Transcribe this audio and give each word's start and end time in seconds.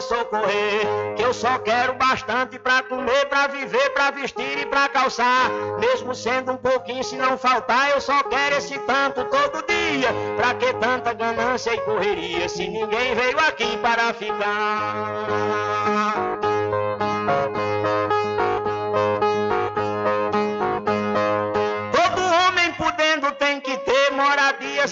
Socorrer. 0.00 0.86
Que 1.16 1.22
eu 1.22 1.34
só 1.34 1.58
quero 1.58 1.94
bastante 1.94 2.58
pra 2.58 2.82
comer, 2.82 3.26
pra 3.26 3.46
viver, 3.46 3.90
pra 3.90 4.10
vestir 4.10 4.58
e 4.58 4.66
pra 4.66 4.88
calçar. 4.88 5.50
Mesmo 5.78 6.14
sendo 6.14 6.52
um 6.52 6.56
pouquinho, 6.56 7.02
se 7.02 7.16
não 7.16 7.36
faltar, 7.36 7.90
eu 7.90 8.00
só 8.00 8.22
quero 8.24 8.56
esse 8.56 8.78
tanto 8.80 9.24
todo 9.24 9.66
dia. 9.66 10.08
Pra 10.36 10.54
que 10.54 10.72
tanta 10.74 11.12
ganância 11.12 11.74
e 11.74 11.80
correria, 11.80 12.48
se 12.48 12.68
ninguém 12.68 13.14
veio 13.14 13.38
aqui 13.40 13.76
para 13.78 14.14
ficar? 14.14 15.56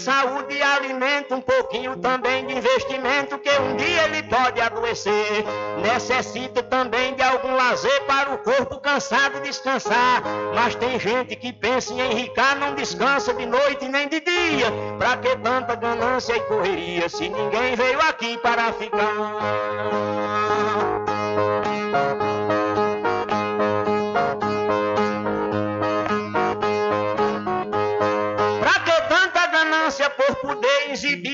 saúde 0.05 0.55
e 0.55 0.63
alimento, 0.63 1.35
um 1.35 1.41
pouquinho 1.41 1.97
também 1.97 2.47
de 2.47 2.55
investimento, 2.55 3.39
que 3.55 3.63
um 3.63 3.77
dia 3.77 4.05
ele 4.05 4.23
pode 4.25 4.61
adoecer. 4.61 5.45
Necessita 5.83 6.63
também 6.63 7.15
de 7.15 7.23
algum 7.23 7.55
lazer 7.55 8.03
para 8.05 8.35
o 8.35 8.39
corpo 8.39 8.81
cansado 8.81 9.41
descansar. 9.43 10.23
Mas 10.55 10.75
tem 10.75 10.99
gente 10.99 11.37
que 11.37 11.53
pensa 11.53 11.93
em 11.93 12.01
enricar, 12.01 12.59
não 12.59 12.75
descansa 12.75 13.33
de 13.35 13.47
noite 13.47 13.89
nem 13.89 14.09
de 14.09 14.21
dia. 14.21 14.73
Pra 14.99 15.17
que 15.17 15.37
tanta 15.37 15.75
ganância 15.75 16.37
e 16.37 16.41
correria, 16.41 17.09
se 17.09 17.29
ninguém 17.29 17.77
veio 17.77 18.01
aqui 18.01 18.37
para 18.39 18.73
ficar? 18.73 19.05
exibir 30.95 31.34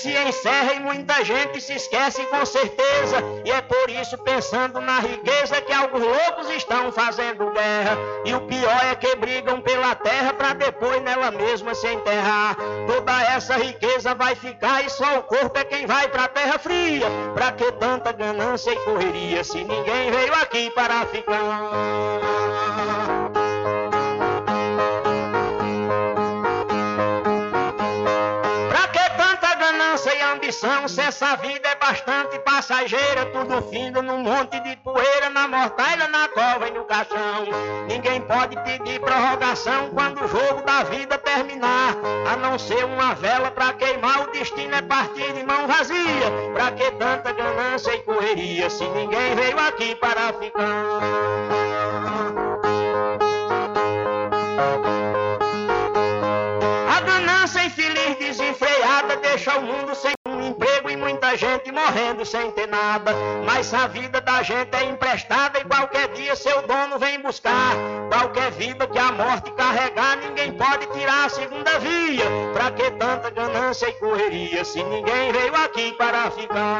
Se 0.00 0.16
encerra 0.16 0.74
e 0.74 0.80
muita 0.80 1.22
gente 1.24 1.60
se 1.60 1.74
esquece 1.74 2.24
com 2.26 2.44
certeza. 2.46 3.22
E 3.44 3.50
é 3.50 3.60
por 3.60 3.90
isso, 3.90 4.16
pensando 4.18 4.80
na 4.80 4.98
riqueza, 5.00 5.60
que 5.60 5.72
alguns 5.72 6.02
loucos 6.02 6.48
estão 6.50 6.90
fazendo 6.90 7.50
guerra. 7.50 7.98
E 8.24 8.32
o 8.34 8.40
pior 8.42 8.80
é 8.90 8.94
que 8.94 9.14
brigam 9.16 9.60
pela 9.60 9.94
terra 9.94 10.32
para 10.32 10.54
depois 10.54 11.02
nela 11.02 11.30
mesma 11.30 11.74
se 11.74 11.86
enterrar. 11.88 12.56
Toda 12.86 13.22
essa 13.22 13.56
riqueza 13.56 14.14
vai 14.14 14.34
ficar 14.34 14.84
e 14.84 14.88
só 14.88 15.18
o 15.18 15.22
corpo 15.22 15.58
é 15.58 15.64
quem 15.64 15.86
vai 15.86 16.08
pra 16.08 16.28
terra 16.28 16.58
fria. 16.58 17.06
Pra 17.34 17.52
que 17.52 17.70
tanta 17.72 18.12
ganância 18.12 18.70
e 18.70 18.76
correria 18.76 19.44
se 19.44 19.58
ninguém 19.58 20.10
veio 20.10 20.34
aqui 20.34 20.70
para 20.70 21.04
ficar? 21.06 22.39
Ambição, 30.50 30.88
se 30.88 31.00
essa 31.00 31.36
vida 31.36 31.68
é 31.68 31.76
bastante 31.76 32.36
passageira, 32.40 33.26
tudo 33.26 33.62
findo 33.70 34.02
num 34.02 34.18
monte 34.18 34.58
de 34.60 34.76
poeira, 34.78 35.30
na 35.30 35.46
mortalha, 35.46 36.08
na 36.08 36.28
cova 36.28 36.66
e 36.66 36.72
no 36.72 36.84
caixão. 36.84 37.46
Ninguém 37.88 38.20
pode 38.22 38.56
pedir 38.64 39.00
prorrogação 39.00 39.90
quando 39.90 40.24
o 40.24 40.28
jogo 40.28 40.62
da 40.62 40.82
vida 40.82 41.16
terminar, 41.18 41.94
a 42.32 42.36
não 42.36 42.58
ser 42.58 42.84
uma 42.84 43.14
vela 43.14 43.52
pra 43.52 43.72
queimar, 43.74 44.22
o 44.22 44.32
destino 44.32 44.74
é 44.74 44.82
partir 44.82 45.32
de 45.32 45.44
mão 45.44 45.68
vazia. 45.68 46.30
Pra 46.52 46.72
que 46.72 46.90
tanta 46.92 47.32
ganância 47.32 47.94
e 47.94 48.02
correria, 48.02 48.68
se 48.68 48.84
ninguém 48.88 49.36
veio 49.36 49.58
aqui 49.60 49.94
para 49.94 50.32
ficar? 50.32 51.00
A 56.88 57.00
ganância 57.02 57.64
infeliz 57.64 58.18
desenfreada 58.18 59.16
deixa 59.16 59.56
o 59.56 59.62
mundo 59.62 59.94
sem 59.94 60.12
muita 61.30 61.36
gente 61.36 61.70
morrendo 61.70 62.24
sem 62.24 62.50
ter 62.52 62.66
nada. 62.66 63.12
Mas 63.44 63.72
a 63.72 63.86
vida 63.86 64.20
da 64.20 64.42
gente 64.42 64.74
é 64.74 64.84
emprestada 64.84 65.60
e 65.60 65.64
qualquer 65.64 66.08
dia 66.08 66.34
seu 66.34 66.62
dono 66.62 66.98
vem 66.98 67.20
buscar. 67.20 67.76
Qualquer 68.10 68.50
vida 68.52 68.86
que 68.86 68.98
a 68.98 69.12
morte 69.12 69.50
carregar, 69.52 70.16
ninguém 70.16 70.52
pode 70.52 70.86
tirar 70.88 71.26
a 71.26 71.28
segunda 71.28 71.78
via. 71.78 72.24
Pra 72.52 72.70
que 72.72 72.90
tanta 72.92 73.30
ganância 73.30 73.88
e 73.88 73.92
correria 73.94 74.64
se 74.64 74.82
ninguém 74.82 75.32
veio 75.32 75.54
aqui 75.54 75.92
para 75.92 76.30
ficar? 76.30 76.70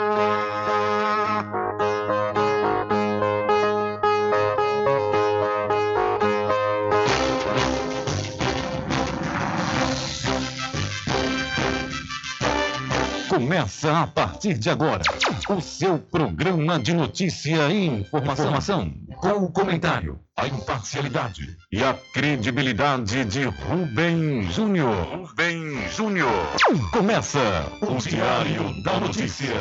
Começa 13.31 13.97
a 13.97 14.07
partir 14.09 14.55
de 14.55 14.69
agora 14.69 15.05
o 15.49 15.61
seu 15.61 16.01
programa 16.01 16.81
de 16.81 16.93
notícia 16.93 17.69
e 17.69 17.87
informação, 17.87 18.93
com 19.19 19.45
o 19.45 19.53
comentário, 19.53 20.19
a 20.37 20.49
imparcialidade 20.49 21.57
e 21.71 21.81
a 21.81 21.95
credibilidade 22.13 23.25
de 23.27 23.45
Rubem 23.45 24.43
Júnior. 24.51 25.29
Rubem 25.29 25.89
Júnior. 25.91 26.49
Começa 26.91 27.39
o 27.81 27.99
Diário 27.99 28.83
da 28.83 28.99
Notícia, 28.99 29.55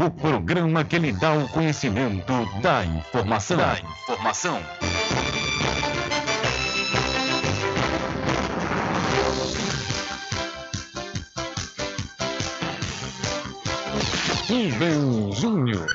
o 0.00 0.10
programa 0.10 0.82
que 0.82 0.98
lhe 0.98 1.12
dá 1.12 1.32
o 1.32 1.48
conhecimento 1.48 2.32
da 2.60 2.84
informação. 2.84 3.56
Da 3.56 3.78
informação. 3.78 4.60
Rubem 14.52 15.32
Júnior. 15.32 15.86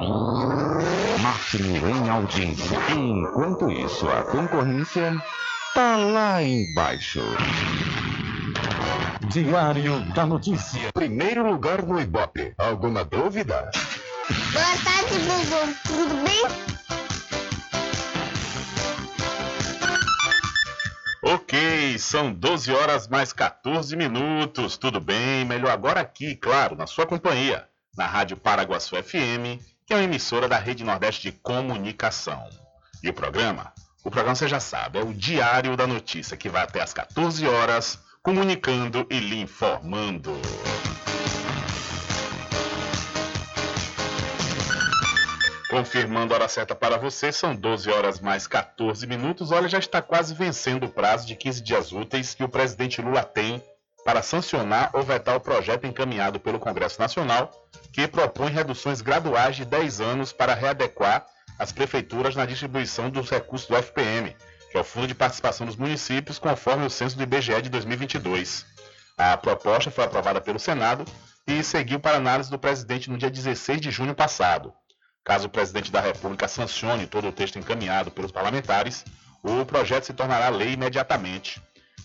máximo 1.22 1.88
em 1.88 2.10
audiência. 2.10 2.78
Enquanto 2.90 3.70
isso, 3.70 4.06
a 4.08 4.22
concorrência 4.24 5.16
tá 5.74 5.96
lá 5.96 6.42
embaixo. 6.42 7.20
Diário 9.30 10.00
da 10.12 10.26
Notícia. 10.26 10.92
Primeiro 10.92 11.48
lugar 11.48 11.82
no 11.82 12.00
Ibope. 12.00 12.54
Alguma 12.58 13.04
dúvida? 13.04 13.70
Boa 14.52 14.76
tarde, 14.84 15.18
Bubu. 15.20 15.74
Tudo 15.86 16.14
bem? 16.24 16.42
Ok, 21.24 21.98
são 21.98 22.32
12 22.32 22.72
horas 22.72 23.08
mais 23.08 23.32
14 23.32 23.96
minutos. 23.96 24.76
Tudo 24.76 25.00
bem? 25.00 25.44
Melhor 25.46 25.70
agora 25.70 26.00
aqui, 26.00 26.36
claro, 26.36 26.76
na 26.76 26.86
sua 26.86 27.06
companhia, 27.06 27.66
na 27.96 28.06
Rádio 28.06 28.36
Paraguaçu 28.36 28.96
FM, 29.02 29.62
que 29.86 29.94
é 29.94 29.96
uma 29.96 30.02
emissora 30.04 30.48
da 30.48 30.58
Rede 30.58 30.84
Nordeste 30.84 31.30
de 31.30 31.38
Comunicação. 31.38 32.42
E 33.02 33.08
o 33.08 33.14
programa? 33.14 33.72
O 34.04 34.10
programa 34.10 34.34
você 34.34 34.48
já 34.48 34.58
sabe, 34.58 34.98
é 34.98 35.02
o 35.02 35.14
Diário 35.14 35.76
da 35.76 35.86
Notícia, 35.86 36.36
que 36.36 36.48
vai 36.48 36.62
até 36.62 36.82
às 36.82 36.92
14 36.92 37.46
horas, 37.46 38.00
comunicando 38.20 39.06
e 39.08 39.20
lhe 39.20 39.40
informando. 39.40 40.32
Confirmando 45.70 46.34
a 46.34 46.36
hora 46.36 46.48
certa 46.48 46.74
para 46.74 46.98
você, 46.98 47.30
são 47.30 47.54
12 47.54 47.90
horas 47.90 48.20
mais 48.20 48.48
14 48.48 49.06
minutos. 49.06 49.52
Olha, 49.52 49.68
já 49.68 49.78
está 49.78 50.02
quase 50.02 50.34
vencendo 50.34 50.86
o 50.86 50.88
prazo 50.88 51.24
de 51.24 51.36
15 51.36 51.62
dias 51.62 51.92
úteis 51.92 52.34
que 52.34 52.42
o 52.42 52.48
presidente 52.48 53.00
Lula 53.00 53.22
tem 53.22 53.62
para 54.04 54.20
sancionar 54.20 54.90
ou 54.94 55.04
vetar 55.04 55.36
o 55.36 55.40
projeto 55.40 55.86
encaminhado 55.86 56.40
pelo 56.40 56.58
Congresso 56.58 57.00
Nacional, 57.00 57.52
que 57.92 58.08
propõe 58.08 58.50
reduções 58.50 59.00
graduais 59.00 59.54
de 59.54 59.64
10 59.64 60.00
anos 60.00 60.32
para 60.32 60.54
readequar 60.54 61.24
as 61.58 61.72
prefeituras 61.72 62.34
na 62.34 62.46
distribuição 62.46 63.10
dos 63.10 63.30
recursos 63.30 63.68
do 63.68 63.76
FPM, 63.76 64.36
que 64.70 64.76
é 64.76 64.80
o 64.80 64.84
Fundo 64.84 65.06
de 65.06 65.14
Participação 65.14 65.66
dos 65.66 65.76
Municípios, 65.76 66.38
conforme 66.38 66.86
o 66.86 66.90
censo 66.90 67.16
do 67.16 67.22
IBGE 67.22 67.62
de 67.62 67.68
2022. 67.68 68.64
A 69.18 69.36
proposta 69.36 69.90
foi 69.90 70.04
aprovada 70.04 70.40
pelo 70.40 70.58
Senado 70.58 71.04
e 71.46 71.62
seguiu 71.62 72.00
para 72.00 72.16
análise 72.16 72.50
do 72.50 72.58
presidente 72.58 73.10
no 73.10 73.18
dia 73.18 73.30
16 73.30 73.80
de 73.80 73.90
junho 73.90 74.14
passado. 74.14 74.72
Caso 75.24 75.46
o 75.46 75.50
presidente 75.50 75.92
da 75.92 76.00
República 76.00 76.48
sancione 76.48 77.06
todo 77.06 77.28
o 77.28 77.32
texto 77.32 77.58
encaminhado 77.58 78.10
pelos 78.10 78.32
parlamentares, 78.32 79.04
o 79.42 79.64
projeto 79.64 80.04
se 80.04 80.12
tornará 80.12 80.48
lei 80.48 80.72
imediatamente. 80.72 81.62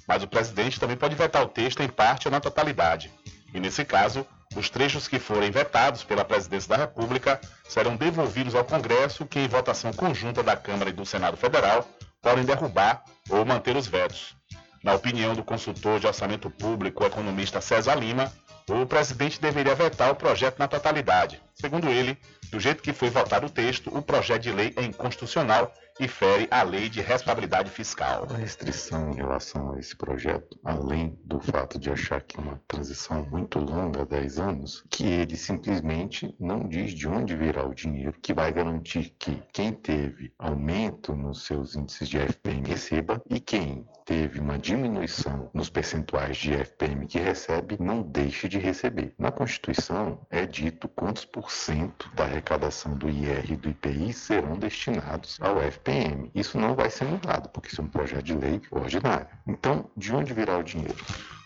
Mas 0.07 0.23
o 0.23 0.27
presidente 0.27 0.79
também 0.79 0.97
pode 0.97 1.15
vetar 1.15 1.41
o 1.41 1.47
texto 1.47 1.81
em 1.81 1.89
parte 1.89 2.27
ou 2.27 2.31
na 2.31 2.39
totalidade. 2.39 3.11
E 3.53 3.59
nesse 3.59 3.83
caso, 3.83 4.25
os 4.55 4.69
trechos 4.69 5.07
que 5.07 5.19
forem 5.19 5.51
vetados 5.51 6.03
pela 6.03 6.25
presidência 6.25 6.69
da 6.69 6.77
República 6.77 7.39
serão 7.67 7.95
devolvidos 7.95 8.55
ao 8.55 8.65
Congresso, 8.65 9.25
que 9.25 9.39
em 9.39 9.47
votação 9.47 9.93
conjunta 9.93 10.41
da 10.41 10.55
Câmara 10.55 10.89
e 10.89 10.93
do 10.93 11.05
Senado 11.05 11.37
Federal 11.37 11.87
podem 12.21 12.45
derrubar 12.45 13.03
ou 13.29 13.45
manter 13.45 13.75
os 13.75 13.87
vetos. 13.87 14.35
Na 14.83 14.93
opinião 14.93 15.35
do 15.35 15.43
consultor 15.43 15.99
de 15.99 16.07
orçamento 16.07 16.49
público, 16.49 17.03
economista 17.03 17.59
César 17.61 17.95
Lima, 17.95 18.31
o 18.69 18.85
presidente 18.85 19.39
deveria 19.39 19.75
vetar 19.75 20.11
o 20.11 20.15
projeto 20.15 20.59
na 20.59 20.67
totalidade. 20.67 21.41
Segundo 21.59 21.89
ele, 21.89 22.15
do 22.51 22.59
jeito 22.59 22.83
que 22.83 22.93
foi 22.93 23.09
votado 23.09 23.47
o 23.47 23.49
texto, 23.49 23.89
o 23.95 23.99
projeto 23.99 24.43
de 24.43 24.51
lei 24.51 24.73
é 24.75 24.83
inconstitucional 24.83 25.73
e 25.99 26.07
fere 26.07 26.47
a 26.51 26.61
lei 26.61 26.89
de 26.89 27.01
responsabilidade 27.01 27.71
fiscal. 27.71 28.27
A 28.29 28.37
restrição 28.37 29.11
em 29.11 29.15
relação 29.15 29.73
a 29.73 29.79
esse 29.79 29.95
projeto, 29.95 30.57
além 30.63 31.17
do 31.25 31.39
fato 31.39 31.79
de 31.79 31.89
achar 31.89 32.21
que 32.21 32.37
uma 32.37 32.61
transição 32.67 33.25
muito 33.25 33.59
longa, 33.59 34.05
10 34.05 34.39
anos, 34.39 34.83
que 34.89 35.05
ele 35.05 35.35
simplesmente 35.35 36.35
não 36.39 36.67
diz 36.67 36.93
de 36.93 37.07
onde 37.07 37.35
virá 37.35 37.65
o 37.65 37.73
dinheiro 37.73 38.13
que 38.21 38.33
vai 38.33 38.51
garantir 38.53 39.15
que 39.17 39.41
quem 39.51 39.73
teve 39.73 40.31
aumento 40.37 41.15
nos 41.15 41.45
seus 41.45 41.75
índices 41.75 42.07
de 42.07 42.19
FPM 42.19 42.67
receba 42.67 43.21
e 43.29 43.39
quem 43.39 43.87
teve 44.05 44.39
uma 44.39 44.57
diminuição 44.57 45.49
nos 45.53 45.69
percentuais 45.69 46.37
de 46.37 46.53
FPM 46.53 47.07
que 47.07 47.19
recebe 47.19 47.77
não 47.79 48.03
deixe 48.03 48.47
de 48.47 48.59
receber. 48.59 49.13
Na 49.17 49.31
Constituição 49.31 50.25
é 50.29 50.45
dito 50.45 50.87
quantos 50.87 51.25
por 51.25 51.46
cento 51.51 52.09
da 52.13 52.23
arrecadação 52.23 52.95
do 52.95 53.09
IR 53.09 53.51
e 53.51 53.55
do 53.55 53.69
IPI 53.69 54.13
serão 54.13 54.57
destinados 54.57 55.37
ao 55.41 55.61
FPM. 55.61 56.31
Isso 56.33 56.57
não 56.57 56.75
vai 56.75 56.89
ser 56.89 57.05
mudado, 57.05 57.49
porque 57.49 57.69
isso 57.69 57.81
é 57.81 57.83
um 57.83 57.87
projeto 57.87 58.23
de 58.23 58.33
lei 58.33 58.61
ordinário. 58.71 59.27
Então, 59.47 59.89
de 59.95 60.13
onde 60.13 60.33
virá 60.33 60.57
o 60.57 60.63
dinheiro? 60.63 60.97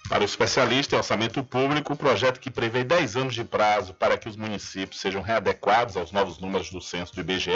Para 0.09 0.23
o 0.23 0.25
especialista 0.25 0.95
em 0.95 0.97
orçamento 0.97 1.43
público, 1.43 1.93
o 1.93 1.97
projeto 1.97 2.39
que 2.39 2.51
prevê 2.51 2.83
10 2.83 3.15
anos 3.15 3.33
de 3.33 3.43
prazo 3.43 3.93
para 3.93 4.17
que 4.17 4.27
os 4.27 4.35
municípios 4.35 4.99
sejam 4.99 5.21
readequados 5.21 5.95
aos 5.95 6.11
novos 6.11 6.37
números 6.37 6.69
do 6.69 6.81
censo 6.81 7.15
do 7.15 7.21
IBGE 7.21 7.51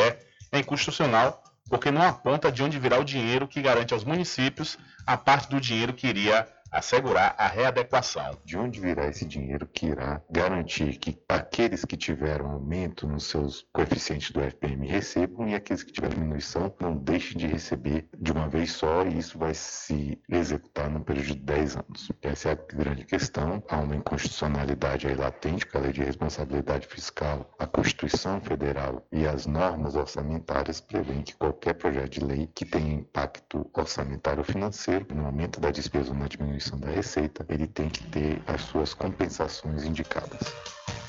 é 0.52 0.60
inconstitucional, 0.60 1.44
porque 1.70 1.92
não 1.92 2.02
aponta 2.02 2.52
de 2.52 2.64
onde 2.64 2.80
virá 2.80 2.98
o 2.98 3.04
dinheiro 3.04 3.48
que 3.48 3.62
garante 3.62 3.94
aos 3.94 4.04
municípios 4.04 4.78
a 5.06 5.18
parte 5.18 5.50
do 5.50 5.60
dinheiro 5.60 5.94
que 5.94 6.08
iria 6.08 6.48
assegurar 6.76 7.34
a 7.38 7.48
readequação. 7.48 8.38
De 8.44 8.58
onde 8.58 8.82
virá 8.82 9.08
esse 9.08 9.26
dinheiro 9.26 9.66
que 9.66 9.88
irá 9.88 10.22
garantir 10.30 10.98
que 10.98 11.18
aqueles 11.30 11.86
que 11.86 11.96
tiveram 11.96 12.52
aumento 12.52 13.08
nos 13.08 13.30
seus 13.30 13.66
coeficientes 13.72 14.32
do 14.32 14.42
FPM 14.42 14.86
recebam 14.86 15.48
e 15.48 15.56
aqueles 15.56 15.84
que 15.84 15.92
tiveram 15.94 16.16
diminuição 16.16 16.74
não 16.80 16.98
deixem 16.98 17.38
de 17.38 17.48
receber 17.48 18.10
de 18.18 18.32
uma 18.32 18.50
vez 18.50 18.74
só 18.74 19.04
e 19.06 19.18
isso 19.18 19.40
vai 19.40 19.54
se 19.54 20.22
executar 20.28 20.90
num 20.90 21.02
período 21.02 21.28
de 21.28 21.36
10 21.36 21.78
anos. 21.78 22.12
Essa 22.22 22.50
é 22.50 22.52
a 22.52 22.76
grande 22.76 23.06
questão. 23.06 23.64
Há 23.70 23.78
uma 23.78 23.96
inconstitucionalidade 23.96 25.08
aí 25.08 25.16
latente, 25.16 25.66
que 25.66 25.78
é 25.78 25.80
a 25.80 25.84
lei 25.84 25.94
de 25.94 26.04
responsabilidade 26.04 26.88
fiscal, 26.88 27.50
a 27.58 27.66
Constituição 27.66 28.42
Federal 28.42 29.06
e 29.12 29.26
as 29.26 29.46
normas 29.46 29.96
orçamentárias 29.96 30.82
prevêem 30.82 31.22
que 31.22 31.36
qualquer 31.36 31.76
projeto 31.76 32.12
de 32.12 32.26
lei 32.26 32.50
que 32.54 32.66
tenha 32.66 32.94
impacto 32.94 33.70
orçamentário 33.74 34.40
ou 34.40 34.46
financeiro, 34.46 35.08
no 35.14 35.26
aumento 35.26 35.62
da 35.62 35.72
despesa 35.72 36.10
ou 36.10 36.18
na 36.18 36.28
diminuição 36.28 36.65
da 36.72 36.90
receita, 36.90 37.46
ele 37.50 37.68
tem 37.68 37.90
que 37.90 38.04
ter 38.06 38.42
as 38.48 38.62
suas 38.62 38.94
compensações 38.94 39.84
indicadas. 39.84 40.40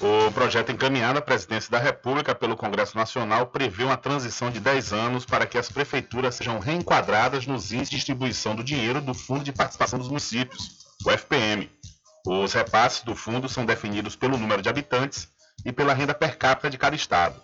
O 0.01 0.31
projeto 0.33 0.71
encaminhado 0.71 1.19
à 1.19 1.23
presidência 1.23 1.71
da 1.71 1.79
República 1.79 2.35
pelo 2.35 2.57
Congresso 2.57 2.97
Nacional 2.97 3.47
prevê 3.47 3.85
uma 3.85 3.97
transição 3.97 4.51
de 4.51 4.61
10 4.61 4.93
anos 4.93 5.25
para 5.25 5.47
que 5.47 5.57
as 5.57 5.71
prefeituras 5.71 6.35
sejam 6.35 6.59
reenquadradas 6.59 7.47
nos 7.47 7.73
índices 7.73 7.91
de 7.91 7.97
distribuição 7.97 8.55
do 8.55 8.63
dinheiro 8.63 9.01
do 9.01 9.15
Fundo 9.15 9.43
de 9.43 9.53
Participação 9.53 9.99
dos 9.99 10.09
Municípios, 10.09 10.87
o 11.05 11.11
FPM. 11.11 11.71
Os 12.27 12.53
repasses 12.53 13.03
do 13.03 13.15
fundo 13.15 13.49
são 13.49 13.65
definidos 13.65 14.17
pelo 14.17 14.37
número 14.37 14.61
de 14.61 14.69
habitantes 14.69 15.29
e 15.65 15.73
pela 15.73 15.95
renda 15.95 16.13
per 16.13 16.37
capita 16.37 16.69
de 16.69 16.77
cada 16.77 16.95
estado. 16.95 17.41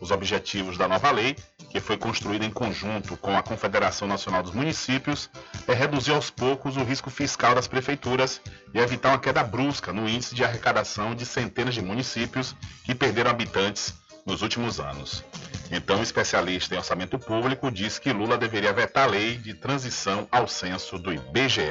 Os 0.00 0.10
objetivos 0.10 0.78
da 0.78 0.88
nova 0.88 1.10
lei, 1.10 1.36
que 1.70 1.80
foi 1.80 1.96
construída 1.96 2.44
em 2.44 2.50
conjunto 2.50 3.16
com 3.16 3.36
a 3.36 3.42
Confederação 3.42 4.06
Nacional 4.06 4.42
dos 4.42 4.52
Municípios, 4.52 5.30
é 5.66 5.72
reduzir 5.72 6.12
aos 6.12 6.28
poucos 6.28 6.76
o 6.76 6.82
risco 6.82 7.08
fiscal 7.10 7.54
das 7.54 7.68
prefeituras 7.68 8.40
e 8.74 8.78
evitar 8.78 9.10
uma 9.10 9.18
queda 9.20 9.42
brusca 9.42 9.92
no 9.92 10.08
índice 10.08 10.34
de 10.34 10.44
arrecadação 10.44 11.14
de 11.14 11.24
centenas 11.24 11.74
de 11.74 11.80
municípios 11.80 12.54
que 12.84 12.94
perderam 12.94 13.30
habitantes 13.30 13.94
nos 14.26 14.42
últimos 14.42 14.80
anos. 14.80 15.24
Então, 15.70 16.00
o 16.00 16.02
especialista 16.02 16.74
em 16.74 16.78
orçamento 16.78 17.18
público 17.18 17.70
diz 17.70 17.98
que 17.98 18.12
Lula 18.12 18.36
deveria 18.36 18.72
vetar 18.72 19.04
a 19.04 19.10
lei 19.10 19.36
de 19.36 19.54
transição 19.54 20.26
ao 20.30 20.48
censo 20.48 20.98
do 20.98 21.12
IBGE. 21.12 21.70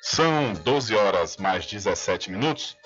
São 0.00 0.54
12 0.64 0.94
horas 0.94 1.36
mais 1.36 1.66
17 1.66 2.30
minutos. 2.30 2.76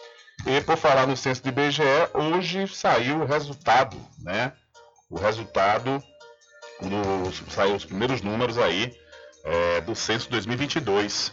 E 0.44 0.60
por 0.62 0.76
falar 0.76 1.06
no 1.06 1.16
censo 1.16 1.42
do 1.44 1.48
IBGE, 1.48 1.82
hoje 2.12 2.66
saiu 2.66 3.20
o 3.20 3.24
resultado, 3.24 3.96
né? 4.18 4.52
O 5.08 5.16
resultado, 5.16 6.02
do, 6.80 7.50
saiu 7.50 7.74
os 7.74 7.84
primeiros 7.84 8.22
números 8.22 8.58
aí 8.58 8.96
é, 9.44 9.80
do 9.80 9.94
censo 9.94 10.30
2022. 10.30 11.32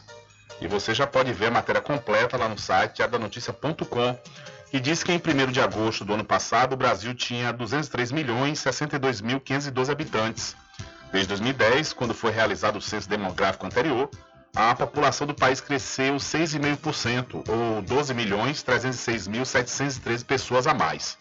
E 0.59 0.67
você 0.67 0.93
já 0.93 1.07
pode 1.07 1.33
ver 1.33 1.47
a 1.47 1.51
matéria 1.51 1.81
completa 1.81 2.37
lá 2.37 2.47
no 2.47 2.57
site 2.57 2.97
diadanoticia.com, 2.97 4.19
que 4.69 4.79
diz 4.79 5.03
que 5.03 5.11
em 5.11 5.17
1 5.17 5.51
de 5.51 5.59
agosto 5.59 6.05
do 6.05 6.13
ano 6.13 6.23
passado 6.23 6.73
o 6.73 6.77
Brasil 6.77 7.13
tinha 7.15 7.51
203 7.51 8.11
milhões 8.11 8.59
62 8.59 9.21
mil 9.21 9.39
512 9.39 9.91
habitantes. 9.91 10.55
Desde 11.11 11.29
2010, 11.29 11.93
quando 11.93 12.13
foi 12.13 12.31
realizado 12.31 12.77
o 12.77 12.81
censo 12.81 13.09
demográfico 13.09 13.65
anterior, 13.65 14.09
a 14.55 14.75
população 14.75 15.25
do 15.25 15.33
país 15.33 15.59
cresceu 15.59 16.15
6,5%, 16.15 17.43
ou 17.49 17.81
12 17.81 18.13
milhões 18.13 18.63
306.713 18.63 20.25
pessoas 20.25 20.67
a 20.67 20.73
mais. 20.73 21.17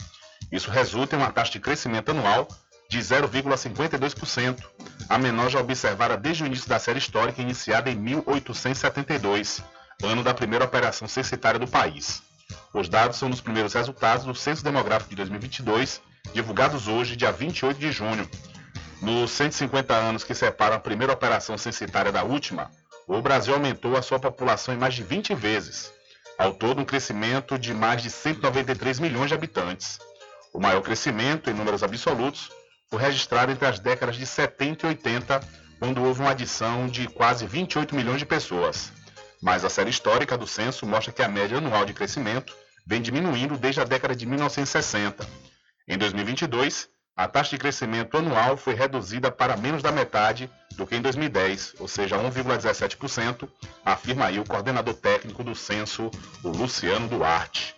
Isso 0.50 0.70
resulta 0.70 1.16
em 1.16 1.18
uma 1.18 1.30
taxa 1.30 1.52
de 1.52 1.60
crescimento 1.60 2.10
anual 2.10 2.46
de 2.90 2.98
0,52%, 2.98 4.64
a 5.08 5.16
menor 5.16 5.48
já 5.48 5.60
observada 5.60 6.16
desde 6.16 6.42
o 6.42 6.46
início 6.46 6.68
da 6.68 6.80
série 6.80 6.98
histórica 6.98 7.40
iniciada 7.40 7.88
em 7.88 7.94
1872, 7.94 9.62
ano 10.02 10.24
da 10.24 10.34
primeira 10.34 10.64
operação 10.64 11.06
censitária 11.06 11.60
do 11.60 11.68
país. 11.68 12.20
Os 12.74 12.88
dados 12.88 13.16
são 13.16 13.30
dos 13.30 13.40
primeiros 13.40 13.74
resultados 13.74 14.24
do 14.24 14.34
Censo 14.34 14.64
Demográfico 14.64 15.10
de 15.10 15.16
2022, 15.16 16.02
divulgados 16.34 16.88
hoje, 16.88 17.14
dia 17.14 17.30
28 17.30 17.78
de 17.78 17.92
junho. 17.92 18.28
Nos 19.00 19.30
150 19.30 19.94
anos 19.94 20.24
que 20.24 20.34
separam 20.34 20.74
a 20.74 20.80
primeira 20.80 21.12
operação 21.12 21.56
censitária 21.56 22.10
da 22.10 22.24
última, 22.24 22.72
o 23.06 23.22
Brasil 23.22 23.54
aumentou 23.54 23.96
a 23.96 24.02
sua 24.02 24.18
população 24.18 24.74
em 24.74 24.78
mais 24.78 24.94
de 24.94 25.04
20 25.04 25.32
vezes. 25.36 25.92
Ao 26.36 26.52
todo, 26.52 26.80
um 26.80 26.84
crescimento 26.84 27.56
de 27.56 27.72
mais 27.72 28.02
de 28.02 28.10
193 28.10 28.98
milhões 28.98 29.28
de 29.28 29.34
habitantes. 29.34 30.00
O 30.52 30.58
maior 30.58 30.82
crescimento, 30.82 31.48
em 31.48 31.54
números 31.54 31.84
absolutos, 31.84 32.50
foi 32.90 33.00
registrado 33.00 33.52
entre 33.52 33.66
as 33.66 33.78
décadas 33.78 34.16
de 34.16 34.26
70 34.26 34.86
e 34.86 34.88
80, 34.88 35.40
quando 35.78 36.02
houve 36.02 36.20
uma 36.20 36.32
adição 36.32 36.88
de 36.88 37.06
quase 37.06 37.46
28 37.46 37.94
milhões 37.94 38.18
de 38.18 38.26
pessoas. 38.26 38.90
Mas 39.40 39.64
a 39.64 39.70
série 39.70 39.90
histórica 39.90 40.36
do 40.36 40.46
censo 40.46 40.84
mostra 40.84 41.12
que 41.12 41.22
a 41.22 41.28
média 41.28 41.56
anual 41.56 41.86
de 41.86 41.94
crescimento 41.94 42.52
vem 42.84 43.00
diminuindo 43.00 43.56
desde 43.56 43.80
a 43.80 43.84
década 43.84 44.14
de 44.14 44.26
1960. 44.26 45.24
Em 45.86 45.96
2022, 45.96 46.88
a 47.16 47.28
taxa 47.28 47.50
de 47.50 47.58
crescimento 47.58 48.18
anual 48.18 48.56
foi 48.56 48.74
reduzida 48.74 49.30
para 49.30 49.56
menos 49.56 49.82
da 49.82 49.92
metade 49.92 50.50
do 50.76 50.84
que 50.84 50.96
em 50.96 51.00
2010, 51.00 51.74
ou 51.78 51.86
seja, 51.86 52.18
1,17%, 52.18 53.48
afirma 53.84 54.26
aí 54.26 54.40
o 54.40 54.44
coordenador 54.44 54.94
técnico 54.94 55.44
do 55.44 55.54
censo, 55.54 56.10
o 56.42 56.48
Luciano 56.48 57.06
Duarte. 57.06 57.74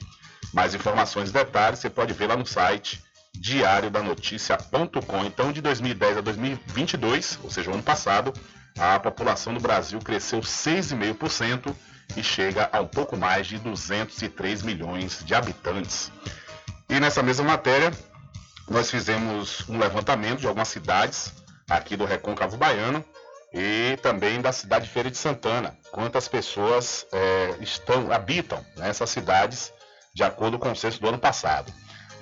Mais 0.55 0.75
informações 0.75 1.29
e 1.29 1.33
detalhes 1.33 1.81
você 1.81 1.91
pode 1.91 2.15
ver 2.15 2.29
lá 2.29 2.37
no 2.37 2.47
site 2.47 3.03
diariodanoticia.com. 3.35 5.25
Então, 5.25 5.53
de 5.53 5.61
2010 5.61 6.19
a 6.19 6.21
2022, 6.21 7.39
ou 7.43 7.51
seja, 7.51 7.71
o 7.71 7.75
ano 7.75 7.83
passado, 7.83 8.33
a 8.79 8.99
população 8.99 9.55
do 9.55 9.61
Brasil 9.61 9.99
cresceu 9.99 10.41
6,5% 10.41 11.75
e 12.17 12.23
chega 12.23 12.69
a 12.73 12.81
um 12.81 12.87
pouco 12.87 13.17
mais 13.17 13.47
de 13.47 13.59
203 13.59 14.63
milhões 14.63 15.25
de 15.25 15.35
habitantes. 15.35 16.13
E 16.89 17.01
nessa 17.01 17.23
mesma 17.23 17.45
matéria, 17.45 17.91
nós 18.69 18.91
fizemos 18.91 19.69
um 19.69 19.79
levantamento 19.79 20.41
de 20.41 20.47
algumas 20.47 20.69
cidades 20.69 21.33
aqui 21.69 21.97
do 21.97 22.05
Recôncavo 22.05 22.57
Baiano 22.57 23.05
e 23.53 23.99
também 24.03 24.41
da 24.41 24.53
cidade 24.53 24.87
de 24.87 24.91
Feira 24.91 25.11
de 25.11 25.17
Santana. 25.17 25.77
Quantas 25.91 26.29
pessoas 26.29 27.07
é, 27.13 27.57
estão 27.61 28.13
habitam 28.13 28.65
nessas 28.77 29.11
cidades 29.11 29.73
de 30.15 30.23
acordo 30.23 30.59
com 30.59 30.71
o 30.71 30.77
censo 30.77 31.01
do 31.01 31.09
ano 31.09 31.19
passado. 31.19 31.73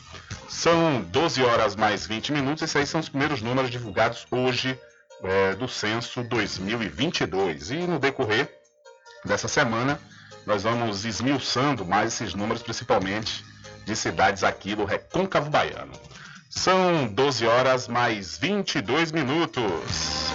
São 0.49 1.01
12 1.01 1.43
horas 1.43 1.75
mais 1.75 2.07
20 2.07 2.31
minutos, 2.31 2.63
esses 2.63 2.75
aí 2.75 2.87
são 2.87 2.99
os 2.99 3.09
primeiros 3.09 3.41
números 3.41 3.69
divulgados 3.69 4.25
hoje 4.31 4.79
é, 5.23 5.55
do 5.55 5.67
censo 5.67 6.23
2022. 6.23 7.71
E 7.71 7.77
no 7.77 7.99
decorrer 7.99 8.49
dessa 9.23 9.47
semana, 9.47 9.99
nós 10.45 10.63
vamos 10.63 11.05
esmiuçando 11.05 11.85
mais 11.85 12.13
esses 12.13 12.33
números, 12.33 12.63
principalmente 12.63 13.45
de 13.85 13.95
cidades 13.95 14.43
aqui 14.43 14.75
do 14.75 14.85
Recôncavo 14.85 15.49
Baiano. 15.49 15.93
São 16.49 17.07
12 17.07 17.45
horas 17.45 17.87
mais 17.87 18.37
22 18.37 19.11
minutos. 19.11 20.31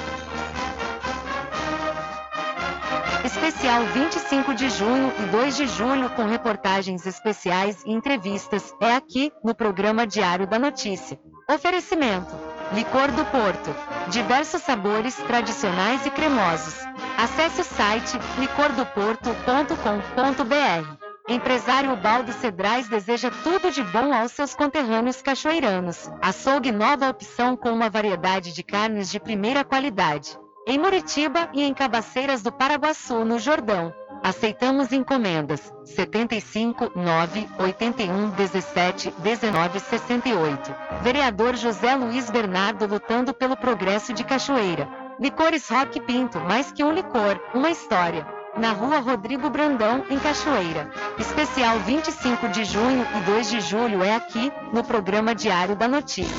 Especial 3.25 3.85
25 3.87 4.55
de 4.55 4.69
junho 4.69 5.13
e 5.19 5.23
2 5.31 5.57
de 5.57 5.67
julho 5.67 6.11
com 6.11 6.27
reportagens 6.27 7.07
especiais 7.07 7.83
e 7.87 7.93
entrevistas 7.93 8.75
é 8.81 8.95
aqui 8.95 9.33
no 9.43 9.55
programa 9.55 10.07
Diário 10.07 10.47
da 10.47 10.59
Notícia. 10.59 11.19
Oferecimento: 11.49 12.35
Licor 12.75 13.11
do 13.13 13.25
Porto. 13.27 13.75
Diversos 14.11 14.63
sabores 14.63 15.15
tradicionais 15.17 16.05
e 16.05 16.11
cremosos. 16.11 16.75
Acesse 17.17 17.61
o 17.61 17.65
site 17.65 18.19
licordoporto.com.br. 18.39 21.02
Empresário 21.29 21.97
Baldo 21.97 22.33
Cedrais 22.33 22.89
deseja 22.89 23.31
tudo 23.45 23.71
de 23.71 23.83
bom 23.85 24.13
aos 24.13 24.33
seus 24.33 24.55
conterrâneos 24.57 25.23
cachoeiranos. 25.23 26.11
Açougue 26.21 26.73
nova 26.73 27.09
opção 27.09 27.57
com 27.57 27.71
uma 27.71 27.89
variedade 27.89 28.53
de 28.53 28.63
carnes 28.65 29.09
de 29.09 29.21
primeira 29.21 29.63
qualidade. 29.63 30.37
Em 30.67 30.79
Muritiba 30.79 31.49
e 31.53 31.63
em 31.63 31.73
Cabaceiras 31.73 32.43
do 32.43 32.51
Paraguaçu, 32.51 33.25
no 33.25 33.39
Jordão. 33.39 33.95
Aceitamos 34.23 34.93
encomendas 34.93 35.73
75 35.85 36.93
9 36.95 37.49
81 37.59 38.31
17 38.31 39.13
19 39.19 39.81
68. 39.81 40.75
Vereador 41.03 41.57
José 41.57 41.95
Luiz 41.95 42.31
Bernardo 42.31 42.87
lutando 42.87 43.33
pelo 43.33 43.57
progresso 43.57 44.13
de 44.13 44.25
Cachoeira. 44.25 44.89
Licores 45.21 45.69
Rock 45.69 46.01
Pinto, 46.01 46.41
mais 46.41 46.73
que 46.73 46.83
um 46.83 46.93
licor, 46.93 47.41
uma 47.55 47.71
história 47.71 48.42
na 48.57 48.73
rua 48.73 48.99
Rodrigo 48.99 49.49
Brandão, 49.51 50.05
em 50.11 50.19
Cachoeira. 50.19 50.91
Especial 51.19 51.79
25 51.81 52.49
de 52.49 52.65
junho 52.65 53.07
e 53.17 53.21
2 53.21 53.51
de 53.51 53.61
julho 53.61 54.03
é 54.03 54.15
aqui, 54.15 54.53
no 54.73 54.85
programa 54.85 55.35
Diário 55.35 55.77
da 55.77 55.89
Notícia. 55.89 56.37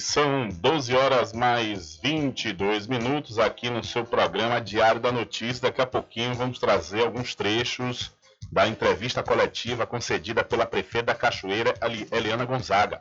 São 0.00 0.48
12 0.48 0.96
horas 0.96 1.32
mais 1.32 1.96
22 1.96 2.86
minutos 2.86 3.38
aqui 3.38 3.70
no 3.70 3.84
seu 3.84 4.04
programa 4.04 4.60
Diário 4.60 5.00
da 5.00 5.12
Notícia. 5.12 5.62
Daqui 5.62 5.80
a 5.80 5.86
pouquinho 5.86 6.34
vamos 6.34 6.58
trazer 6.58 7.02
alguns 7.02 7.34
trechos 7.34 8.10
da 8.50 8.66
entrevista 8.66 9.22
coletiva 9.22 9.86
concedida 9.86 10.42
pela 10.42 10.66
prefeita 10.66 11.06
da 11.06 11.14
Cachoeira, 11.14 11.74
Eliana 12.10 12.44
Gonzaga, 12.44 12.98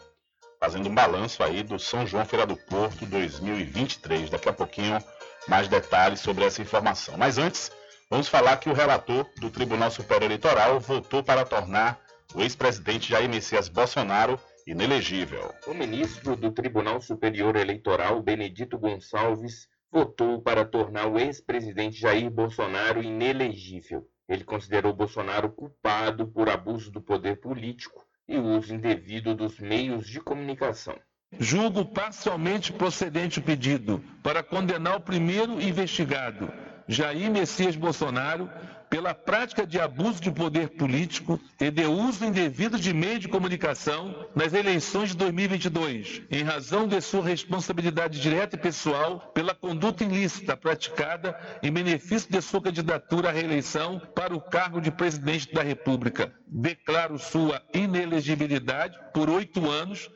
fazendo 0.60 0.90
um 0.90 0.94
balanço 0.94 1.42
aí 1.42 1.64
do 1.64 1.80
São 1.80 2.06
João 2.06 2.26
Feira 2.26 2.46
do 2.46 2.56
Porto 2.56 3.06
2023. 3.06 4.30
Daqui 4.30 4.50
a 4.50 4.54
pouquinho 4.54 5.00
mais 5.48 5.68
detalhes 5.68 6.20
sobre 6.20 6.46
essa 6.46 6.62
informação. 6.62 7.18
Mas 7.18 7.38
antes, 7.38 7.72
vamos 8.10 8.28
falar 8.28 8.58
que 8.58 8.70
o 8.70 8.74
relator 8.74 9.26
do 9.38 9.50
Tribunal 9.50 9.90
Superior 9.90 10.26
Eleitoral 10.26 10.80
votou 10.80 11.24
para 11.24 11.44
tornar 11.44 12.00
o 12.36 12.42
ex-presidente 12.42 13.10
Jair 13.10 13.28
Messias 13.28 13.68
Bolsonaro 13.68 14.40
inelegível. 14.66 15.54
O 15.68 15.74
ministro 15.74 16.36
do 16.36 16.52
Tribunal 16.52 17.02
Superior 17.02 17.56
Eleitoral, 17.56 18.22
Benedito 18.22 18.78
Gonçalves, 18.78 19.68
votou 19.92 20.42
para 20.42 20.66
tornar 20.66 21.08
o 21.08 21.18
ex-presidente 21.18 22.00
Jair 22.00 22.30
Bolsonaro 22.30 23.02
inelegível. 23.02 24.08
Ele 24.28 24.44
considerou 24.44 24.94
Bolsonaro 24.94 25.50
culpado 25.50 26.28
por 26.28 26.50
abuso 26.50 26.92
do 26.92 27.02
poder 27.02 27.38
político 27.38 28.06
e 28.28 28.38
uso 28.38 28.76
indevido 28.76 29.34
dos 29.34 29.60
meios 29.60 30.08
de 30.08 30.20
comunicação. 30.20 30.96
Julgo 31.40 31.86
parcialmente 31.86 32.72
procedente 32.72 33.40
o 33.40 33.42
pedido 33.42 34.04
para 34.24 34.44
condenar 34.44 34.98
o 34.98 35.02
primeiro 35.02 35.60
investigado, 35.62 36.52
Jair 36.88 37.30
Messias 37.30 37.76
Bolsonaro, 37.76 38.50
pela 38.90 39.14
prática 39.14 39.66
de 39.66 39.80
abuso 39.80 40.20
de 40.22 40.32
poder 40.32 40.70
político 40.70 41.40
e 41.60 41.70
de 41.70 41.86
uso 41.86 42.26
indevido 42.26 42.80
de 42.80 42.94
meio 42.94 43.20
de 43.20 43.28
comunicação 43.28 44.28
nas 44.36 44.54
eleições 44.54 45.10
de 45.10 45.18
2022, 45.18 46.24
em 46.32 46.44
razão 46.44 46.88
de 46.88 47.00
sua 47.00 47.24
responsabilidade 47.24 48.20
direta 48.20 48.56
e 48.56 48.60
pessoal 48.60 49.20
pela 49.34 49.54
conduta 49.54 50.04
ilícita 50.04 50.58
praticada 50.58 51.40
em 51.62 51.72
benefício 51.72 52.32
de 52.32 52.42
sua 52.42 52.62
candidatura 52.62 53.30
à 53.30 53.32
reeleição 53.32 54.00
para 54.16 54.36
o 54.36 54.42
cargo 54.42 54.82
de 54.82 54.92
presidente 54.92 55.54
da 55.54 55.62
República. 55.62 56.34
Declaro 56.48 57.20
sua 57.20 57.62
inelegibilidade 57.74 58.98
por 59.14 59.30
oito 59.30 59.70
anos 59.70 60.10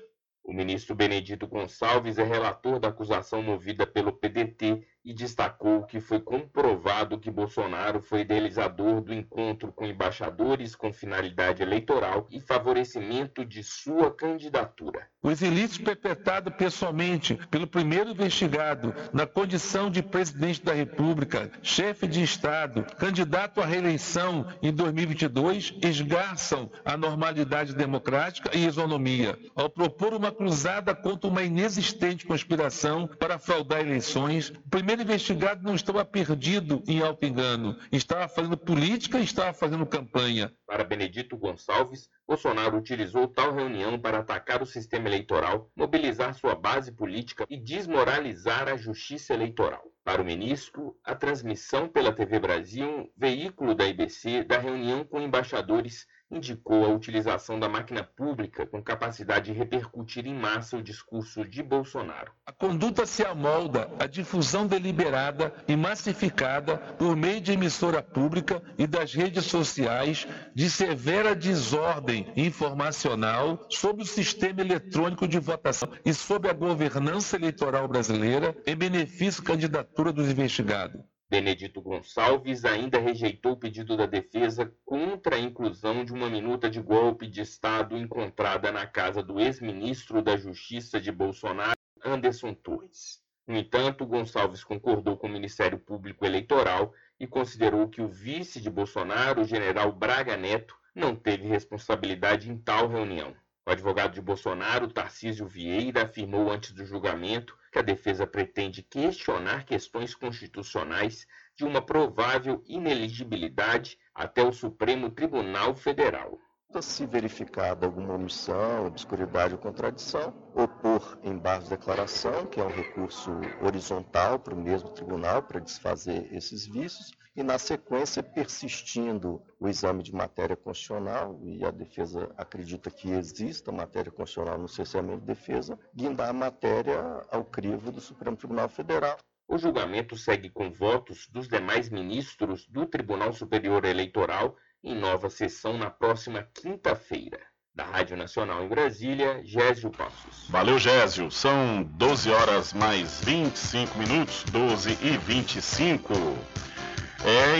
o 0.44 0.52
ministro 0.52 0.94
Benedito 0.94 1.48
Gonçalves 1.48 2.18
é 2.18 2.24
relator 2.24 2.78
da 2.78 2.90
acusação 2.90 3.42
movida 3.42 3.88
pelo 3.88 4.12
PDT 4.12 4.86
e 5.04 5.14
destacou 5.14 5.84
que 5.84 6.00
foi 6.00 6.20
comprovado 6.20 7.20
que 7.20 7.30
Bolsonaro 7.30 8.02
foi 8.02 8.22
idealizador 8.22 9.02
do 9.02 9.14
encontro 9.14 9.72
com 9.72 9.86
embaixadores 9.86 10.76
com 10.76 10.94
finalidade 10.94 11.62
eleitoral 11.62 12.28
e 12.32 12.40
favorecimento 12.40 13.44
de 13.44 13.64
sua 13.64 14.14
candidatura. 14.14 15.08
Os 15.22 15.42
ilícitos 15.42 15.78
perpetrados 15.78 16.54
pessoalmente 16.56 17.36
pelo 17.50 17.66
primeiro 17.66 18.12
investigado 18.12 18.94
na 19.14 19.26
condição 19.26 19.90
de 19.90 20.04
presidente 20.04 20.62
da 20.62 20.74
República, 20.74 21.50
chefe 21.62 22.08
de 22.08 22.22
Estado, 22.22 22.86
candidato 22.98 23.62
à 23.62 23.66
reeleição 23.66 24.48
em 24.62 24.72
2022, 24.72 25.76
esgarçam 25.82 26.70
a 26.84 26.98
normalidade 26.98 27.74
democrática 27.74 28.50
e 28.54 28.66
isonomia, 28.66 29.38
ao 29.56 29.70
propor 29.70 30.14
uma 30.14 30.32
cruzada 30.32 30.94
contra 30.94 31.30
uma 31.30 31.44
inexistente 31.44 32.26
conspiração 32.26 33.08
para 33.08 33.40
fraudar 33.40 33.80
eleições. 33.80 34.50
O 34.50 34.70
primeiro 34.70 34.93
investigado 35.02 35.64
não 35.64 35.76
estava 35.76 36.06
perdido 36.06 36.84
em 36.88 37.02
auto-engano, 37.02 37.78
estava 37.92 38.28
fazendo 38.28 38.58
política 38.58 39.20
e 39.20 39.24
estava 39.24 39.54
fazendo 39.54 39.86
campanha. 39.86 40.54
Para 40.68 40.84
Benedito 40.84 41.36
Gonçalves, 41.36 42.10
Bolsonaro 42.28 42.78
utilizou 42.78 43.28
tal 43.28 43.54
reunião 43.54 44.00
para 44.00 44.20
atacar 44.20 44.62
o 44.62 44.66
sistema 44.66 45.08
eleitoral, 45.08 45.72
mobilizar 45.76 46.34
sua 46.34 46.56
base 46.56 46.92
política 46.92 47.46
e 47.50 47.58
desmoralizar 47.58 48.68
a 48.68 48.78
justiça 48.78 49.34
eleitoral. 49.34 49.84
Para 50.04 50.22
o 50.22 50.26
ministro, 50.26 50.98
a 51.04 51.16
transmissão 51.16 51.88
pela 51.88 52.12
TV 52.12 52.38
Brasil, 52.38 53.10
veículo 53.16 53.74
da 53.74 53.88
IBC, 53.88 54.44
da 54.44 54.58
reunião 54.58 55.06
com 55.06 55.22
embaixadores 55.22 56.06
indicou 56.36 56.86
a 56.86 56.90
utilização 56.90 57.60
da 57.60 57.70
máquina 57.70 58.04
pública 58.04 58.66
com 58.66 58.82
capacidade 58.82 59.52
de 59.52 59.58
repercutir 59.58 60.26
em 60.26 60.34
massa 60.34 60.78
o 60.78 60.84
discurso 60.84 61.46
de 61.46 61.62
Bolsonaro. 61.62 62.32
A 62.46 62.52
conduta 62.52 63.06
se 63.06 63.24
amolda 63.24 63.90
à 64.00 64.08
difusão 64.08 64.66
deliberada 64.66 65.54
e 65.68 65.76
massificada 65.76 66.78
por 66.78 67.16
meio 67.16 67.40
de 67.40 67.52
emissora 67.52 68.02
pública 68.02 68.62
e 68.78 68.88
das 68.88 69.14
redes 69.14 69.46
sociais 69.46 70.28
de 70.56 70.70
severa 70.70 71.36
desordem 71.36 72.32
informacional 72.36 73.66
sobre 73.70 74.04
o 74.04 74.08
sistema 74.08 74.62
eletrônico 74.62 75.28
de 75.28 75.40
votação 75.40 75.90
e 76.06 76.14
sobre 76.14 76.50
a 76.50 76.54
governança 76.54 77.36
eleitoral 77.36 77.88
brasileira 77.88 78.56
em 78.66 78.76
benefício 78.76 79.44
da 79.44 79.48
candidatura 79.48 80.12
dos 80.12 80.30
investigados. 80.30 81.13
Benedito 81.34 81.82
Gonçalves 81.82 82.64
ainda 82.64 83.00
rejeitou 83.00 83.54
o 83.54 83.58
pedido 83.58 83.98
da 83.98 84.06
defesa 84.06 84.72
contra 84.86 85.36
a 85.36 85.40
inclusão 85.40 86.06
de 86.06 86.14
uma 86.14 86.30
minuta 86.30 86.70
de 86.70 86.80
golpe 86.80 87.26
de 87.26 87.42
Estado 87.42 87.98
encontrada 87.98 88.72
na 88.72 88.86
casa 88.86 89.24
do 89.24 89.40
ex-ministro 89.40 90.22
da 90.22 90.38
Justiça 90.38 91.02
de 91.02 91.12
Bolsonaro, 91.12 91.76
Anderson 92.06 92.54
Torres. 92.54 93.20
No 93.48 93.58
entanto, 93.58 94.06
Gonçalves 94.06 94.64
concordou 94.64 95.18
com 95.18 95.26
o 95.26 95.32
Ministério 95.32 95.80
Público 95.80 96.24
Eleitoral 96.24 96.94
e 97.20 97.26
considerou 97.26 97.90
que 97.90 98.00
o 98.00 98.08
vice 98.08 98.62
de 98.62 98.70
Bolsonaro, 98.70 99.42
o 99.42 99.44
general 99.44 99.92
Braga 99.92 100.38
Neto, 100.38 100.78
não 100.94 101.16
teve 101.16 101.48
responsabilidade 101.48 102.48
em 102.48 102.60
tal 102.60 102.88
reunião. 102.88 103.36
O 103.66 103.72
advogado 103.72 104.14
de 104.14 104.22
Bolsonaro, 104.22 104.88
Tarcísio 104.88 105.48
Vieira, 105.48 106.04
afirmou 106.04 106.52
antes 106.52 106.74
do 106.74 106.86
julgamento 106.86 107.58
que 107.74 107.80
a 107.80 107.82
defesa 107.82 108.28
pretende 108.28 108.84
questionar 108.84 109.66
questões 109.66 110.14
constitucionais 110.14 111.26
de 111.58 111.66
uma 111.66 111.82
provável 111.82 112.64
ineligibilidade 112.68 113.98
até 114.14 114.44
o 114.44 114.54
Supremo 114.54 115.10
Tribunal 115.10 115.76
Federal. 115.76 116.38
Se 116.82 117.06
verificada 117.08 117.88
alguma 117.88 118.14
omissão, 118.14 118.86
obscuridade 118.86 119.56
ou 119.56 119.60
contradição, 119.60 120.34
opor 120.56 121.18
em 121.24 121.36
base 121.36 121.66
de 121.66 121.72
declaração, 121.72 122.46
que 122.46 122.60
é 122.60 122.64
um 122.64 122.70
recurso 122.70 123.32
horizontal 123.62 124.38
para 124.38 124.54
o 124.54 124.62
mesmo 124.62 124.90
tribunal 124.90 125.42
para 125.42 125.60
desfazer 125.60 126.32
esses 126.32 126.68
vícios, 126.68 127.12
e, 127.36 127.42
na 127.42 127.58
sequência, 127.58 128.22
persistindo 128.22 129.42
o 129.60 129.68
exame 129.68 130.04
de 130.04 130.14
matéria 130.14 130.56
constitucional, 130.56 131.40
e 131.44 131.66
a 131.66 131.72
defesa 131.72 132.32
acredita 132.38 132.92
que 132.92 133.12
exista 133.12 133.72
matéria 133.72 134.12
constitucional 134.12 134.58
no 134.58 134.68
cerceamento 134.68 135.22
de 135.22 135.28
defesa, 135.28 135.80
guindar 135.94 136.30
a 136.30 136.34
matéria 136.34 137.00
ao 137.32 137.44
crivo 137.44 137.92
do 137.92 138.00
Supremo 138.00 138.38
Tribunal 138.38 138.70
Federal. 138.70 139.18
O 139.48 139.58
julgamento 139.58 140.16
segue 140.16 140.50
com 140.50 140.72
votos 140.72 141.28
dos 141.28 141.48
demais 141.48 141.90
ministros 141.90 142.68
do 142.68 142.86
Tribunal 142.86 143.34
Superior 143.34 143.84
Eleitoral 143.84 144.56
em 144.84 144.96
nova 144.96 145.30
sessão 145.30 145.78
na 145.78 145.90
próxima 145.90 146.48
quinta-feira. 146.54 147.40
Da 147.76 147.86
Rádio 147.86 148.16
Nacional 148.16 148.64
em 148.64 148.68
Brasília, 148.68 149.42
Gésio 149.44 149.90
Passos. 149.90 150.48
Valeu, 150.48 150.78
Gésio. 150.78 151.32
São 151.32 151.84
12 151.84 152.30
horas 152.30 152.72
mais 152.72 153.20
25 153.22 153.98
minutos, 153.98 154.44
12 154.52 154.92
e 155.02 155.18
25. 155.18 156.14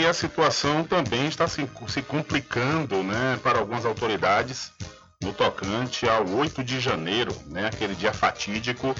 A 0.06 0.12
situação 0.12 0.84
também 0.84 1.26
está 1.26 1.48
se, 1.48 1.68
se 1.88 2.02
complicando 2.02 3.02
né, 3.02 3.38
para 3.42 3.58
algumas 3.58 3.86
autoridades 3.86 4.70
no 5.22 5.32
tocante 5.32 6.06
ao 6.06 6.28
8 6.28 6.62
de 6.62 6.78
janeiro, 6.78 7.34
né, 7.46 7.66
aquele 7.66 7.94
dia 7.94 8.12
fatídico 8.12 8.94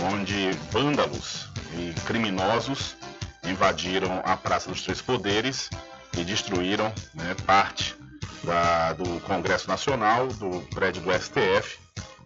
onde 0.00 0.52
vândalos 0.70 1.48
e 1.76 1.92
criminosos 2.06 2.96
invadiram 3.42 4.22
a 4.24 4.36
Praça 4.36 4.70
dos 4.70 4.82
Três 4.82 5.02
Poderes 5.02 5.70
e 6.16 6.22
destruíram 6.22 6.92
né, 7.12 7.34
parte 7.44 7.96
da, 8.44 8.92
do 8.92 9.20
Congresso 9.22 9.68
Nacional, 9.68 10.28
do 10.28 10.60
prédio 10.72 11.02
do 11.02 11.12
STF 11.12 11.78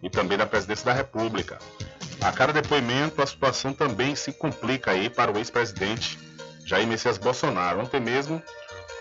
e 0.03 0.09
também 0.09 0.37
da 0.37 0.45
Presidência 0.45 0.85
da 0.85 0.93
República. 0.93 1.57
A 2.21 2.31
cada 2.31 2.53
depoimento, 2.53 3.23
a 3.23 3.25
situação 3.25 3.73
também 3.73 4.15
se 4.15 4.31
complica 4.31 4.91
aí 4.91 5.09
para 5.09 5.31
o 5.31 5.37
ex-presidente 5.37 6.28
Jair 6.69 6.85
Messias 6.85 7.17
Bolsonaro. 7.17 7.79
Ontem 7.79 7.99
mesmo, 7.99 8.39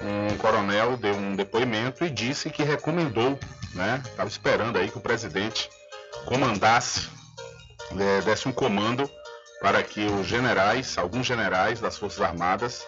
um 0.00 0.38
coronel 0.38 0.96
deu 0.96 1.14
um 1.14 1.37
depoimento 1.37 2.02
e 2.02 2.09
disse 2.09 2.48
que 2.48 2.62
recomendou, 2.62 3.38
né? 3.74 4.02
Estava 4.07 4.26
esperando 4.26 4.78
aí 4.78 4.90
que 4.90 4.96
o 4.96 5.02
presidente 5.02 5.68
comandasse, 6.24 7.11
é, 7.98 8.22
desse 8.22 8.48
um 8.48 8.52
comando 8.52 9.09
para 9.61 9.83
que 9.83 10.07
os 10.07 10.26
generais, 10.26 10.96
alguns 10.96 11.26
generais 11.26 11.78
das 11.78 11.98
Forças 11.98 12.22
Armadas, 12.22 12.87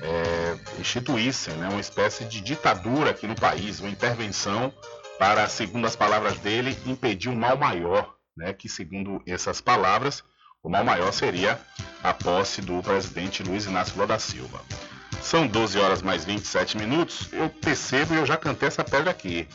é, 0.00 0.56
instituíssem 0.78 1.54
né, 1.54 1.68
uma 1.68 1.80
espécie 1.80 2.24
de 2.24 2.40
ditadura 2.40 3.10
aqui 3.10 3.26
no 3.26 3.34
país, 3.34 3.80
uma 3.80 3.90
intervenção 3.90 4.72
para, 5.18 5.48
segundo 5.48 5.88
as 5.88 5.96
palavras 5.96 6.38
dele, 6.38 6.78
impedir 6.86 7.28
um 7.30 7.34
mal 7.34 7.56
maior, 7.56 8.14
né, 8.36 8.52
que 8.52 8.68
segundo 8.68 9.20
essas 9.26 9.60
palavras 9.60 10.22
o 10.62 10.68
mal 10.68 10.84
maior 10.84 11.12
seria 11.12 11.58
a 12.02 12.12
posse 12.12 12.60
do 12.60 12.82
presidente 12.82 13.42
Luiz 13.42 13.64
Inácio 13.64 13.94
Lula 13.94 14.06
da 14.06 14.18
Silva. 14.18 14.60
São 15.22 15.46
12 15.46 15.78
horas 15.78 16.02
mais 16.02 16.24
27 16.24 16.76
minutos. 16.76 17.28
Eu 17.32 17.48
percebo 17.48 18.14
e 18.14 18.18
eu 18.18 18.26
já 18.26 18.36
cantei 18.36 18.68
essa 18.68 18.84
pedra 18.84 19.10
aqui. 19.10 19.48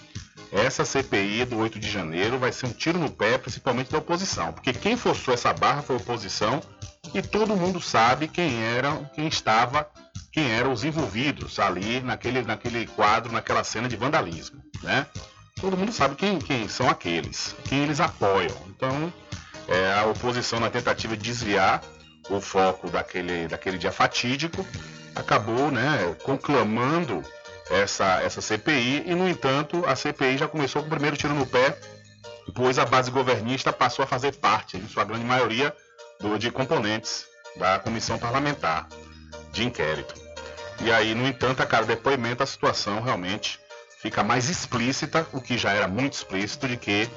Essa 0.52 0.86
CPI 0.86 1.46
do 1.46 1.58
8 1.58 1.80
de 1.80 1.90
janeiro 1.90 2.38
vai 2.38 2.52
ser 2.52 2.68
um 2.68 2.72
tiro 2.72 3.00
no 3.00 3.10
pé, 3.10 3.38
principalmente 3.38 3.92
da 3.92 3.98
oposição, 3.98 4.54
porque 4.54 4.72
quem 4.74 4.96
forçou 4.96 5.34
essa 5.34 5.52
barra 5.52 5.82
foi 5.82 5.96
a 5.96 6.00
oposição 6.00 6.62
e 7.14 7.22
todo 7.22 7.58
mundo 7.58 7.82
sabe 7.82 8.28
quem 8.28 8.64
era, 8.64 8.94
quem 9.14 9.28
estava, 9.28 9.90
quem 10.32 10.52
eram 10.52 10.72
os 10.72 10.84
envolvidos 10.84 11.60
ali 11.60 12.00
naquele, 12.00 12.42
naquele 12.44 12.86
quadro, 12.88 13.34
naquela 13.34 13.64
cena 13.64 13.90
de 13.90 13.98
vandalismo, 13.98 14.62
né? 14.84 15.06
Todo 15.60 15.76
mundo 15.76 15.92
sabe 15.92 16.16
quem, 16.16 16.38
quem 16.38 16.70
são 16.70 16.90
aqueles, 16.90 17.56
quem 17.68 17.80
eles 17.80 18.00
apoiam. 18.00 18.56
Então, 18.70 19.12
é, 19.68 19.94
a 19.94 20.06
oposição, 20.06 20.60
na 20.60 20.70
tentativa 20.70 21.16
de 21.16 21.24
desviar 21.24 21.82
o 22.30 22.40
foco 22.40 22.90
daquele, 22.90 23.48
daquele 23.48 23.78
dia 23.78 23.92
fatídico, 23.92 24.66
acabou 25.16 25.72
né, 25.72 26.16
conclamando 26.24 27.24
essa, 27.70 28.22
essa 28.22 28.42
CPI 28.42 29.04
e, 29.06 29.16
no 29.16 29.28
entanto, 29.28 29.84
a 29.86 29.96
CPI 29.96 30.38
já 30.38 30.48
começou 30.48 30.82
com 30.82 30.88
o 30.88 30.92
primeiro 30.92 31.18
tiro 31.18 31.34
no 31.34 31.46
pé, 31.46 31.78
pois 32.54 32.78
a 32.78 32.86
base 32.86 33.10
governista 33.10 33.74
passou 33.74 34.04
a 34.04 34.08
fazer 34.08 34.34
parte, 34.36 34.78
em 34.78 34.88
sua 34.88 35.04
grande 35.04 35.26
maioria, 35.26 35.74
do, 36.20 36.38
de 36.38 36.52
componentes 36.52 37.26
da 37.56 37.80
comissão 37.80 38.18
parlamentar 38.18 38.88
de 39.52 39.64
inquérito. 39.64 40.14
E 40.82 40.92
aí, 40.92 41.16
no 41.16 41.26
entanto, 41.26 41.62
a 41.62 41.66
cada 41.66 41.86
depoimento, 41.86 42.44
a 42.44 42.46
situação 42.46 43.02
realmente 43.02 43.60
fica 44.06 44.24
mais 44.24 44.52
explícita, 44.52 45.26
o 45.34 45.42
que 45.42 45.58
já 45.58 45.72
era 45.74 45.88
muito 45.88 46.14
explícito, 46.14 46.68
de 46.68 46.78
que 46.78 47.10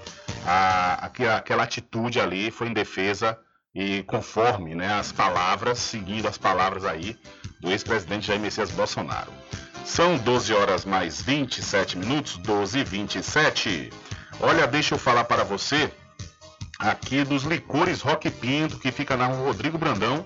a, 0.46 1.10
aquela 1.36 1.62
atitude 1.62 2.18
ali 2.18 2.50
foi 2.50 2.68
em 2.68 2.72
defesa 2.72 3.38
e 3.74 4.02
conforme 4.04 4.74
né, 4.74 4.94
as 4.94 5.12
palavras, 5.12 5.78
seguindo 5.78 6.26
as 6.26 6.38
palavras 6.38 6.86
aí 6.86 7.14
do 7.60 7.70
ex-presidente 7.70 8.28
Jair 8.28 8.40
Messias 8.40 8.70
Bolsonaro. 8.70 9.30
São 9.84 10.16
12 10.16 10.54
horas 10.54 10.86
mais 10.86 11.20
27 11.20 11.98
minutos, 11.98 12.38
12 12.38 12.78
e 12.78 12.84
27. 12.84 13.92
Olha, 14.40 14.66
deixa 14.66 14.94
eu 14.94 14.98
falar 14.98 15.24
para 15.24 15.44
você 15.44 15.92
aqui 16.78 17.22
dos 17.22 17.42
licores 17.42 18.00
Rock 18.00 18.30
Pinto, 18.30 18.78
que 18.78 18.90
fica 18.90 19.14
na 19.14 19.26
rua 19.26 19.48
Rodrigo 19.48 19.76
Brandão. 19.76 20.24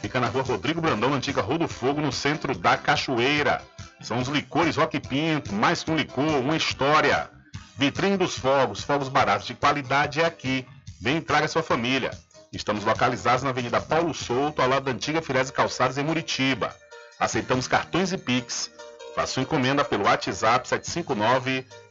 Fica 0.00 0.20
na 0.20 0.28
rua 0.28 0.44
Rodrigo 0.44 0.80
Brandão, 0.80 1.10
na 1.10 1.16
antiga 1.16 1.42
Rua 1.42 1.58
do 1.58 1.66
Fogo, 1.66 2.00
no 2.00 2.12
centro 2.12 2.56
da 2.56 2.76
Cachoeira. 2.76 3.60
São 4.04 4.18
os 4.18 4.28
licores 4.28 4.76
Rock 4.76 5.00
Pinto, 5.00 5.54
mais 5.54 5.82
que 5.82 5.90
um 5.90 5.96
licor, 5.96 6.38
uma 6.38 6.56
história. 6.56 7.30
Vitrine 7.78 8.18
dos 8.18 8.38
fogos, 8.38 8.82
fogos 8.82 9.08
baratos 9.08 9.46
de 9.46 9.54
qualidade 9.54 10.20
é 10.20 10.26
aqui. 10.26 10.66
Vem 11.00 11.22
traga 11.22 11.48
sua 11.48 11.62
família. 11.62 12.10
Estamos 12.52 12.84
localizados 12.84 13.42
na 13.42 13.48
Avenida 13.50 13.80
Paulo 13.80 14.12
Souto, 14.12 14.60
ao 14.60 14.68
lado 14.68 14.84
da 14.84 14.90
antiga 14.90 15.22
Firese 15.22 15.52
Calçados, 15.52 15.96
em 15.96 16.04
Muritiba. 16.04 16.76
Aceitamos 17.18 17.66
cartões 17.66 18.12
e 18.12 18.18
Pix. 18.18 18.70
Faça 19.14 19.32
sua 19.32 19.42
encomenda 19.42 19.82
pelo 19.82 20.04
WhatsApp 20.04 20.68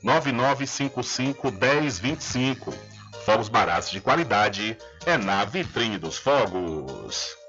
759-9955-1025. 0.04 2.74
Fogos 3.26 3.50
baratos 3.50 3.90
de 3.90 4.00
qualidade 4.00 4.78
é 5.06 5.18
na 5.18 5.44
Vitrine 5.46 5.98
dos 5.98 6.18
Fogos. 6.18 7.43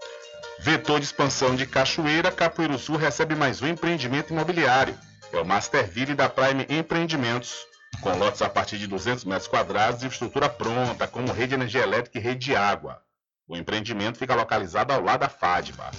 Vetor 0.64 0.98
de 0.98 1.04
expansão 1.04 1.54
de 1.54 1.66
Cachoeira, 1.66 2.32
Capoeiro 2.32 2.78
Sul 2.78 2.96
recebe 2.96 3.34
mais 3.34 3.60
um 3.60 3.66
empreendimento 3.68 4.32
imobiliário. 4.32 4.98
É 5.30 5.38
o 5.38 5.44
Masterville 5.44 6.14
da 6.14 6.26
Prime 6.26 6.64
Empreendimentos, 6.70 7.54
com 8.00 8.16
lotes 8.16 8.40
a 8.40 8.48
partir 8.48 8.78
de 8.78 8.86
200 8.86 9.26
metros 9.26 9.46
quadrados 9.46 10.02
e 10.02 10.06
estrutura 10.06 10.48
pronta, 10.48 11.06
como 11.06 11.30
rede 11.34 11.48
de 11.48 11.56
energia 11.56 11.82
elétrica 11.82 12.16
e 12.16 12.22
rede 12.22 12.46
de 12.46 12.56
água. 12.56 13.02
O 13.46 13.58
empreendimento 13.58 14.16
fica 14.16 14.34
localizado 14.34 14.90
ao 14.90 15.02
lado 15.02 15.20
da 15.20 15.28
FADBA. 15.28 15.90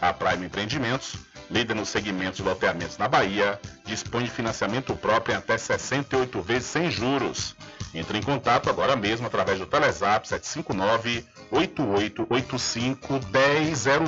A 0.00 0.12
Prime 0.12 0.46
Empreendimentos, 0.46 1.14
líder 1.48 1.74
no 1.74 1.86
segmento 1.86 2.38
de 2.38 2.42
loteamentos 2.42 2.98
na 2.98 3.06
Bahia, 3.06 3.60
dispõe 3.84 4.24
de 4.24 4.30
financiamento 4.30 4.96
próprio 4.96 5.34
em 5.34 5.38
até 5.38 5.56
68 5.56 6.42
vezes 6.42 6.66
sem 6.66 6.90
juros. 6.90 7.54
Entre 7.94 8.18
em 8.18 8.22
contato 8.22 8.68
agora 8.68 8.96
mesmo 8.96 9.28
através 9.28 9.60
do 9.60 9.66
Telezap 9.66 10.26
759 10.26 11.24
8885 11.50 13.20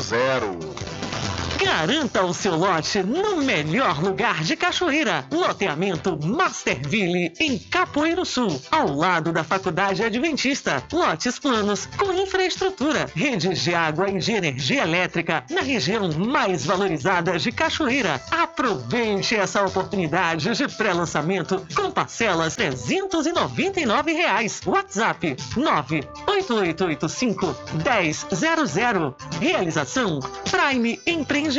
1000. 0.00 1.39
Garanta 1.62 2.24
o 2.24 2.32
seu 2.32 2.56
lote 2.56 3.02
no 3.02 3.36
melhor 3.36 4.02
lugar 4.02 4.42
de 4.42 4.56
Cachoeira. 4.56 5.26
Loteamento 5.30 6.18
Masterville, 6.24 7.34
em 7.38 7.58
Capoeiro 7.58 8.24
Sul, 8.24 8.58
ao 8.70 8.94
lado 8.94 9.30
da 9.30 9.44
Faculdade 9.44 10.02
Adventista. 10.02 10.82
Lotes 10.90 11.38
planos 11.38 11.84
com 11.98 12.14
infraestrutura, 12.14 13.10
redes 13.14 13.60
de 13.60 13.74
água 13.74 14.08
e 14.08 14.18
de 14.18 14.32
energia 14.32 14.84
elétrica 14.84 15.44
na 15.50 15.60
região 15.60 16.10
mais 16.12 16.64
valorizada 16.64 17.38
de 17.38 17.52
Cachoeira. 17.52 18.22
Aproveite 18.30 19.36
essa 19.36 19.62
oportunidade 19.62 20.54
de 20.54 20.66
pré-lançamento 20.66 21.66
com 21.74 21.90
parcelas 21.90 22.56
399 22.56 24.14
reais. 24.14 24.62
WhatsApp 24.64 25.36
98885 25.54 27.54
1000. 27.84 29.14
Realização 29.38 30.20
Prime 30.50 30.98
Empreendimento 31.06 31.49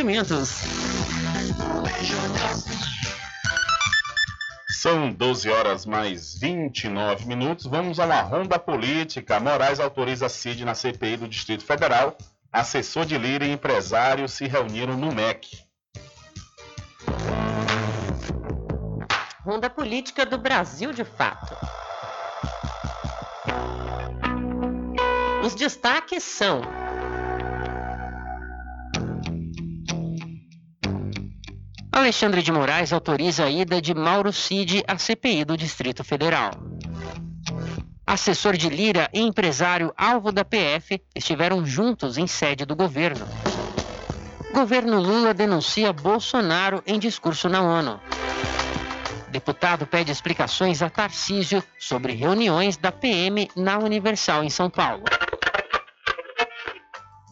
São 4.82 5.12
12 5.12 5.49
horas 5.49 5.86
mais 5.86 6.39
29 6.39 7.25
minutos. 7.27 7.65
Vamos 7.65 7.99
a 7.99 8.06
uma 8.06 8.21
ronda 8.21 8.58
política. 8.58 9.39
Moraes 9.39 9.80
autoriza 9.80 10.30
Cid 10.30 10.63
na 10.65 10.73
CPI 10.73 11.17
do 11.17 11.27
Distrito 11.27 11.63
Federal. 11.63 12.17
Assessor 12.51 13.06
de 13.06 13.17
Lira 13.17 13.45
e 13.45 13.51
empresário 13.51 14.27
se 14.27 14.47
reuniram 14.47 14.97
no 14.97 15.12
MEC. 15.12 15.60
Ronda 19.45 19.69
política 19.69 20.25
do 20.25 20.38
Brasil 20.38 20.93
de 20.93 21.04
fato. 21.04 21.56
Os 25.43 25.54
destaques 25.54 26.23
são 26.23 26.62
Alexandre 31.91 32.41
de 32.41 32.51
Moraes 32.54 32.93
autoriza 32.93 33.43
a 33.43 33.49
ida 33.49 33.82
de 33.82 33.93
Mauro 33.93 34.32
Cid 34.32 34.82
à 34.88 34.97
CPI 34.97 35.43
do 35.43 35.58
Distrito 35.58 36.04
Federal. 36.06 36.51
Assessor 38.08 38.56
de 38.56 38.69
Lira 38.69 39.10
e 39.13 39.19
empresário 39.19 39.93
alvo 39.97 40.32
da 40.32 40.45
PF 40.45 41.01
estiveram 41.13 41.65
juntos 41.65 42.17
em 42.17 42.27
sede 42.27 42.65
do 42.65 42.75
governo. 42.77 43.27
Governo 44.54 45.01
Lula 45.01 45.34
denuncia 45.34 45.91
Bolsonaro 45.91 46.82
em 46.88 46.97
discurso 46.97 47.49
na 47.49 47.62
ONU. 47.62 47.99
Deputado 49.30 49.86
pede 49.86 50.12
explicações 50.12 50.82
a 50.82 50.89
Tarcísio 50.89 51.62
sobre 51.77 52.13
reuniões 52.13 52.77
da 52.77 52.91
PM 52.91 53.49
na 53.56 53.77
Universal 53.77 54.43
em 54.43 54.49
São 54.49 54.69
Paulo. 54.69 55.04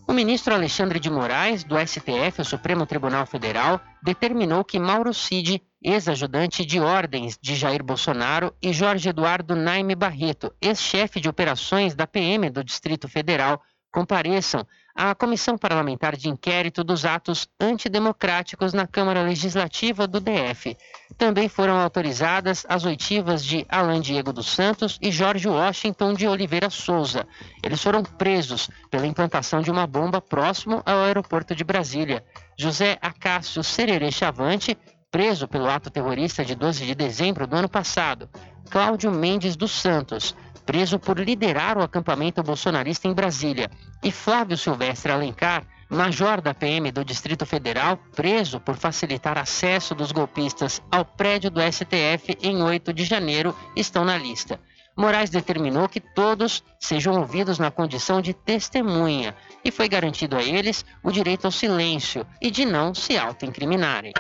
O 0.10 0.12
ministro 0.12 0.56
Alexandre 0.56 1.00
de 1.00 1.08
Moraes, 1.08 1.64
do 1.64 1.76
STF, 1.78 2.42
o 2.42 2.44
Supremo 2.44 2.84
Tribunal 2.88 3.28
Federal, 3.28 3.80
determinou 4.02 4.66
que 4.66 4.80
Mauro 4.80 5.14
Cid, 5.14 5.62
ex-ajudante 5.84 6.66
de 6.66 6.80
ordens 6.80 7.38
de 7.40 7.54
Jair 7.54 7.84
Bolsonaro, 7.84 8.52
e 8.60 8.74
Jorge 8.74 9.10
Eduardo 9.10 9.56
Naime 9.56 9.94
Barreto, 9.94 10.52
ex-chefe 10.60 11.22
de 11.22 11.30
operações 11.30 11.94
da 11.94 12.08
PM 12.08 12.50
do 12.50 12.64
Distrito 12.64 13.08
Federal, 13.08 13.62
compareçam 13.92 14.66
à 14.96 15.14
Comissão 15.16 15.58
Parlamentar 15.58 16.16
de 16.16 16.30
Inquérito 16.30 16.84
dos 16.84 17.06
Atos 17.06 17.48
Antidemocráticos 17.60 18.74
na 18.74 18.86
Câmara 18.86 19.22
Legislativa 19.22 20.08
do 20.08 20.20
DF. 20.20 20.76
Também 21.18 21.48
foram 21.48 21.80
autorizadas 21.80 22.66
as 22.68 22.86
oitivas 22.86 23.44
de 23.44 23.66
Alan 23.70 24.02
Diego 24.02 24.32
dos 24.32 24.48
Santos 24.48 24.98
e 25.02 25.12
Jorge 25.12 25.48
Washington 25.48 26.14
de 26.14 26.28
Oliveira 26.28 26.70
Souza. 26.70 27.28
Eles 27.64 27.82
foram 27.82 28.04
presos 28.04 28.70
pela 28.90 29.08
implantação 29.08 29.62
de 29.62 29.72
uma 29.72 29.88
bomba 29.88 30.22
próximo 30.22 30.82
ao 30.86 31.00
aeroporto 31.00 31.56
de 31.56 31.64
Brasília. 31.64 32.24
José 32.58 32.98
Acácio 33.02 33.64
Sererê 33.64 34.12
Chavante, 34.12 34.78
preso 35.12 35.48
pelo 35.48 35.70
ato 35.70 35.90
terrorista 35.90 36.46
de 36.46 36.56
12 36.56 36.86
de 36.86 36.96
dezembro 36.96 37.48
do 37.48 37.56
ano 37.56 37.70
passado. 37.70 38.30
Cláudio 38.70 39.12
Mendes 39.12 39.56
dos 39.56 39.72
Santos, 39.72 40.36
preso 40.70 41.00
por 41.00 41.18
liderar 41.18 41.80
o 41.80 41.82
acampamento 41.82 42.44
bolsonarista 42.44 43.08
em 43.08 43.14
Brasília, 43.14 43.72
e 44.04 44.12
Flávio 44.12 44.56
Silvestre 44.56 45.12
Alencar, 45.12 45.66
major 45.90 46.42
da 46.42 46.54
PM 46.54 46.92
do 46.92 47.04
Distrito 47.04 47.44
Federal, 47.44 47.98
preso 48.16 48.60
por 48.60 48.76
facilitar 48.76 49.36
acesso 49.36 49.96
dos 49.96 50.12
golpistas 50.12 50.80
ao 50.92 51.04
prédio 51.04 51.50
do 51.50 51.60
STF 51.60 52.38
em 52.44 52.62
8 52.62 52.94
de 52.94 53.04
janeiro, 53.04 53.56
estão 53.76 54.06
na 54.06 54.16
lista. 54.16 54.60
Moraes 54.96 55.32
determinou 55.32 55.90
que 55.90 56.00
todos 56.00 56.64
sejam 56.80 57.18
ouvidos 57.18 57.58
na 57.58 57.72
condição 57.72 58.22
de 58.22 58.36
testemunha 58.36 59.36
e 59.66 59.72
foi 59.72 59.90
garantido 59.90 60.38
a 60.38 60.44
eles 60.44 60.86
o 61.02 61.12
direito 61.12 61.46
ao 61.46 61.52
silêncio 61.52 62.24
e 62.40 62.52
de 62.52 62.64
não 62.64 62.94
se 62.94 63.18
autoincriminarem. 63.18 64.14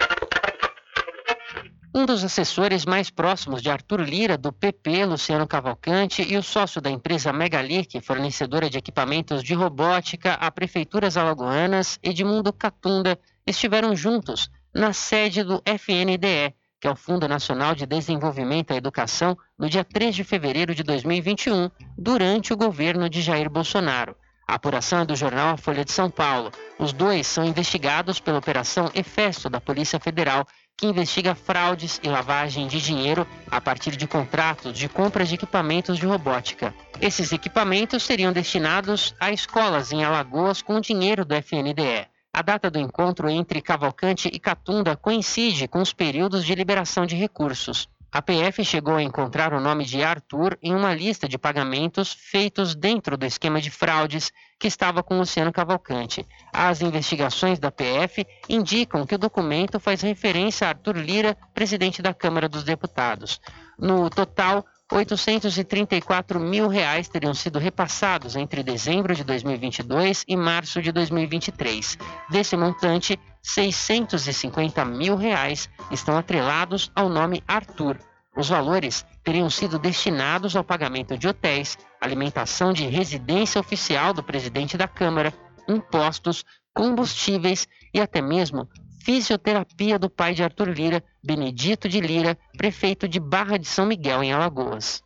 Um 1.93 2.05
dos 2.05 2.23
assessores 2.23 2.85
mais 2.85 3.09
próximos 3.09 3.63
de 3.63 3.69
Arthur 3.69 4.01
Lira, 4.01 4.37
do 4.37 4.53
PP, 4.53 5.05
Luciano 5.05 5.47
Cavalcante, 5.47 6.21
e 6.21 6.37
o 6.37 6.43
sócio 6.43 6.79
da 6.79 6.89
empresa 6.89 7.33
Megalic, 7.33 7.99
fornecedora 8.01 8.69
de 8.69 8.77
equipamentos 8.77 9.43
de 9.43 9.55
robótica 9.55 10.33
a 10.33 10.51
prefeituras 10.51 11.17
alagoanas, 11.17 11.97
Edmundo 12.03 12.53
Catunda, 12.53 13.17
estiveram 13.45 13.95
juntos 13.95 14.51
na 14.71 14.93
sede 14.93 15.43
do 15.43 15.63
FNDE, 15.65 16.53
que 16.79 16.87
é 16.87 16.91
o 16.91 16.95
Fundo 16.95 17.27
Nacional 17.27 17.73
de 17.73 17.87
Desenvolvimento 17.87 18.71
à 18.71 18.75
Educação, 18.75 19.35
no 19.57 19.67
dia 19.67 19.83
3 19.83 20.15
de 20.15 20.23
fevereiro 20.23 20.75
de 20.75 20.83
2021, 20.83 21.71
durante 21.97 22.53
o 22.53 22.57
governo 22.57 23.09
de 23.09 23.19
Jair 23.19 23.49
Bolsonaro. 23.49 24.15
A 24.49 24.55
apuração 24.55 25.01
é 25.01 25.05
do 25.05 25.15
jornal 25.15 25.53
A 25.53 25.57
Folha 25.57 25.85
de 25.85 25.91
São 25.91 26.09
Paulo. 26.09 26.51
Os 26.79 26.91
dois 26.91 27.27
são 27.27 27.45
investigados 27.45 28.19
pela 28.19 28.39
Operação 28.39 28.89
Efesto 28.95 29.47
da 29.47 29.61
Polícia 29.61 29.99
Federal, 29.99 30.43
que 30.79 30.87
investiga 30.87 31.35
fraudes 31.35 31.99
e 32.01 32.07
lavagem 32.07 32.65
de 32.65 32.79
dinheiro 32.79 33.27
a 33.51 33.59
partir 33.59 33.97
de 33.97 34.07
contratos 34.07 34.77
de 34.77 34.87
compras 34.87 35.27
de 35.27 35.35
equipamentos 35.35 35.97
de 35.97 36.05
robótica. 36.05 36.73
Esses 37.01 37.33
equipamentos 37.33 38.03
seriam 38.03 38.31
destinados 38.31 39.13
a 39.19 39.29
escolas 39.29 39.91
em 39.91 40.05
Alagoas 40.05 40.61
com 40.61 40.79
dinheiro 40.79 41.25
do 41.25 41.35
FNDE. 41.35 42.07
A 42.33 42.41
data 42.41 42.71
do 42.71 42.79
encontro 42.79 43.29
entre 43.29 43.61
Cavalcante 43.61 44.29
e 44.31 44.39
Catunda 44.39 44.95
coincide 44.95 45.67
com 45.67 45.81
os 45.81 45.91
períodos 45.91 46.45
de 46.45 46.55
liberação 46.55 47.05
de 47.05 47.15
recursos. 47.15 47.89
A 48.11 48.23
PF 48.23 48.65
chegou 48.65 48.95
a 48.95 49.03
encontrar 49.03 49.53
o 49.53 49.59
nome 49.59 49.85
de 49.85 50.03
Arthur 50.03 50.57
em 50.63 50.73
uma 50.73 50.95
lista 50.95 51.29
de 51.29 51.37
pagamentos 51.37 52.11
feitos 52.11 52.73
dentro 52.73 53.15
do 53.15 53.23
esquema 53.23 53.61
de 53.61 53.69
fraudes 53.69 54.31
que 54.59 54.67
estava 54.67 55.03
com 55.03 55.19
Luciano 55.19 55.53
Cavalcante. 55.53 56.25
As 56.51 56.81
investigações 56.81 57.59
da 57.59 57.69
PF 57.69 58.25
indicam 58.49 59.05
que 59.05 59.13
o 59.13 59.19
documento 59.19 59.79
faz 59.79 60.01
referência 60.01 60.65
a 60.65 60.71
Arthur 60.71 60.97
Lira, 60.97 61.37
presidente 61.53 62.01
da 62.01 62.11
Câmara 62.11 62.49
dos 62.49 62.63
Deputados. 62.63 63.39
No 63.77 64.09
total, 64.09 64.65
834 64.91 66.39
mil 66.39 66.67
reais 66.67 67.07
teriam 67.07 67.33
sido 67.33 67.59
repassados 67.59 68.35
entre 68.35 68.63
dezembro 68.63 69.13
de 69.13 69.23
2022 69.23 70.25
e 70.27 70.35
março 70.35 70.81
de 70.81 70.91
2023. 70.91 71.95
Desse 72.29 72.57
montante, 72.57 73.19
650 73.43 74.83
mil 74.85 75.15
reais 75.15 75.69
estão 75.91 76.17
atrelados 76.17 76.91
ao 76.95 77.07
nome 77.07 77.43
Arthur. 77.47 77.99
Os 78.35 78.49
valores 78.49 79.05
teriam 79.23 79.49
sido 79.49 79.77
destinados 79.77 80.55
ao 80.55 80.63
pagamento 80.63 81.17
de 81.17 81.27
hotéis, 81.27 81.77
alimentação 82.01 82.73
de 82.73 82.87
residência 82.87 83.61
oficial 83.61 84.11
do 84.11 84.23
presidente 84.23 84.75
da 84.75 84.87
Câmara, 84.87 85.31
impostos, 85.67 86.43
combustíveis 86.73 87.67
e 87.93 88.01
até 88.01 88.21
mesmo 88.21 88.67
fisioterapia 89.09 89.97
do 89.97 90.07
pai 90.07 90.35
de 90.35 90.43
Arthur 90.43 90.69
Lira, 90.69 91.03
Benedito 91.23 91.89
de 91.89 91.99
Lira, 91.99 92.37
prefeito 92.55 93.07
de 93.07 93.19
Barra 93.19 93.57
de 93.57 93.65
São 93.65 93.83
Miguel, 93.83 94.21
em 94.21 94.31
Alagoas. 94.31 95.03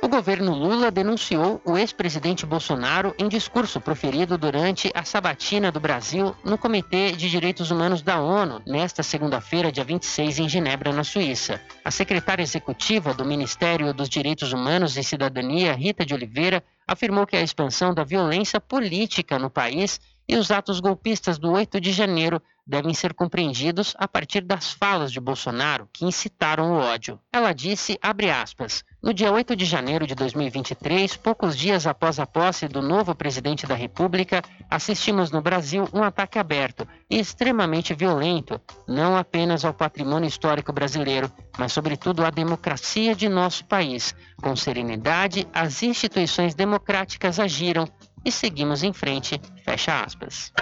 O 0.00 0.06
governo 0.06 0.54
Lula 0.54 0.92
denunciou 0.92 1.60
o 1.64 1.76
ex-presidente 1.76 2.46
Bolsonaro 2.46 3.12
em 3.18 3.28
discurso 3.28 3.80
proferido 3.80 4.38
durante 4.38 4.92
a 4.94 5.02
sabatina 5.02 5.72
do 5.72 5.80
Brasil 5.80 6.36
no 6.44 6.56
Comitê 6.56 7.10
de 7.10 7.28
Direitos 7.28 7.72
Humanos 7.72 8.00
da 8.00 8.20
ONU, 8.20 8.62
nesta 8.64 9.02
segunda-feira, 9.02 9.72
dia 9.72 9.82
26, 9.82 10.38
em 10.38 10.48
Genebra, 10.48 10.92
na 10.92 11.02
Suíça. 11.02 11.60
A 11.84 11.90
secretária 11.90 12.44
executiva 12.44 13.12
do 13.12 13.24
Ministério 13.24 13.92
dos 13.92 14.08
Direitos 14.08 14.52
Humanos 14.52 14.96
e 14.96 15.02
Cidadania, 15.02 15.72
Rita 15.72 16.06
de 16.06 16.14
Oliveira, 16.14 16.62
afirmou 16.86 17.26
que 17.26 17.36
a 17.36 17.42
expansão 17.42 17.92
da 17.92 18.04
violência 18.04 18.60
política 18.60 19.36
no 19.36 19.50
país 19.50 20.00
e 20.28 20.36
os 20.36 20.50
atos 20.50 20.78
golpistas 20.78 21.38
do 21.38 21.50
8 21.50 21.80
de 21.80 21.90
janeiro 21.90 22.42
devem 22.68 22.92
ser 22.92 23.14
compreendidos 23.14 23.94
a 23.98 24.06
partir 24.06 24.42
das 24.42 24.72
falas 24.72 25.10
de 25.10 25.18
Bolsonaro 25.18 25.88
que 25.90 26.04
incitaram 26.04 26.72
o 26.72 26.78
ódio. 26.78 27.18
Ela 27.32 27.54
disse, 27.54 27.98
abre 28.02 28.30
aspas, 28.30 28.84
no 29.02 29.14
dia 29.14 29.32
8 29.32 29.56
de 29.56 29.64
janeiro 29.64 30.06
de 30.06 30.14
2023, 30.14 31.16
poucos 31.16 31.56
dias 31.56 31.86
após 31.86 32.18
a 32.18 32.26
posse 32.26 32.68
do 32.68 32.82
novo 32.82 33.14
presidente 33.14 33.66
da 33.66 33.74
República, 33.74 34.42
assistimos 34.68 35.30
no 35.30 35.40
Brasil 35.40 35.88
um 35.94 36.02
ataque 36.02 36.38
aberto 36.38 36.86
e 37.08 37.18
extremamente 37.18 37.94
violento, 37.94 38.60
não 38.86 39.16
apenas 39.16 39.64
ao 39.64 39.72
patrimônio 39.72 40.28
histórico 40.28 40.70
brasileiro, 40.70 41.32
mas 41.56 41.72
sobretudo 41.72 42.22
à 42.22 42.28
democracia 42.28 43.14
de 43.14 43.30
nosso 43.30 43.64
país. 43.64 44.14
Com 44.42 44.54
serenidade, 44.54 45.48
as 45.54 45.82
instituições 45.82 46.54
democráticas 46.54 47.40
agiram 47.40 47.88
e 48.24 48.32
seguimos 48.32 48.82
em 48.82 48.92
frente. 48.92 49.40
Fecha 49.64 50.00
aspas. 50.00 50.52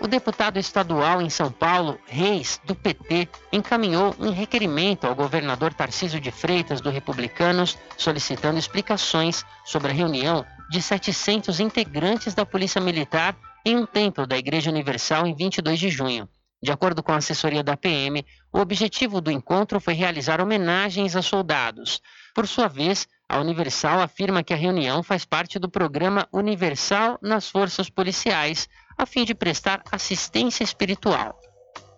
O 0.00 0.06
deputado 0.06 0.58
estadual 0.58 1.22
em 1.22 1.30
São 1.30 1.50
Paulo, 1.50 1.98
Reis, 2.06 2.60
do 2.66 2.74
PT, 2.74 3.26
encaminhou 3.50 4.14
um 4.18 4.30
requerimento 4.30 5.06
ao 5.06 5.14
governador 5.14 5.72
Tarcísio 5.72 6.20
de 6.20 6.30
Freitas, 6.30 6.82
do 6.82 6.90
Republicanos, 6.90 7.78
solicitando 7.96 8.58
explicações 8.58 9.46
sobre 9.64 9.90
a 9.90 9.94
reunião 9.94 10.44
de 10.70 10.82
700 10.82 11.58
integrantes 11.58 12.34
da 12.34 12.44
Polícia 12.44 12.82
Militar 12.82 13.34
em 13.64 13.76
um 13.76 13.86
templo 13.86 14.26
da 14.26 14.36
Igreja 14.36 14.70
Universal 14.70 15.26
em 15.26 15.34
22 15.34 15.78
de 15.78 15.88
junho. 15.88 16.28
De 16.62 16.70
acordo 16.70 17.02
com 17.02 17.12
a 17.12 17.16
assessoria 17.16 17.62
da 17.62 17.76
PM, 17.76 18.24
o 18.52 18.58
objetivo 18.58 19.20
do 19.20 19.30
encontro 19.30 19.80
foi 19.80 19.94
realizar 19.94 20.40
homenagens 20.40 21.16
a 21.16 21.22
soldados. 21.22 22.00
Por 22.34 22.46
sua 22.46 22.68
vez, 22.68 23.06
a 23.34 23.40
Universal 23.40 24.00
afirma 24.00 24.44
que 24.44 24.54
a 24.54 24.56
reunião 24.56 25.02
faz 25.02 25.24
parte 25.24 25.58
do 25.58 25.68
programa 25.68 26.28
Universal 26.32 27.18
nas 27.20 27.48
Forças 27.48 27.90
Policiais, 27.90 28.68
a 28.96 29.04
fim 29.04 29.24
de 29.24 29.34
prestar 29.34 29.82
assistência 29.90 30.62
espiritual. 30.62 31.36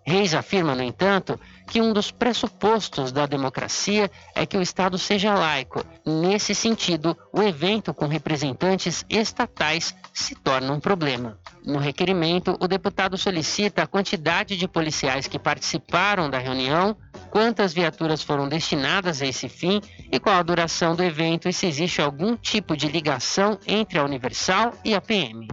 Reis 0.03 0.33
afirma, 0.33 0.73
no 0.73 0.81
entanto, 0.81 1.39
que 1.67 1.79
um 1.79 1.93
dos 1.93 2.09
pressupostos 2.09 3.11
da 3.11 3.27
democracia 3.27 4.09
é 4.33 4.47
que 4.47 4.57
o 4.57 4.63
Estado 4.63 4.97
seja 4.97 5.35
laico. 5.35 5.85
Nesse 6.03 6.55
sentido, 6.55 7.15
o 7.31 7.43
evento 7.43 7.93
com 7.93 8.07
representantes 8.07 9.05
estatais 9.07 9.93
se 10.17 10.33
torna 10.33 10.73
um 10.73 10.79
problema. 10.79 11.37
No 11.63 11.77
requerimento, 11.77 12.57
o 12.59 12.67
deputado 12.67 13.17
solicita 13.17 13.83
a 13.83 13.87
quantidade 13.87 14.57
de 14.57 14.67
policiais 14.67 15.27
que 15.27 15.37
participaram 15.37 16.27
da 16.27 16.39
reunião, 16.39 16.97
quantas 17.29 17.71
viaturas 17.71 18.23
foram 18.23 18.49
destinadas 18.49 19.21
a 19.21 19.27
esse 19.27 19.47
fim 19.47 19.79
e 20.11 20.19
qual 20.19 20.35
a 20.35 20.41
duração 20.41 20.95
do 20.95 21.03
evento 21.03 21.47
e 21.47 21.53
se 21.53 21.67
existe 21.67 22.01
algum 22.01 22.35
tipo 22.35 22.75
de 22.75 22.87
ligação 22.87 23.59
entre 23.67 23.99
a 23.99 24.03
Universal 24.03 24.73
e 24.83 24.95
a 24.95 25.01
PM. 25.01 25.47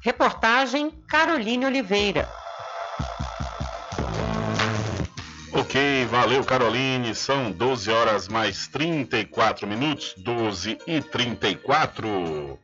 Reportagem 0.00 0.90
Caroline 1.06 1.66
Oliveira. 1.66 2.28
Ok, 5.54 6.06
valeu 6.06 6.42
Caroline. 6.42 7.14
São 7.14 7.52
12 7.52 7.90
horas 7.90 8.26
mais 8.26 8.66
34 8.68 9.66
minutos, 9.66 10.14
12 10.16 10.78
e 10.86 11.02
34. 11.02 12.58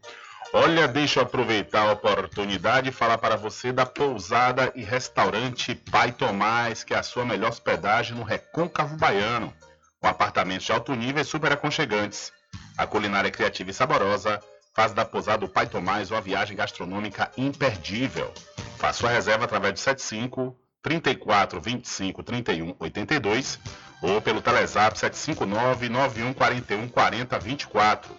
Olha, 0.54 0.88
deixa 0.88 1.20
eu 1.20 1.24
aproveitar 1.24 1.82
a 1.82 1.92
oportunidade 1.92 2.88
e 2.88 2.92
falar 2.92 3.18
para 3.18 3.36
você 3.36 3.72
da 3.72 3.84
pousada 3.84 4.72
e 4.74 4.82
restaurante 4.82 5.74
Pai 5.74 6.12
Tomás, 6.12 6.82
que 6.82 6.94
é 6.94 6.98
a 6.98 7.02
sua 7.02 7.26
melhor 7.26 7.50
hospedagem 7.50 8.16
no 8.16 8.22
Recôncavo 8.22 8.96
Baiano, 8.96 9.52
com 10.00 10.08
apartamentos 10.08 10.64
de 10.64 10.72
alto 10.72 10.94
nível 10.94 11.20
e 11.20 11.26
super 11.26 11.52
aconchegantes. 11.52 12.32
A 12.78 12.86
culinária 12.86 13.30
criativa 13.30 13.70
e 13.70 13.74
saborosa 13.74 14.40
faz 14.74 14.94
da 14.94 15.04
pousada 15.04 15.46
do 15.46 15.48
Pai 15.48 15.66
Tomás 15.66 16.10
uma 16.10 16.22
viagem 16.22 16.56
gastronômica 16.56 17.30
imperdível. 17.36 18.32
Faça 18.78 19.00
sua 19.00 19.10
reserva 19.10 19.44
através 19.44 19.74
de 19.74 19.80
75 19.80 20.56
34 20.82 21.60
25 21.60 22.22
31 22.22 22.74
82 22.78 23.58
ou 24.00 24.22
pelo 24.22 24.40
Telezap 24.40 24.98
759 24.98 25.88
91 25.88 26.32
41 26.32 26.88
40 26.88 27.38
24. 27.38 28.16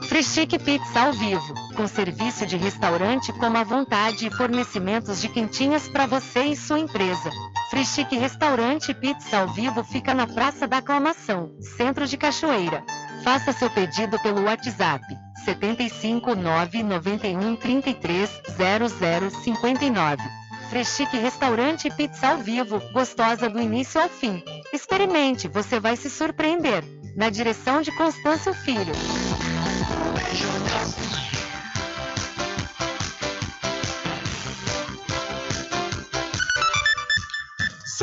Frischique 0.09 0.59
Pizza 0.59 1.01
ao 1.01 1.13
vivo, 1.15 1.55
com 1.73 1.87
serviço 1.87 2.47
de 2.47 2.57
restaurante 2.57 3.33
como 3.33 3.57
à 3.57 3.65
vontade 3.65 4.27
e 4.27 4.31
fornecimentos 4.31 5.21
de 5.21 5.29
quentinhas 5.29 5.89
para 5.89 6.07
você 6.07 6.45
e 6.45 6.57
sua 6.57 6.79
empresa. 6.79 7.31
Frischique 7.71 8.17
Restaurante 8.17 8.93
Pizza 8.95 9.39
ao 9.39 9.49
vivo 9.49 9.83
fica 9.83 10.15
na 10.15 10.27
Praça 10.27 10.69
da 10.69 10.79
Aclamação, 10.79 11.57
Centro 11.77 12.07
de 12.07 12.17
Cachoeira. 12.17 12.85
Faça 13.25 13.53
seu 13.53 13.71
pedido 13.71 14.19
pelo 14.21 14.45
WhatsApp 14.45 15.05
75 15.45 16.35
991 16.35 17.57
33 17.57 18.31
0059. 19.31 20.23
Freschique 20.71 21.19
Restaurante 21.19 21.91
Pizza 21.91 22.29
ao 22.29 22.39
Vivo, 22.39 22.81
gostosa 22.93 23.49
do 23.49 23.61
início 23.61 24.01
ao 24.01 24.09
fim. 24.09 24.43
Experimente, 24.73 25.47
você 25.47 25.79
vai 25.79 25.97
se 25.97 26.09
surpreender. 26.09 26.83
Na 27.15 27.29
direção 27.29 27.83
de 27.83 27.93
Constâncio 27.93 28.55
Filho. 28.55 28.95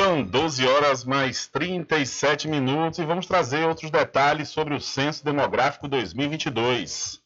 São 0.01 0.23
12 0.23 0.65
horas 0.65 1.03
mais 1.03 1.47
37 1.47 2.47
minutos 2.47 2.99
e 2.99 3.05
vamos 3.05 3.25
trazer 3.25 3.67
outros 3.67 3.91
detalhes 3.91 4.47
sobre 4.47 4.73
o 4.73 4.79
Censo 4.79 5.25
Demográfico 5.25 5.89
2022. 5.89 7.21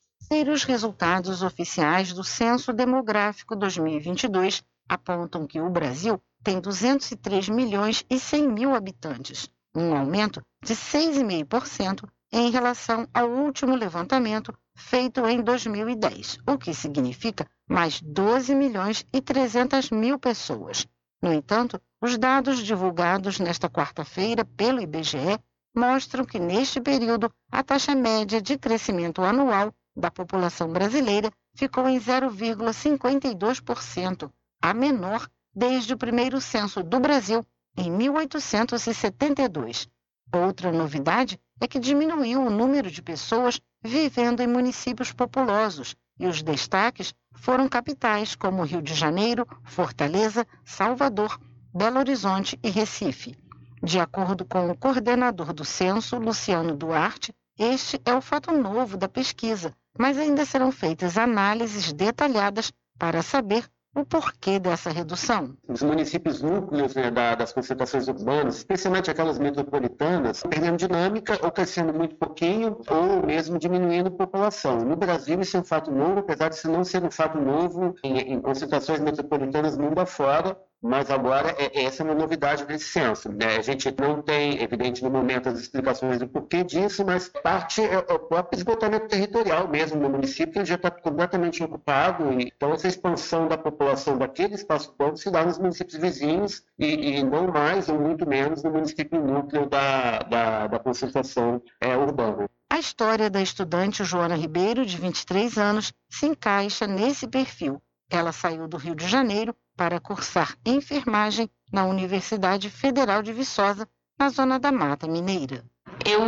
Os 0.51 0.63
resultados 0.63 1.43
oficiais 1.43 2.13
do 2.13 2.23
Censo 2.23 2.73
Demográfico 2.73 3.55
2022 3.55 4.63
apontam 4.89 5.45
que 5.45 5.61
o 5.61 5.69
Brasil 5.69 6.19
tem 6.43 6.59
203 6.59 7.47
milhões 7.49 8.03
e 8.09 8.17
100 8.17 8.49
mil 8.49 8.73
habitantes, 8.73 9.47
um 9.75 9.95
aumento 9.95 10.41
de 10.65 10.73
6,5% 10.73 12.09
em 12.31 12.49
relação 12.49 13.07
ao 13.13 13.29
último 13.29 13.75
levantamento 13.75 14.51
feito 14.75 15.23
em 15.27 15.43
2010, 15.43 16.39
o 16.47 16.57
que 16.57 16.73
significa 16.73 17.45
mais 17.69 18.01
12 18.01 18.55
milhões 18.55 19.05
e 19.13 19.21
300 19.21 19.91
mil 19.91 20.17
pessoas. 20.17 20.87
No 21.23 21.31
entanto, 21.31 21.79
os 22.01 22.17
dados 22.17 22.59
divulgados 22.59 23.39
nesta 23.39 23.69
quarta-feira 23.69 24.43
pelo 24.43 24.81
IBGE 24.81 25.39
mostram 25.73 26.25
que 26.25 26.37
neste 26.37 26.81
período 26.81 27.33
a 27.49 27.63
taxa 27.63 27.95
média 27.95 28.41
de 28.41 28.57
crescimento 28.57 29.21
anual 29.21 29.73
da 29.95 30.11
população 30.11 30.67
brasileira 30.67 31.31
ficou 31.55 31.87
em 31.87 31.97
0,52%, 31.97 34.29
a 34.61 34.73
menor 34.73 35.29
desde 35.55 35.93
o 35.93 35.97
primeiro 35.97 36.41
censo 36.41 36.83
do 36.83 36.99
Brasil 36.99 37.41
em 37.77 37.89
1872. 37.89 39.87
Outra 40.35 40.73
novidade 40.73 41.39
é 41.61 41.69
que 41.69 41.79
diminuiu 41.79 42.45
o 42.45 42.49
número 42.49 42.91
de 42.91 43.01
pessoas 43.01 43.61
vivendo 43.81 44.41
em 44.41 44.47
municípios 44.47 45.13
populosos 45.13 45.95
e 46.19 46.27
os 46.27 46.41
destaques 46.41 47.13
foram 47.33 47.67
capitais 47.67 48.35
como 48.35 48.63
Rio 48.63 48.81
de 48.81 48.93
Janeiro, 48.93 49.47
Fortaleza, 49.63 50.45
Salvador, 50.63 51.39
Belo 51.73 51.99
Horizonte 51.99 52.59
e 52.63 52.69
Recife. 52.69 53.35
De 53.81 53.99
acordo 53.99 54.45
com 54.45 54.69
o 54.69 54.77
coordenador 54.77 55.51
do 55.53 55.65
censo, 55.65 56.17
Luciano 56.17 56.75
Duarte, 56.75 57.33
este 57.59 58.01
é 58.05 58.13
o 58.13 58.21
fato 58.21 58.51
novo 58.51 58.95
da 58.97 59.09
pesquisa, 59.09 59.73
mas 59.97 60.17
ainda 60.17 60.45
serão 60.45 60.71
feitas 60.71 61.17
análises 61.17 61.91
detalhadas 61.91 62.71
para 62.97 63.21
saber 63.21 63.67
o 63.95 64.03
porquê 64.03 64.59
dessa 64.59 64.89
redução? 64.89 65.55
Os 65.67 65.83
municípios 65.83 66.41
núcleos 66.41 66.95
né, 66.95 67.11
da, 67.11 67.35
das 67.35 67.53
concentrações 67.53 68.07
urbanas, 68.07 68.57
especialmente 68.57 69.11
aquelas 69.11 69.37
metropolitanas, 69.37 70.41
perdendo 70.43 70.77
dinâmica 70.77 71.39
ou 71.43 71.51
crescendo 71.51 71.93
muito 71.93 72.15
pouquinho 72.15 72.79
ou 72.89 73.25
mesmo 73.25 73.59
diminuindo 73.59 74.09
população. 74.11 74.79
No 74.79 74.95
Brasil, 74.95 75.39
isso 75.41 75.57
é 75.57 75.59
um 75.59 75.63
fato 75.63 75.91
novo, 75.91 76.19
apesar 76.19 76.49
de 76.49 76.55
isso 76.55 76.71
não 76.71 76.83
ser 76.83 77.03
um 77.03 77.11
fato 77.11 77.39
novo 77.39 77.95
em, 78.03 78.17
em 78.33 78.41
concentrações 78.41 78.99
metropolitanas 78.99 79.77
mundo 79.77 79.99
afora, 79.99 80.57
mas 80.83 81.09
agora 81.09 81.55
é, 81.57 81.85
essa 81.85 82.03
é 82.03 82.05
uma 82.05 82.13
novidade 82.13 82.65
desse 82.65 82.85
censo. 82.85 83.31
Né? 83.31 83.55
A 83.57 83.61
gente 83.61 83.89
não 83.97 84.21
tem, 84.21 84.61
evidente, 84.61 85.01
no 85.01 85.09
momento 85.09 85.47
as 85.47 85.57
explicações 85.57 86.19
do 86.19 86.27
porquê 86.27 86.61
disso, 86.61 87.05
mas 87.05 87.29
parte 87.29 87.81
é, 87.81 87.93
é 87.93 88.13
o 88.13 88.19
próprio 88.19 88.57
esgotamento 88.57 89.07
territorial 89.07 89.69
mesmo 89.69 89.97
no 89.97 90.09
município, 90.09 90.61
que 90.61 90.65
já 90.65 90.75
está 90.75 90.91
completamente 90.91 91.63
ocupado. 91.63 92.25
Então, 92.33 92.73
essa 92.73 92.89
expansão 92.89 93.47
da 93.47 93.57
população 93.57 94.17
daquele 94.17 94.55
espaço 94.55 94.91
público 94.91 95.17
se 95.17 95.31
dá 95.31 95.45
nos 95.45 95.57
municípios 95.57 95.95
vizinhos 95.95 96.63
e, 96.77 97.17
e, 97.17 97.23
não 97.23 97.47
mais, 97.47 97.87
ou 97.87 97.97
muito 97.97 98.27
menos, 98.27 98.61
no 98.61 98.71
município 98.71 99.21
núcleo 99.23 99.69
da, 99.69 100.19
da, 100.19 100.67
da 100.67 100.79
concentração 100.79 101.61
é, 101.79 101.95
urbana. 101.95 102.49
A 102.69 102.79
história 102.79 103.29
da 103.29 103.41
estudante 103.41 104.03
Joana 104.03 104.35
Ribeiro, 104.35 104.85
de 104.85 104.97
23 104.97 105.57
anos, 105.57 105.93
se 106.09 106.25
encaixa 106.25 106.85
nesse 106.85 107.25
perfil. 107.25 107.81
Ela 108.09 108.33
saiu 108.33 108.67
do 108.67 108.77
Rio 108.77 108.95
de 108.95 109.07
Janeiro 109.07 109.55
para 109.75 109.99
cursar 109.99 110.55
enfermagem 110.65 111.49
na 111.71 111.85
Universidade 111.85 112.69
Federal 112.69 113.23
de 113.23 113.33
Viçosa, 113.33 113.87
na 114.19 114.29
zona 114.29 114.59
da 114.59 114.71
Mata 114.71 115.07
Mineira. 115.07 115.63
Eu 116.05 116.21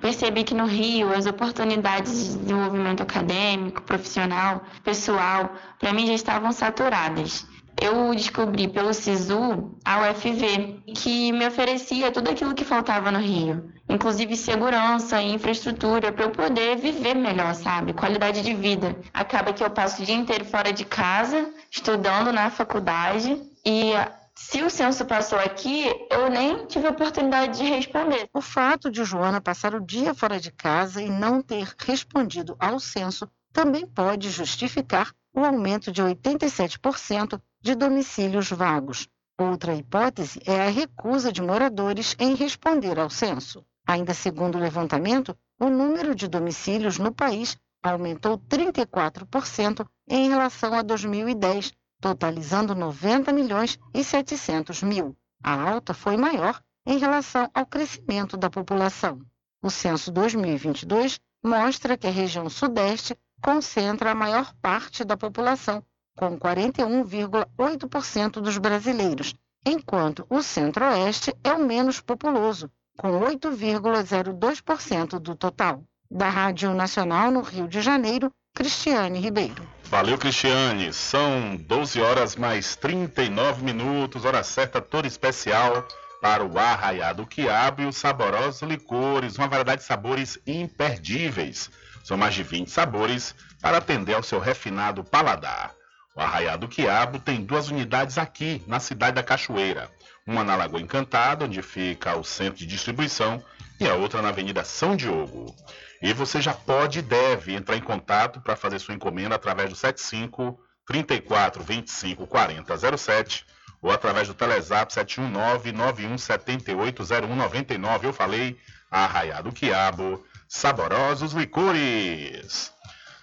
percebi 0.00 0.44
que 0.44 0.54
no 0.54 0.66
Rio 0.66 1.12
as 1.12 1.26
oportunidades 1.26 2.12
de 2.32 2.38
desenvolvimento 2.38 3.02
acadêmico, 3.02 3.82
profissional, 3.82 4.62
pessoal, 4.82 5.54
para 5.78 5.92
mim 5.92 6.06
já 6.06 6.14
estavam 6.14 6.52
saturadas. 6.52 7.46
Eu 7.80 8.14
descobri 8.14 8.68
pelo 8.68 8.94
SISU 8.94 9.76
a 9.84 10.10
UFV, 10.10 10.82
que 10.94 11.32
me 11.32 11.46
oferecia 11.46 12.10
tudo 12.10 12.30
aquilo 12.30 12.54
que 12.54 12.64
faltava 12.64 13.10
no 13.10 13.18
Rio, 13.18 13.72
inclusive 13.88 14.36
segurança 14.36 15.20
e 15.20 15.32
infraestrutura 15.32 16.12
para 16.12 16.24
eu 16.24 16.30
poder 16.30 16.76
viver 16.76 17.14
melhor, 17.14 17.54
sabe? 17.54 17.92
Qualidade 17.92 18.42
de 18.42 18.54
vida. 18.54 18.96
Acaba 19.12 19.52
que 19.52 19.62
eu 19.62 19.70
passo 19.70 20.02
o 20.02 20.04
dia 20.06 20.14
inteiro 20.14 20.44
fora 20.44 20.72
de 20.72 20.84
casa, 20.84 21.52
estudando 21.70 22.32
na 22.32 22.50
faculdade 22.50 23.40
e 23.66 23.92
se 24.36 24.62
o 24.62 24.70
censo 24.70 25.04
passou 25.04 25.38
aqui, 25.38 25.86
eu 26.10 26.28
nem 26.28 26.66
tive 26.66 26.88
a 26.88 26.90
oportunidade 26.90 27.58
de 27.58 27.64
responder. 27.64 28.28
O 28.34 28.40
fato 28.40 28.90
de 28.90 29.04
Joana 29.04 29.40
passar 29.40 29.74
o 29.74 29.80
dia 29.80 30.12
fora 30.12 30.40
de 30.40 30.50
casa 30.50 31.00
e 31.00 31.08
não 31.08 31.40
ter 31.40 31.72
respondido 31.78 32.56
ao 32.58 32.80
censo 32.80 33.28
também 33.52 33.86
pode 33.86 34.30
justificar 34.30 35.12
o 35.34 35.44
aumento 35.44 35.90
de 35.90 36.00
87% 36.00 37.40
de 37.60 37.74
domicílios 37.74 38.50
vagos. 38.50 39.08
Outra 39.36 39.74
hipótese 39.74 40.40
é 40.46 40.60
a 40.60 40.70
recusa 40.70 41.32
de 41.32 41.42
moradores 41.42 42.14
em 42.20 42.36
responder 42.36 43.00
ao 43.00 43.10
censo. 43.10 43.66
Ainda 43.84 44.14
segundo 44.14 44.56
o 44.56 44.60
levantamento, 44.60 45.36
o 45.58 45.68
número 45.68 46.14
de 46.14 46.28
domicílios 46.28 46.98
no 46.98 47.12
país 47.12 47.56
aumentou 47.82 48.38
34% 48.38 49.86
em 50.08 50.28
relação 50.28 50.72
a 50.72 50.82
2010, 50.82 51.72
totalizando 52.00 52.74
90 52.74 53.32
milhões 53.32 53.78
e 53.92 54.04
700 54.04 54.82
mil. 54.84 55.16
A 55.42 55.70
alta 55.70 55.92
foi 55.92 56.16
maior 56.16 56.62
em 56.86 56.98
relação 56.98 57.50
ao 57.52 57.66
crescimento 57.66 58.36
da 58.36 58.48
população. 58.48 59.20
O 59.62 59.70
censo 59.70 60.12
2022 60.12 61.18
mostra 61.44 61.96
que 61.96 62.06
a 62.06 62.10
região 62.10 62.48
Sudeste 62.48 63.16
concentra 63.44 64.12
a 64.12 64.14
maior 64.14 64.54
parte 64.62 65.04
da 65.04 65.18
população, 65.18 65.84
com 66.16 66.38
41,8% 66.38 68.40
dos 68.40 68.56
brasileiros, 68.56 69.34
enquanto 69.66 70.24
o 70.30 70.40
Centro-Oeste 70.42 71.36
é 71.44 71.52
o 71.52 71.58
menos 71.58 72.00
populoso, 72.00 72.70
com 72.96 73.20
8,02% 73.20 75.18
do 75.18 75.34
total. 75.34 75.84
Da 76.10 76.30
Rádio 76.30 76.72
Nacional 76.72 77.30
no 77.30 77.42
Rio 77.42 77.68
de 77.68 77.82
Janeiro, 77.82 78.32
Cristiane 78.54 79.20
Ribeiro. 79.20 79.62
Valeu, 79.84 80.16
Cristiane. 80.16 80.90
São 80.94 81.56
12 81.56 82.00
horas 82.00 82.36
mais 82.36 82.76
39 82.76 83.62
minutos, 83.62 84.24
hora 84.24 84.42
certa 84.42 84.80
toda 84.80 85.06
especial 85.06 85.86
para 86.22 86.42
o 86.42 86.58
Arraiado 86.58 87.26
Quiabo 87.26 87.82
e 87.82 87.86
os 87.86 87.98
saborosos 87.98 88.62
licores, 88.62 89.36
uma 89.36 89.48
variedade 89.48 89.82
de 89.82 89.86
sabores 89.86 90.38
imperdíveis. 90.46 91.70
São 92.04 92.18
mais 92.18 92.34
de 92.34 92.42
20 92.42 92.70
sabores 92.70 93.34
para 93.62 93.78
atender 93.78 94.14
ao 94.14 94.22
seu 94.22 94.38
refinado 94.38 95.02
paladar. 95.02 95.74
O 96.14 96.20
Arraiado 96.20 96.68
Quiabo 96.68 97.18
tem 97.18 97.42
duas 97.42 97.70
unidades 97.70 98.18
aqui, 98.18 98.62
na 98.66 98.78
cidade 98.78 99.16
da 99.16 99.22
Cachoeira. 99.22 99.90
Uma 100.26 100.44
na 100.44 100.54
Lagoa 100.54 100.80
Encantada, 100.80 101.46
onde 101.46 101.62
fica 101.62 102.14
o 102.14 102.22
centro 102.22 102.58
de 102.58 102.66
distribuição, 102.66 103.42
e 103.80 103.88
a 103.88 103.94
outra 103.94 104.20
na 104.20 104.28
Avenida 104.28 104.62
São 104.64 104.94
Diogo. 104.94 105.56
E 106.02 106.12
você 106.12 106.42
já 106.42 106.52
pode 106.52 106.98
e 106.98 107.02
deve 107.02 107.54
entrar 107.54 107.76
em 107.76 107.80
contato 107.80 108.38
para 108.40 108.54
fazer 108.54 108.78
sua 108.78 108.94
encomenda 108.94 109.34
através 109.34 109.70
do 109.70 109.74
75 109.74 110.60
34 110.86 111.64
25 111.64 112.26
40 112.26 112.96
07 112.98 113.46
ou 113.80 113.90
através 113.90 114.28
do 114.28 114.34
Telezap 114.34 114.92
719 114.92 115.72
91 115.72 116.18
78 116.18 117.02
0199. 117.02 118.06
Eu 118.06 118.12
falei, 118.12 118.58
Arraiado 118.90 119.50
Quiabo, 119.52 120.22
saborosos 120.48 121.32
licores. 121.32 122.72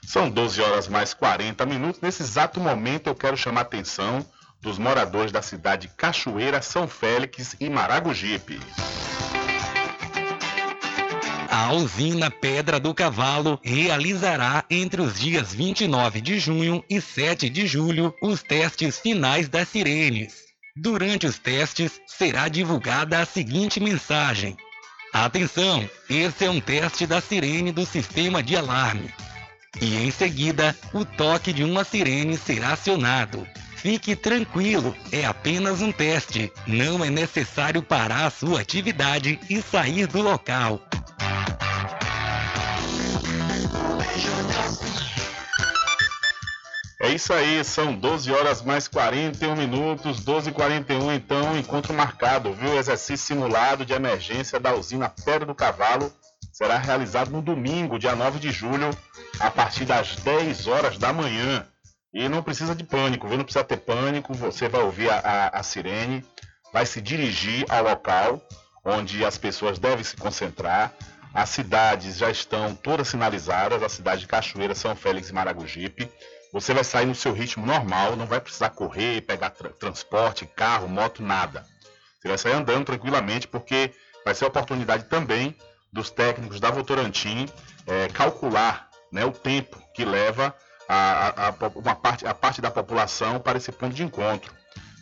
São 0.05 0.29
12 0.29 0.61
horas 0.61 0.87
mais 0.87 1.13
40 1.13 1.65
minutos. 1.65 2.01
Nesse 2.01 2.23
exato 2.23 2.59
momento 2.59 3.07
eu 3.07 3.15
quero 3.15 3.37
chamar 3.37 3.61
a 3.61 3.63
atenção 3.63 4.25
dos 4.61 4.77
moradores 4.77 5.31
da 5.31 5.41
cidade 5.41 5.89
Cachoeira, 5.97 6.61
São 6.61 6.87
Félix 6.87 7.55
e 7.59 7.69
Maragogipe. 7.69 8.59
A 11.49 11.73
usina 11.73 12.31
Pedra 12.31 12.79
do 12.79 12.93
Cavalo 12.93 13.59
realizará 13.63 14.63
entre 14.69 15.01
os 15.01 15.19
dias 15.19 15.53
29 15.53 16.21
de 16.21 16.39
junho 16.39 16.83
e 16.89 17.01
7 17.01 17.49
de 17.49 17.67
julho 17.67 18.13
os 18.21 18.41
testes 18.41 18.99
finais 18.99 19.49
das 19.49 19.67
sirenes. 19.67 20.33
Durante 20.75 21.27
os 21.27 21.37
testes 21.37 21.99
será 22.07 22.47
divulgada 22.47 23.19
a 23.19 23.25
seguinte 23.25 23.79
mensagem: 23.79 24.55
Atenção, 25.13 25.89
esse 26.09 26.45
é 26.45 26.49
um 26.49 26.61
teste 26.61 27.05
da 27.05 27.19
sirene 27.19 27.71
do 27.71 27.85
sistema 27.85 28.41
de 28.41 28.55
alarme. 28.55 29.13
E 29.81 29.97
em 29.97 30.09
seguida, 30.09 30.75
o 30.93 31.03
toque 31.03 31.51
de 31.51 31.63
uma 31.63 31.83
sirene 31.83 32.37
será 32.37 32.73
acionado. 32.73 33.45
Fique 33.75 34.15
tranquilo, 34.15 34.95
é 35.11 35.25
apenas 35.25 35.81
um 35.81 35.91
teste. 35.91 36.51
Não 36.65 37.03
é 37.03 37.09
necessário 37.09 37.81
parar 37.81 38.27
a 38.27 38.29
sua 38.29 38.61
atividade 38.61 39.39
e 39.49 39.61
sair 39.61 40.07
do 40.07 40.21
local. 40.21 40.79
É 47.03 47.09
isso 47.09 47.33
aí, 47.33 47.63
são 47.63 47.95
12 47.95 48.31
horas 48.31 48.61
mais 48.61 48.87
41 48.87 49.55
minutos, 49.55 50.23
12 50.23 50.51
e 50.51 50.53
41 50.53 51.11
então, 51.11 51.57
encontro 51.57 51.95
marcado, 51.95 52.53
viu? 52.53 52.77
Exercício 52.77 53.25
simulado 53.25 53.83
de 53.83 53.91
emergência 53.91 54.59
da 54.59 54.75
usina 54.75 55.09
Pedra 55.09 55.47
do 55.47 55.55
Cavalo 55.55 56.13
será 56.53 56.77
realizado 56.77 57.31
no 57.31 57.41
domingo, 57.41 57.97
dia 57.97 58.15
9 58.15 58.37
de 58.37 58.51
julho, 58.51 58.91
a 59.39 59.49
partir 59.49 59.83
das 59.83 60.15
10 60.17 60.67
horas 60.67 60.99
da 60.99 61.11
manhã. 61.11 61.65
E 62.13 62.29
não 62.29 62.43
precisa 62.43 62.75
de 62.75 62.83
pânico, 62.83 63.27
viu? 63.27 63.35
Não 63.35 63.45
precisa 63.45 63.65
ter 63.65 63.77
pânico, 63.77 64.35
você 64.35 64.69
vai 64.69 64.83
ouvir 64.83 65.09
a, 65.09 65.17
a, 65.17 65.59
a 65.59 65.63
sirene, 65.63 66.23
vai 66.71 66.85
se 66.85 67.01
dirigir 67.01 67.65
ao 67.67 67.83
local 67.83 68.39
onde 68.85 69.25
as 69.25 69.39
pessoas 69.39 69.79
devem 69.79 70.03
se 70.03 70.15
concentrar. 70.15 70.93
As 71.33 71.49
cidades 71.49 72.17
já 72.17 72.29
estão 72.29 72.75
todas 72.75 73.07
sinalizadas, 73.07 73.81
a 73.81 73.89
cidade 73.89 74.21
de 74.21 74.27
Cachoeira, 74.27 74.75
São 74.75 74.95
Félix 74.95 75.29
e 75.29 75.33
Maragogipe. 75.33 76.07
Você 76.51 76.73
vai 76.73 76.83
sair 76.83 77.05
no 77.05 77.15
seu 77.15 77.33
ritmo 77.33 77.65
normal, 77.65 78.15
não 78.15 78.25
vai 78.25 78.41
precisar 78.41 78.69
correr, 78.69 79.21
pegar 79.21 79.51
tra 79.51 79.69
transporte, 79.69 80.45
carro, 80.45 80.87
moto, 80.87 81.23
nada. 81.23 81.65
Você 82.19 82.27
vai 82.27 82.37
sair 82.37 82.53
andando 82.53 82.85
tranquilamente, 82.85 83.47
porque 83.47 83.93
vai 84.23 84.35
ser 84.35 84.45
a 84.45 84.47
oportunidade 84.49 85.05
também 85.05 85.55
dos 85.91 86.09
técnicos 86.09 86.59
da 86.59 86.69
Votorantim 86.69 87.47
é, 87.87 88.07
calcular 88.09 88.89
né, 89.11 89.25
o 89.25 89.31
tempo 89.31 89.81
que 89.93 90.05
leva 90.05 90.55
a, 90.87 91.47
a, 91.47 91.55
uma 91.75 91.95
parte, 91.95 92.25
a 92.27 92.33
parte 92.33 92.61
da 92.61 92.69
população 92.69 93.39
para 93.39 93.57
esse 93.57 93.71
ponto 93.71 93.95
de 93.95 94.03
encontro. 94.03 94.53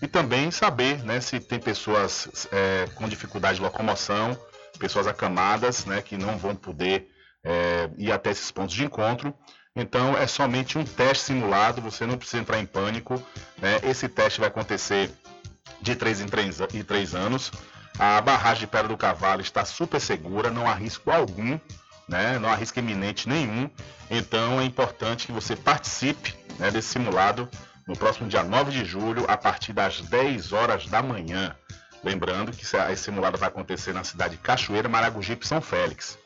E 0.02 0.08
também 0.08 0.50
saber 0.50 1.04
né, 1.04 1.20
se 1.20 1.39
tem 1.39 1.60
pessoas 1.60 2.47
é, 2.52 2.88
com 2.95 3.08
dificuldade 3.08 3.58
de 3.58 3.62
locomoção, 3.62 4.38
pessoas 4.80 5.08
acamadas 5.08 5.86
né, 5.86 6.02
que 6.02 6.18
não 6.18 6.38
vão 6.38 6.56
poder 6.56 7.10
é, 7.43 7.89
ir 7.97 8.12
até 8.12 8.32
esses 8.32 8.50
pontos 8.50 8.74
de 8.74 8.86
encontro. 8.86 9.34
Então 9.76 10.18
é 10.18 10.28
somente 10.28 10.78
um 10.78 10.84
teste 10.84 11.26
simulado, 11.26 11.82
você 11.82 12.06
não 12.06 12.18
precisa 12.18 12.42
entrar 12.42 12.60
em 12.60 12.66
pânico. 12.66 13.22
Né? 13.58 13.80
Esse 13.84 14.08
teste 14.08 14.40
vai 14.40 14.50
acontecer 14.50 15.12
de 15.82 15.96
3 15.96 16.22
em 16.22 16.28
3, 16.28 16.60
em 16.74 16.84
3 16.84 17.16
anos. 17.16 17.52
A 17.98 18.20
barragem 18.22 18.62
de 18.62 18.68
Pedra 18.68 18.88
do 18.88 18.98
Cavalo 18.98 19.42
está 19.42 19.66
super 19.66 20.00
segura, 20.00 20.50
não 20.50 20.68
há 20.68 20.74
risco 20.74 21.12
algum, 21.12 21.60
né? 22.08 22.40
não 22.40 22.50
há 22.50 22.56
risco 22.56 22.80
iminente 22.80 23.28
nenhum. 23.28 23.70
Então 24.10 24.60
é 24.60 24.64
importante 24.64 25.28
que 25.28 25.32
você 25.32 25.56
participe 25.56 26.34
né, 26.58 26.72
desse 26.72 26.90
simulado 26.90 27.50
no 27.88 27.98
próximo 27.98 28.28
dia 28.28 28.44
9 28.44 28.72
de 28.72 28.86
julho, 28.86 29.26
a 29.28 29.36
partir 29.36 29.74
das 29.74 30.02
10 30.02 30.54
horas 30.54 30.86
da 30.86 31.02
manhã. 31.02 31.56
Lembrando 32.04 32.52
que 32.52 32.64
esse 32.64 33.04
simulado 33.04 33.38
vai 33.38 33.50
acontecer 33.50 33.94
na 33.94 34.04
cidade 34.04 34.38
de 34.38 34.42
Cachoeira, 34.42 34.88
Maragogipe 34.88 35.46
São 35.46 35.60
Félix. 35.60 36.18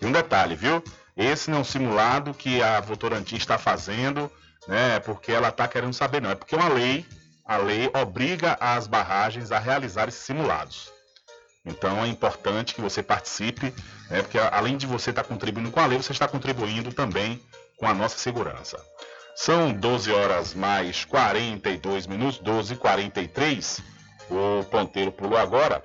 E 0.00 0.06
um 0.06 0.12
detalhe, 0.12 0.54
viu? 0.56 0.82
Esse 1.16 1.50
não 1.50 1.58
é 1.58 1.60
um 1.60 1.64
simulado 1.64 2.32
que 2.32 2.62
a 2.62 2.80
Votorantim 2.80 3.36
está 3.36 3.58
fazendo, 3.58 4.30
né? 4.66 4.98
Porque 5.00 5.30
ela 5.32 5.48
está 5.48 5.68
querendo 5.68 5.92
saber, 5.92 6.22
não. 6.22 6.30
É 6.30 6.34
porque 6.34 6.56
uma 6.56 6.68
lei, 6.68 7.06
a 7.44 7.56
lei 7.56 7.90
obriga 7.94 8.56
as 8.60 8.86
barragens 8.86 9.52
a 9.52 9.58
realizar 9.58 10.08
esses 10.08 10.22
simulados. 10.22 10.90
Então 11.64 12.02
é 12.02 12.08
importante 12.08 12.74
que 12.74 12.80
você 12.80 13.02
participe, 13.02 13.74
né? 14.10 14.22
Porque 14.22 14.38
além 14.38 14.76
de 14.76 14.86
você 14.86 15.10
estar 15.10 15.24
contribuindo 15.24 15.70
com 15.70 15.80
a 15.80 15.86
lei, 15.86 15.98
você 15.98 16.12
está 16.12 16.26
contribuindo 16.26 16.92
também 16.92 17.40
com 17.76 17.86
a 17.86 17.94
nossa 17.94 18.18
segurança. 18.18 18.82
São 19.34 19.72
12 19.72 20.12
horas 20.12 20.54
mais 20.54 21.04
42 21.04 22.06
minutos, 22.06 22.38
12 22.38 22.74
e 22.74 22.76
43. 22.76 23.80
O 24.30 24.64
ponteiro 24.64 25.12
pulou 25.12 25.38
agora. 25.38 25.84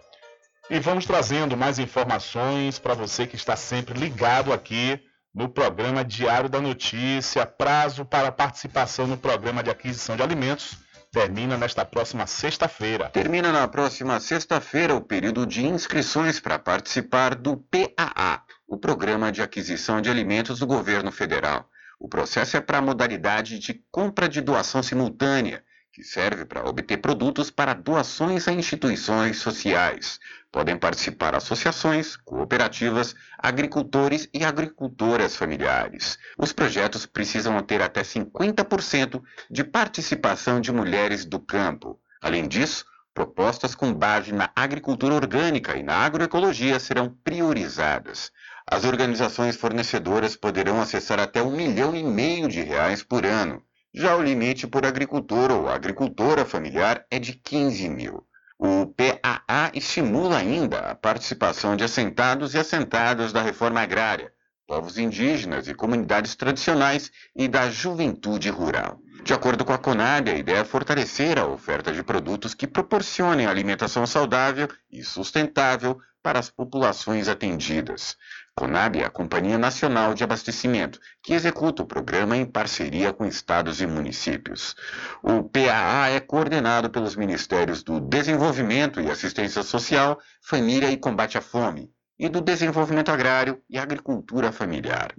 E 0.69 0.79
vamos 0.79 1.05
trazendo 1.05 1.55
mais 1.55 1.79
informações 1.79 2.77
para 2.77 2.93
você 2.93 3.25
que 3.25 3.35
está 3.35 3.55
sempre 3.55 3.97
ligado 3.97 4.51
aqui 4.51 5.01
no 5.37 5.47
programa 5.47 6.03
Diário 6.03 6.49
da 6.49 6.59
Notícia. 6.59 7.45
Prazo 7.45 8.03
para 8.03 8.31
participação 8.31 9.05
no 9.05 9.15
programa 9.15 9.61
de 9.61 9.69
aquisição 9.69 10.15
de 10.15 10.23
alimentos 10.23 10.79
termina 11.11 11.55
nesta 11.55 11.85
próxima 11.85 12.25
sexta-feira. 12.25 13.09
Termina 13.09 13.51
na 13.51 13.67
próxima 13.67 14.19
sexta-feira 14.19 14.95
o 14.95 15.01
período 15.01 15.45
de 15.45 15.63
inscrições 15.63 16.39
para 16.39 16.57
participar 16.57 17.35
do 17.35 17.55
PAA, 17.55 18.41
o 18.67 18.77
Programa 18.77 19.31
de 19.31 19.41
Aquisição 19.43 20.01
de 20.01 20.09
Alimentos 20.09 20.57
do 20.57 20.65
Governo 20.65 21.11
Federal. 21.11 21.69
O 21.99 22.09
processo 22.09 22.57
é 22.57 22.61
para 22.61 22.79
a 22.79 22.81
modalidade 22.81 23.59
de 23.59 23.79
compra 23.91 24.27
de 24.27 24.41
doação 24.41 24.81
simultânea, 24.81 25.63
que 25.97 26.03
serve 26.03 26.45
para 26.45 26.63
obter 26.69 26.97
produtos 26.97 27.49
para 27.49 27.73
doações 27.73 28.47
a 28.47 28.53
instituições 28.53 29.37
sociais. 29.37 30.19
Podem 30.51 30.77
participar 30.77 31.33
associações, 31.33 32.15
cooperativas, 32.15 33.15
agricultores 33.35 34.29
e 34.31 34.45
agricultoras 34.45 35.35
familiares. 35.35 36.19
Os 36.37 36.53
projetos 36.53 37.07
precisam 37.07 37.59
ter 37.63 37.81
até 37.81 38.03
50% 38.03 39.23
de 39.49 39.63
participação 39.63 40.61
de 40.61 40.71
mulheres 40.71 41.25
do 41.25 41.39
campo. 41.39 41.99
Além 42.21 42.47
disso, 42.47 42.85
propostas 43.11 43.73
com 43.73 43.91
base 43.91 44.31
na 44.31 44.51
agricultura 44.55 45.15
orgânica 45.15 45.75
e 45.75 45.81
na 45.81 45.95
agroecologia 45.95 46.79
serão 46.79 47.09
priorizadas. 47.23 48.31
As 48.67 48.83
organizações 48.83 49.55
fornecedoras 49.55 50.35
poderão 50.35 50.79
acessar 50.79 51.19
até 51.19 51.41
um 51.41 51.55
milhão 51.55 51.95
e 51.95 52.03
meio 52.03 52.47
de 52.47 52.61
reais 52.61 53.01
por 53.01 53.25
ano. 53.25 53.63
Já 53.99 54.15
o 54.15 54.21
limite 54.21 54.67
por 54.67 54.85
agricultor 54.85 55.51
ou 55.51 55.67
agricultora 55.67 56.45
familiar 56.45 57.03
é 57.09 57.17
de 57.17 57.33
15 57.33 57.89
mil. 57.89 58.23
O 58.59 58.85
PAA 58.85 59.71
estimula 59.73 60.37
ainda 60.37 60.91
a 60.91 60.93
participação 60.93 61.75
de 61.75 61.83
assentados 61.83 62.53
e 62.53 62.59
assentadas 62.59 63.33
da 63.33 63.41
reforma 63.41 63.81
agrária, 63.81 64.31
povos 64.67 64.99
indígenas 64.99 65.67
e 65.67 65.73
comunidades 65.73 66.35
tradicionais 66.35 67.11
e 67.35 67.47
da 67.47 67.71
juventude 67.71 68.51
rural. 68.51 68.99
De 69.23 69.33
acordo 69.33 69.65
com 69.65 69.73
a 69.73 69.79
Conab, 69.79 70.29
a 70.29 70.37
ideia 70.37 70.59
é 70.59 70.63
fortalecer 70.63 71.39
a 71.39 71.47
oferta 71.47 71.91
de 71.91 72.03
produtos 72.03 72.53
que 72.53 72.67
proporcionem 72.67 73.47
alimentação 73.47 74.05
saudável 74.05 74.67
e 74.91 75.03
sustentável 75.03 75.99
para 76.21 76.37
as 76.37 76.51
populações 76.51 77.27
atendidas. 77.27 78.15
Conab 78.57 78.99
é 78.99 79.05
a 79.05 79.09
Companhia 79.11 79.55
Nacional 79.55 80.15
de 80.15 80.23
Abastecimento, 80.23 80.99
que 81.21 81.35
executa 81.35 81.83
o 81.83 81.85
programa 81.85 82.35
em 82.35 82.43
parceria 82.43 83.13
com 83.13 83.23
estados 83.23 83.81
e 83.81 83.85
municípios. 83.85 84.75
O 85.21 85.43
PAA 85.43 86.09
é 86.09 86.19
coordenado 86.19 86.89
pelos 86.89 87.15
Ministérios 87.15 87.83
do 87.83 87.99
Desenvolvimento 87.99 88.99
e 88.99 89.11
Assistência 89.11 89.61
Social, 89.61 90.19
Família 90.41 90.89
e 90.89 90.97
Combate 90.97 91.37
à 91.37 91.41
Fome, 91.41 91.91
e 92.17 92.27
do 92.27 92.41
Desenvolvimento 92.41 93.11
Agrário 93.11 93.61
e 93.69 93.77
Agricultura 93.77 94.51
Familiar. 94.51 95.13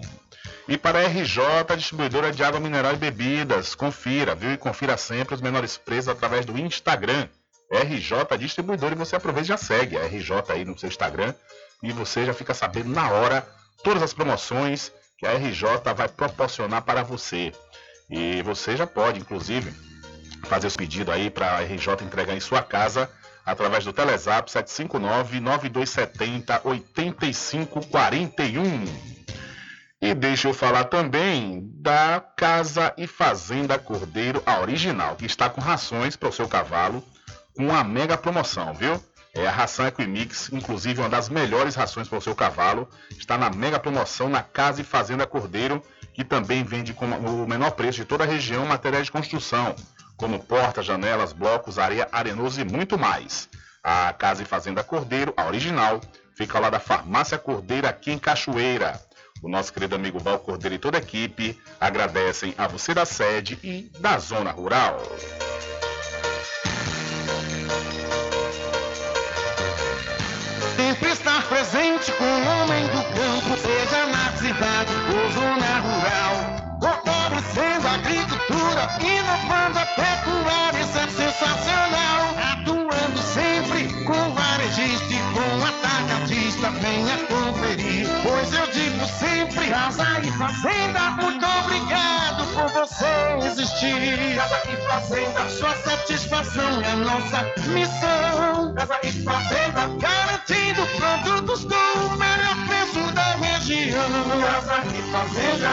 E 0.68 0.76
para 0.76 0.98
a 0.98 1.06
RJ, 1.06 1.76
distribuidora 1.76 2.32
de 2.32 2.42
água 2.42 2.58
mineral 2.58 2.92
e 2.92 2.96
bebidas, 2.96 3.74
confira, 3.74 4.34
viu? 4.34 4.52
E 4.52 4.56
confira 4.56 4.96
sempre 4.96 5.34
os 5.34 5.40
menores 5.40 5.76
preços 5.76 6.08
através 6.08 6.44
do 6.44 6.58
Instagram. 6.58 7.28
RJ 7.70 8.38
Distribuidora 8.38 8.94
e 8.94 8.98
você 8.98 9.16
aproveita 9.16 9.46
e 9.46 9.48
já 9.48 9.56
segue 9.56 9.96
a 9.96 10.06
RJ 10.06 10.30
aí 10.50 10.64
no 10.64 10.78
seu 10.78 10.88
Instagram 10.88 11.34
e 11.82 11.92
você 11.92 12.24
já 12.24 12.32
fica 12.32 12.54
sabendo 12.54 12.90
na 12.90 13.10
hora 13.10 13.46
todas 13.82 14.02
as 14.02 14.12
promoções 14.12 14.92
que 15.18 15.26
a 15.26 15.32
RJ 15.32 15.92
vai 15.94 16.08
proporcionar 16.08 16.82
para 16.82 17.02
você. 17.02 17.52
E 18.08 18.42
você 18.42 18.76
já 18.76 18.86
pode, 18.86 19.18
inclusive, 19.18 19.72
fazer 20.44 20.68
o 20.68 20.72
pedido 20.72 21.10
aí 21.10 21.30
para 21.30 21.56
a 21.56 21.62
RJ 21.62 22.04
entregar 22.04 22.34
em 22.34 22.40
sua 22.40 22.62
casa 22.62 23.10
através 23.44 23.84
do 23.84 23.92
Telezap 23.92 24.50
759 24.50 25.40
9270 25.40 26.60
8541. 26.64 29.15
E 30.00 30.12
deixa 30.12 30.48
eu 30.48 30.54
falar 30.54 30.84
também 30.84 31.70
da 31.76 32.20
Casa 32.36 32.92
e 32.98 33.06
Fazenda 33.06 33.78
Cordeiro, 33.78 34.42
a 34.44 34.60
original, 34.60 35.16
que 35.16 35.24
está 35.24 35.48
com 35.48 35.60
rações 35.60 36.14
para 36.16 36.28
o 36.28 36.32
seu 36.32 36.46
cavalo, 36.46 37.02
com 37.54 37.68
uma 37.68 37.82
mega 37.82 38.16
promoção, 38.18 38.74
viu? 38.74 39.02
É 39.34 39.46
a 39.46 39.50
ração 39.50 39.86
Equimix, 39.86 40.50
inclusive 40.52 41.00
uma 41.00 41.08
das 41.08 41.30
melhores 41.30 41.74
rações 41.74 42.08
para 42.08 42.18
o 42.18 42.22
seu 42.22 42.34
cavalo, 42.34 42.88
está 43.10 43.38
na 43.38 43.48
mega 43.48 43.78
promoção 43.78 44.28
na 44.28 44.42
Casa 44.42 44.82
e 44.82 44.84
Fazenda 44.84 45.26
Cordeiro, 45.26 45.82
que 46.12 46.24
também 46.24 46.62
vende 46.62 46.92
com 46.92 47.06
o 47.06 47.48
menor 47.48 47.70
preço 47.72 47.98
de 47.98 48.04
toda 48.04 48.24
a 48.24 48.26
região 48.26 48.66
materiais 48.66 49.06
de 49.06 49.12
construção, 49.12 49.74
como 50.16 50.38
portas, 50.38 50.84
janelas, 50.84 51.32
blocos, 51.32 51.78
areia, 51.78 52.06
arenoso 52.12 52.60
e 52.60 52.64
muito 52.64 52.98
mais. 52.98 53.48
A 53.82 54.12
Casa 54.12 54.42
e 54.42 54.46
Fazenda 54.46 54.84
Cordeiro, 54.84 55.32
a 55.36 55.46
original, 55.46 56.00
fica 56.34 56.58
lá 56.58 56.68
da 56.68 56.80
Farmácia 56.80 57.38
Cordeiro 57.38 57.86
aqui 57.86 58.12
em 58.12 58.18
Cachoeira. 58.18 59.00
O 59.42 59.48
nosso 59.48 59.72
querido 59.72 59.94
amigo 59.94 60.18
Val 60.18 60.38
Cordeiro 60.38 60.74
e 60.74 60.78
toda 60.78 60.98
a 60.98 61.00
equipe 61.00 61.60
agradecem 61.80 62.54
a 62.56 62.66
você 62.66 62.94
da 62.94 63.04
sede 63.04 63.58
e 63.62 63.90
da 64.00 64.18
zona 64.18 64.50
rural. 64.50 65.00
Sempre 70.76 71.10
estar 71.10 71.46
presente 71.48 72.12
com 72.12 72.24
o 72.24 72.62
homem 72.62 72.86
do 72.86 73.02
campo, 73.14 73.56
seja 73.60 74.06
na 74.06 74.36
cidade 74.36 74.92
ou 75.14 75.30
zona 75.32 75.80
rural. 75.80 76.56
Fortalecendo 76.80 77.88
a 77.88 77.94
agricultura, 77.94 78.88
inovando 79.00 79.78
a 79.78 79.86
pecuária, 79.86 80.80
isso 80.80 80.98
é 80.98 81.08
sensacional. 81.08 82.25
Sempre, 89.50 89.68
casa 89.68 90.20
e 90.20 90.30
fazenda, 90.32 91.10
muito 91.22 91.46
obrigado 91.46 92.46
por 92.54 92.68
você 92.68 93.06
existir. 93.46 94.36
Casa 94.36 94.62
e 94.70 94.76
fazenda, 94.88 95.48
sua 95.50 95.74
satisfação 95.76 96.82
é 96.82 96.96
nossa 96.96 97.42
missão. 97.68 98.74
Casa 98.74 98.98
e 99.02 99.12
fazenda, 99.22 99.88
garantindo 99.98 100.86
produtos 100.96 101.64
com 101.64 101.74
o 101.74 102.16
melhor 102.18 102.56
preço 102.66 103.12
da 103.12 103.36
região. 103.36 104.08
Casa 104.40 104.82
e 104.86 105.02
fazenda. 105.12 105.66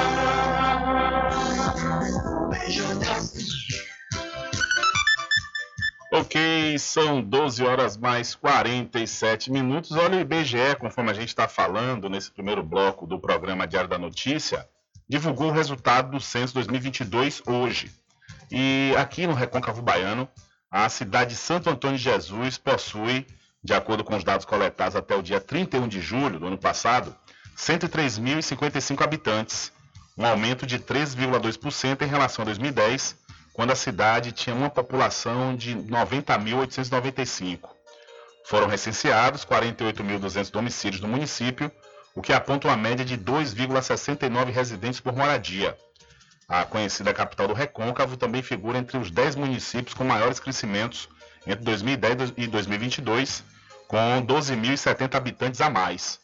Ok, 6.16 6.78
são 6.78 7.24
12 7.24 7.64
horas 7.64 7.98
mais 7.98 8.36
47 8.36 9.52
minutos. 9.52 9.94
Olha 9.94 10.20
o 10.20 10.22
IBGE, 10.22 10.76
conforme 10.80 11.10
a 11.10 11.14
gente 11.16 11.30
está 11.30 11.48
falando 11.48 12.08
nesse 12.08 12.30
primeiro 12.30 12.62
bloco 12.62 13.08
do 13.08 13.20
programa 13.20 13.66
Diário 13.66 13.90
da 13.90 13.98
Notícia, 13.98 14.70
divulgou 15.10 15.48
o 15.48 15.52
resultado 15.52 16.12
do 16.12 16.20
censo 16.20 16.54
2022 16.54 17.42
hoje. 17.48 17.92
E 18.52 18.94
aqui 18.96 19.26
no 19.26 19.34
Recôncavo 19.34 19.82
Baiano, 19.82 20.30
a 20.70 20.88
cidade 20.88 21.32
de 21.32 21.36
Santo 21.36 21.72
Antônio 21.72 21.98
de 21.98 22.04
Jesus 22.04 22.60
possui, 22.60 23.26
de 23.64 23.74
acordo 23.74 24.04
com 24.04 24.16
os 24.16 24.24
dados 24.24 24.46
coletados 24.46 24.96
até 24.96 25.16
o 25.16 25.24
dia 25.24 25.42
31 25.42 25.88
de 25.88 26.00
julho 26.00 26.40
do 26.40 26.46
ano 26.46 26.60
passado, 26.60 27.16
103.055 27.58 29.02
habitantes, 29.02 29.72
um 30.16 30.24
aumento 30.24 30.68
de 30.68 30.78
3,2% 30.78 32.04
em 32.04 32.08
relação 32.08 32.44
a 32.44 32.46
2010, 32.46 33.23
quando 33.54 33.72
a 33.72 33.76
cidade 33.76 34.32
tinha 34.32 34.56
uma 34.56 34.70
população 34.70 35.56
de 35.56 35.76
90.895. 35.76 37.70
Foram 38.46 38.68
recenseados 38.68 39.46
48.200 39.46 40.52
domicílios 40.52 41.02
no 41.02 41.08
município, 41.08 41.72
o 42.16 42.22
que 42.22 42.34
aponta 42.34 42.68
uma 42.68 42.76
média 42.76 43.06
de 43.06 43.18
2,69 43.18 44.52
residentes 44.52 45.00
por 45.00 45.16
moradia. 45.16 45.78
A 46.48 46.66
conhecida 46.66 47.14
capital 47.14 47.48
do 47.48 47.54
Recôncavo 47.54 48.18
também 48.18 48.42
figura 48.42 48.78
entre 48.78 48.98
os 48.98 49.10
10 49.10 49.36
municípios 49.36 49.94
com 49.94 50.04
maiores 50.04 50.40
crescimentos 50.40 51.08
entre 51.48 51.64
2010 51.64 52.34
e 52.36 52.48
2022, 52.48 53.44
com 53.88 53.98
12.070 54.26 55.16
habitantes 55.16 55.62
a 55.62 55.70
mais. 55.70 56.20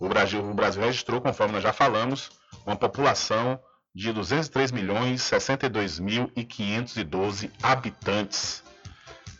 O 0.00 0.08
Brasil, 0.08 0.42
o 0.44 0.54
Brasil 0.54 0.82
registrou, 0.82 1.20
conforme 1.20 1.54
nós 1.54 1.62
já 1.62 1.72
falamos, 1.72 2.30
uma 2.66 2.76
população 2.76 3.60
de 3.94 4.12
203 4.12 4.72
milhões 4.72 5.22
62 5.22 5.98
mil 5.98 6.30
e 6.34 6.44
512 6.44 7.50
habitantes. 7.62 8.62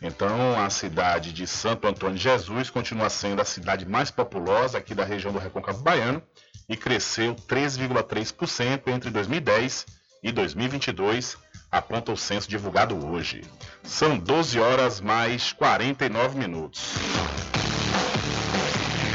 Então, 0.01 0.61
a 0.61 0.69
cidade 0.69 1.31
de 1.31 1.47
Santo 1.47 1.87
Antônio 1.87 2.17
de 2.17 2.23
Jesus 2.23 2.69
continua 2.69 3.09
sendo 3.09 3.41
a 3.41 3.45
cidade 3.45 3.85
mais 3.85 4.11
populosa 4.11 4.77
aqui 4.77 4.93
da 4.93 5.05
região 5.05 5.31
do 5.31 5.39
Recôncavo 5.39 5.81
Baiano 5.81 6.21
e 6.67 6.75
cresceu 6.75 7.35
3,3% 7.35 8.87
entre 8.87 9.09
2010 9.09 9.85
e 10.21 10.31
2022, 10.31 11.37
aponta 11.71 12.11
o 12.11 12.17
censo 12.17 12.49
divulgado 12.49 12.97
hoje. 13.05 13.41
São 13.83 14.17
12 14.17 14.59
horas 14.59 15.01
mais 15.01 15.51
49 15.53 16.37
minutos. 16.37 16.93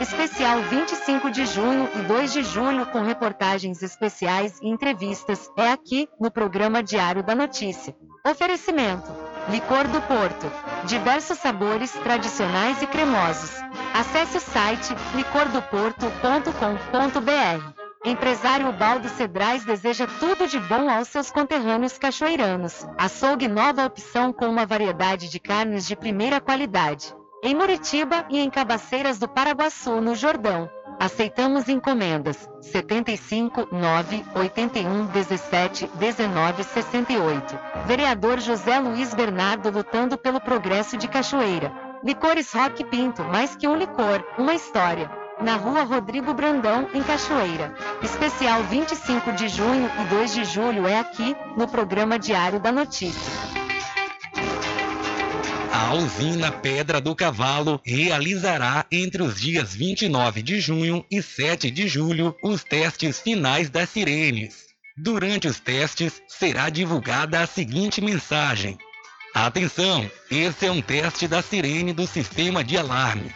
Especial 0.00 0.60
25 0.62 1.30
de 1.30 1.46
junho 1.46 1.88
e 1.94 1.98
2 2.02 2.32
de 2.32 2.42
julho 2.42 2.86
com 2.86 3.02
reportagens 3.02 3.82
especiais 3.82 4.58
e 4.60 4.68
entrevistas 4.68 5.50
é 5.56 5.70
aqui 5.70 6.08
no 6.20 6.30
programa 6.30 6.82
Diário 6.82 7.22
da 7.22 7.34
Notícia. 7.34 7.96
Oferecimento: 8.24 9.10
Licor 9.48 9.88
do 9.88 10.02
Porto. 10.02 10.52
Diversos 10.84 11.38
sabores 11.38 11.92
tradicionais 11.92 12.82
e 12.82 12.86
cremosos. 12.86 13.52
Acesse 13.94 14.36
o 14.36 14.40
site 14.40 14.94
licordoporto.com.br. 15.14 17.86
Empresário 18.04 18.70
Baldo 18.72 19.08
Cedrais 19.08 19.64
deseja 19.64 20.06
tudo 20.20 20.46
de 20.46 20.60
bom 20.60 20.90
aos 20.90 21.08
seus 21.08 21.30
conterrâneos 21.30 21.96
cachoeiranos. 21.96 22.86
Açougue 22.98 23.48
nova 23.48 23.86
opção 23.86 24.32
com 24.32 24.46
uma 24.46 24.66
variedade 24.66 25.30
de 25.30 25.40
carnes 25.40 25.86
de 25.86 25.96
primeira 25.96 26.40
qualidade 26.40 27.14
em 27.42 27.54
Muritiba 27.54 28.24
e 28.30 28.38
em 28.38 28.50
Cabaceiras 28.50 29.18
do 29.18 29.28
Paraguaçu, 29.28 30.00
no 30.00 30.14
Jordão. 30.14 30.68
Aceitamos 30.98 31.68
encomendas 31.68 32.48
75 32.62 33.68
9 33.70 34.24
81 34.34 35.06
17 35.06 35.90
19 35.94 36.64
68. 36.64 37.58
Vereador 37.86 38.40
José 38.40 38.78
Luiz 38.78 39.12
Bernardo 39.12 39.70
lutando 39.70 40.16
pelo 40.16 40.40
progresso 40.40 40.96
de 40.96 41.06
Cachoeira. 41.06 41.70
Licores 42.02 42.52
Rock 42.52 42.84
Pinto, 42.84 43.22
mais 43.24 43.54
que 43.54 43.68
um 43.68 43.76
licor, 43.76 44.24
uma 44.38 44.54
história. 44.54 45.10
Na 45.38 45.56
rua 45.56 45.82
Rodrigo 45.82 46.32
Brandão, 46.32 46.88
em 46.94 47.02
Cachoeira. 47.02 47.74
Especial 48.02 48.62
25 48.62 49.32
de 49.32 49.48
junho 49.48 49.90
e 50.00 50.04
2 50.04 50.34
de 50.34 50.44
julho 50.44 50.86
é 50.86 50.98
aqui, 50.98 51.36
no 51.56 51.68
programa 51.68 52.18
Diário 52.18 52.58
da 52.58 52.72
Notícia. 52.72 53.65
A 55.78 55.92
usina 55.92 56.50
Pedra 56.50 57.02
do 57.02 57.14
Cavalo 57.14 57.82
realizará 57.84 58.86
entre 58.90 59.22
os 59.22 59.38
dias 59.38 59.74
29 59.74 60.42
de 60.42 60.58
junho 60.58 61.04
e 61.10 61.22
7 61.22 61.70
de 61.70 61.86
julho 61.86 62.34
os 62.42 62.64
testes 62.64 63.20
finais 63.20 63.68
das 63.68 63.90
sirenes. 63.90 64.68
Durante 64.96 65.46
os 65.46 65.60
testes, 65.60 66.22
será 66.26 66.70
divulgada 66.70 67.42
a 67.42 67.46
seguinte 67.46 68.00
mensagem: 68.00 68.78
Atenção, 69.34 70.10
esse 70.30 70.64
é 70.64 70.70
um 70.70 70.80
teste 70.80 71.28
da 71.28 71.42
sirene 71.42 71.92
do 71.92 72.06
sistema 72.06 72.64
de 72.64 72.78
alarme. 72.78 73.30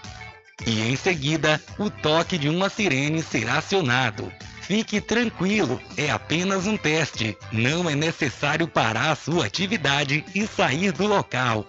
E 0.67 0.81
em 0.81 0.97
seguida, 0.97 1.63
o 1.79 1.91
toque 1.91 2.39
de 2.39 2.49
uma 2.49 2.71
sirene 2.71 3.23
será 3.23 3.59
acionado. 3.59 4.33
Fique 4.71 5.01
tranquilo, 5.01 5.81
é 5.97 6.13
apenas 6.13 6.65
um 6.65 6.77
teste. 6.77 7.37
Não 7.51 7.91
é 7.91 7.97
necessário 7.97 8.69
parar 8.69 9.11
a 9.11 9.17
sua 9.17 9.47
atividade 9.47 10.25
e 10.33 10.47
sair 10.47 10.93
do 10.93 11.09
local. 11.09 11.67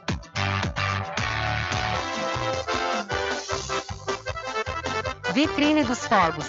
Vitrine 5.33 5.83
dos 5.83 6.05
Fogos. 6.05 6.45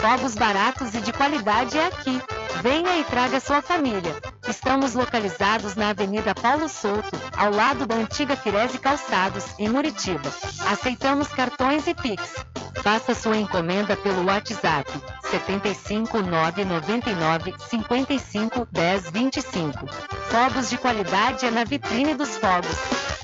Fogos 0.00 0.34
baratos 0.36 0.94
e 0.94 1.02
de 1.02 1.12
qualidade 1.12 1.76
é 1.76 1.88
aqui. 1.88 2.39
Venha 2.62 2.98
e 2.98 3.04
traga 3.04 3.40
sua 3.40 3.62
família. 3.62 4.14
Estamos 4.48 4.94
localizados 4.94 5.74
na 5.74 5.90
Avenida 5.90 6.34
Paulo 6.34 6.68
Souto, 6.68 7.10
ao 7.36 7.50
lado 7.50 7.86
da 7.86 7.94
antiga 7.94 8.36
Firese 8.36 8.78
Calçados, 8.78 9.44
em 9.58 9.68
Muritiba. 9.68 10.30
Aceitamos 10.70 11.28
cartões 11.28 11.86
e 11.86 11.94
Pix. 11.94 12.44
Faça 12.82 13.14
sua 13.14 13.36
encomenda 13.36 13.96
pelo 13.96 14.26
WhatsApp 14.26 14.90
75 15.30 16.20
999 16.22 17.54
55 17.68 18.66
10 18.70 19.10
25. 19.10 19.86
Fogos 20.30 20.70
de 20.70 20.78
qualidade 20.78 21.46
é 21.46 21.50
na 21.50 21.64
Vitrine 21.64 22.14
dos 22.14 22.36
Fogos. 22.36 23.19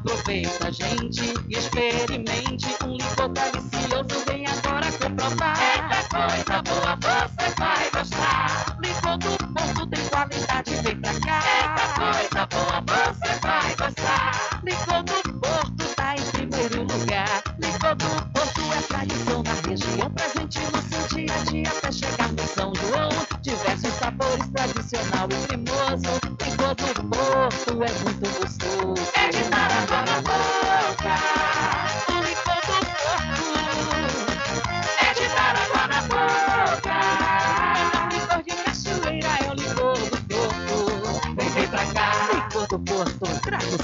Aproveita, 0.00 0.72
gente, 0.72 1.34
e 1.50 1.58
experimente 1.58 2.66
um 2.82 2.96
licor 2.96 3.28
delicioso. 3.28 4.24
Vem 4.26 4.46
agora 4.46 4.90
comprovar. 4.92 5.58
Eita 5.60 6.08
coisa 6.08 6.62
boa, 6.62 6.96
você 7.28 7.54
vai 7.58 7.90
gostar. 7.90 8.76
Licor 8.82 9.18
do 9.18 9.36
Porto 9.52 9.86
tem 9.90 10.04
qualidade, 10.08 10.74
vem 10.76 10.96
pra 11.02 11.12
cá. 11.20 11.42
Eita 11.60 11.84
coisa 12.00 12.46
boa, 12.46 13.12
você 13.12 13.34
vai 13.40 13.76
gostar. 13.76 14.60
Licor 14.64 15.02
do 15.04 15.38
Porto 15.38 15.94
tá 15.94 16.14
em 16.16 16.22
primeiro 16.32 16.82
lugar. 16.82 17.42
Licor 17.58 17.94
do 17.96 18.08
Porto 18.32 18.60
é 18.72 18.82
tradição 18.88 19.42
na 19.42 19.52
região, 19.68 20.10
presente 20.12 20.60
no 20.60 20.80
seu 20.80 21.18
dia 21.18 21.34
a 21.34 21.44
dia 21.50 21.70
até 21.76 21.92
chegar 21.92 22.32
no 22.32 22.46
São 22.48 22.72
João. 22.74 23.10
Diversos 23.42 23.92
sabores, 23.94 24.48
tradicional 24.48 25.28
e 25.30 25.46
cremoso. 25.46 26.20
Licor 26.42 26.74
do 26.74 27.08
Porto 27.10 27.84
é 27.84 27.92
muito 28.02 28.40
gostoso. 28.40 29.10
É 29.14 29.49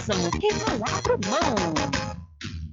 Tradução 0.07 0.30
que 0.30 0.52
não 0.52 0.96
abro 0.96 1.18
mão. 1.28 2.16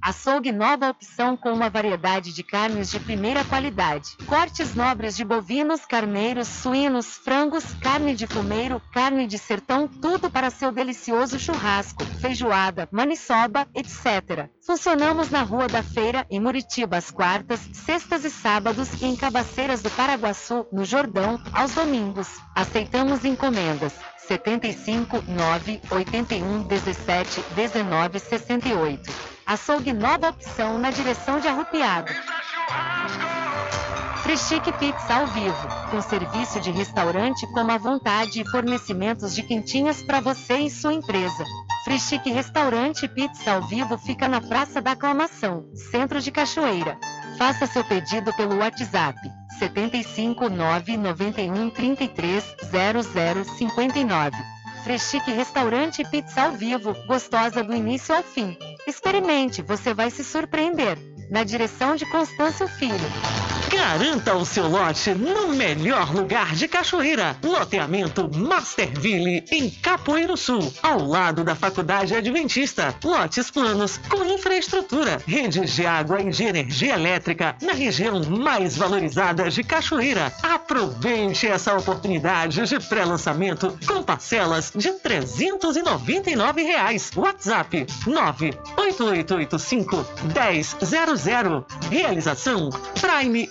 Açougue 0.00 0.52
nova 0.52 0.90
opção 0.90 1.36
com 1.36 1.52
uma 1.52 1.68
variedade 1.68 2.32
de 2.32 2.44
carnes 2.44 2.92
de 2.92 3.00
primeira 3.00 3.44
qualidade. 3.44 4.16
Cortes 4.26 4.74
nobres 4.74 5.16
de 5.16 5.24
bovinos, 5.24 5.84
carneiros, 5.84 6.46
suínos, 6.46 7.16
frangos, 7.16 7.64
carne 7.80 8.14
de 8.14 8.28
fumeiro, 8.28 8.80
carne 8.92 9.26
de 9.26 9.36
sertão, 9.36 9.88
tudo 9.88 10.30
para 10.30 10.48
seu 10.48 10.70
delicioso 10.70 11.36
churrasco, 11.36 12.04
feijoada, 12.20 12.88
maniçoba, 12.92 13.66
etc. 13.74 14.48
Funcionamos 14.64 15.30
na 15.30 15.42
Rua 15.42 15.66
da 15.66 15.82
Feira, 15.82 16.24
em 16.30 16.38
Muritiba, 16.38 16.98
às 16.98 17.10
quartas, 17.10 17.58
sextas 17.72 18.24
e 18.24 18.30
sábados 18.30 19.02
e 19.02 19.06
em 19.06 19.16
Cabaceiras 19.16 19.82
do 19.82 19.90
Paraguaçu, 19.90 20.66
no 20.70 20.84
Jordão, 20.84 21.40
aos 21.52 21.74
domingos. 21.74 22.28
Aceitamos 22.54 23.24
encomendas. 23.24 24.13
75 24.28 25.22
9 25.28 25.80
81 25.90 26.62
17 26.62 27.44
19 27.54 28.18
68. 28.18 29.12
Açougue 29.46 29.92
nova 29.92 30.30
opção 30.30 30.78
na 30.78 30.90
direção 30.90 31.38
de 31.38 31.48
Arrupiado. 31.48 32.10
Freschique 34.24 34.72
Pizza 34.72 35.16
ao 35.16 35.26
vivo, 35.26 35.68
com 35.90 36.00
serviço 36.00 36.58
de 36.58 36.70
restaurante 36.70 37.46
como 37.48 37.70
à 37.70 37.76
vontade 37.76 38.40
e 38.40 38.50
fornecimentos 38.50 39.34
de 39.34 39.42
quentinhas 39.42 40.02
para 40.02 40.18
você 40.18 40.60
e 40.60 40.70
sua 40.70 40.94
empresa. 40.94 41.44
Freschique 41.84 42.30
Restaurante 42.30 43.04
e 43.04 43.08
Pizza 43.08 43.52
ao 43.52 43.68
vivo 43.68 43.98
fica 43.98 44.26
na 44.26 44.40
Praça 44.40 44.80
da 44.80 44.92
Aclamação, 44.92 45.66
Centro 45.74 46.22
de 46.22 46.30
Cachoeira. 46.32 46.96
Faça 47.36 47.66
seu 47.66 47.84
pedido 47.84 48.32
pelo 48.32 48.56
WhatsApp 48.60 49.18
75 49.58 50.48
991 50.48 51.68
33 51.68 52.56
00 52.70 53.44
59. 53.44 54.36
Freschique 54.84 55.32
Restaurante 55.32 56.02
Pizza 56.02 56.44
ao 56.44 56.52
vivo, 56.52 56.96
gostosa 57.06 57.62
do 57.62 57.74
início 57.74 58.16
ao 58.16 58.22
fim. 58.22 58.56
Experimente, 58.86 59.60
você 59.60 59.92
vai 59.92 60.10
se 60.10 60.24
surpreender. 60.24 60.96
Na 61.30 61.44
direção 61.44 61.94
de 61.94 62.06
Constâncio 62.06 62.66
Filho. 62.66 63.53
Garanta 63.70 64.34
o 64.34 64.44
seu 64.44 64.68
lote 64.68 65.14
no 65.14 65.48
melhor 65.48 66.14
lugar 66.14 66.54
de 66.54 66.68
Cachoeira. 66.68 67.36
Loteamento 67.42 68.30
Masterville, 68.34 69.44
em 69.50 69.70
Capoeiro 69.70 70.36
Sul, 70.36 70.72
ao 70.82 71.06
lado 71.06 71.44
da 71.44 71.54
Faculdade 71.54 72.14
Adventista. 72.14 72.94
Lotes 73.02 73.50
planos 73.50 73.98
com 74.08 74.22
infraestrutura, 74.24 75.20
redes 75.26 75.72
de 75.72 75.86
água 75.86 76.20
e 76.20 76.30
de 76.30 76.44
energia 76.44 76.94
elétrica 76.94 77.56
na 77.62 77.72
região 77.72 78.22
mais 78.24 78.76
valorizada 78.76 79.48
de 79.50 79.62
Cachoeira. 79.62 80.32
Aproveite 80.42 81.46
essa 81.46 81.76
oportunidade 81.76 82.66
de 82.66 82.80
pré-lançamento 82.80 83.78
com 83.86 84.02
parcelas 84.02 84.72
de 84.74 84.92
399 84.92 86.62
reais. 86.62 87.10
WhatsApp 87.16 87.86
98885 88.06 90.04
1000. 90.34 91.64
Realização 91.90 92.70
Prime 93.00 93.50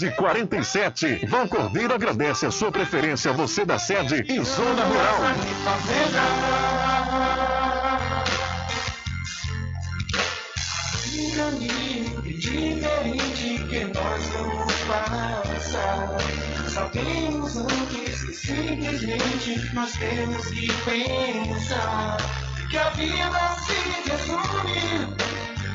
1147. 0.01 1.25
Vão 1.27 1.47
Cordeiro 1.47 1.93
agradece 1.93 2.45
a 2.45 2.51
sua 2.51 2.71
preferência, 2.71 3.31
você 3.31 3.63
da 3.65 3.77
sede 3.77 4.25
e 4.27 4.43
Zona 4.43 4.83
Rural. 4.85 5.21
Um 11.43 12.21
diferente 12.21 13.63
que 13.69 13.85
nós 13.85 14.27
vamos 14.27 14.73
passar. 14.87 16.17
Sabemos 16.69 17.57
antes 17.57 18.23
que 18.23 18.33
simplesmente 18.33 19.73
nós 19.73 19.91
temos 19.93 20.47
que 20.47 20.67
pensar 20.83 22.17
que 22.69 22.77
a 22.77 22.89
vida 22.91 23.55
se 23.65 24.09
resume 24.09 25.15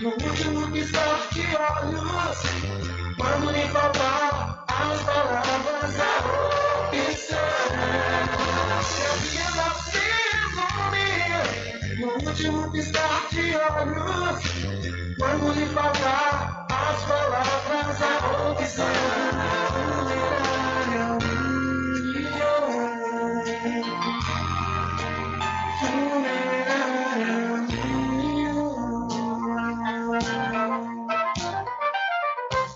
no 0.01 0.09
último 0.09 0.71
piscar 0.73 1.29
de 1.33 1.47
olhos. 1.57 3.06
Quando 3.19 3.51
lhe 3.51 3.69
faltar 3.69 4.65
as 4.69 5.03
palavras, 5.03 6.01
a 6.01 6.19
opção. 6.83 7.39
Vida 9.23 9.67
se 9.85 10.05
resume 10.37 11.09
no 12.01 12.09
último 12.29 12.71
piscar 12.73 13.27
de 13.31 13.57
olhos. 13.57 14.39
Quando 15.19 15.53
lhe 15.55 15.67
faltar 15.67 16.67
as 16.69 17.05
palavras, 17.05 18.03
a 18.03 18.51
opção. 18.51 19.37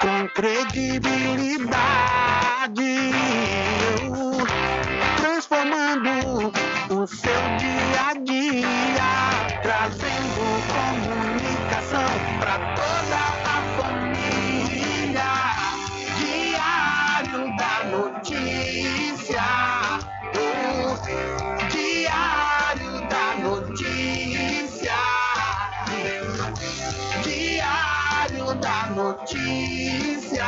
Com 0.00 0.28
credibilidade, 0.34 1.68
notícia. 29.18 30.46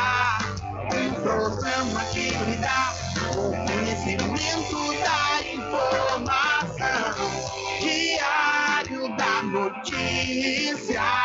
Um 0.93 1.13
programa 1.21 2.03
que 2.05 2.29
lhe 2.29 2.55
dá 2.57 2.93
o 3.35 3.51
conhecimento 3.65 4.93
da 5.03 5.41
informação. 5.53 7.13
Diário 7.81 9.15
da 9.17 9.43
notícia. 9.43 11.20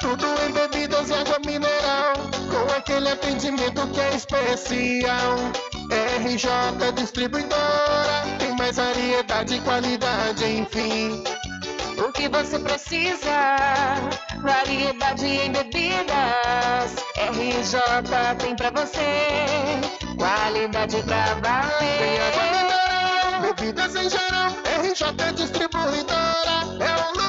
Tudo 0.00 0.26
em 0.46 0.52
bebidas 0.52 1.10
e 1.10 1.14
água 1.14 1.38
mineral, 1.44 2.14
com 2.50 2.72
aquele 2.76 3.08
atendimento 3.10 3.86
que 3.88 4.00
é 4.00 4.14
especial. 4.14 5.36
RJ 5.90 6.92
Distribuidora, 6.94 8.22
tem 8.38 8.54
mais 8.56 8.76
variedade 8.76 9.54
e 9.54 9.60
qualidade, 9.60 10.44
enfim. 10.44 11.24
O 11.98 12.12
que 12.12 12.28
você 12.28 12.58
precisa? 12.58 13.56
Variedade 14.42 15.26
em 15.26 15.50
bebidas. 15.50 16.96
RJ 17.16 17.80
tem 18.38 18.54
pra 18.54 18.70
você. 18.70 19.00
Qualidade 20.16 21.02
pra 21.02 21.34
valer. 21.34 21.98
Tem 21.98 22.52
mineral, 22.52 23.40
bebidas 23.42 23.94
em 23.96 24.10
geral. 24.10 24.50
RJ 24.82 25.32
Distribuidora 25.34 26.56
é 26.80 26.94
o 26.94 27.12
lugar. 27.12 27.27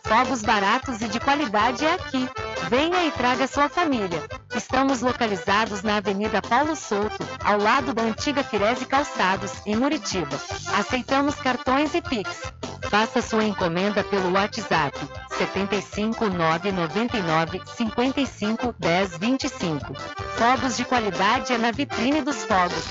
Fogos 0.04 0.42
baratos 0.42 1.00
e 1.00 1.08
de 1.08 1.18
qualidade 1.20 1.84
é 1.84 1.94
aqui. 1.94 2.28
Venha 2.68 3.06
e 3.06 3.10
traga 3.12 3.46
sua 3.46 3.68
família. 3.68 4.22
Estamos 4.58 5.02
localizados 5.02 5.84
na 5.84 5.98
Avenida 5.98 6.42
Paulo 6.42 6.74
Souto, 6.74 7.16
ao 7.44 7.60
lado 7.60 7.94
da 7.94 8.02
antiga 8.02 8.42
Firese 8.42 8.84
Calçados, 8.86 9.52
em 9.64 9.76
Muritiba. 9.76 10.36
Aceitamos 10.74 11.36
cartões 11.36 11.94
e 11.94 12.02
Pix. 12.02 12.42
Faça 12.90 13.22
sua 13.22 13.44
encomenda 13.44 14.02
pelo 14.02 14.32
WhatsApp 14.32 14.98
75 15.38 16.28
999 16.28 17.60
55 17.76 18.74
10 18.76 19.16
25. 19.18 19.94
Fogos 20.36 20.76
de 20.76 20.84
qualidade 20.84 21.52
é 21.52 21.58
na 21.58 21.70
Vitrine 21.70 22.20
dos 22.20 22.42
Fogos. 22.42 22.84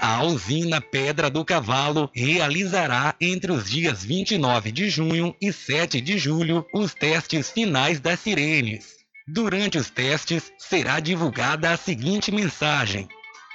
A 0.00 0.22
usina 0.22 0.80
Pedra 0.80 1.28
do 1.28 1.44
Cavalo 1.44 2.08
realizará 2.14 3.16
entre 3.20 3.50
os 3.50 3.68
dias 3.68 4.04
29 4.04 4.70
de 4.70 4.88
junho 4.88 5.34
e 5.42 5.52
7 5.52 6.00
de 6.00 6.16
julho 6.16 6.64
os 6.72 6.94
testes 6.94 7.50
finais 7.50 7.98
das 7.98 8.20
sirenes. 8.20 8.97
Durante 9.30 9.76
os 9.76 9.90
testes, 9.90 10.50
será 10.58 11.00
divulgada 11.00 11.70
a 11.70 11.76
seguinte 11.76 12.32
mensagem: 12.32 13.06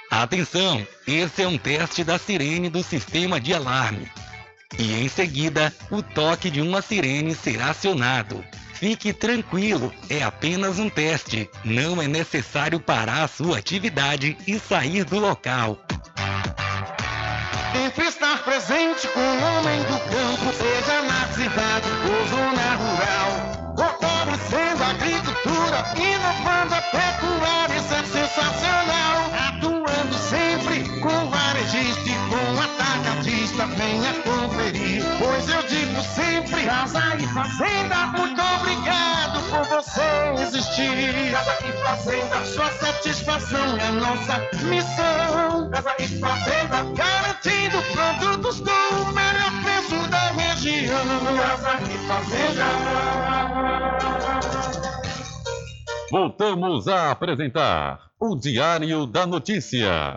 Atenção, 0.08 0.86
esse 1.04 1.42
é 1.42 1.48
um 1.48 1.58
teste 1.58 2.04
da 2.04 2.16
sirene 2.16 2.70
do 2.70 2.80
sistema 2.80 3.40
de 3.40 3.52
alarme. 3.52 4.08
E 4.78 4.92
em 4.92 5.08
seguida, 5.08 5.74
o 5.90 6.00
toque 6.00 6.48
de 6.48 6.60
uma 6.60 6.80
sirene 6.80 7.34
será 7.34 7.70
acionado. 7.70 8.44
Fique 8.72 9.12
tranquilo, 9.12 9.92
é 10.08 10.22
apenas 10.22 10.78
um 10.78 10.88
teste. 10.88 11.50
Não 11.64 12.00
é 12.00 12.06
necessário 12.06 12.78
parar 12.78 13.24
a 13.24 13.28
sua 13.28 13.58
atividade 13.58 14.36
e 14.46 14.60
sair 14.60 15.04
do 15.04 15.18
local. 15.18 15.84
Sempre 17.72 18.06
estar 18.06 18.44
presente 18.44 19.08
com 19.08 19.18
o 19.18 19.42
homem 19.42 19.80
do 19.82 19.98
campo, 19.98 20.52
seja 20.56 21.02
na 21.02 21.32
cidade 21.32 21.88
ou 21.88 22.28
zona 22.28 22.74
rural. 22.76 23.63
Fortalecendo 23.76 24.82
a 24.84 24.90
agricultura, 24.90 25.84
inovando 25.96 26.74
a 26.74 26.82
pecuária, 26.82 27.76
isso 27.76 27.94
é 27.94 28.04
sensacional. 28.04 29.30
Atuando 29.48 30.14
sempre 30.14 30.88
com 31.00 31.30
varejista 31.30 32.08
e 32.08 32.14
com 32.30 32.60
atacadista, 32.60 33.66
venha 33.66 34.12
conferir. 34.22 35.02
Pois 35.18 35.48
eu 35.48 35.62
digo 35.64 36.00
sempre, 36.02 36.64
casa 36.64 37.16
e 37.18 37.26
fazenda, 37.26 38.06
muito 38.16 38.40
obrigado 38.40 39.40
por 39.50 39.64
você 39.64 40.42
existir. 40.42 41.32
Casa 41.32 41.56
e 41.66 41.72
Fazenda, 41.84 42.44
sua 42.46 42.70
satisfação 42.72 43.76
é 43.78 43.90
nossa 43.90 44.38
missão. 44.62 45.70
Casa 45.70 45.94
e 45.98 46.08
Fazenda, 46.20 46.84
garantindo 46.94 47.82
produtos 47.92 48.60
com 48.60 49.02
o 49.02 49.12
melhor 49.12 49.63
Voltamos 56.10 56.88
a 56.88 57.10
apresentar 57.10 58.00
o 58.18 58.34
Diário 58.34 59.04
da 59.04 59.26
Notícia. 59.26 60.16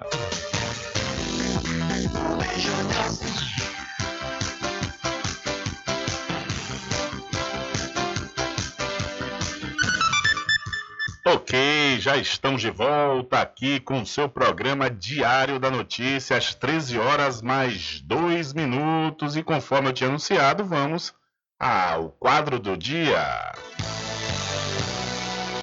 Ok, 11.34 11.99
já 11.99 12.15
estamos 12.15 12.61
de 12.61 12.69
volta 12.69 13.41
aqui 13.41 13.82
com 13.82 14.01
o 14.01 14.05
seu 14.05 14.30
programa 14.30 14.89
Diário 14.89 15.59
da 15.59 15.69
Notícia, 15.69 16.38
às 16.38 16.55
13 16.55 16.97
horas 16.97 17.41
mais 17.41 17.99
2 17.99 18.53
minutos. 18.53 19.36
E 19.36 19.43
conforme 19.43 19.89
eu 19.89 19.93
tinha 19.93 20.09
anunciado, 20.09 20.63
vamos 20.63 21.13
ao 21.59 22.11
quadro 22.11 22.59
do 22.59 22.78
dia. 22.78 23.51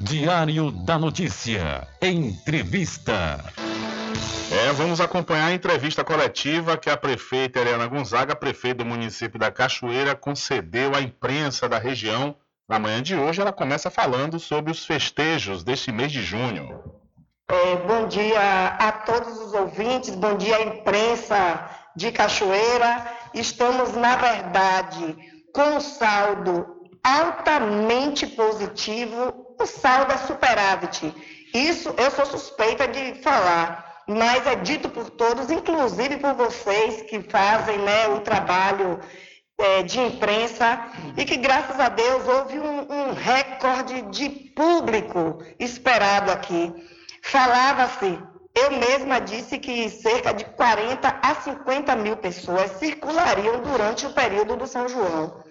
Diário 0.02 0.70
da 0.70 0.98
Notícia. 0.98 1.88
Entrevista. 2.02 3.42
É, 4.52 4.70
vamos 4.74 5.00
acompanhar 5.00 5.46
a 5.46 5.54
entrevista 5.54 6.04
coletiva 6.04 6.76
que 6.76 6.90
a 6.90 6.96
prefeita 6.96 7.58
Helena 7.58 7.86
Gonzaga, 7.86 8.36
prefeita 8.36 8.84
do 8.84 8.84
município 8.84 9.38
da 9.38 9.50
Cachoeira, 9.50 10.14
concedeu 10.14 10.94
à 10.94 11.00
imprensa 11.00 11.66
da 11.66 11.78
região. 11.78 12.36
Na 12.66 12.78
manhã 12.78 13.02
de 13.02 13.14
hoje, 13.14 13.42
ela 13.42 13.52
começa 13.52 13.90
falando 13.90 14.40
sobre 14.40 14.72
os 14.72 14.86
festejos 14.86 15.62
deste 15.62 15.92
mês 15.92 16.10
de 16.10 16.22
junho. 16.22 16.82
É, 17.46 17.76
bom 17.76 18.08
dia 18.08 18.68
a 18.78 18.90
todos 18.90 19.38
os 19.38 19.52
ouvintes, 19.52 20.14
bom 20.14 20.34
dia 20.34 20.56
à 20.56 20.62
imprensa 20.62 21.68
de 21.94 22.10
Cachoeira. 22.10 23.06
Estamos, 23.34 23.94
na 23.94 24.16
verdade, 24.16 25.14
com 25.52 25.76
um 25.76 25.80
saldo 25.80 26.88
altamente 27.04 28.26
positivo, 28.28 29.54
o 29.60 29.66
saldo 29.66 30.12
é 30.12 30.16
superávit. 30.16 31.14
Isso 31.52 31.94
eu 31.98 32.10
sou 32.10 32.24
suspeita 32.24 32.88
de 32.88 33.16
falar, 33.22 34.02
mas 34.08 34.46
é 34.46 34.54
dito 34.54 34.88
por 34.88 35.10
todos, 35.10 35.50
inclusive 35.50 36.16
por 36.16 36.32
vocês 36.32 37.02
que 37.02 37.20
fazem 37.20 37.76
né, 37.78 38.08
o 38.08 38.20
trabalho 38.20 39.00
é, 39.58 39.82
de 39.82 40.00
imprensa, 40.00 40.80
e 41.16 41.24
que 41.24 41.36
graças 41.36 41.78
a 41.78 41.88
Deus 41.88 42.26
houve 42.26 42.58
um, 42.58 42.92
um 42.92 43.12
recorde 43.12 44.02
de 44.10 44.28
público 44.28 45.42
esperado 45.58 46.30
aqui. 46.30 46.72
Falava-se, 47.22 48.18
eu 48.54 48.70
mesma 48.72 49.20
disse 49.20 49.58
que 49.58 49.88
cerca 49.90 50.32
de 50.32 50.44
40 50.44 51.20
a 51.22 51.34
50 51.34 51.96
mil 51.96 52.16
pessoas 52.16 52.70
circulariam 52.72 53.60
durante 53.62 54.06
o 54.06 54.12
período 54.12 54.56
do 54.56 54.66
São 54.66 54.88
João. 54.88 55.42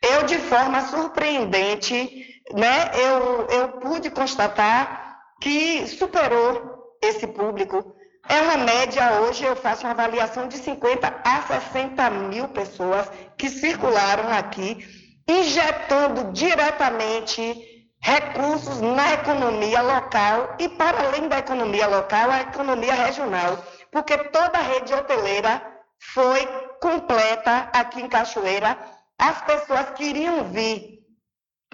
Eu, 0.00 0.24
de 0.24 0.38
forma 0.38 0.82
surpreendente, 0.82 2.42
né, 2.52 2.90
eu, 2.94 3.46
eu 3.46 3.68
pude 3.80 4.10
constatar 4.10 5.18
que 5.40 5.86
superou 5.86 6.96
esse 7.02 7.26
público. 7.26 7.93
É 8.28 8.40
uma 8.40 8.56
média, 8.56 9.20
hoje 9.20 9.44
eu 9.44 9.54
faço 9.54 9.82
uma 9.82 9.90
avaliação 9.90 10.48
de 10.48 10.56
50 10.56 11.14
a 11.24 11.42
60 11.42 12.10
mil 12.10 12.48
pessoas 12.48 13.10
que 13.36 13.50
circularam 13.50 14.32
aqui, 14.32 14.86
injetando 15.28 16.32
diretamente 16.32 17.86
recursos 18.00 18.80
na 18.80 19.14
economia 19.14 19.82
local 19.82 20.56
e, 20.58 20.68
para 20.68 21.06
além 21.06 21.28
da 21.28 21.38
economia 21.38 21.86
local, 21.86 22.30
a 22.30 22.40
economia 22.42 22.94
regional, 22.94 23.64
porque 23.90 24.16
toda 24.16 24.58
a 24.58 24.62
rede 24.62 24.92
hoteleira 24.92 25.62
foi 25.98 26.46
completa 26.80 27.70
aqui 27.72 28.00
em 28.00 28.08
Cachoeira. 28.08 28.76
As 29.18 29.40
pessoas 29.42 29.90
queriam 29.90 30.44
vir 30.44 31.03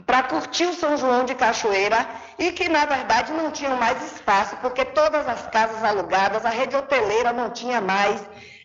para 0.07 0.23
curtir 0.25 0.67
o 0.67 0.75
São 0.75 0.97
João 0.97 1.25
de 1.25 1.35
Cachoeira 1.35 2.07
e 2.39 2.53
que, 2.53 2.69
na 2.69 2.85
verdade, 2.85 3.33
não 3.33 3.51
tinham 3.51 3.77
mais 3.77 4.13
espaço, 4.13 4.57
porque 4.57 4.85
todas 4.85 5.27
as 5.29 5.47
casas 5.49 5.83
alugadas, 5.83 6.45
a 6.45 6.51
rede 6.51 6.77
hoteleira 6.77 7.33
não 7.33 7.51
tinha 7.51 7.81
mais 7.81 8.21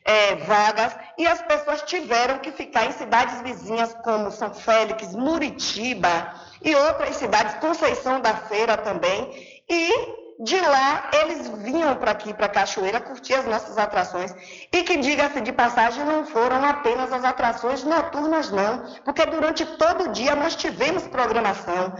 é, 0.05 0.35
vagas 0.35 0.95
e 1.17 1.25
as 1.25 1.41
pessoas 1.41 1.81
tiveram 1.81 2.37
que 2.37 2.51
ficar 2.51 2.85
em 2.85 2.91
cidades 2.91 3.41
vizinhas 3.41 3.93
como 4.03 4.31
São 4.31 4.53
Félix, 4.53 5.15
Muritiba 5.15 6.33
e 6.61 6.75
outras 6.75 7.15
cidades, 7.15 7.55
Conceição 7.55 8.21
da 8.21 8.35
Feira 8.35 8.77
também. 8.77 9.63
E 9.67 10.24
de 10.39 10.59
lá 10.59 11.09
eles 11.13 11.47
vinham 11.47 11.95
para 11.95 12.11
aqui, 12.11 12.33
para 12.33 12.49
Cachoeira, 12.49 12.99
curtir 12.99 13.35
as 13.35 13.45
nossas 13.45 13.77
atrações. 13.77 14.35
E 14.71 14.83
que, 14.83 14.97
diga-se 14.97 15.41
de 15.41 15.53
passagem, 15.53 16.03
não 16.03 16.25
foram 16.25 16.63
apenas 16.63 17.11
as 17.13 17.23
atrações 17.23 17.83
noturnas, 17.83 18.51
não, 18.51 18.83
porque 19.03 19.25
durante 19.25 19.65
todo 19.65 20.05
o 20.05 20.11
dia 20.11 20.35
nós 20.35 20.55
tivemos 20.55 21.07
programação, 21.07 21.93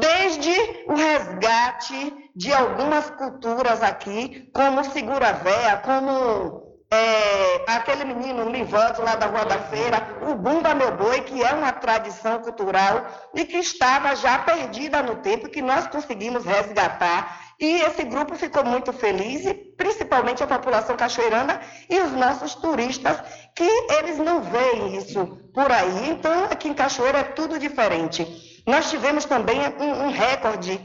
desde 0.00 0.84
o 0.86 0.94
resgate 0.94 2.30
de 2.34 2.52
algumas 2.52 3.10
culturas 3.10 3.82
aqui, 3.82 4.50
como 4.54 4.84
Segura 4.84 5.32
Véia, 5.32 5.76
como 5.78 6.64
é, 6.94 7.64
aquele 7.66 8.04
menino 8.04 8.48
Livote 8.48 9.00
lá 9.00 9.16
da 9.16 9.26
Rua 9.26 9.44
da 9.44 9.58
Feira, 9.58 10.16
o 10.22 10.34
Bumba 10.34 10.74
Meu 10.74 10.96
Boi, 10.96 11.22
que 11.22 11.42
é 11.42 11.52
uma 11.52 11.72
tradição 11.72 12.40
cultural 12.40 13.04
e 13.34 13.44
que 13.44 13.56
estava 13.56 14.14
já 14.14 14.38
perdida 14.38 15.02
no 15.02 15.16
tempo, 15.16 15.48
que 15.48 15.60
nós 15.60 15.86
conseguimos 15.88 16.44
resgatar. 16.44 17.43
E 17.60 17.82
esse 17.82 18.04
grupo 18.04 18.34
ficou 18.34 18.64
muito 18.64 18.92
feliz, 18.92 19.46
e 19.46 19.54
principalmente 19.54 20.42
a 20.42 20.46
população 20.46 20.96
cachoeirana 20.96 21.60
e 21.88 22.00
os 22.00 22.12
nossos 22.12 22.54
turistas, 22.54 23.16
que 23.54 23.68
eles 23.98 24.18
não 24.18 24.42
veem 24.42 24.96
isso 24.96 25.26
por 25.52 25.70
aí. 25.70 26.10
Então, 26.10 26.44
aqui 26.44 26.68
em 26.68 26.74
Cachoeira 26.74 27.18
é 27.18 27.24
tudo 27.24 27.58
diferente. 27.58 28.62
Nós 28.66 28.90
tivemos 28.90 29.24
também 29.24 29.60
um, 29.78 30.06
um 30.06 30.10
recorde 30.10 30.80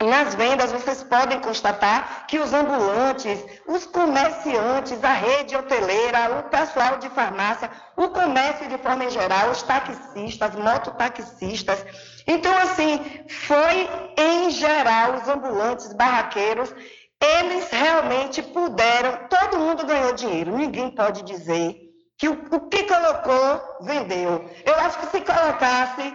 nas 0.00 0.34
vendas, 0.34 0.72
vocês 0.72 1.02
podem 1.04 1.40
constatar 1.40 2.26
que 2.26 2.38
os 2.38 2.52
ambulantes, 2.52 3.44
os 3.66 3.86
comerciantes, 3.86 5.02
a 5.04 5.12
rede 5.12 5.56
hoteleira, 5.56 6.40
o 6.40 6.50
pessoal 6.50 6.98
de 6.98 7.08
farmácia, 7.10 7.70
o 7.96 8.08
comércio 8.08 8.68
de 8.68 8.78
forma 8.78 9.08
geral, 9.10 9.50
os 9.50 9.62
taxistas, 9.62 10.54
mototaxistas. 10.56 11.84
Então, 12.26 12.56
assim, 12.58 13.00
foi 13.28 13.88
em 14.16 14.50
geral 14.50 15.14
os 15.14 15.28
ambulantes, 15.28 15.92
barraqueiros, 15.92 16.74
eles 17.20 17.70
realmente 17.70 18.42
puderam, 18.42 19.28
todo 19.28 19.60
mundo 19.60 19.86
ganhou 19.86 20.12
dinheiro, 20.12 20.56
ninguém 20.56 20.90
pode 20.90 21.22
dizer 21.22 21.76
que 22.18 22.28
o, 22.28 22.32
o 22.50 22.60
que 22.68 22.84
colocou, 22.84 23.60
vendeu. 23.82 24.48
Eu 24.64 24.74
acho 24.76 24.98
que 24.98 25.06
se 25.06 25.20
colocasse. 25.20 26.14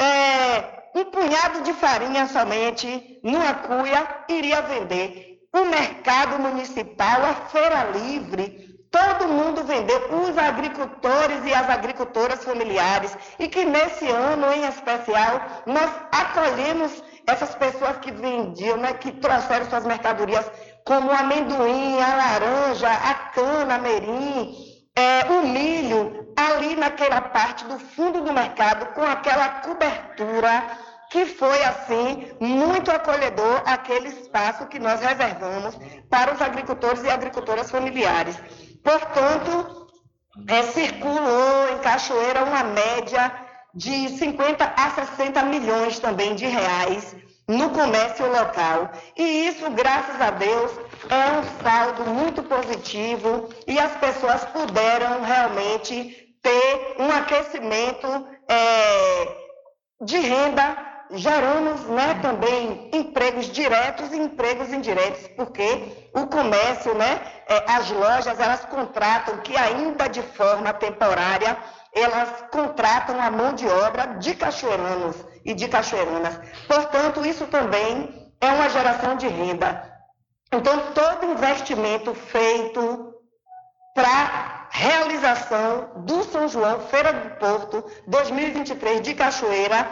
É, 0.00 0.77
um 0.98 1.04
punhado 1.04 1.62
de 1.62 1.72
farinha 1.74 2.26
somente 2.26 3.20
numa 3.22 3.54
cuia 3.54 4.24
iria 4.28 4.62
vender. 4.62 5.38
O 5.52 5.64
mercado 5.64 6.38
municipal, 6.40 7.24
a 7.24 7.34
feira 7.34 7.84
livre, 7.84 8.68
todo 8.90 9.28
mundo 9.28 9.64
vendeu, 9.64 9.98
os 10.22 10.36
agricultores 10.36 11.44
e 11.44 11.54
as 11.54 11.70
agricultoras 11.70 12.44
familiares, 12.44 13.16
e 13.38 13.48
que 13.48 13.64
nesse 13.64 14.08
ano 14.08 14.52
em 14.52 14.66
especial 14.66 15.40
nós 15.66 15.90
acolhemos 16.12 17.02
essas 17.26 17.54
pessoas 17.54 17.98
que 17.98 18.10
vendiam, 18.10 18.76
né, 18.76 18.94
que 18.94 19.12
trouxeram 19.12 19.68
suas 19.68 19.84
mercadorias, 19.84 20.50
como 20.84 21.10
o 21.10 21.14
amendoim, 21.14 22.00
a 22.00 22.14
laranja, 22.16 22.90
a 22.90 23.14
cana, 23.32 23.74
a 23.76 23.78
merim, 23.78 24.54
é, 24.96 25.24
o 25.30 25.46
milho, 25.46 26.34
ali 26.36 26.74
naquela 26.74 27.20
parte 27.20 27.64
do 27.66 27.78
fundo 27.78 28.20
do 28.22 28.32
mercado, 28.32 28.94
com 28.94 29.02
aquela 29.02 29.48
cobertura 29.60 30.64
que 31.10 31.26
foi, 31.26 31.62
assim, 31.64 32.32
muito 32.40 32.90
acolhedor 32.90 33.62
aquele 33.64 34.08
espaço 34.08 34.66
que 34.66 34.78
nós 34.78 35.00
reservamos 35.00 35.76
para 36.10 36.34
os 36.34 36.40
agricultores 36.40 37.02
e 37.04 37.10
agricultoras 37.10 37.70
familiares. 37.70 38.36
Portanto, 38.82 39.88
é, 40.46 40.62
circulou 40.64 41.68
em 41.72 41.78
Cachoeira 41.78 42.44
uma 42.44 42.62
média 42.62 43.32
de 43.74 44.08
50 44.18 44.64
a 44.76 44.90
60 44.90 45.42
milhões 45.44 45.98
também 45.98 46.34
de 46.34 46.46
reais 46.46 47.16
no 47.46 47.70
comércio 47.70 48.26
local. 48.30 48.90
E 49.16 49.48
isso, 49.48 49.70
graças 49.70 50.20
a 50.20 50.30
Deus, 50.30 50.72
é 51.08 51.38
um 51.38 51.62
saldo 51.62 52.04
muito 52.04 52.42
positivo 52.42 53.48
e 53.66 53.78
as 53.78 53.92
pessoas 53.96 54.44
puderam 54.46 55.22
realmente 55.22 56.28
ter 56.42 56.96
um 56.98 57.10
aquecimento 57.10 58.06
é, 58.48 59.36
de 60.02 60.18
renda 60.18 60.97
geramos 61.10 61.82
né, 61.84 62.18
também 62.20 62.90
empregos 62.92 63.46
diretos 63.46 64.12
e 64.12 64.16
empregos 64.16 64.72
indiretos, 64.72 65.28
porque 65.36 66.10
o 66.14 66.26
comércio, 66.26 66.94
né, 66.94 67.20
é, 67.46 67.64
as 67.70 67.90
lojas, 67.90 68.38
elas 68.38 68.64
contratam, 68.66 69.38
que 69.38 69.56
ainda 69.56 70.08
de 70.08 70.22
forma 70.22 70.72
temporária, 70.72 71.56
elas 71.94 72.44
contratam 72.50 73.20
a 73.20 73.30
mão 73.30 73.54
de 73.54 73.66
obra 73.66 74.18
de 74.18 74.34
cachoeiranos. 74.34 75.16
e 75.44 75.54
de 75.54 75.66
cachoeiranas. 75.66 76.38
Portanto, 76.66 77.24
isso 77.24 77.46
também 77.46 78.30
é 78.40 78.48
uma 78.52 78.68
geração 78.68 79.16
de 79.16 79.26
renda. 79.26 79.82
Então, 80.52 80.92
todo 80.92 81.24
investimento 81.24 82.14
feito 82.14 83.14
para 83.94 84.68
realização 84.70 86.04
do 86.04 86.22
São 86.24 86.48
João 86.48 86.80
Feira 86.80 87.12
do 87.12 87.30
Porto 87.36 87.84
2023 88.06 89.02
de 89.02 89.14
Cachoeira 89.14 89.88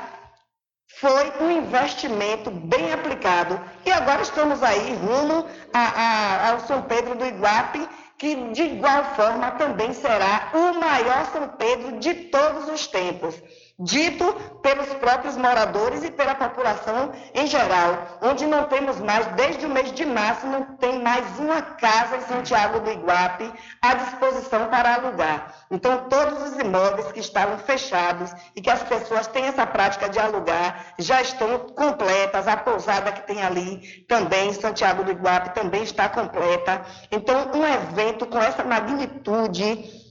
foi 0.89 1.33
um 1.41 1.51
investimento 1.51 2.51
bem 2.51 2.93
aplicado. 2.93 3.61
E 3.85 3.93
agora 3.93 4.23
estamos 4.23 4.63
aí 4.63 4.95
rumo 4.95 5.47
a, 5.73 5.79
a, 5.79 6.51
ao 6.51 6.61
São 6.61 6.83
Pedro 6.83 7.15
do 7.15 7.27
Iguape, 7.27 7.87
que 8.19 8.35
de 8.53 8.63
igual 8.63 9.05
forma 9.15 9.51
também 9.53 9.93
será 9.93 10.51
o 10.55 10.81
maior 10.81 11.27
São 11.33 11.49
Pedro 11.49 11.99
de 11.99 12.15
todos 12.15 12.69
os 12.69 12.87
tempos 12.87 13.35
dito 13.79 14.33
pelos 14.63 14.89
próprios 14.95 15.37
moradores 15.37 16.03
e 16.03 16.11
pela 16.11 16.35
população 16.35 17.13
em 17.35 17.47
geral, 17.47 18.19
onde 18.23 18.47
não 18.47 18.65
temos 18.65 18.99
mais, 18.99 19.27
desde 19.29 19.67
o 19.67 19.69
mês 19.69 19.93
de 19.93 20.07
março, 20.07 20.47
não 20.47 20.77
tem 20.77 21.03
mais 21.03 21.39
uma 21.39 21.61
casa 21.61 22.17
em 22.17 22.23
Santiago 22.23 22.81
do 22.81 22.91
Iguape 22.91 23.53
à 23.83 23.95
disposição 23.95 24.69
para 24.69 24.95
alugar. 24.95 25.55
Então, 25.71 26.09
todos 26.09 26.43
os 26.43 26.59
imóveis 26.59 27.13
que 27.13 27.21
estavam 27.21 27.59
fechados 27.59 28.33
e 28.55 28.63
que 28.63 28.71
as 28.71 28.83
pessoas 28.83 29.27
têm 29.27 29.45
essa 29.45 29.67
prática 29.67 30.09
de 30.09 30.19
alugar 30.19 30.95
já 30.99 31.21
estão 31.21 31.59
completas. 31.59 32.49
A 32.49 32.57
pousada 32.57 33.13
que 33.13 33.27
tem 33.27 33.43
ali 33.43 34.05
também, 34.09 34.51
em 34.51 34.55
Santiago 34.55 35.05
do 35.05 35.11
Iguape, 35.11 35.55
também 35.55 35.83
está 35.83 36.09
completa. 36.09 36.81
Então, 37.11 37.51
um 37.55 37.67
evento 37.67 38.25
com 38.27 38.39
essa 38.39 38.65
magnitude, 38.65 40.07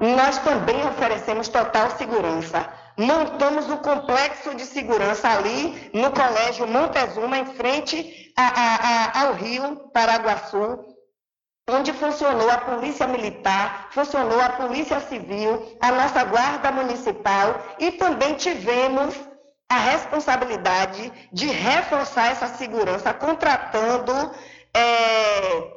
nós 0.00 0.38
também 0.38 0.86
oferecemos 0.86 1.48
total 1.48 1.90
segurança 1.90 2.77
montamos 2.98 3.70
o 3.70 3.78
complexo 3.78 4.54
de 4.56 4.66
segurança 4.66 5.28
ali 5.28 5.88
no 5.94 6.10
Colégio 6.10 6.66
Montezuma, 6.66 7.38
em 7.38 7.46
frente 7.46 8.32
a, 8.36 8.42
a, 8.42 8.74
a, 8.74 9.22
ao 9.22 9.34
Rio 9.34 9.88
Paraguaçu, 9.92 10.84
onde 11.70 11.92
funcionou 11.92 12.50
a 12.50 12.58
Polícia 12.58 13.06
Militar, 13.06 13.88
funcionou 13.92 14.40
a 14.40 14.48
Polícia 14.48 14.98
Civil, 15.00 15.76
a 15.80 15.92
nossa 15.92 16.24
Guarda 16.24 16.72
Municipal 16.72 17.62
e 17.78 17.92
também 17.92 18.34
tivemos 18.34 19.14
a 19.70 19.76
responsabilidade 19.76 21.12
de 21.32 21.46
reforçar 21.46 22.32
essa 22.32 22.48
segurança, 22.48 23.14
contratando 23.14 24.12
é, 24.74 25.72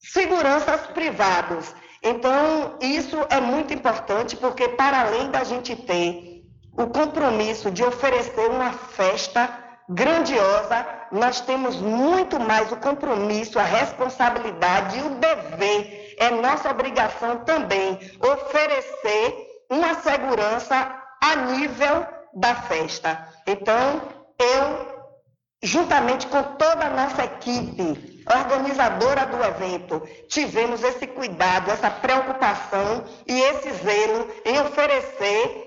seguranças 0.00 0.86
privados. 0.88 1.72
Então, 2.02 2.78
isso 2.80 3.16
é 3.30 3.40
muito 3.40 3.72
importante, 3.72 4.36
porque 4.36 4.68
para 4.70 5.02
além 5.02 5.30
da 5.30 5.44
gente 5.44 5.76
ter 5.76 6.33
o 6.76 6.86
compromisso 6.86 7.70
de 7.70 7.84
oferecer 7.84 8.50
uma 8.50 8.72
festa 8.72 9.64
grandiosa, 9.88 10.86
nós 11.12 11.40
temos 11.40 11.76
muito 11.76 12.40
mais 12.40 12.72
o 12.72 12.76
compromisso, 12.76 13.58
a 13.58 13.62
responsabilidade 13.62 14.98
e 14.98 15.02
o 15.02 15.10
dever. 15.16 16.16
É 16.18 16.30
nossa 16.30 16.70
obrigação 16.70 17.38
também 17.44 17.98
oferecer 18.20 19.46
uma 19.70 19.94
segurança 19.94 21.02
a 21.22 21.36
nível 21.36 22.06
da 22.34 22.54
festa. 22.54 23.28
Então, 23.46 24.02
eu, 24.38 25.14
juntamente 25.62 26.26
com 26.26 26.42
toda 26.42 26.86
a 26.86 26.90
nossa 26.90 27.24
equipe 27.24 28.24
organizadora 28.32 29.26
do 29.26 29.42
evento, 29.42 30.02
tivemos 30.28 30.82
esse 30.82 31.06
cuidado, 31.06 31.70
essa 31.70 31.90
preocupação 31.90 33.04
e 33.26 33.38
esse 33.38 33.70
zelo 33.72 34.28
em 34.44 34.58
oferecer 34.60 35.63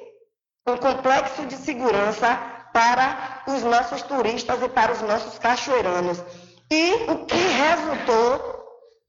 um 0.68 0.78
complexo 0.78 1.46
de 1.46 1.56
segurança 1.56 2.38
para 2.74 3.44
os 3.48 3.64
nossos 3.64 4.02
turistas 4.04 4.62
e 4.62 4.70
para 4.70 4.92
os 4.92 5.02
nossos 5.02 5.40
cachoeiranos. 5.40 6.22
E 6.70 6.94
o 7.10 7.26
que 7.26 7.38
resultou 7.38 8.58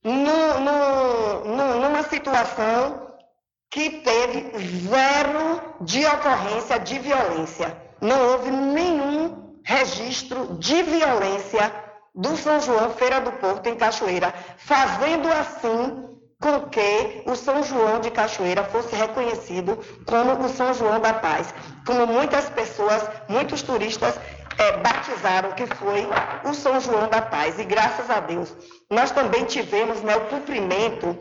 no, 0.04 0.61
no, 0.61 1.56
no, 1.56 1.80
numa 1.80 2.02
situação 2.04 3.09
que 3.70 3.90
teve 3.90 4.52
zero 4.88 5.61
de 5.80 6.06
ocorrência 6.06 6.78
de 6.78 6.98
violência. 6.98 7.76
Não 8.00 8.28
houve 8.28 8.50
nenhum 8.50 9.61
registro 9.64 10.56
de 10.59 10.82
violência 10.82 11.70
do 12.14 12.36
São 12.36 12.61
João 12.61 12.90
Feira 12.94 13.20
do 13.20 13.32
Porto 13.32 13.66
em 13.66 13.76
Cachoeira, 13.76 14.32
fazendo 14.56 15.28
assim 15.28 16.18
com 16.41 16.68
que 16.68 17.22
o 17.26 17.34
São 17.34 17.62
João 17.64 18.01
de 18.01 18.11
Cachoeira 18.11 18.62
fosse 18.64 18.95
reconhecido 18.95 19.76
como 20.07 20.45
o 20.45 20.49
São 20.49 20.72
João 20.72 21.01
da 21.01 21.12
Paz, 21.12 21.53
como 21.84 22.07
muitas 22.07 22.49
pessoas, 22.51 23.03
muitos 23.28 23.62
turistas 23.62 24.18
é, 24.57 24.76
batizaram 24.76 25.53
que 25.53 25.66
foi 25.66 26.07
o 26.45 26.55
São 26.55 26.80
João 26.80 27.09
da 27.09 27.22
Paz. 27.22 27.59
E 27.59 27.64
graças 27.64 28.09
a 28.09 28.20
Deus, 28.20 28.55
nós 28.89 29.11
também 29.11 29.45
tivemos 29.47 30.01
né, 30.03 30.16
o 30.16 30.26
cumprimento 30.26 31.18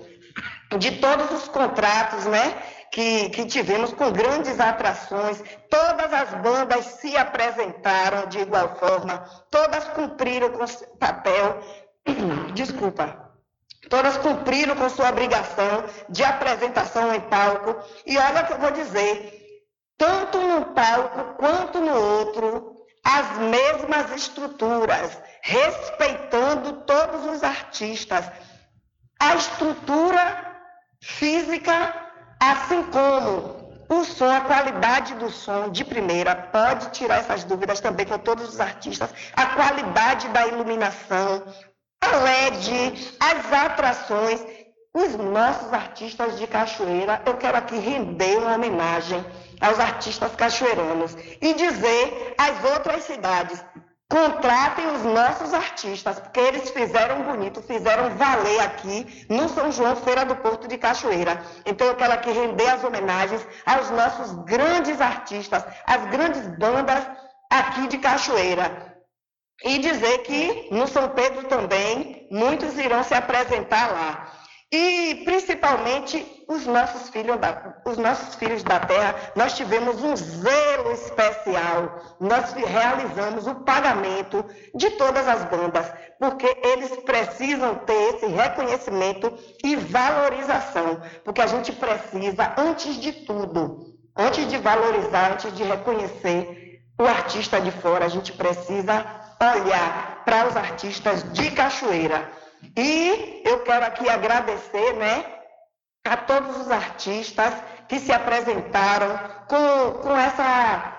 de 0.77 0.91
todos 0.99 1.31
os 1.31 1.47
contratos 1.47 2.25
né, 2.25 2.55
que, 2.91 3.29
que 3.29 3.45
tivemos 3.47 3.91
com 3.93 4.11
grandes 4.11 4.59
atrações. 4.59 5.43
Todas 5.67 6.13
as 6.13 6.29
bandas 6.41 6.85
se 6.85 7.17
apresentaram 7.17 8.27
de 8.27 8.37
igual 8.37 8.75
forma, 8.75 9.25
todas 9.49 9.83
cumpriram 9.85 10.49
com 10.51 10.65
papel. 10.99 11.59
Desculpa 12.53 13.26
Todas 13.89 14.17
cumpriram 14.17 14.75
com 14.75 14.89
sua 14.89 15.09
obrigação 15.09 15.85
de 16.09 16.23
apresentação 16.23 17.13
em 17.13 17.21
palco. 17.21 17.75
E 18.05 18.17
olha 18.17 18.43
o 18.43 18.47
que 18.47 18.53
eu 18.53 18.59
vou 18.59 18.71
dizer: 18.71 19.61
tanto 19.97 20.39
num 20.39 20.73
palco 20.73 21.35
quanto 21.37 21.79
no 21.79 21.93
outro, 21.93 22.75
as 23.03 23.37
mesmas 23.37 24.11
estruturas, 24.11 25.17
respeitando 25.41 26.81
todos 26.81 27.25
os 27.25 27.43
artistas. 27.43 28.29
A 29.19 29.35
estrutura 29.35 30.45
física, 31.01 31.93
assim 32.39 32.83
como 32.83 33.67
o 33.89 34.03
som, 34.03 34.29
a 34.29 34.41
qualidade 34.41 35.15
do 35.15 35.31
som 35.31 35.69
de 35.69 35.85
primeira, 35.85 36.35
pode 36.35 36.89
tirar 36.91 37.19
essas 37.19 37.43
dúvidas 37.45 37.79
também 37.79 38.05
com 38.05 38.17
todos 38.17 38.49
os 38.49 38.59
artistas, 38.59 39.09
a 39.33 39.45
qualidade 39.47 40.27
da 40.29 40.45
iluminação, 40.45 41.43
a 42.01 42.17
LED, 42.17 43.15
as 43.19 43.53
atrações, 43.53 44.45
os 44.93 45.15
nossos 45.15 45.71
artistas 45.73 46.37
de 46.37 46.47
cachoeira. 46.47 47.21
Eu 47.25 47.37
quero 47.37 47.57
aqui 47.57 47.77
render 47.77 48.37
uma 48.37 48.55
homenagem 48.55 49.23
aos 49.61 49.79
artistas 49.79 50.35
cachoeiranos 50.35 51.15
e 51.41 51.53
dizer 51.53 52.35
às 52.37 52.63
outras 52.71 53.03
cidades: 53.03 53.63
contratem 54.09 54.87
os 54.95 55.03
nossos 55.03 55.53
artistas, 55.53 56.19
porque 56.19 56.39
eles 56.39 56.69
fizeram 56.69 57.23
bonito, 57.23 57.61
fizeram 57.61 58.15
valer 58.15 58.61
aqui 58.61 59.27
no 59.29 59.49
São 59.49 59.71
João 59.71 59.95
Feira 59.95 60.25
do 60.25 60.35
Porto 60.35 60.67
de 60.67 60.77
Cachoeira. 60.77 61.41
Então 61.65 61.87
eu 61.87 61.95
quero 61.95 62.13
aqui 62.13 62.31
render 62.31 62.69
as 62.69 62.83
homenagens 62.83 63.45
aos 63.65 63.89
nossos 63.89 64.33
grandes 64.45 65.01
artistas, 65.01 65.63
às 65.85 66.05
grandes 66.05 66.47
bandas 66.57 67.05
aqui 67.49 67.87
de 67.87 67.97
Cachoeira. 67.97 68.86
E 69.63 69.79
dizer 69.79 70.19
que 70.19 70.67
no 70.71 70.87
São 70.87 71.09
Pedro 71.09 71.43
também 71.45 72.27
muitos 72.31 72.77
irão 72.77 73.03
se 73.03 73.13
apresentar 73.13 73.91
lá. 73.91 74.31
E 74.71 75.21
principalmente 75.23 76.43
os 76.45 76.65
nossos 76.65 77.09
filhos 77.09 77.39
da, 77.39 77.81
os 77.85 77.97
nossos 77.97 78.35
filhos 78.35 78.63
da 78.63 78.79
terra, 78.81 79.15
nós 79.33 79.55
tivemos 79.55 80.03
um 80.03 80.13
zelo 80.13 80.91
especial. 80.91 82.17
Nós 82.19 82.51
realizamos 82.51 83.47
o 83.47 83.55
pagamento 83.55 84.43
de 84.75 84.89
todas 84.91 85.25
as 85.25 85.45
bandas, 85.45 85.89
porque 86.19 86.53
eles 86.63 86.91
precisam 86.97 87.75
ter 87.75 88.15
esse 88.15 88.25
reconhecimento 88.25 89.33
e 89.63 89.77
valorização, 89.77 91.01
porque 91.23 91.41
a 91.41 91.47
gente 91.47 91.71
precisa, 91.71 92.53
antes 92.57 92.99
de 92.99 93.13
tudo, 93.25 93.95
antes 94.17 94.49
de 94.49 94.57
valorizar, 94.57 95.31
antes 95.31 95.53
de 95.53 95.63
reconhecer 95.63 96.81
o 96.99 97.05
artista 97.05 97.61
de 97.61 97.71
fora, 97.71 98.03
a 98.05 98.09
gente 98.09 98.33
precisa 98.33 99.26
olhar 99.39 100.23
para 100.25 100.47
os 100.47 100.55
artistas 100.55 101.23
de 101.33 101.51
Cachoeira. 101.51 102.29
E 102.75 103.41
eu 103.45 103.63
quero 103.63 103.85
aqui 103.85 104.09
agradecer, 104.09 104.93
né, 104.93 105.25
a 106.05 106.17
todos 106.17 106.57
os 106.57 106.71
artistas 106.71 107.53
que 107.87 107.99
se 107.99 108.11
apresentaram 108.11 109.17
com, 109.47 110.01
com, 110.01 110.17
essa, 110.17 110.93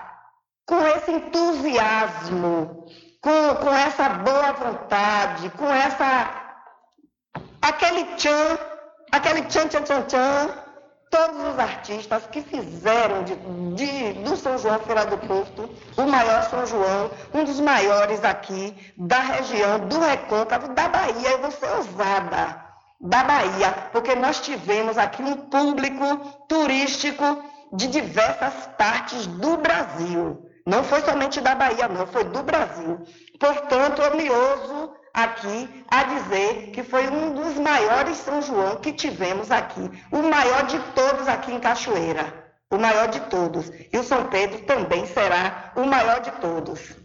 com 0.66 0.86
esse 0.86 1.10
entusiasmo, 1.10 2.86
com, 3.20 3.54
com 3.56 3.74
essa 3.74 4.08
boa 4.08 4.52
vontade, 4.52 5.50
com 5.50 5.68
essa 5.72 6.44
aquele 7.60 8.04
tchan, 8.16 8.58
aquele 9.10 9.42
tchan, 9.42 9.68
tchan, 9.68 9.82
tchan, 9.82 10.02
tchan, 10.02 10.67
todos 11.10 11.52
os 11.52 11.58
artistas 11.58 12.26
que 12.26 12.42
fizeram 12.42 13.24
de, 13.24 13.34
de, 13.74 14.12
do 14.20 14.36
São 14.36 14.58
João 14.58 14.78
Feira 14.80 15.06
do 15.06 15.18
Porto 15.18 15.68
o 15.96 16.02
maior 16.02 16.42
São 16.44 16.66
João, 16.66 17.10
um 17.34 17.44
dos 17.44 17.60
maiores 17.60 18.22
aqui 18.24 18.74
da 18.96 19.20
região, 19.20 19.80
do 19.80 19.98
Recôncavo, 19.98 20.74
da 20.74 20.88
Bahia, 20.88 21.30
eu 21.30 21.38
vou 21.40 21.50
ser 21.50 21.70
ousada, 21.70 22.64
da 23.00 23.24
Bahia, 23.24 23.70
porque 23.92 24.14
nós 24.14 24.40
tivemos 24.40 24.98
aqui 24.98 25.22
um 25.22 25.36
público 25.36 26.16
turístico 26.48 27.42
de 27.72 27.86
diversas 27.86 28.54
partes 28.76 29.26
do 29.26 29.56
Brasil. 29.56 30.44
Não 30.66 30.84
foi 30.84 31.00
somente 31.02 31.40
da 31.40 31.54
Bahia, 31.54 31.88
não, 31.88 32.06
foi 32.06 32.24
do 32.24 32.42
Brasil. 32.42 33.00
Portanto, 33.38 34.02
eu 34.02 34.16
me 34.16 34.28
ouso 34.28 34.92
aqui 35.12 35.84
a 35.90 36.04
dizer 36.04 36.70
que 36.72 36.82
foi 36.82 37.08
um 37.08 37.34
dos 37.34 37.54
maiores 37.54 38.16
São 38.18 38.40
João 38.42 38.76
que 38.76 38.92
tivemos 38.92 39.50
aqui, 39.50 39.90
o 40.10 40.22
maior 40.22 40.66
de 40.66 40.78
todos 40.94 41.26
aqui 41.28 41.52
em 41.52 41.60
Cachoeira, 41.60 42.52
o 42.70 42.78
maior 42.78 43.08
de 43.08 43.20
todos. 43.20 43.70
E 43.92 43.98
o 43.98 44.04
São 44.04 44.26
Pedro 44.28 44.60
também 44.62 45.06
será 45.06 45.72
o 45.76 45.84
maior 45.84 46.20
de 46.20 46.30
todos. 46.32 46.96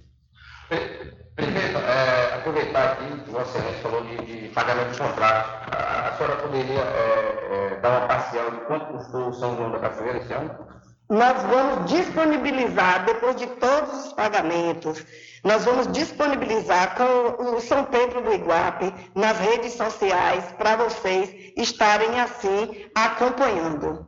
Prefeito, 1.35 1.77
é, 1.79 2.35
aproveitar 2.35 2.91
aqui 2.91 3.05
que 3.23 3.31
Excelência 3.31 3.81
falou 3.81 4.03
de, 4.03 4.17
de, 4.17 4.49
pagamento 4.49 4.91
de 4.91 4.99
contrato. 4.99 5.75
A, 5.75 6.09
a 6.09 6.13
senhora 6.15 6.35
poderia 6.35 6.81
é, 6.81 7.71
é, 7.73 7.79
dar 7.79 7.89
uma 7.89 8.07
parcial 8.07 8.51
de 8.51 8.57
quanto 8.67 8.85
custou 8.93 9.29
o 9.29 9.33
São 9.33 9.55
João 9.57 9.71
da 9.71 9.79
Cachoeira 9.79 10.19
esse 10.19 10.31
ano? 10.31 10.55
Nós 11.13 11.43
vamos 11.43 11.91
disponibilizar, 11.91 13.05
depois 13.05 13.35
de 13.35 13.45
todos 13.45 14.07
os 14.07 14.13
pagamentos, 14.13 15.05
nós 15.43 15.63
vamos 15.63 15.85
disponibilizar 15.91 16.95
com 16.95 17.55
o 17.55 17.61
São 17.61 17.85
Pedro 17.85 18.23
do 18.23 18.33
Iguape 18.33 18.91
nas 19.13 19.37
redes 19.37 19.73
sociais 19.73 20.43
para 20.53 20.75
vocês 20.75 21.53
estarem 21.55 22.19
assim 22.19 22.89
acompanhando. 22.95 24.07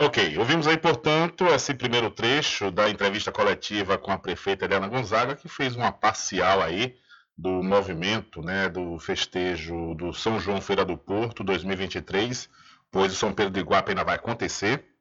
Ok, 0.00 0.38
ouvimos 0.38 0.68
aí, 0.68 0.78
portanto, 0.78 1.44
esse 1.46 1.74
primeiro 1.74 2.08
trecho 2.08 2.70
da 2.70 2.88
entrevista 2.88 3.32
coletiva 3.32 3.98
com 3.98 4.12
a 4.12 4.18
prefeita 4.18 4.64
Helena 4.64 4.86
Gonzaga, 4.86 5.34
que 5.34 5.48
fez 5.48 5.74
uma 5.74 5.90
parcial 5.90 6.62
aí 6.62 6.94
do 7.36 7.64
movimento, 7.64 8.40
né, 8.42 8.68
do 8.68 8.96
festejo 9.00 9.92
do 9.96 10.12
São 10.12 10.38
João 10.38 10.60
Feira 10.60 10.84
do 10.84 10.96
Porto 10.96 11.42
2023, 11.42 12.48
pois 12.92 13.12
o 13.12 13.16
São 13.16 13.32
Pedro 13.32 13.54
do 13.54 13.58
Iguape 13.58 13.90
ainda 13.90 14.04
vai 14.04 14.14
acontecer, 14.14 14.91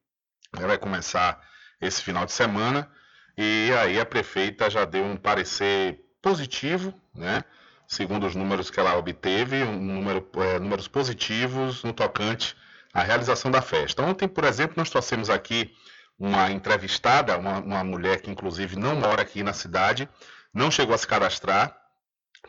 vai 0.60 0.78
começar 0.78 1.42
esse 1.80 2.02
final 2.02 2.26
de 2.26 2.32
semana, 2.32 2.90
e 3.38 3.72
aí 3.80 4.00
a 4.00 4.06
prefeita 4.06 4.70
já 4.70 4.86
deu 4.86 5.04
um 5.04 5.16
parecer 5.16 6.00
positivo, 6.22 6.94
né? 7.14 7.44
Segundo 7.88 8.26
os 8.26 8.36
números 8.36 8.70
que 8.70 8.80
ela 8.80 8.96
obteve, 8.96 9.64
um 9.64 9.78
número, 9.78 10.30
é, 10.38 10.60
números 10.60 10.88
positivos 10.88 11.84
no 11.84 11.92
tocante 11.92 12.56
à 12.94 13.02
realização 13.02 13.52
da 13.52 13.62
festa. 13.62 14.04
Ontem, 14.04 14.28
por 14.28 14.44
exemplo, 14.44 14.76
nós 14.78 14.90
trouxemos 14.90 15.30
aqui 15.30 15.76
uma 16.18 16.52
entrevistada, 16.52 17.38
uma, 17.38 17.60
uma 17.60 17.84
mulher 17.84 18.22
que 18.22 18.30
inclusive 18.30 18.78
não 18.78 18.96
mora 18.96 19.22
aqui 19.22 19.44
na 19.44 19.54
cidade, 19.54 20.08
não 20.54 20.70
chegou 20.70 20.94
a 20.94 20.98
se 20.98 21.08
cadastrar 21.08 21.76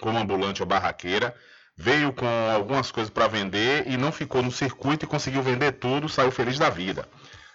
como 0.01 0.19
ambulante 0.19 0.63
ou 0.63 0.69
barraqueira, 0.69 1.35
veio 1.77 2.13
com 2.13 2.27
algumas 2.55 2.93
coisas 2.93 3.11
para 3.11 3.29
vender 3.29 3.89
e 3.89 3.97
não 3.97 4.13
ficou 4.13 4.43
no 4.43 4.53
circuito 4.53 5.05
e 5.05 5.09
conseguiu 5.09 5.43
vender 5.43 5.73
tudo, 5.73 6.09
saiu 6.09 6.31
feliz 6.31 6.59
da 6.59 6.69
vida. 6.71 7.09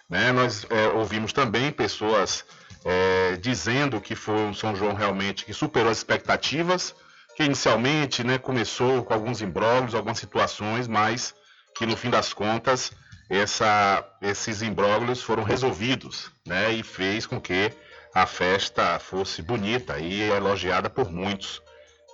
Né? 0.08 0.32
Nós 0.32 0.66
é, 0.70 0.88
ouvimos 0.88 1.32
também 1.32 1.70
pessoas 1.70 2.44
é, 2.84 3.36
dizendo 3.36 4.00
que 4.00 4.14
foi 4.14 4.36
um 4.36 4.54
São 4.54 4.74
João 4.74 4.94
realmente 4.94 5.44
que 5.44 5.52
superou 5.52 5.90
as 5.90 5.98
expectativas, 5.98 6.94
que 7.36 7.44
inicialmente 7.44 8.24
né, 8.24 8.38
começou 8.38 9.04
com 9.04 9.12
alguns 9.12 9.42
imbróglios, 9.42 9.94
algumas 9.94 10.18
situações, 10.18 10.88
mas 10.88 11.34
que 11.76 11.86
no 11.86 11.96
fim 11.96 12.10
das 12.10 12.32
contas 12.32 12.92
essa, 13.28 14.04
esses 14.22 14.62
imbróglios 14.62 15.22
foram 15.22 15.42
resolvidos 15.42 16.30
né, 16.46 16.72
e 16.72 16.82
fez 16.82 17.26
com 17.26 17.40
que 17.40 17.70
a 18.14 18.26
festa 18.26 18.98
fosse 18.98 19.42
bonita 19.42 19.98
e 19.98 20.22
elogiada 20.22 20.88
por 20.88 21.10
muitos. 21.10 21.62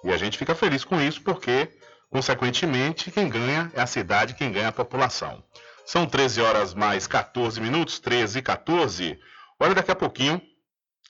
E 0.02 0.12
a 0.12 0.16
gente 0.16 0.36
fica 0.36 0.54
feliz 0.54 0.84
com 0.84 1.00
isso 1.00 1.22
porque, 1.22 1.68
consequentemente, 2.10 3.10
quem 3.10 3.28
ganha 3.28 3.70
é 3.74 3.80
a 3.80 3.86
cidade, 3.86 4.34
quem 4.34 4.52
ganha 4.52 4.66
é 4.66 4.68
a 4.68 4.72
população. 4.72 5.42
São 5.84 6.06
13 6.06 6.40
horas 6.40 6.74
mais 6.74 7.06
14 7.06 7.60
minutos, 7.60 7.98
13 7.98 8.38
e 8.38 8.42
14. 8.42 9.18
Olha, 9.60 9.74
daqui 9.74 9.90
a 9.90 9.96
pouquinho 9.96 10.40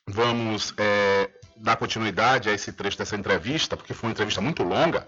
vamos 0.07 0.75
é, 0.77 1.31
dar 1.57 1.77
continuidade 1.77 2.51
a 2.51 2.53
esse 2.53 2.73
trecho 2.73 2.99
dessa 2.99 3.17
entrevista, 3.17 3.77
porque 3.77 3.95
foi 3.95 4.09
uma 4.09 4.13
entrevista 4.13 4.41
muito 4.41 4.63
longa, 4.63 5.07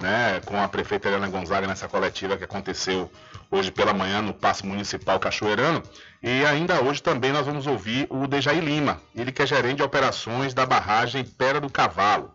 né, 0.00 0.40
com 0.44 0.62
a 0.62 0.68
prefeita 0.68 1.08
Helena 1.08 1.28
Gonzaga 1.28 1.66
nessa 1.66 1.88
coletiva 1.88 2.36
que 2.36 2.44
aconteceu 2.44 3.10
hoje 3.50 3.70
pela 3.70 3.94
manhã 3.94 4.20
no 4.20 4.34
Paço 4.34 4.66
Municipal 4.66 5.18
Cachoeirano. 5.18 5.82
E 6.22 6.44
ainda 6.44 6.82
hoje 6.82 7.02
também 7.02 7.32
nós 7.32 7.46
vamos 7.46 7.66
ouvir 7.66 8.06
o 8.10 8.26
Dejaí 8.26 8.60
Lima, 8.60 9.00
ele 9.14 9.32
que 9.32 9.42
é 9.42 9.46
gerente 9.46 9.78
de 9.78 9.82
operações 9.82 10.52
da 10.52 10.66
barragem 10.66 11.24
Pera 11.24 11.60
do 11.60 11.70
Cavalo. 11.70 12.32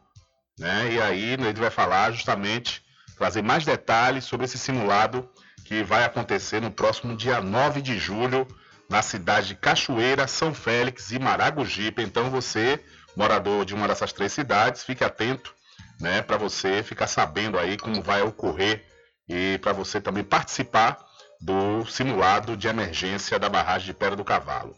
Né? 0.57 0.93
E 0.93 1.01
aí 1.01 1.33
ele 1.33 1.53
vai 1.53 1.69
falar 1.69 2.11
justamente, 2.11 2.83
trazer 3.17 3.43
mais 3.43 3.63
detalhes 3.63 4.25
sobre 4.25 4.45
esse 4.45 4.57
simulado 4.57 5.29
que 5.71 5.83
vai 5.83 6.03
acontecer 6.03 6.59
no 6.59 6.69
próximo 6.69 7.15
dia 7.15 7.39
9 7.39 7.81
de 7.81 7.97
julho, 7.97 8.45
na 8.89 9.01
cidade 9.01 9.47
de 9.47 9.55
Cachoeira, 9.55 10.27
São 10.27 10.53
Félix 10.53 11.11
e 11.11 11.17
Maragogipe. 11.17 12.03
Então 12.03 12.29
você, 12.29 12.77
morador 13.15 13.63
de 13.63 13.73
uma 13.73 13.87
dessas 13.87 14.11
três 14.11 14.33
cidades, 14.33 14.83
fique 14.83 15.01
atento, 15.01 15.55
né, 15.97 16.21
para 16.21 16.35
você 16.35 16.83
ficar 16.83 17.07
sabendo 17.07 17.57
aí 17.57 17.77
como 17.77 18.01
vai 18.01 18.21
ocorrer 18.21 18.85
e 19.29 19.57
para 19.59 19.71
você 19.71 20.01
também 20.01 20.25
participar 20.25 20.97
do 21.39 21.85
simulado 21.85 22.57
de 22.57 22.67
emergência 22.67 23.39
da 23.39 23.47
barragem 23.47 23.85
de 23.87 23.93
Pedra 23.93 24.17
do 24.17 24.25
Cavalo. 24.25 24.75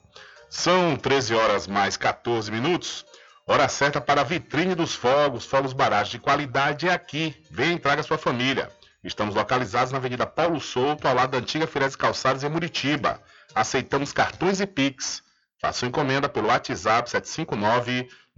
São 0.48 0.96
13 0.96 1.34
horas 1.34 1.66
mais 1.66 1.98
14 1.98 2.52
minutos. 2.52 3.04
Hora 3.48 3.68
certa 3.68 4.00
para 4.00 4.22
a 4.22 4.24
vitrine 4.24 4.76
dos 4.76 4.94
fogos, 4.94 5.44
fogos 5.44 5.74
barragens 5.74 6.12
de 6.12 6.20
qualidade 6.20 6.88
é 6.88 6.94
aqui. 6.94 7.44
Vem 7.50 7.80
traga 7.80 8.04
sua 8.04 8.20
família. 8.20 8.72
Estamos 9.04 9.36
localizados 9.36 9.92
na 9.92 9.98
Avenida 9.98 10.26
Paulo 10.26 10.62
Souto, 10.62 11.06
ao 11.08 11.14
lado 11.14 11.32
da 11.32 11.40
antiga 11.40 11.68
Firese 11.68 11.98
Calçados 11.98 12.42
em 12.44 12.50
Muritiba. 12.50 13.22
Aceitamos 13.54 14.14
cartões 14.14 14.62
e 14.62 14.66
Pix. 14.66 15.22
Faça 15.60 15.86
encomenda 15.86 16.30
pelo 16.30 16.48
WhatsApp 16.48 17.12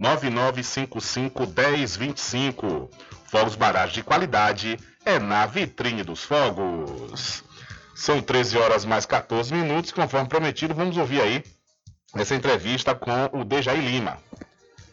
759-9955-1025. 0.00 2.90
Fogos 3.30 3.54
Barragem 3.54 3.94
de 3.94 4.02
qualidade 4.02 4.76
é 5.04 5.20
na 5.20 5.46
vitrine 5.46 6.02
dos 6.02 6.24
fogos. 6.24 7.44
São 7.94 8.20
13 8.20 8.58
horas 8.58 8.84
mais 8.84 9.06
14 9.06 9.54
minutos. 9.54 9.92
Conforme 9.92 10.28
prometido, 10.28 10.74
vamos 10.74 10.96
ouvir 10.96 11.20
aí 11.20 11.44
essa 12.14 12.34
entrevista 12.34 12.94
com 12.94 13.30
o 13.32 13.44
Dejaí 13.44 13.80
Lima. 13.80 14.18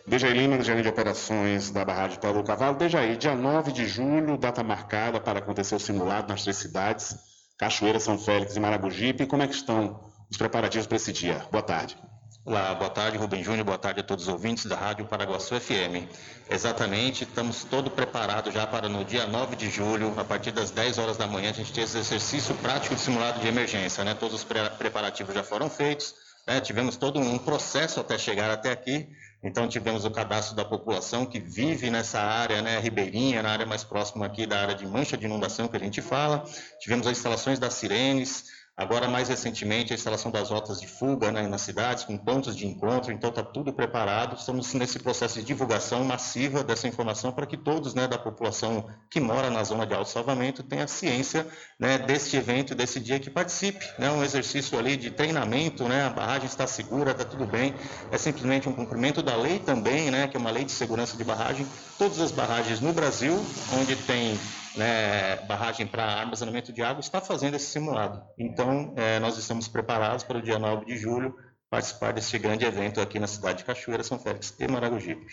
Dejaí 0.06 0.34
Lima, 0.34 0.62
gerente 0.62 0.84
de 0.84 0.90
operações 0.90 1.72
da 1.72 1.86
barragem 1.86 2.20
Paulo 2.20 2.42
do 2.42 2.48
Cavalo. 2.48 2.78
Dejaí, 2.78 3.16
dia 3.18 3.36
9 3.36 3.72
de 3.72 3.88
julho, 3.88 4.38
data 4.38 4.64
marcada 4.64 5.20
para 5.20 5.40
acontecer 5.40 5.76
o 5.76 5.80
simulado 5.80 6.28
nas 6.28 6.44
três 6.44 6.58
cidades, 6.58 7.16
Cachoeira, 7.58 8.00
São 8.00 8.18
Félix 8.20 8.56
e 8.56 8.60
Maragogipe. 8.60 9.26
Como 9.26 9.44
é 9.44 9.48
que 9.48 9.56
estão 9.56 10.12
os 10.34 10.38
preparativos 10.38 10.88
para 10.88 10.96
esse 10.96 11.14
dia. 11.14 11.46
Boa 11.52 11.62
tarde. 11.62 11.96
Olá, 12.44 12.74
boa 12.74 12.90
tarde, 12.90 13.20
Rubem 13.20 13.44
Júnior, 13.44 13.64
boa 13.64 13.78
tarde 13.78 14.00
a 14.00 14.04
todos 14.04 14.28
os 14.28 14.34
ouvintes 14.34 14.66
da 14.66 14.76
Rádio 14.76 15.06
Paraguaçu 15.06 15.56
FM. 15.62 16.10
Exatamente, 16.50 17.24
estamos 17.24 17.64
todos 17.64 17.94
preparados 17.94 18.52
já 18.52 18.66
para 18.66 18.90
no 18.90 19.06
dia 19.06 19.28
9 19.28 19.56
de 19.56 19.70
julho, 19.70 20.14
a 20.20 20.26
partir 20.26 20.52
das 20.52 20.72
10 20.72 20.98
horas 20.98 21.18
da 21.18 21.28
manhã, 21.28 21.52
a 21.52 21.54
gente 21.54 21.72
ter 21.72 21.82
esse 21.82 22.00
exercício 22.00 22.56
prático 22.56 22.96
de 22.96 23.02
simulado 23.02 23.40
de 23.40 23.48
emergência, 23.48 24.04
né? 24.04 24.16
Todos 24.16 24.42
os 24.42 24.44
preparativos 24.44 25.36
já 25.36 25.44
foram 25.44 25.70
feitos, 25.70 26.16
né? 26.48 26.60
tivemos 26.60 26.98
todo 26.98 27.20
um 27.20 27.38
processo 27.38 28.00
até 28.00 28.18
chegar 28.18 28.50
até 28.50 28.72
aqui, 28.72 29.08
então 29.44 29.68
tivemos 29.68 30.06
o 30.06 30.12
cadastro 30.12 30.56
da 30.56 30.64
população 30.64 31.26
que 31.26 31.40
vive 31.40 31.90
nessa 31.90 32.20
área, 32.22 32.62
né, 32.62 32.80
ribeirinha, 32.80 33.44
na 33.44 33.52
área 33.52 33.66
mais 33.66 33.84
próxima 33.84 34.26
aqui 34.26 34.46
da 34.46 34.62
área 34.62 34.76
de 34.76 34.88
mancha 34.88 35.18
de 35.18 35.26
inundação 35.26 35.68
que 35.68 35.76
a 35.76 35.80
gente 35.80 36.02
fala, 36.02 36.46
tivemos 36.80 37.06
as 37.06 37.18
instalações 37.18 37.60
das 37.60 37.74
sirenes, 37.74 38.46
Agora, 38.76 39.08
mais 39.08 39.30
recentemente, 39.30 39.94
a 39.94 39.96
instalação 39.96 40.32
das 40.32 40.50
rotas 40.50 40.82
de 40.82 40.88
fuga 40.88 41.32
né, 41.32 41.48
nas 41.48 41.62
cidades, 41.62 42.06
com 42.06 42.18
pontos 42.18 42.56
de 42.56 42.66
encontro, 42.66 43.12
então 43.12 43.30
está 43.30 43.44
tudo 43.44 43.72
preparado. 43.72 44.36
Estamos 44.36 44.74
nesse 44.74 44.98
processo 44.98 45.40
de 45.40 45.46
divulgação 45.46 46.04
massiva 46.04 46.64
dessa 46.64 46.88
informação 46.88 47.32
para 47.32 47.46
que 47.46 47.56
todos 47.56 47.94
né, 47.94 48.08
da 48.08 48.18
população 48.18 48.90
que 49.12 49.20
mora 49.20 49.52
na 49.52 49.64
zona 49.64 49.86
de 49.86 49.94
alto 49.94 50.10
salvamento 50.10 50.64
tenha 50.64 50.88
ciência 50.88 51.48
né, 51.78 52.00
desse 52.00 52.36
evento, 52.36 52.74
desse 52.74 53.00
dia 53.00 53.20
que 53.20 53.30
participe. 53.30 53.86
Né, 54.00 54.10
um 54.10 54.24
exercício 54.24 54.78
ali 54.80 54.98
de 54.98 55.12
treinamento, 55.12 55.88
né, 55.88 56.06
a 56.06 56.10
barragem 56.10 56.48
está 56.48 56.66
segura, 56.66 57.12
está 57.12 57.24
tudo 57.24 57.46
bem. 57.46 57.76
É 58.12 58.18
simplesmente 58.18 58.68
um 58.68 58.74
cumprimento 58.74 59.22
da 59.22 59.36
lei 59.36 59.60
também, 59.60 60.10
né, 60.10 60.28
que 60.28 60.36
é 60.36 60.40
uma 60.40 60.50
lei 60.50 60.64
de 60.64 60.72
segurança 60.72 61.16
de 61.16 61.24
barragem. 61.24 61.68
Todas 62.00 62.20
as 62.20 62.32
barragens 62.32 62.82
no 62.82 62.92
Brasil, 62.92 63.40
onde 63.80 63.96
tem 63.96 64.36
né, 64.76 65.38
barragem 65.48 65.86
para 65.86 66.04
armazenamento 66.04 66.72
de 66.72 66.82
água, 66.82 67.00
está 67.00 67.22
fazendo 67.22 67.56
esse 67.56 67.68
simulado. 67.68 68.24
Então, 68.38 68.94
é, 68.96 69.20
nós 69.20 69.38
estamos 69.38 69.68
preparados 69.68 70.24
para 70.24 70.38
o 70.38 70.42
dia 70.42 70.58
9 70.60 70.86
de 70.86 70.98
julho 70.98 71.36
participar 71.70 72.14
desse 72.14 72.38
grande 72.38 72.66
evento 72.66 73.02
aqui 73.02 73.18
na 73.18 73.26
cidade 73.26 73.60
de 73.60 73.66
Cachoeira, 73.66 74.04
São 74.04 74.20
Félix 74.20 74.56
e 74.60 74.68
Maragogipe. 74.68 75.26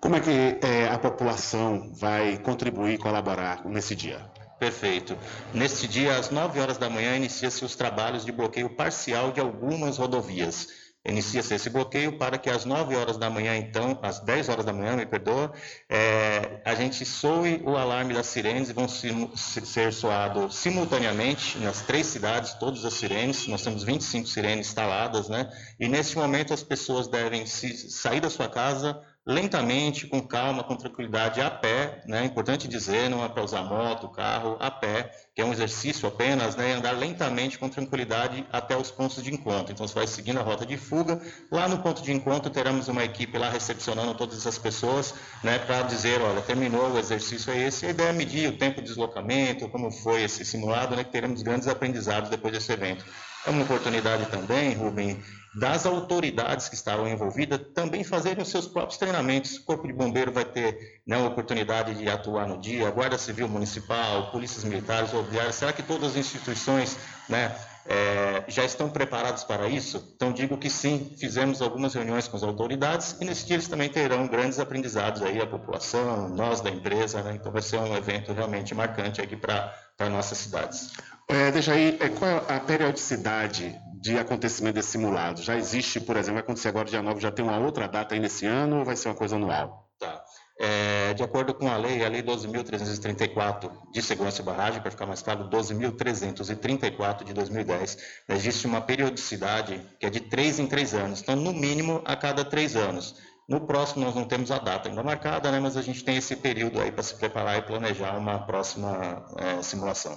Como 0.00 0.16
é 0.16 0.20
que 0.20 0.58
é, 0.60 0.88
a 0.88 0.98
população 0.98 1.92
vai 1.94 2.36
contribuir 2.38 2.94
e 2.94 2.98
colaborar 2.98 3.64
nesse 3.64 3.94
dia? 3.94 4.18
Perfeito. 4.58 5.16
Neste 5.52 5.86
dia, 5.86 6.16
às 6.16 6.30
9 6.30 6.58
horas 6.58 6.78
da 6.78 6.90
manhã, 6.90 7.16
inicia-se 7.16 7.64
os 7.64 7.76
trabalhos 7.76 8.24
de 8.24 8.32
bloqueio 8.32 8.70
parcial 8.70 9.30
de 9.30 9.40
algumas 9.40 9.98
rodovias. 9.98 10.68
Inicia-se 11.04 11.54
esse 11.54 11.68
bloqueio 11.68 12.16
para 12.18 12.38
que 12.38 12.48
às 12.48 12.64
9 12.64 12.96
horas 12.96 13.16
da 13.16 13.28
manhã, 13.28 13.56
então, 13.56 13.98
às 14.02 14.20
10 14.20 14.48
horas 14.48 14.64
da 14.64 14.72
manhã, 14.72 14.96
me 14.96 15.04
perdoa, 15.04 15.52
é, 15.88 16.60
a 16.64 16.74
gente 16.74 17.04
soe 17.04 17.62
o 17.64 17.76
alarme 17.76 18.14
das 18.14 18.26
sirenes 18.26 18.70
e 18.70 18.72
vão 18.72 18.88
ser 18.88 19.92
soados 19.92 20.56
simultaneamente 20.56 21.58
nas 21.58 21.82
três 21.82 22.06
cidades, 22.06 22.54
todas 22.54 22.84
as 22.84 22.94
sirenes, 22.94 23.46
nós 23.46 23.62
temos 23.62 23.82
25 23.82 24.26
sirenes 24.26 24.68
instaladas, 24.68 25.28
né? 25.28 25.50
E 25.78 25.88
nesse 25.88 26.16
momento 26.16 26.54
as 26.54 26.62
pessoas 26.62 27.06
devem 27.06 27.44
se- 27.46 27.90
sair 27.90 28.20
da 28.20 28.30
sua 28.30 28.48
casa 28.48 29.00
lentamente, 29.26 30.06
com 30.06 30.20
calma, 30.20 30.62
com 30.62 30.76
tranquilidade, 30.76 31.40
a 31.40 31.50
pé, 31.50 32.02
né? 32.06 32.22
É 32.22 32.24
importante 32.24 32.68
dizer, 32.68 33.08
não 33.08 33.24
é 33.24 33.28
para 33.28 33.42
usar 33.42 33.62
moto, 33.62 34.08
carro, 34.08 34.56
a 34.60 34.70
pé, 34.70 35.10
que 35.34 35.40
é 35.40 35.44
um 35.44 35.52
exercício 35.52 36.06
apenas, 36.06 36.56
né? 36.56 36.74
Andar 36.74 36.92
lentamente, 36.92 37.58
com 37.58 37.68
tranquilidade, 37.68 38.46
até 38.52 38.76
os 38.76 38.90
pontos 38.90 39.22
de 39.22 39.32
encontro. 39.32 39.72
Então, 39.72 39.88
você 39.88 39.94
vai 39.94 40.06
seguindo 40.06 40.38
a 40.38 40.42
rota 40.42 40.66
de 40.66 40.76
fuga. 40.76 41.20
Lá 41.50 41.66
no 41.66 41.78
ponto 41.78 42.02
de 42.02 42.12
encontro, 42.12 42.50
teremos 42.50 42.88
uma 42.88 43.02
equipe 43.02 43.38
lá 43.38 43.48
recepcionando 43.48 44.14
todas 44.14 44.38
essas 44.38 44.58
pessoas, 44.58 45.14
né? 45.42 45.58
Para 45.58 45.82
dizer, 45.82 46.20
olha, 46.20 46.42
terminou 46.42 46.90
o 46.92 46.98
exercício 46.98 47.50
é 47.50 47.66
esse. 47.66 47.86
A 47.86 47.90
ideia 47.90 48.10
é 48.10 48.12
medir 48.12 48.48
o 48.50 48.58
tempo 48.58 48.82
de 48.82 48.88
deslocamento, 48.88 49.68
como 49.70 49.90
foi 49.90 50.22
esse 50.22 50.44
simulado, 50.44 50.94
né? 50.94 51.02
Que 51.02 51.10
teremos 51.10 51.42
grandes 51.42 51.66
aprendizados 51.66 52.28
depois 52.28 52.52
desse 52.52 52.70
evento. 52.70 53.04
É 53.46 53.50
uma 53.50 53.62
oportunidade 53.62 54.26
também, 54.26 54.74
Rubem, 54.74 55.22
das 55.54 55.86
autoridades 55.86 56.68
que 56.68 56.74
estavam 56.74 57.06
envolvidas 57.08 57.60
também 57.72 58.02
fazerem 58.02 58.42
os 58.42 58.48
seus 58.48 58.66
próprios 58.66 58.98
treinamentos. 58.98 59.56
O 59.56 59.64
Corpo 59.64 59.86
de 59.86 59.92
Bombeiro 59.92 60.32
vai 60.32 60.44
ter 60.44 61.00
né, 61.06 61.16
a 61.16 61.26
oportunidade 61.26 61.94
de 61.94 62.08
atuar 62.08 62.48
no 62.48 62.58
dia, 62.58 62.88
a 62.88 62.90
Guarda 62.90 63.16
Civil 63.16 63.48
Municipal, 63.48 64.30
polícias 64.32 64.64
militares, 64.64 65.12
rodoviárias. 65.12 65.54
Será 65.54 65.72
que 65.72 65.82
todas 65.82 66.10
as 66.10 66.16
instituições 66.16 66.96
né, 67.28 67.54
é, 67.86 68.44
já 68.48 68.64
estão 68.64 68.90
preparadas 68.90 69.44
para 69.44 69.68
isso? 69.68 70.12
Então, 70.16 70.32
digo 70.32 70.58
que 70.58 70.68
sim, 70.68 71.14
fizemos 71.20 71.62
algumas 71.62 71.94
reuniões 71.94 72.26
com 72.26 72.36
as 72.36 72.42
autoridades 72.42 73.16
e 73.20 73.24
nesse 73.24 73.46
dia 73.46 73.54
eles 73.54 73.68
também 73.68 73.88
terão 73.88 74.26
grandes 74.26 74.58
aprendizados 74.58 75.22
aí, 75.22 75.40
a 75.40 75.46
população, 75.46 76.28
nós 76.30 76.60
da 76.60 76.70
empresa, 76.70 77.22
né? 77.22 77.34
Então, 77.36 77.52
vai 77.52 77.62
ser 77.62 77.78
um 77.78 77.96
evento 77.96 78.32
realmente 78.32 78.74
marcante 78.74 79.20
aqui 79.20 79.36
para 79.36 79.72
nossas 80.10 80.38
cidades. 80.38 80.90
É, 81.28 81.50
deixa 81.52 81.72
aí, 81.72 81.96
é, 82.00 82.08
qual 82.08 82.30
é 82.30 82.56
a 82.56 82.60
periodicidade 82.60 83.74
de 84.04 84.18
acontecimento 84.18 84.74
desse 84.74 84.90
simulado? 84.90 85.40
Já 85.42 85.56
existe, 85.56 85.98
por 85.98 86.14
exemplo, 86.14 86.34
vai 86.34 86.42
acontecer 86.42 86.68
agora 86.68 86.86
dia 86.86 87.00
9, 87.00 87.22
já 87.22 87.32
tem 87.32 87.42
uma 87.42 87.56
outra 87.58 87.88
data 87.88 88.14
aí 88.14 88.20
nesse 88.20 88.44
ano 88.44 88.80
ou 88.80 88.84
vai 88.84 88.96
ser 88.96 89.08
uma 89.08 89.14
coisa 89.14 89.36
anual? 89.36 89.88
Tá. 89.98 90.22
É, 90.60 91.14
de 91.14 91.22
acordo 91.22 91.54
com 91.54 91.66
a 91.68 91.78
lei, 91.78 92.04
a 92.04 92.08
lei 92.10 92.22
12.334 92.22 93.70
de 93.90 94.02
segurança 94.02 94.42
e 94.42 94.44
barragem, 94.44 94.82
para 94.82 94.90
ficar 94.90 95.06
mais 95.06 95.22
claro, 95.22 95.48
12.334 95.48 97.24
de 97.24 97.32
2010, 97.32 97.96
existe 98.28 98.66
uma 98.66 98.82
periodicidade 98.82 99.80
que 99.98 100.04
é 100.04 100.10
de 100.10 100.20
três 100.20 100.58
em 100.58 100.66
três 100.66 100.92
anos, 100.92 101.22
então 101.22 101.34
no 101.34 101.54
mínimo 101.54 102.02
a 102.04 102.14
cada 102.14 102.44
três 102.44 102.76
anos. 102.76 103.16
No 103.48 103.66
próximo 103.66 104.04
nós 104.04 104.14
não 104.14 104.24
temos 104.24 104.50
a 104.50 104.58
data 104.58 104.90
ainda 104.90 105.02
marcada, 105.02 105.50
né, 105.50 105.58
mas 105.58 105.78
a 105.78 105.82
gente 105.82 106.04
tem 106.04 106.18
esse 106.18 106.36
período 106.36 106.78
aí 106.78 106.92
para 106.92 107.02
se 107.02 107.14
preparar 107.14 107.56
e 107.56 107.62
planejar 107.62 108.18
uma 108.18 108.38
próxima 108.38 109.24
é, 109.38 109.62
simulação. 109.62 110.14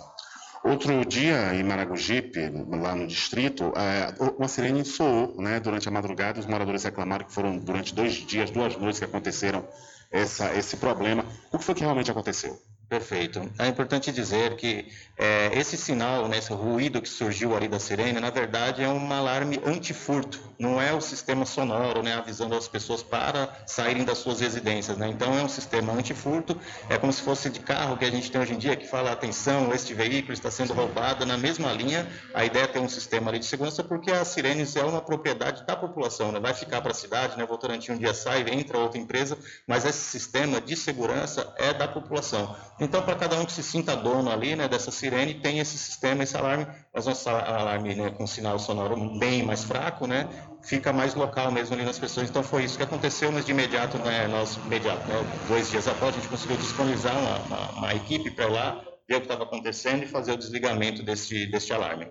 Outro 0.63 1.05
dia, 1.05 1.53
em 1.53 1.63
Maragogipe, 1.63 2.39
lá 2.69 2.95
no 2.95 3.07
distrito, 3.07 3.71
é, 3.75 4.13
uma 4.37 4.47
sirene 4.47 4.83
soou 4.83 5.39
né, 5.41 5.59
durante 5.59 5.87
a 5.87 5.91
madrugada. 5.91 6.39
Os 6.39 6.45
moradores 6.45 6.83
reclamaram 6.83 7.25
que 7.25 7.33
foram 7.33 7.57
durante 7.57 7.93
dois 7.93 8.13
dias, 8.13 8.49
duas 8.49 8.75
noites 8.75 8.99
que 8.99 9.05
aconteceram 9.05 9.67
essa, 10.11 10.53
esse 10.53 10.77
problema. 10.77 11.25
O 11.51 11.57
que 11.57 11.63
foi 11.63 11.75
que 11.75 11.81
realmente 11.81 12.11
aconteceu? 12.11 12.57
Perfeito. 12.89 13.51
É 13.59 13.67
importante 13.67 14.13
dizer 14.13 14.55
que 14.55 14.87
é, 15.17 15.49
esse 15.53 15.75
sinal, 15.75 16.29
né, 16.29 16.37
esse 16.37 16.53
ruído 16.53 17.01
que 17.01 17.09
surgiu 17.09 17.53
ali 17.53 17.67
da 17.67 17.79
sirene, 17.79 18.17
na 18.17 18.29
verdade 18.29 18.81
é 18.81 18.87
um 18.87 19.11
alarme 19.11 19.59
antifurto, 19.65 20.39
não 20.57 20.81
é 20.81 20.93
o 20.93 21.01
sistema 21.01 21.45
sonoro, 21.45 22.01
né, 22.01 22.15
avisando 22.15 22.55
as 22.55 22.65
pessoas 22.65 23.03
para 23.03 23.49
saírem 23.65 24.05
das 24.05 24.19
suas 24.19 24.39
residências. 24.39 24.97
Né? 24.97 25.09
Então 25.09 25.37
é 25.37 25.43
um 25.43 25.49
sistema 25.49 25.91
antifurto, 25.91 26.57
é 26.89 26.97
como 26.97 27.11
se 27.11 27.21
fosse 27.21 27.49
de 27.49 27.59
carro 27.59 27.97
que 27.97 28.05
a 28.05 28.09
gente 28.09 28.31
tem 28.31 28.39
hoje 28.39 28.53
em 28.53 28.57
dia, 28.57 28.73
que 28.77 28.87
fala, 28.87 29.11
atenção, 29.11 29.73
este 29.73 29.93
veículo 29.93 30.31
está 30.31 30.49
sendo 30.49 30.73
roubado, 30.73 31.25
na 31.25 31.37
mesma 31.37 31.73
linha, 31.73 32.07
a 32.33 32.45
ideia 32.45 32.63
é 32.63 32.67
ter 32.67 32.79
um 32.79 32.87
sistema 32.87 33.29
ali 33.29 33.39
de 33.39 33.45
segurança, 33.45 33.83
porque 33.83 34.11
as 34.11 34.29
sirenes 34.29 34.77
é 34.77 34.83
uma 34.83 35.01
propriedade 35.01 35.65
da 35.65 35.75
população, 35.75 36.31
né? 36.31 36.39
vai 36.39 36.53
ficar 36.53 36.79
para 36.81 36.91
a 36.91 36.95
cidade, 36.95 37.37
né? 37.37 37.45
Votorantim 37.45 37.91
um 37.91 37.97
dia 37.97 38.13
sai, 38.13 38.45
entra 38.49 38.77
outra 38.77 38.97
empresa, 38.97 39.37
mas 39.67 39.83
esse 39.83 39.99
sistema 39.99 40.61
de 40.61 40.75
segurança 40.77 41.53
é 41.57 41.73
da 41.73 41.87
população. 41.87 42.55
Então, 42.79 43.01
para 43.01 43.15
cada 43.15 43.39
um 43.39 43.45
que 43.45 43.51
se 43.51 43.63
sinta 43.63 43.95
dono 43.95 44.31
ali, 44.31 44.55
né, 44.55 44.67
dessa 44.67 44.91
sirene, 44.91 45.33
tem 45.33 45.59
esse 45.59 45.77
sistema, 45.77 46.23
esse 46.23 46.37
alarme, 46.37 46.67
mas 46.93 47.07
um 47.07 47.29
alarme 47.29 47.95
né, 47.95 48.11
com 48.11 48.27
sinal 48.27 48.59
sonoro 48.59 49.17
bem 49.17 49.43
mais 49.43 49.63
fraco, 49.63 50.05
né, 50.05 50.29
fica 50.61 50.93
mais 50.93 51.15
local 51.15 51.51
mesmo 51.51 51.73
ali 51.73 51.83
nas 51.83 51.97
pessoas. 51.97 52.29
Então, 52.29 52.43
foi 52.43 52.65
isso 52.65 52.77
que 52.77 52.83
aconteceu, 52.83 53.31
mas 53.31 53.45
de 53.45 53.51
imediato, 53.51 53.97
né, 53.97 54.27
nós, 54.27 54.57
imediato, 54.57 55.07
né, 55.07 55.15
dois 55.47 55.71
dias 55.71 55.87
após, 55.87 56.15
a 56.15 56.19
gente 56.19 56.29
conseguiu 56.29 56.57
disponibilizar 56.57 57.17
uma, 57.17 57.37
uma, 57.39 57.69
uma 57.71 57.95
equipe 57.95 58.29
para 58.29 58.47
lá, 58.47 58.83
ver 59.09 59.15
o 59.15 59.19
que 59.19 59.25
estava 59.25 59.43
acontecendo 59.43 60.03
e 60.03 60.07
fazer 60.07 60.33
o 60.33 60.37
desligamento 60.37 61.01
deste, 61.01 61.47
deste 61.47 61.73
alarme. 61.73 62.07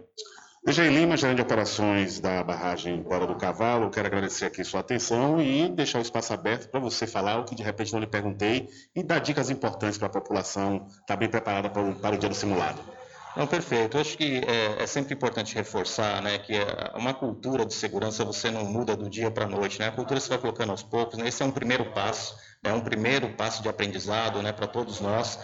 DJ 0.67 0.89
Lima, 0.89 1.17
gerente 1.17 1.37
de 1.37 1.43
operações 1.43 2.19
da 2.19 2.43
barragem 2.43 3.01
Bora 3.01 3.25
do 3.25 3.37
Cavalo, 3.37 3.89
quero 3.89 4.09
agradecer 4.09 4.47
aqui 4.47 4.65
sua 4.65 4.81
atenção 4.81 5.41
e 5.41 5.69
deixar 5.69 6.01
o 6.01 6.03
espaço 6.03 6.35
aberto 6.35 6.69
para 6.69 6.81
você 6.81 7.07
falar 7.07 7.39
o 7.39 7.45
que 7.45 7.55
de 7.55 7.63
repente 7.63 7.93
não 7.93 8.01
lhe 8.01 8.07
perguntei 8.09 8.69
e 8.93 9.01
dar 9.01 9.21
dicas 9.21 9.49
importantes 9.49 9.97
para 9.97 10.09
a 10.09 10.11
população 10.11 10.89
estar 11.01 11.15
bem 11.15 11.29
preparada 11.29 11.71
para 11.71 11.81
o, 11.81 11.95
para 11.95 12.17
o 12.17 12.19
dia 12.19 12.29
do 12.29 12.35
simulado. 12.35 12.81
Não, 13.37 13.47
perfeito. 13.47 13.97
Eu 13.97 14.01
acho 14.01 14.19
que 14.19 14.39
é, 14.45 14.83
é, 14.83 14.87
sempre 14.89 15.15
importante 15.15 15.55
reforçar 15.55 16.21
né, 16.21 16.37
que 16.39 16.57
é 16.57 16.91
uma 16.97 17.15
cultura 17.15 17.65
de 17.65 17.73
segurança 17.73 18.25
você 18.25 18.51
não 18.51 18.65
muda 18.65 18.97
do 18.97 19.09
dia 19.09 19.31
para 19.31 19.45
a 19.45 19.49
noite. 19.49 19.79
Né? 19.79 19.87
A 19.87 19.93
cultura 19.93 20.19
você 20.19 20.31
vai 20.31 20.39
colocando 20.39 20.71
aos 20.71 20.83
poucos. 20.83 21.17
Né? 21.17 21.29
Esse 21.29 21.45
é 21.45 21.47
um 21.47 21.53
primeiro 21.53 21.93
passo, 21.93 22.37
é 22.65 22.73
um 22.73 22.81
primeiro 22.81 23.29
passo 23.35 23.63
de 23.63 23.69
aprendizado 23.69 24.43
né, 24.43 24.51
para 24.51 24.67
todos 24.67 24.99
nós 25.01 25.39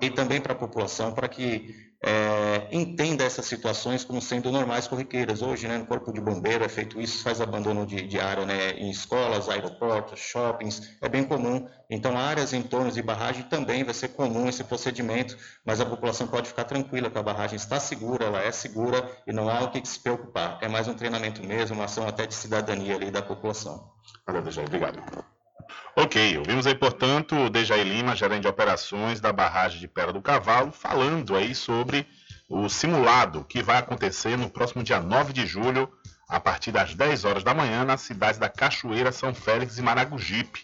e 0.00 0.08
também 0.08 0.40
para 0.40 0.52
a 0.52 0.56
população, 0.56 1.12
para 1.12 1.26
que 1.26 1.87
é, 2.00 2.68
entenda 2.70 3.24
essas 3.24 3.46
situações 3.46 4.04
como 4.04 4.22
sendo 4.22 4.52
normais 4.52 4.86
corriqueiras. 4.86 5.42
Hoje, 5.42 5.66
né, 5.66 5.78
no 5.78 5.86
Corpo 5.86 6.12
de 6.12 6.20
Bombeiro 6.20 6.64
é 6.64 6.68
feito 6.68 7.00
isso, 7.00 7.22
faz 7.22 7.40
abandono 7.40 7.84
de, 7.84 8.02
de 8.06 8.20
área 8.20 8.46
né, 8.46 8.72
em 8.72 8.90
escolas, 8.90 9.48
aeroportos, 9.48 10.20
shoppings, 10.20 10.96
é 11.00 11.08
bem 11.08 11.24
comum. 11.24 11.68
Então, 11.90 12.16
áreas 12.16 12.52
em 12.52 12.62
torno 12.62 12.92
de 12.92 13.02
barragem 13.02 13.42
também 13.44 13.82
vai 13.82 13.94
ser 13.94 14.08
comum 14.08 14.48
esse 14.48 14.62
procedimento, 14.62 15.36
mas 15.64 15.80
a 15.80 15.86
população 15.86 16.26
pode 16.28 16.48
ficar 16.48 16.64
tranquila 16.64 17.10
que 17.10 17.18
a 17.18 17.22
barragem 17.22 17.56
está 17.56 17.80
segura, 17.80 18.26
ela 18.26 18.42
é 18.42 18.52
segura 18.52 19.10
e 19.26 19.32
não 19.32 19.48
há 19.48 19.62
o 19.62 19.70
que 19.70 19.86
se 19.86 19.98
preocupar. 20.00 20.58
É 20.62 20.68
mais 20.68 20.86
um 20.86 20.94
treinamento 20.94 21.42
mesmo, 21.44 21.76
uma 21.76 21.86
ação 21.86 22.06
até 22.06 22.26
de 22.26 22.34
cidadania 22.34 22.94
ali 22.94 23.10
da 23.10 23.22
população. 23.22 23.90
Obrigado. 24.26 25.37
Ok, 25.96 26.38
ouvimos 26.38 26.66
aí, 26.66 26.74
portanto, 26.74 27.34
o 27.34 27.50
Dejaí 27.50 27.82
Lima, 27.82 28.14
gerente 28.14 28.42
de 28.42 28.48
operações 28.48 29.20
da 29.20 29.32
barragem 29.32 29.80
de 29.80 29.88
Pera 29.88 30.12
do 30.12 30.22
Cavalo, 30.22 30.70
falando 30.70 31.34
aí 31.36 31.54
sobre 31.54 32.06
o 32.48 32.68
simulado 32.68 33.44
que 33.44 33.62
vai 33.62 33.78
acontecer 33.78 34.36
no 34.36 34.48
próximo 34.48 34.82
dia 34.82 35.00
9 35.00 35.32
de 35.32 35.46
julho, 35.46 35.92
a 36.28 36.38
partir 36.38 36.72
das 36.72 36.94
10 36.94 37.24
horas 37.24 37.42
da 37.42 37.52
manhã, 37.52 37.84
nas 37.84 38.00
cidades 38.02 38.38
da 38.38 38.48
Cachoeira, 38.48 39.12
São 39.12 39.34
Félix 39.34 39.78
e 39.78 39.82
Maragogipe. 39.82 40.62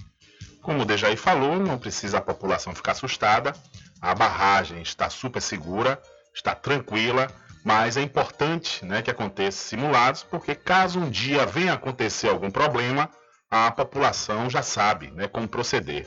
Como 0.63 0.83
o 0.83 0.85
Dejaí 0.85 1.17
falou, 1.17 1.59
não 1.59 1.79
precisa 1.79 2.19
a 2.19 2.23
população 2.23 2.75
ficar 2.75 2.93
assustada, 2.93 3.53
a 4.01 4.15
barragem 4.15 4.81
está 4.83 5.11
super 5.11 5.41
segura, 5.41 6.01
está 6.35 6.55
tranquila, 6.55 7.27
mas 7.65 7.97
é 7.97 8.03
importante 8.03 8.85
né, 8.85 9.01
que 9.01 9.11
aconteça 9.11 9.59
simulados, 9.59 10.23
porque 10.23 10.55
caso 10.55 10.99
um 10.99 11.11
dia 11.11 11.47
venha 11.47 11.73
acontecer 11.73 12.29
algum 12.29 12.51
problema, 12.51 13.11
a 13.51 13.71
população 13.71 14.51
já 14.51 14.63
sabe 14.63 15.11
né, 15.11 15.29
como 15.29 15.49
proceder. 15.49 16.07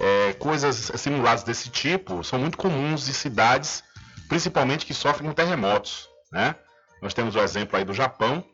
É, 0.00 0.32
coisas 0.34 0.92
simuladas 0.96 1.42
desse 1.42 1.68
tipo 1.70 2.22
são 2.22 2.38
muito 2.38 2.56
comuns 2.56 3.08
em 3.08 3.12
cidades, 3.12 3.82
principalmente 4.28 4.86
que 4.86 4.94
sofrem 4.94 5.28
com 5.28 5.34
terremotos. 5.34 6.08
Né? 6.32 6.54
Nós 7.02 7.14
temos 7.14 7.34
o 7.34 7.40
exemplo 7.40 7.76
aí 7.76 7.84
do 7.84 7.92
Japão, 7.92 8.44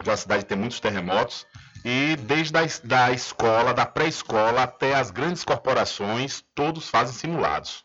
onde 0.00 0.10
a 0.10 0.16
cidade 0.16 0.44
tem 0.44 0.58
muitos 0.58 0.80
terremotos, 0.80 1.46
e 1.84 2.16
desde 2.16 2.56
a 2.56 2.62
da 2.84 3.12
escola, 3.12 3.72
da 3.72 3.86
pré-escola 3.86 4.64
até 4.64 4.94
as 4.94 5.10
grandes 5.10 5.44
corporações, 5.44 6.42
todos 6.54 6.88
fazem 6.88 7.14
simulados. 7.14 7.84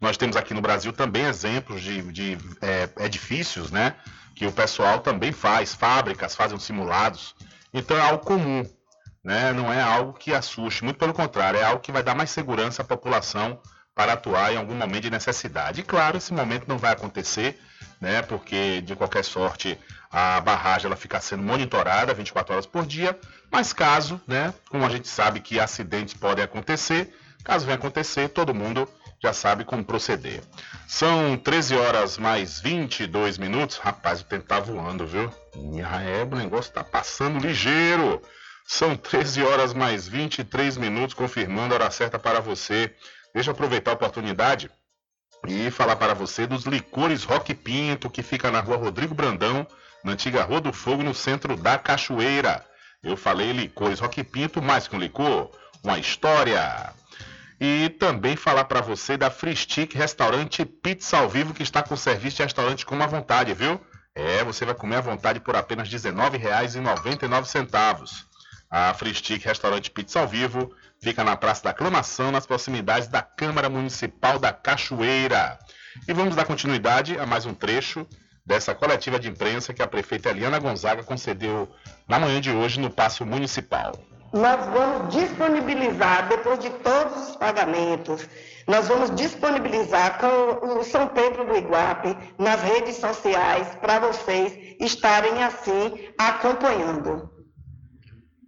Nós 0.00 0.16
temos 0.16 0.36
aqui 0.36 0.54
no 0.54 0.62
Brasil 0.62 0.92
também 0.92 1.24
exemplos 1.24 1.82
de, 1.82 2.02
de 2.10 2.38
é, 2.62 2.88
edifícios, 3.04 3.70
né? 3.70 3.94
Que 4.34 4.46
o 4.46 4.52
pessoal 4.52 5.00
também 5.00 5.32
faz, 5.32 5.74
fábricas 5.74 6.34
fazem 6.34 6.58
simulados. 6.58 7.34
Então 7.72 7.96
é 7.96 8.00
algo 8.00 8.24
comum 8.24 8.64
né? 9.22 9.52
não 9.52 9.72
é 9.72 9.80
algo 9.80 10.12
que 10.12 10.34
assuste, 10.34 10.84
muito 10.84 10.98
pelo 10.98 11.12
contrário, 11.12 11.60
é 11.60 11.64
algo 11.64 11.80
que 11.80 11.92
vai 11.92 12.02
dar 12.02 12.14
mais 12.14 12.30
segurança 12.30 12.82
à 12.82 12.84
população 12.84 13.60
para 13.94 14.14
atuar 14.14 14.52
em 14.52 14.56
algum 14.56 14.74
momento 14.74 15.02
de 15.02 15.10
necessidade. 15.10 15.80
E 15.80 15.84
claro, 15.84 16.16
esse 16.16 16.32
momento 16.32 16.66
não 16.66 16.78
vai 16.78 16.92
acontecer, 16.92 17.60
né? 18.00 18.22
porque 18.22 18.80
de 18.80 18.96
qualquer 18.96 19.24
sorte 19.24 19.78
a 20.10 20.40
barragem 20.40 20.86
ela 20.86 20.96
fica 20.96 21.20
sendo 21.20 21.42
monitorada 21.42 22.12
24 22.12 22.54
horas 22.54 22.66
por 22.66 22.84
dia, 22.84 23.18
mas 23.50 23.72
caso, 23.72 24.20
né, 24.26 24.52
como 24.68 24.84
a 24.84 24.88
gente 24.88 25.06
sabe 25.06 25.38
que 25.38 25.60
acidentes 25.60 26.14
podem 26.14 26.44
acontecer, 26.44 27.14
caso 27.44 27.64
venha 27.64 27.76
acontecer, 27.76 28.28
todo 28.28 28.52
mundo 28.52 28.88
já 29.22 29.32
sabe 29.32 29.64
como 29.64 29.84
proceder. 29.84 30.40
São 30.88 31.36
13 31.36 31.76
horas 31.76 32.18
mais 32.18 32.58
22 32.58 33.36
minutos. 33.38 33.76
Rapaz, 33.76 34.22
o 34.22 34.24
tempo 34.24 34.46
tá 34.46 34.58
voando, 34.58 35.06
viu? 35.06 35.30
É, 35.54 36.24
o 36.24 36.36
negócio 36.36 36.72
tá 36.72 36.82
passando 36.82 37.38
ligeiro. 37.38 38.22
São 38.66 38.96
13 38.96 39.42
horas 39.42 39.74
mais 39.74 40.06
23 40.06 40.76
minutos, 40.76 41.14
confirmando 41.14 41.74
a 41.74 41.76
hora 41.76 41.90
certa 41.90 42.18
para 42.18 42.40
você. 42.40 42.94
Deixa 43.34 43.50
eu 43.50 43.52
aproveitar 43.52 43.92
a 43.92 43.94
oportunidade 43.94 44.70
e 45.46 45.70
falar 45.70 45.96
para 45.96 46.14
você 46.14 46.46
dos 46.46 46.64
licores 46.64 47.24
Rock 47.24 47.54
Pinto, 47.54 48.10
que 48.10 48.22
fica 48.22 48.50
na 48.50 48.60
rua 48.60 48.76
Rodrigo 48.76 49.14
Brandão, 49.14 49.66
na 50.04 50.12
antiga 50.12 50.42
Rua 50.42 50.60
do 50.60 50.72
Fogo, 50.72 51.02
no 51.02 51.14
centro 51.14 51.56
da 51.56 51.78
Cachoeira. 51.78 52.64
Eu 53.02 53.16
falei 53.16 53.52
licores 53.52 54.00
Rock 54.00 54.22
Pinto, 54.22 54.60
mais 54.60 54.86
que 54.86 54.94
um 54.94 54.98
licor, 54.98 55.50
uma 55.82 55.98
história. 55.98 56.92
E 57.58 57.88
também 57.90 58.36
falar 58.36 58.64
para 58.64 58.80
você 58.80 59.16
da 59.16 59.30
Free 59.30 59.56
Stick 59.56 59.94
Restaurante 59.94 60.64
Pizza 60.64 61.18
ao 61.18 61.28
Vivo, 61.28 61.54
que 61.54 61.62
está 61.62 61.82
com 61.82 61.96
serviço 61.96 62.38
de 62.38 62.42
restaurante 62.42 62.86
com 62.86 62.94
uma 62.94 63.06
vontade, 63.06 63.54
viu? 63.54 63.80
É, 64.14 64.44
você 64.44 64.64
vai 64.64 64.74
comer 64.74 64.96
à 64.96 65.00
vontade 65.00 65.40
por 65.40 65.56
apenas 65.56 65.88
R$19,99. 65.88 68.29
A 68.70 68.94
Free 68.94 69.12
Stick 69.12 69.44
Restaurante 69.44 69.90
Pizza 69.90 70.20
ao 70.20 70.28
Vivo 70.28 70.70
fica 71.02 71.24
na 71.24 71.34
Praça 71.34 71.64
da 71.64 71.70
Aclamação, 71.70 72.30
nas 72.30 72.46
proximidades 72.46 73.08
da 73.08 73.20
Câmara 73.20 73.68
Municipal 73.68 74.38
da 74.38 74.52
Cachoeira. 74.52 75.58
E 76.06 76.12
vamos 76.12 76.36
dar 76.36 76.44
continuidade 76.44 77.18
a 77.18 77.26
mais 77.26 77.44
um 77.44 77.52
trecho 77.52 78.06
dessa 78.46 78.72
coletiva 78.72 79.18
de 79.18 79.28
imprensa 79.28 79.74
que 79.74 79.82
a 79.82 79.88
prefeita 79.88 80.30
Eliana 80.30 80.60
Gonzaga 80.60 81.02
concedeu 81.02 81.68
na 82.06 82.20
manhã 82.20 82.40
de 82.40 82.52
hoje 82.52 82.78
no 82.78 82.90
Paço 82.90 83.26
Municipal. 83.26 83.92
Nós 84.32 84.64
vamos 84.66 85.12
disponibilizar, 85.12 86.28
depois 86.28 86.60
de 86.60 86.70
todos 86.70 87.30
os 87.30 87.36
pagamentos, 87.36 88.24
nós 88.68 88.86
vamos 88.86 89.12
disponibilizar 89.16 90.20
com 90.20 90.78
o 90.78 90.84
São 90.84 91.08
Pedro 91.08 91.44
do 91.44 91.56
Iguape 91.56 92.16
nas 92.38 92.62
redes 92.62 92.98
sociais 92.98 93.66
para 93.80 93.98
vocês 93.98 94.76
estarem 94.78 95.42
assim 95.42 96.12
acompanhando. 96.16 97.39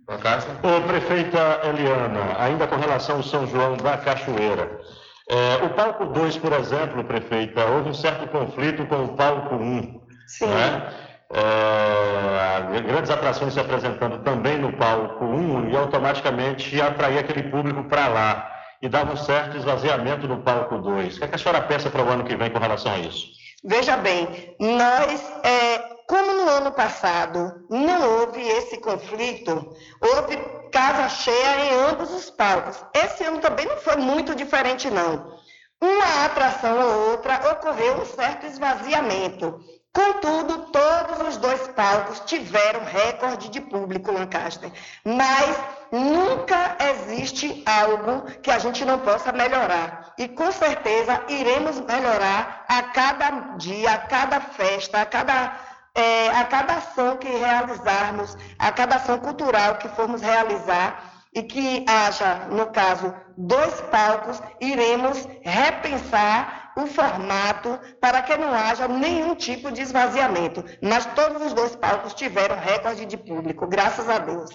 Ô, 0.08 0.80
prefeita 0.86 1.60
Eliana, 1.64 2.36
ainda 2.38 2.66
com 2.66 2.76
relação 2.76 3.16
ao 3.16 3.22
São 3.22 3.46
João 3.46 3.76
da 3.76 3.96
Cachoeira, 3.96 4.80
é, 5.28 5.64
o 5.64 5.70
palco 5.70 6.06
2, 6.06 6.36
por 6.38 6.52
exemplo, 6.52 7.04
prefeita, 7.04 7.64
houve 7.66 7.90
um 7.90 7.94
certo 7.94 8.26
conflito 8.28 8.84
com 8.86 9.04
o 9.04 9.16
palco 9.16 9.54
1. 9.54 9.58
Um, 9.58 10.00
Sim. 10.26 10.46
Né? 10.46 10.92
É, 11.34 12.80
grandes 12.82 13.10
atrações 13.10 13.54
se 13.54 13.60
apresentando 13.60 14.18
também 14.22 14.58
no 14.58 14.72
palco 14.74 15.24
1 15.24 15.28
um, 15.28 15.70
e 15.70 15.76
automaticamente 15.76 16.78
atrair 16.80 17.18
aquele 17.18 17.44
público 17.44 17.84
para 17.84 18.08
lá. 18.08 18.50
E 18.82 18.88
dava 18.88 19.12
um 19.12 19.16
certo 19.16 19.56
esvaziamento 19.56 20.26
no 20.26 20.42
palco 20.42 20.76
2. 20.78 21.16
O 21.16 21.18
que, 21.18 21.24
é 21.24 21.28
que 21.28 21.34
a 21.36 21.38
senhora 21.38 21.62
pensa 21.62 21.88
para 21.88 22.02
o 22.02 22.08
ano 22.08 22.24
que 22.24 22.36
vem 22.36 22.50
com 22.50 22.58
relação 22.58 22.92
a 22.92 22.98
isso? 22.98 23.28
Veja 23.64 23.96
bem, 23.96 24.56
nós, 24.58 25.32
é, 25.44 25.91
como 26.12 26.30
no 26.34 26.46
ano 26.46 26.72
passado 26.72 27.64
não 27.70 28.18
houve 28.18 28.46
esse 28.46 28.76
conflito, 28.76 29.74
houve 29.98 30.36
casa 30.70 31.08
cheia 31.08 31.64
em 31.64 31.90
ambos 31.90 32.10
os 32.10 32.28
palcos. 32.28 32.84
Esse 32.92 33.24
ano 33.24 33.38
também 33.38 33.64
não 33.64 33.78
foi 33.78 33.96
muito 33.96 34.34
diferente, 34.34 34.90
não. 34.90 35.38
Uma 35.80 36.26
atração 36.26 36.78
ou 36.78 37.10
outra 37.12 37.52
ocorreu 37.52 38.02
um 38.02 38.04
certo 38.04 38.44
esvaziamento. 38.44 39.58
Contudo, 39.94 40.70
todos 40.70 41.28
os 41.28 41.36
dois 41.36 41.68
palcos 41.68 42.20
tiveram 42.20 42.82
recorde 42.82 43.50
de 43.50 43.60
público, 43.60 44.10
Lancaster. 44.10 44.72
Mas 45.04 45.56
nunca 45.92 46.78
existe 46.80 47.62
algo 47.66 48.22
que 48.40 48.50
a 48.50 48.58
gente 48.58 48.86
não 48.86 48.98
possa 49.00 49.32
melhorar. 49.32 50.14
E 50.16 50.28
com 50.28 50.50
certeza 50.50 51.22
iremos 51.28 51.78
melhorar 51.80 52.64
a 52.68 52.82
cada 52.84 53.30
dia, 53.58 53.92
a 53.92 53.98
cada 53.98 54.40
festa, 54.40 55.02
a 55.02 55.04
cada, 55.04 55.58
é, 55.94 56.28
a 56.28 56.44
cada 56.44 56.74
ação 56.74 57.16
que 57.16 57.28
realizarmos, 57.28 58.36
a 58.58 58.72
cada 58.72 58.96
ação 58.96 59.18
cultural 59.18 59.76
que 59.76 59.88
formos 59.88 60.20
realizar 60.20 61.12
e 61.34 61.42
que 61.42 61.84
haja, 61.88 62.46
no 62.50 62.66
caso, 62.66 63.14
dois 63.36 63.80
palcos, 63.82 64.40
iremos 64.60 65.26
repensar 65.42 66.72
o 66.76 66.86
formato 66.86 67.78
para 68.00 68.22
que 68.22 68.36
não 68.36 68.52
haja 68.52 68.88
nenhum 68.88 69.34
tipo 69.34 69.70
de 69.70 69.82
esvaziamento. 69.82 70.64
Mas 70.82 71.06
todos 71.06 71.42
os 71.42 71.52
dois 71.52 71.76
palcos 71.76 72.14
tiveram 72.14 72.56
recorde 72.56 73.06
de 73.06 73.16
público, 73.16 73.66
graças 73.66 74.08
a 74.08 74.18
Deus. 74.18 74.50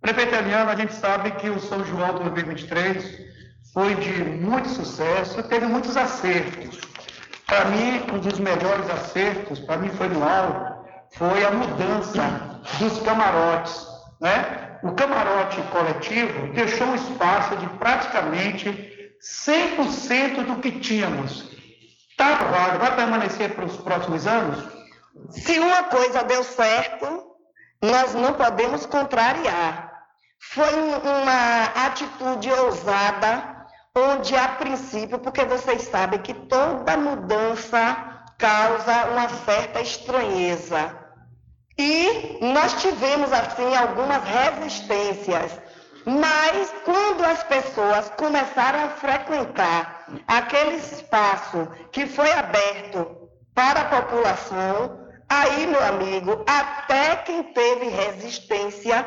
Prefeito 0.00 0.34
Eliana, 0.34 0.72
a 0.72 0.76
gente 0.76 0.94
sabe 0.94 1.30
que 1.32 1.48
o 1.48 1.60
São 1.60 1.84
João 1.84 2.14
2023 2.14 3.32
foi 3.72 3.94
de 3.94 4.24
muito 4.24 4.68
sucesso 4.68 5.40
e 5.40 5.42
teve 5.44 5.66
muitos 5.66 5.96
acertos. 5.96 6.91
Para 7.52 7.66
mim, 7.66 8.02
um 8.10 8.18
dos 8.18 8.38
melhores 8.38 8.88
acertos, 8.88 9.58
para 9.60 9.76
mim 9.76 9.90
foi 9.90 10.08
no 10.08 10.26
alto, 10.26 10.88
foi 11.10 11.44
a 11.44 11.50
mudança 11.50 12.22
dos 12.78 12.98
camarotes. 13.00 13.86
Né? 14.18 14.78
o 14.82 14.92
camarote 14.92 15.60
coletivo 15.70 16.50
deixou 16.54 16.86
um 16.86 16.94
espaço 16.94 17.54
de 17.56 17.66
praticamente 17.78 19.12
100% 19.46 20.46
do 20.46 20.62
que 20.62 20.80
tínhamos. 20.80 21.46
Está 22.10 22.32
aprovado, 22.32 22.78
vai 22.78 22.96
permanecer 22.96 23.54
para 23.54 23.66
os 23.66 23.76
próximos 23.76 24.26
anos? 24.26 24.64
Se 25.28 25.58
uma 25.58 25.82
coisa 25.84 26.24
deu 26.24 26.42
certo, 26.44 27.36
nós 27.82 28.14
não 28.14 28.32
podemos 28.32 28.86
contrariar. 28.86 29.92
Foi 30.40 30.72
uma 30.74 31.64
atitude 31.86 32.50
ousada, 32.50 33.51
onde 33.94 34.34
a 34.34 34.48
princípio, 34.48 35.18
porque 35.18 35.44
vocês 35.44 35.82
sabem 35.82 36.20
que 36.20 36.32
toda 36.32 36.96
mudança 36.96 38.24
causa 38.38 39.04
uma 39.10 39.28
certa 39.28 39.80
estranheza. 39.80 40.98
E 41.78 42.38
nós 42.40 42.80
tivemos, 42.80 43.32
assim, 43.32 43.74
algumas 43.76 44.22
resistências. 44.24 45.58
Mas 46.04 46.72
quando 46.84 47.24
as 47.24 47.42
pessoas 47.44 48.10
começaram 48.10 48.84
a 48.84 48.88
frequentar 48.88 50.06
aquele 50.26 50.76
espaço 50.76 51.68
que 51.92 52.06
foi 52.06 52.32
aberto 52.32 53.28
para 53.54 53.82
a 53.82 54.02
população, 54.02 55.06
aí, 55.28 55.66
meu 55.66 55.82
amigo, 55.84 56.44
até 56.46 57.16
quem 57.16 57.44
teve 57.52 57.88
resistência 57.88 59.06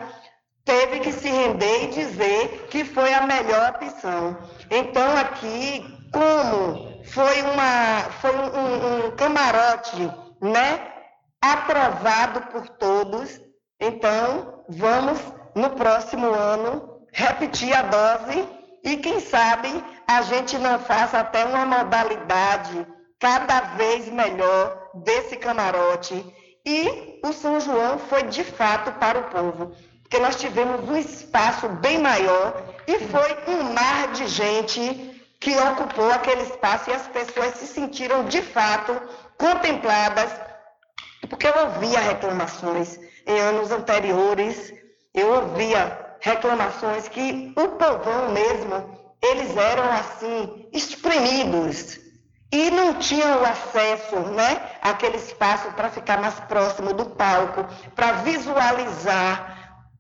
teve 0.64 1.00
que 1.02 1.12
se 1.12 1.30
render 1.30 1.84
e 1.84 1.88
dizer 1.88 2.68
que 2.70 2.84
foi 2.84 3.14
a 3.14 3.28
melhor 3.28 3.76
opção. 3.76 4.38
Então, 4.70 5.18
aqui, 5.18 5.86
como 6.12 7.04
foi, 7.06 7.42
uma, 7.42 8.02
foi 8.22 8.36
um, 8.36 9.08
um, 9.08 9.16
camarote, 9.16 10.12
né? 10.42 10.92
aprovado 11.42 12.42
por 12.52 12.68
todos. 12.70 13.40
Então, 13.80 14.64
vamos 14.70 15.20
no 15.54 15.70
próximo 15.72 16.28
ano 16.28 17.02
repetir 17.14 17.74
a 17.74 17.84
dose 17.84 18.48
e 18.84 18.98
quem 18.98 19.20
sabe 19.20 19.70
a 20.08 20.22
gente 20.24 20.58
não 20.58 20.80
faça 20.80 21.20
até 21.20 21.46
uma 21.46 21.66
modalidade 21.66 22.86
cada 23.20 23.62
vez 23.78 24.10
melhor 24.10 24.90
desse 24.96 25.38
camarote. 25.38 26.14
E 26.66 27.20
o 27.24 27.32
São 27.32 27.60
João 27.60 28.00
foi 28.00 28.24
de 28.24 28.44
fato 28.44 28.92
para 28.94 29.20
o 29.20 29.24
povo, 29.26 29.72
porque 30.06 30.20
nós 30.20 30.36
tivemos 30.36 30.88
um 30.88 30.96
espaço 30.96 31.68
bem 31.68 31.98
maior 31.98 32.64
e 32.88 33.00
foi 33.00 33.38
um 33.48 33.74
mar 33.74 34.12
de 34.14 34.28
gente 34.28 35.20
que 35.40 35.58
ocupou 35.58 36.12
aquele 36.12 36.44
espaço 36.44 36.92
e 36.92 36.94
as 36.94 37.08
pessoas 37.08 37.56
se 37.56 37.66
sentiram 37.66 38.24
de 38.26 38.40
fato 38.42 38.96
contempladas 39.36 40.32
porque 41.28 41.48
eu 41.48 41.58
ouvia 41.66 42.00
reclamações 42.00 43.00
em 43.26 43.40
anos 43.40 43.72
anteriores, 43.72 44.72
eu 45.12 45.34
ouvia 45.34 46.16
reclamações 46.20 47.08
que 47.08 47.52
o 47.58 47.70
povão 47.70 48.32
mesmo, 48.32 49.00
eles 49.24 49.58
eram 49.58 49.92
assim, 49.92 50.70
exprimidos 50.72 52.00
e 52.52 52.70
não 52.70 52.94
tinham 53.00 53.42
o 53.42 53.46
acesso 53.46 54.20
né, 54.20 54.62
àquele 54.84 55.18
espaço 55.18 55.72
para 55.72 55.90
ficar 55.90 56.22
mais 56.22 56.40
próximo 56.42 56.94
do 56.94 57.06
palco, 57.06 57.66
para 57.96 58.12
visualizar 58.14 59.55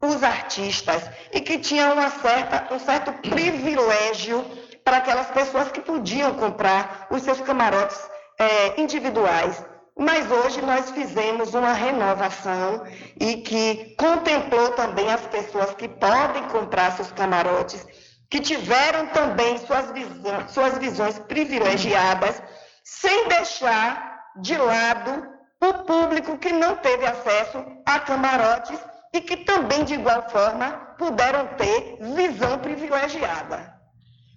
os 0.07 0.23
artistas 0.23 1.09
e 1.33 1.41
que 1.41 1.57
tinham 1.59 1.93
uma 1.93 2.09
certa, 2.09 2.73
um 2.73 2.79
certo 2.79 3.11
privilégio 3.13 4.45
para 4.83 4.97
aquelas 4.97 5.27
pessoas 5.27 5.71
que 5.71 5.81
podiam 5.81 6.35
comprar 6.35 7.07
os 7.09 7.23
seus 7.23 7.41
camarotes 7.41 7.99
é, 8.39 8.79
individuais. 8.79 9.63
Mas 9.97 10.29
hoje 10.29 10.61
nós 10.61 10.91
fizemos 10.91 11.53
uma 11.53 11.71
renovação 11.71 12.83
e 13.19 13.37
que 13.37 13.95
contemplou 13.97 14.71
também 14.71 15.11
as 15.11 15.21
pessoas 15.21 15.73
que 15.73 15.87
podem 15.87 16.43
comprar 16.49 16.91
seus 16.91 17.11
camarotes, 17.13 17.85
que 18.29 18.41
tiveram 18.41 19.07
também 19.07 19.57
suas 19.59 19.91
visões, 19.91 20.51
suas 20.51 20.77
visões 20.77 21.17
privilegiadas, 21.19 22.41
sem 22.83 23.29
deixar 23.29 24.19
de 24.41 24.57
lado 24.57 25.27
o 25.61 25.73
público 25.85 26.37
que 26.37 26.51
não 26.51 26.75
teve 26.75 27.05
acesso 27.05 27.65
a 27.85 27.99
camarotes 27.99 28.79
e 29.15 29.21
que 29.21 29.37
também, 29.37 29.85
de 29.85 29.93
igual 29.93 30.29
forma, 30.29 30.71
puderam 30.97 31.47
ter 31.55 31.97
visão 32.15 32.59
privilegiada. 32.59 33.73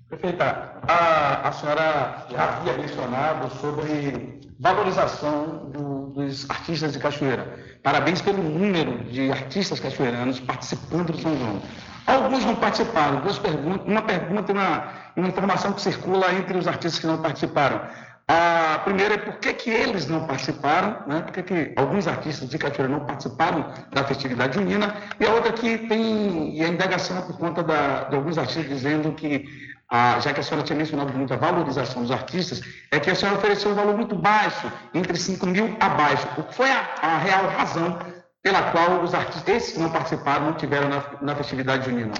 Prefeita, 0.09 0.81
a, 0.87 1.49
a 1.49 1.53
senhora 1.53 2.27
já 2.31 2.45
havia 2.45 2.75
mencionado 2.75 3.51
sobre 3.57 4.41
valorização 4.61 5.71
do, 5.71 6.07
dos 6.11 6.49
artistas 6.49 6.93
de 6.93 7.01
Cachoeira. 7.01 7.79
Parabéns 7.83 8.23
pelo 8.23 8.43
número 8.43 9.05
de 9.05 9.31
artistas 9.31 9.81
cachoeiranos 9.81 10.41
participando 10.41 11.13
do 11.13 11.19
São 11.19 11.37
João. 11.37 11.61
Alguns 12.07 12.45
não 12.45 12.57
participaram. 12.57 13.21
Duas 13.21 13.39
perguntas, 13.39 13.87
uma 13.87 14.03
pergunta 14.03 14.51
e 14.51 14.55
uma, 14.55 14.89
uma 15.17 15.29
informação 15.29 15.73
que 15.73 15.83
circula 15.83 16.33
entre 16.33 16.57
os 16.57 16.67
artistas 16.67 16.99
que 17.01 17.07
não 17.07 17.21
participaram. 17.21 17.83
A 18.31 18.81
primeira 18.81 19.15
é 19.15 19.17
por 19.17 19.39
que, 19.39 19.55
que 19.55 19.71
eles 19.71 20.07
não 20.07 20.27
participaram, 20.27 21.03
né? 21.07 21.23
por 21.23 21.33
que, 21.33 21.43
que 21.43 21.73
alguns 21.77 22.07
artistas 22.07 22.47
de 22.51 22.59
Cachoeira 22.59 22.93
não 22.93 23.07
participaram 23.07 23.73
da 23.91 24.05
festividade 24.05 24.55
junina, 24.55 24.95
e 25.19 25.25
a 25.25 25.33
outra 25.33 25.51
que 25.51 25.79
tem, 25.79 26.55
e 26.55 26.63
a 26.63 26.69
indagação 26.69 27.17
é 27.17 27.23
por 27.23 27.39
conta 27.39 27.63
da, 27.63 28.05
de 28.05 28.17
alguns 28.17 28.37
artistas 28.37 28.69
dizendo 28.69 29.13
que, 29.13 29.47
ah, 29.91 30.21
já 30.21 30.35
que 30.35 30.41
a 30.41 30.43
senhora 30.43 30.63
tinha 30.63 30.77
mencionado 30.77 31.11
muito 31.15 31.33
a 31.33 31.39
valorização 31.39 32.03
dos 32.03 32.11
artistas, 32.11 32.61
é 32.91 33.01
que 33.01 33.11
a 33.11 33.15
senhora 33.15 33.39
ofereceu 33.39 33.71
um 33.71 33.75
valor 33.75 33.97
muito 33.97 34.15
baixo, 34.15 34.71
entre 34.93 35.17
5 35.17 35.47
mil 35.47 35.75
abaixo. 35.81 36.29
O 36.37 36.43
que 36.43 36.55
foi 36.55 36.71
a, 36.71 36.87
a 37.01 37.17
real 37.17 37.47
razão 37.49 37.99
pela 38.43 38.71
qual 38.73 39.03
os 39.03 39.15
artistas, 39.15 39.49
esses 39.49 39.73
que 39.73 39.81
não 39.81 39.91
participaram, 39.91 40.45
não 40.45 40.53
tiveram 40.53 40.91
na, 40.91 41.03
na 41.23 41.35
festividade 41.35 41.87
junina? 41.87 42.13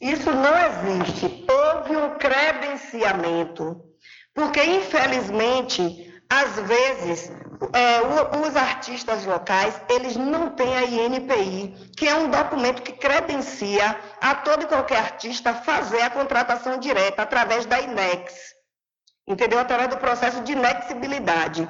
Isso 0.00 0.30
não 0.30 0.56
existe. 0.58 1.44
Houve 1.50 1.96
um 1.96 2.10
credenciamento 2.18 3.94
porque, 4.34 4.62
infelizmente, 4.64 6.12
às 6.28 6.56
vezes, 6.56 7.30
é, 7.72 8.00
os 8.44 8.56
artistas 8.56 9.24
locais, 9.24 9.80
eles 9.88 10.16
não 10.16 10.50
têm 10.50 10.76
a 10.76 10.82
INPI, 10.82 11.92
que 11.96 12.08
é 12.08 12.14
um 12.16 12.28
documento 12.28 12.82
que 12.82 12.92
credencia 12.92 13.96
a 14.20 14.34
todo 14.34 14.64
e 14.64 14.66
qualquer 14.66 14.98
artista 14.98 15.54
fazer 15.54 16.02
a 16.02 16.10
contratação 16.10 16.78
direta 16.78 17.22
através 17.22 17.64
da 17.64 17.80
INEX. 17.80 18.34
Entendeu? 19.26 19.60
Através 19.60 19.88
do 19.88 19.96
processo 19.98 20.42
de 20.42 20.52
inexibilidade. 20.52 21.68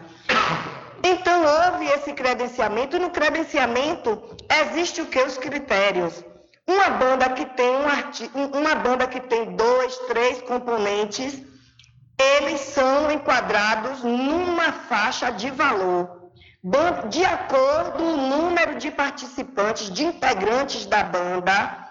Então, 1.02 1.44
houve 1.44 1.84
esse 1.86 2.14
credenciamento, 2.14 2.96
e 2.96 2.98
no 2.98 3.10
credenciamento 3.10 4.36
existe 4.62 5.02
o 5.02 5.06
que? 5.06 5.22
Os 5.22 5.36
critérios. 5.36 6.24
Uma 6.66 6.88
banda 6.88 7.28
que 7.28 7.44
tem 7.44 7.76
um 7.76 7.86
arti... 7.86 8.30
uma 8.34 8.74
banda 8.74 9.06
que 9.06 9.20
tem 9.20 9.54
dois, 9.54 9.98
três 10.08 10.40
componentes 10.40 11.42
eles 12.18 12.60
são 12.60 13.10
enquadrados 13.10 14.02
numa 14.02 14.72
faixa 14.72 15.30
de 15.30 15.50
valor. 15.50 16.30
De 17.10 17.24
acordo 17.24 17.92
com 17.92 18.04
o 18.04 18.16
número 18.16 18.76
de 18.76 18.90
participantes, 18.90 19.90
de 19.90 20.04
integrantes 20.04 20.86
da 20.86 21.04
banda, 21.04 21.88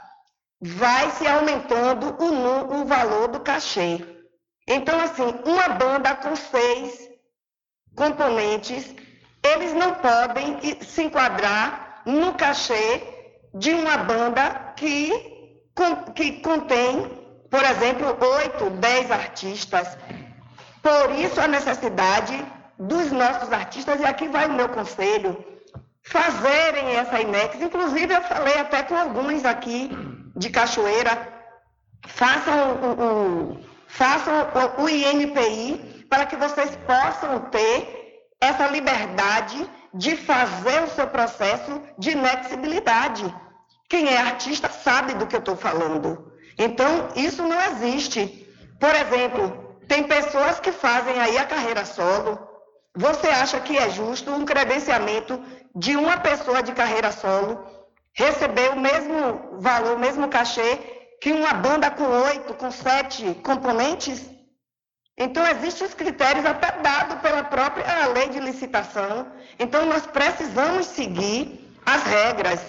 vai 0.59 1.11
se 1.11 1.27
aumentando 1.27 2.15
o, 2.19 2.81
o 2.81 2.85
valor 2.85 3.27
do 3.27 3.39
cachê. 3.41 4.03
Então, 4.67 4.99
assim, 4.99 5.35
uma 5.45 5.69
banda 5.69 6.15
com 6.15 6.35
seis 6.35 7.09
componentes, 7.95 8.95
eles 9.43 9.73
não 9.73 9.93
podem 9.95 10.81
se 10.81 11.03
enquadrar 11.03 12.01
no 12.05 12.33
cachê 12.33 13.03
de 13.53 13.71
uma 13.71 13.97
banda 13.97 14.73
que, 14.75 15.11
que 16.15 16.41
contém 16.41 17.23
por 17.53 17.63
exemplo, 17.63 18.17
oito, 18.19 18.71
dez 18.79 19.11
artistas. 19.11 19.95
Por 20.83 21.15
isso 21.15 21.39
a 21.39 21.47
necessidade 21.47 22.45
dos 22.77 23.09
nossos 23.11 23.51
artistas, 23.53 24.01
e 24.01 24.05
aqui 24.05 24.27
vai 24.27 24.47
o 24.47 24.53
meu 24.53 24.67
conselho, 24.67 25.31
fazerem 26.03 26.97
essa 26.97 27.21
INEX. 27.21 27.61
Inclusive, 27.61 28.13
eu 28.13 28.21
falei 28.23 28.59
até 28.59 28.83
com 28.83 28.95
alguns 28.95 29.45
aqui 29.45 29.89
de 30.35 30.49
Cachoeira, 30.49 31.15
façam 32.05 32.73
o, 32.73 33.03
o, 33.03 33.59
façam 33.87 34.33
o, 34.77 34.83
o 34.83 34.89
INPI 34.89 36.05
para 36.09 36.25
que 36.25 36.35
vocês 36.35 36.77
possam 36.85 37.39
ter 37.49 38.27
essa 38.41 38.67
liberdade 38.67 39.65
de 39.93 40.17
fazer 40.17 40.83
o 40.83 40.89
seu 40.89 41.07
processo 41.07 41.81
de 41.97 42.11
inexibilidade. 42.11 43.33
Quem 43.87 44.09
é 44.09 44.17
artista 44.17 44.67
sabe 44.67 45.13
do 45.13 45.27
que 45.27 45.35
eu 45.35 45.39
estou 45.39 45.55
falando. 45.55 46.33
Então, 46.57 47.07
isso 47.15 47.41
não 47.41 47.59
existe. 47.71 48.45
Por 48.79 48.93
exemplo, 48.93 49.62
tem 49.87 50.03
pessoas 50.03 50.59
que 50.59 50.71
fazem 50.71 51.19
aí 51.19 51.37
a 51.37 51.45
carreira 51.45 51.85
solo. 51.85 52.39
Você 52.95 53.27
acha 53.27 53.59
que 53.59 53.77
é 53.77 53.89
justo 53.89 54.31
um 54.31 54.45
credenciamento 54.45 55.41
de 55.75 55.95
uma 55.95 56.17
pessoa 56.17 56.61
de 56.61 56.71
carreira 56.73 57.11
solo 57.11 57.65
receber 58.13 58.69
o 58.71 58.79
mesmo 58.79 59.59
valor, 59.59 59.95
o 59.95 59.99
mesmo 59.99 60.27
cachê 60.27 60.77
que 61.19 61.31
uma 61.31 61.53
banda 61.53 61.89
com 61.89 62.03
oito, 62.03 62.53
com 62.53 62.69
sete 62.69 63.33
componentes? 63.43 64.29
Então, 65.17 65.45
existem 65.47 65.87
os 65.87 65.93
critérios 65.93 66.45
até 66.45 66.71
dados 66.81 67.19
pela 67.21 67.43
própria 67.43 68.07
lei 68.07 68.29
de 68.29 68.39
licitação. 68.39 69.31
Então, 69.59 69.85
nós 69.85 70.05
precisamos 70.07 70.87
seguir 70.87 71.71
as 71.85 72.03
regras. 72.03 72.59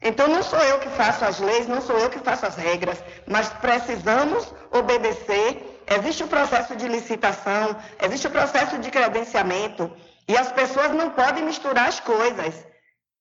Então 0.00 0.28
não 0.28 0.42
sou 0.42 0.58
eu 0.60 0.78
que 0.78 0.88
faço 0.90 1.24
as 1.24 1.40
leis, 1.40 1.66
não 1.66 1.80
sou 1.80 1.98
eu 1.98 2.10
que 2.10 2.18
faço 2.18 2.46
as 2.46 2.56
regras, 2.56 3.02
mas 3.26 3.48
precisamos 3.48 4.52
obedecer. 4.70 5.75
Existe 5.86 6.24
o 6.24 6.28
processo 6.28 6.74
de 6.74 6.88
licitação, 6.88 7.76
existe 8.02 8.26
o 8.26 8.30
processo 8.30 8.78
de 8.78 8.90
credenciamento 8.90 9.90
e 10.28 10.36
as 10.36 10.50
pessoas 10.50 10.90
não 10.92 11.10
podem 11.10 11.44
misturar 11.44 11.88
as 11.88 12.00
coisas. 12.00 12.66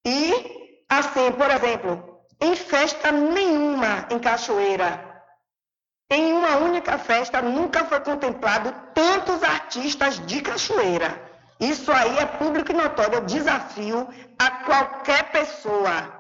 E, 0.05 0.81
assim, 0.89 1.31
por 1.31 1.49
exemplo, 1.51 2.21
em 2.41 2.55
festa 2.55 3.11
nenhuma 3.11 4.07
em 4.09 4.19
Cachoeira, 4.19 5.15
em 6.09 6.33
uma 6.33 6.57
única 6.57 6.97
festa 6.97 7.41
nunca 7.41 7.85
foi 7.85 7.99
contemplado 7.99 8.73
tantos 8.93 9.43
artistas 9.43 10.23
de 10.25 10.41
Cachoeira. 10.41 11.21
Isso 11.59 11.91
aí 11.91 12.17
é 12.17 12.25
público 12.25 12.71
e 12.71 12.75
notório. 12.75 13.15
Eu 13.15 13.21
desafio 13.21 14.07
a 14.37 14.51
qualquer 14.51 15.31
pessoa 15.31 16.14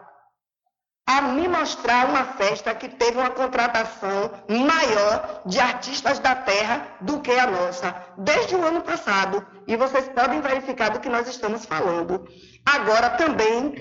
a 1.07 1.21
me 1.21 1.47
mostrar 1.47 2.09
uma 2.09 2.25
festa 2.33 2.73
que 2.73 2.89
teve 2.89 3.17
uma 3.17 3.29
contratação 3.29 4.31
maior 4.49 5.43
de 5.45 5.59
artistas 5.59 6.17
da 6.17 6.35
terra 6.35 6.97
do 6.99 7.21
que 7.21 7.31
a 7.31 7.45
nossa, 7.45 7.95
desde 8.17 8.55
o 8.55 8.65
ano 8.65 8.81
passado. 8.81 9.45
E 9.67 9.75
vocês 9.75 10.09
podem 10.09 10.41
verificar 10.41 10.89
do 10.89 10.99
que 10.99 11.09
nós 11.09 11.27
estamos 11.27 11.65
falando. 11.65 12.27
Agora 12.65 13.11
também 13.11 13.75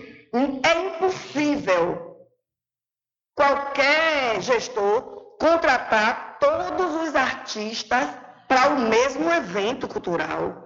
é 0.62 0.80
impossível 0.86 2.14
qualquer 3.34 4.40
gestor 4.42 5.36
contratar 5.40 6.36
todos 6.38 7.08
os 7.08 7.14
artistas 7.14 8.06
para 8.46 8.68
o 8.68 8.80
mesmo 8.80 9.32
evento 9.32 9.88
cultural. 9.88 10.62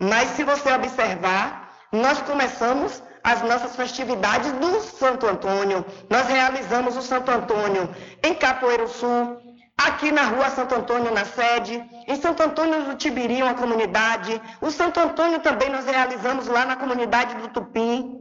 Mas 0.00 0.30
se 0.30 0.42
você 0.42 0.72
observar, 0.72 1.72
nós 1.92 2.20
começamos 2.22 3.00
as 3.24 3.40
nossas 3.42 3.74
festividades 3.74 4.52
do 4.52 4.80
Santo 4.82 5.26
Antônio. 5.26 5.82
Nós 6.10 6.28
realizamos 6.28 6.94
o 6.94 7.00
Santo 7.00 7.30
Antônio 7.30 7.88
em 8.22 8.34
Capoeiro 8.34 8.86
Sul, 8.86 9.40
aqui 9.78 10.12
na 10.12 10.24
rua 10.24 10.50
Santo 10.50 10.74
Antônio, 10.74 11.10
na 11.10 11.24
sede, 11.24 11.82
em 12.06 12.16
Santo 12.16 12.42
Antônio 12.42 12.84
do 12.84 12.96
Tibiri, 12.96 13.42
uma 13.42 13.54
comunidade. 13.54 14.40
O 14.60 14.70
Santo 14.70 15.00
Antônio 15.00 15.40
também 15.40 15.70
nós 15.70 15.86
realizamos 15.86 16.46
lá 16.46 16.66
na 16.66 16.76
comunidade 16.76 17.34
do 17.36 17.48
Tupim. 17.48 18.20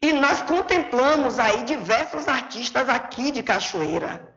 E 0.00 0.12
nós 0.12 0.42
contemplamos 0.42 1.38
aí 1.40 1.64
diversos 1.64 2.28
artistas 2.28 2.88
aqui 2.88 3.32
de 3.32 3.42
Cachoeira. 3.42 4.32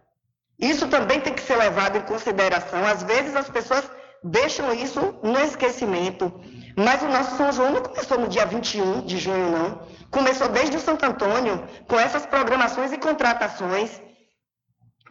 Isso 0.58 0.88
também 0.88 1.22
tem 1.22 1.34
que 1.34 1.42
ser 1.42 1.56
levado 1.56 1.98
em 1.98 2.02
consideração. 2.02 2.84
Às 2.86 3.04
vezes 3.04 3.36
as 3.36 3.50
pessoas 3.50 3.90
deixam 4.24 4.74
isso 4.74 5.00
no 5.24 5.40
esquecimento. 5.40 6.32
Mas 6.76 7.02
o 7.02 7.08
nosso 7.08 7.36
São 7.36 7.52
João 7.52 7.72
não 7.72 7.82
começou 7.82 8.20
no 8.20 8.28
dia 8.28 8.46
21 8.46 9.02
de 9.02 9.18
junho, 9.18 9.52
não. 9.52 9.82
Começou 10.10 10.48
desde 10.50 10.78
o 10.78 10.80
Santo 10.80 11.06
Antônio, 11.06 11.68
com 11.88 12.00
essas 12.00 12.26
programações 12.26 12.92
e 12.92 12.98
contratações. 12.98 14.02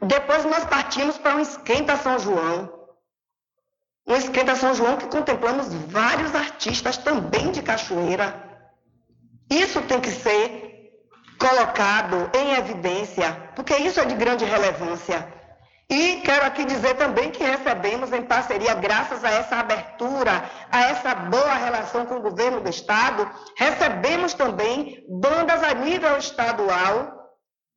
Depois 0.00 0.44
nós 0.44 0.64
partimos 0.64 1.18
para 1.18 1.36
um 1.36 1.40
esquenta 1.40 1.96
São 1.96 2.18
João. 2.18 2.72
Um 4.06 4.16
esquenta 4.16 4.56
São 4.56 4.74
João 4.74 4.96
que 4.96 5.06
contemplamos 5.06 5.72
vários 5.74 6.34
artistas 6.34 6.96
também 6.96 7.50
de 7.50 7.62
cachoeira. 7.62 8.44
Isso 9.50 9.82
tem 9.82 10.00
que 10.00 10.10
ser 10.10 10.68
colocado 11.38 12.30
em 12.34 12.54
evidência, 12.54 13.50
porque 13.54 13.76
isso 13.76 14.00
é 14.00 14.04
de 14.04 14.14
grande 14.14 14.44
relevância. 14.44 15.37
E 15.90 16.20
quero 16.20 16.44
aqui 16.44 16.66
dizer 16.66 16.96
também 16.96 17.30
que 17.30 17.42
recebemos 17.42 18.12
em 18.12 18.22
parceria, 18.22 18.74
graças 18.74 19.24
a 19.24 19.30
essa 19.30 19.56
abertura, 19.56 20.44
a 20.70 20.82
essa 20.82 21.14
boa 21.14 21.54
relação 21.54 22.04
com 22.04 22.16
o 22.16 22.22
governo 22.22 22.60
do 22.60 22.68
Estado, 22.68 23.28
recebemos 23.56 24.34
também 24.34 25.02
bandas 25.08 25.62
a 25.62 25.72
nível 25.72 26.18
estadual, 26.18 27.30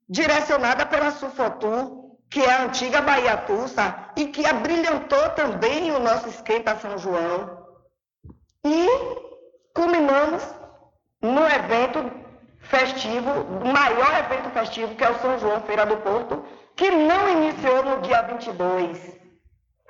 direcionada 0.10 0.86
pela 0.86 1.12
Sufotur, 1.12 2.02
que 2.30 2.42
é 2.42 2.52
a 2.52 2.64
antiga 2.64 3.02
Bahia 3.02 3.38
Tussa, 3.38 4.12
e 4.18 4.28
que 4.28 4.46
abrilhantou 4.46 5.30
também 5.30 5.92
o 5.92 6.00
nosso 6.00 6.28
esquenta 6.28 6.76
São 6.76 6.98
João. 6.98 7.66
E 8.66 8.88
culminamos 9.74 10.44
no 11.22 11.48
evento 11.48 12.12
festivo, 12.60 13.46
maior 13.66 14.14
evento 14.20 14.50
festivo, 14.50 14.96
que 14.96 15.04
é 15.04 15.10
o 15.10 15.20
São 15.20 15.40
João 15.40 15.62
Feira 15.62 15.86
do 15.86 15.96
Porto, 15.98 16.44
que 16.76 16.90
não 16.92 17.30
iniciou 17.30 17.84
no 17.84 18.02
dia 18.02 18.22
22, 18.24 19.20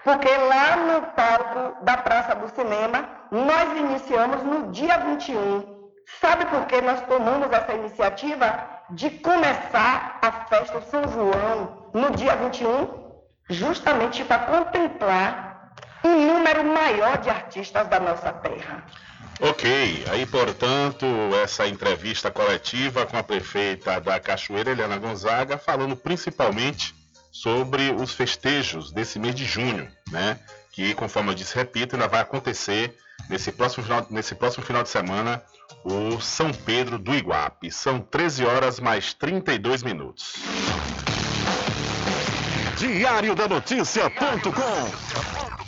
Porque 0.03 0.29
lá 0.29 0.77
no 0.77 1.01
palco 1.13 1.83
da 1.83 1.95
Praça 1.97 2.35
do 2.35 2.49
Cinema, 2.49 3.07
nós 3.31 3.77
iniciamos 3.77 4.41
no 4.43 4.71
dia 4.71 4.97
21. 4.97 5.91
Sabe 6.19 6.45
por 6.47 6.65
que 6.65 6.81
nós 6.81 7.01
tomamos 7.01 7.51
essa 7.51 7.73
iniciativa 7.73 8.67
de 8.89 9.11
começar 9.11 10.19
a 10.21 10.31
festa 10.47 10.81
São 10.81 11.07
João 11.07 11.91
no 11.93 12.09
dia 12.11 12.35
21? 12.35 13.11
Justamente 13.49 14.25
para 14.25 14.45
contemplar 14.45 15.73
um 16.03 16.33
número 16.33 16.63
maior 16.63 17.17
de 17.19 17.29
artistas 17.29 17.87
da 17.87 17.99
nossa 17.99 18.33
terra. 18.33 18.83
Ok, 19.41 20.05
aí 20.11 20.23
portanto, 20.27 21.05
essa 21.43 21.67
entrevista 21.67 22.29
coletiva 22.29 23.07
com 23.07 23.17
a 23.17 23.23
prefeita 23.23 23.99
da 23.99 24.19
Cachoeira, 24.19 24.69
Eliana 24.69 24.99
Gonzaga, 24.99 25.57
falando 25.57 25.95
principalmente 25.95 26.93
sobre 27.31 27.89
os 27.91 28.13
festejos 28.13 28.91
desse 28.91 29.17
mês 29.17 29.33
de 29.33 29.45
junho, 29.45 29.89
né? 30.11 30.39
Que, 30.71 30.93
conforme 30.93 31.31
eu 31.31 31.35
disse, 31.35 31.55
repito, 31.55 31.95
ainda 31.95 32.07
vai 32.07 32.21
acontecer 32.21 32.95
nesse 33.29 33.51
próximo 33.51 33.83
final, 33.83 34.05
nesse 34.11 34.35
próximo 34.35 34.63
final 34.63 34.83
de 34.83 34.89
semana, 34.89 35.41
o 35.83 36.21
São 36.21 36.51
Pedro 36.51 36.99
do 36.99 37.15
Iguape. 37.15 37.71
São 37.71 37.99
13 37.99 38.45
horas 38.45 38.79
mais 38.79 39.13
32 39.15 39.81
minutos. 39.81 40.35
Diário 42.77 43.33
da 43.33 43.47
Notícia.com 43.47 45.40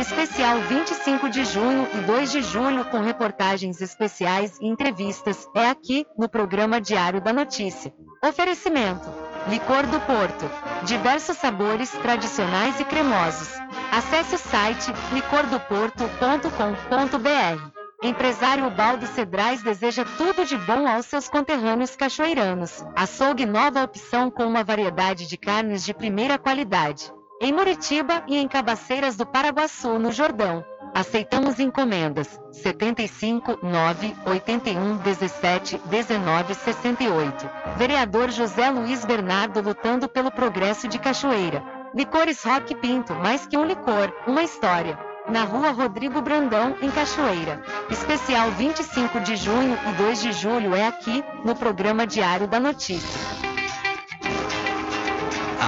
Especial 0.00 0.58
25 0.62 1.28
de 1.28 1.44
junho 1.44 1.86
e 1.92 1.98
2 2.06 2.32
de 2.32 2.40
julho 2.40 2.86
com 2.86 3.02
reportagens 3.02 3.82
especiais 3.82 4.56
e 4.58 4.66
entrevistas 4.66 5.46
é 5.54 5.68
aqui 5.68 6.06
no 6.16 6.26
programa 6.26 6.80
Diário 6.80 7.20
da 7.20 7.34
Notícia. 7.34 7.92
Oferecimento: 8.24 9.06
Licor 9.46 9.86
do 9.86 10.00
Porto. 10.00 10.50
Diversos 10.86 11.36
sabores 11.36 11.90
tradicionais 11.90 12.80
e 12.80 12.84
cremosos. 12.86 13.50
Acesse 13.92 14.36
o 14.36 14.38
site 14.38 14.90
licordoporto.com.br. 15.12 17.70
Empresário 18.02 18.70
Baldo 18.70 19.06
Cedrais 19.06 19.62
deseja 19.62 20.06
tudo 20.16 20.46
de 20.46 20.56
bom 20.56 20.88
aos 20.88 21.04
seus 21.04 21.28
conterrâneos 21.28 21.94
cachoeiranos. 21.94 22.82
Açougue 22.96 23.44
nova 23.44 23.84
opção 23.84 24.30
com 24.30 24.46
uma 24.46 24.64
variedade 24.64 25.26
de 25.26 25.36
carnes 25.36 25.84
de 25.84 25.92
primeira 25.92 26.38
qualidade 26.38 27.12
em 27.40 27.52
Muritiba 27.52 28.22
e 28.28 28.36
em 28.36 28.46
Cabaceiras 28.46 29.16
do 29.16 29.24
Paraguaçu, 29.24 29.98
no 29.98 30.12
Jordão. 30.12 30.62
Aceitamos 30.94 31.58
encomendas 31.58 32.38
75 32.50 33.58
9 33.62 34.14
81 34.26 34.96
17 34.98 35.78
19 35.86 36.54
68. 36.54 37.50
Vereador 37.76 38.30
José 38.30 38.68
Luiz 38.70 39.04
Bernardo 39.04 39.60
lutando 39.62 40.08
pelo 40.08 40.30
progresso 40.30 40.86
de 40.86 40.98
Cachoeira. 40.98 41.62
Licores 41.94 42.42
Rock 42.44 42.74
Pinto, 42.74 43.14
mais 43.14 43.46
que 43.46 43.56
um 43.56 43.64
licor, 43.64 44.12
uma 44.26 44.42
história. 44.42 44.98
Na 45.28 45.44
rua 45.44 45.70
Rodrigo 45.70 46.20
Brandão, 46.20 46.76
em 46.82 46.90
Cachoeira. 46.90 47.62
Especial 47.88 48.50
25 48.50 49.20
de 49.20 49.36
junho 49.36 49.78
e 49.88 49.92
2 49.92 50.22
de 50.22 50.32
julho 50.32 50.74
é 50.74 50.86
aqui, 50.88 51.24
no 51.44 51.54
programa 51.54 52.06
Diário 52.06 52.48
da 52.48 52.58
Notícia. 52.58 53.49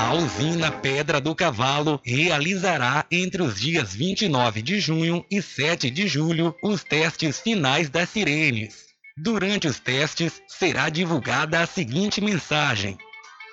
A 0.02 0.14
usina 0.14 0.72
Pedra 0.72 1.20
do 1.20 1.32
Cavalo 1.32 2.00
realizará 2.04 3.06
entre 3.08 3.40
os 3.40 3.60
dias 3.60 3.94
29 3.94 4.60
de 4.60 4.80
junho 4.80 5.24
e 5.30 5.40
7 5.40 5.88
de 5.88 6.08
julho 6.08 6.56
os 6.60 6.82
testes 6.82 7.38
finais 7.38 7.88
das 7.88 8.08
sirenes. 8.08 8.86
Durante 9.16 9.68
os 9.68 9.78
testes, 9.78 10.42
será 10.48 10.88
divulgada 10.88 11.60
a 11.60 11.66
seguinte 11.66 12.20
mensagem: 12.20 12.98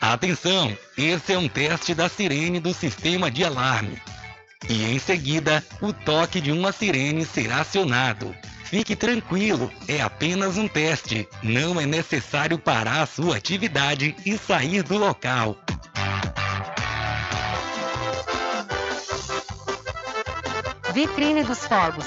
Atenção, 0.02 0.76
esse 0.98 1.34
é 1.34 1.38
um 1.38 1.48
teste 1.48 1.94
da 1.94 2.10
sirene 2.10 2.60
do 2.60 2.74
sistema 2.74 3.30
de 3.30 3.46
alarme. 3.46 4.02
E 4.68 4.86
em 4.86 4.98
seguida, 4.98 5.64
o 5.80 5.94
toque 5.94 6.42
de 6.42 6.52
uma 6.52 6.72
sirene 6.72 7.28
será 7.28 7.62
acionado. 7.62 8.36
Fique 8.70 8.96
tranquilo, 8.96 9.72
é 9.88 10.00
apenas 10.00 10.56
um 10.56 10.68
teste. 10.68 11.28
Não 11.42 11.82
é 11.82 11.88
necessário 11.88 12.60
parar 12.60 13.02
a 13.02 13.06
sua 13.08 13.38
atividade 13.38 14.16
e 14.24 14.38
sair 14.38 14.84
do 14.84 14.96
local. 14.96 15.58
Vitrine 20.94 21.44
dos 21.44 21.66
Fogos. 21.66 22.06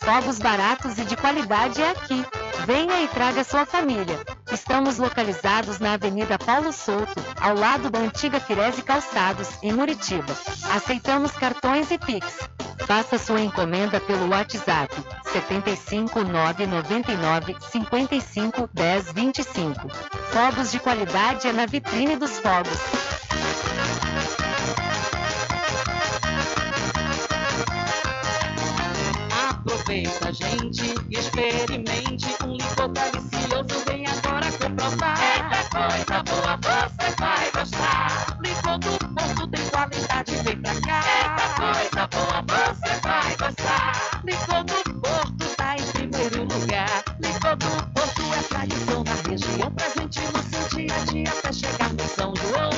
Fogos 0.00 0.38
baratos 0.38 0.98
e 0.98 1.04
de 1.04 1.16
qualidade 1.16 1.82
é 1.82 1.90
aqui. 1.90 2.24
Venha 2.66 3.02
e 3.02 3.08
traga 3.08 3.44
sua 3.44 3.66
família. 3.66 4.18
Estamos 4.50 4.98
localizados 4.98 5.78
na 5.78 5.94
Avenida 5.94 6.38
Paulo 6.38 6.72
Souto, 6.72 7.14
ao 7.40 7.54
lado 7.54 7.90
da 7.90 7.98
antiga 7.98 8.40
Firese 8.40 8.82
Calçados, 8.82 9.48
em 9.62 9.72
Muritiba. 9.72 10.34
Aceitamos 10.74 11.32
cartões 11.32 11.90
e 11.90 11.98
Pix. 11.98 12.48
Faça 12.86 13.18
sua 13.18 13.40
encomenda 13.40 14.00
pelo 14.00 14.28
WhatsApp 14.28 14.94
75 15.32 16.24
999 16.24 17.56
55 17.70 18.68
10 18.72 19.12
25. 19.12 19.88
Fogos 20.30 20.72
de 20.72 20.80
qualidade 20.80 21.48
é 21.48 21.52
na 21.52 21.66
Vitrine 21.66 22.16
dos 22.16 22.38
Fogos. 22.38 23.21
Aproveita, 29.72 30.30
gente, 30.34 30.94
experimente 31.10 32.26
um 32.44 32.52
licor 32.52 32.88
delicioso. 32.88 33.84
Vem 33.86 34.04
agora 34.06 34.52
comprovar. 34.52 35.18
Eita 35.18 35.64
coisa 35.70 36.22
boa, 36.24 36.58
você 36.60 37.10
vai 37.18 37.50
gostar. 37.52 38.38
Licor 38.44 38.78
do 38.78 38.98
Porto 39.14 39.48
tem 39.48 39.66
qualidade, 39.70 40.36
vem 40.44 40.60
pra 40.60 40.74
cá. 40.82 41.00
Eita 41.22 41.48
coisa 41.56 42.06
boa, 42.08 42.66
você 42.76 43.00
vai 43.00 43.36
gostar. 43.36 44.20
Licor 44.24 44.64
do 44.64 45.00
Porto 45.00 45.56
tá 45.56 45.76
em 45.78 45.86
primeiro 45.86 46.42
lugar. 46.42 47.04
Licor 47.18 47.56
do 47.56 47.92
Porto 47.94 48.22
é 48.34 48.42
tradição 48.42 49.04
na 49.04 49.30
região, 49.30 49.70
presente 49.72 50.20
no 50.20 50.42
seu 50.42 50.68
dia 50.76 50.94
a 50.94 51.04
dia 51.10 51.30
até 51.30 51.50
chegar 51.50 51.92
no 51.94 52.08
São 52.08 52.34
João. 52.36 52.71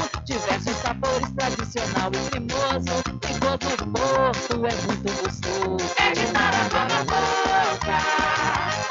Diversos 0.55 0.83
sabores, 0.83 1.31
tradicional 1.37 2.11
e 2.15 2.31
cremoso. 2.31 3.03
Licor 3.27 3.59
do 3.59 3.87
Porto 3.91 4.55
é 4.55 4.75
muito 4.87 5.11
gostoso. 5.21 5.95
É 5.97 6.13
de 6.13 6.27
dar 6.33 6.55
água 6.55 6.85
na 6.85 7.01
boca. 7.03 7.97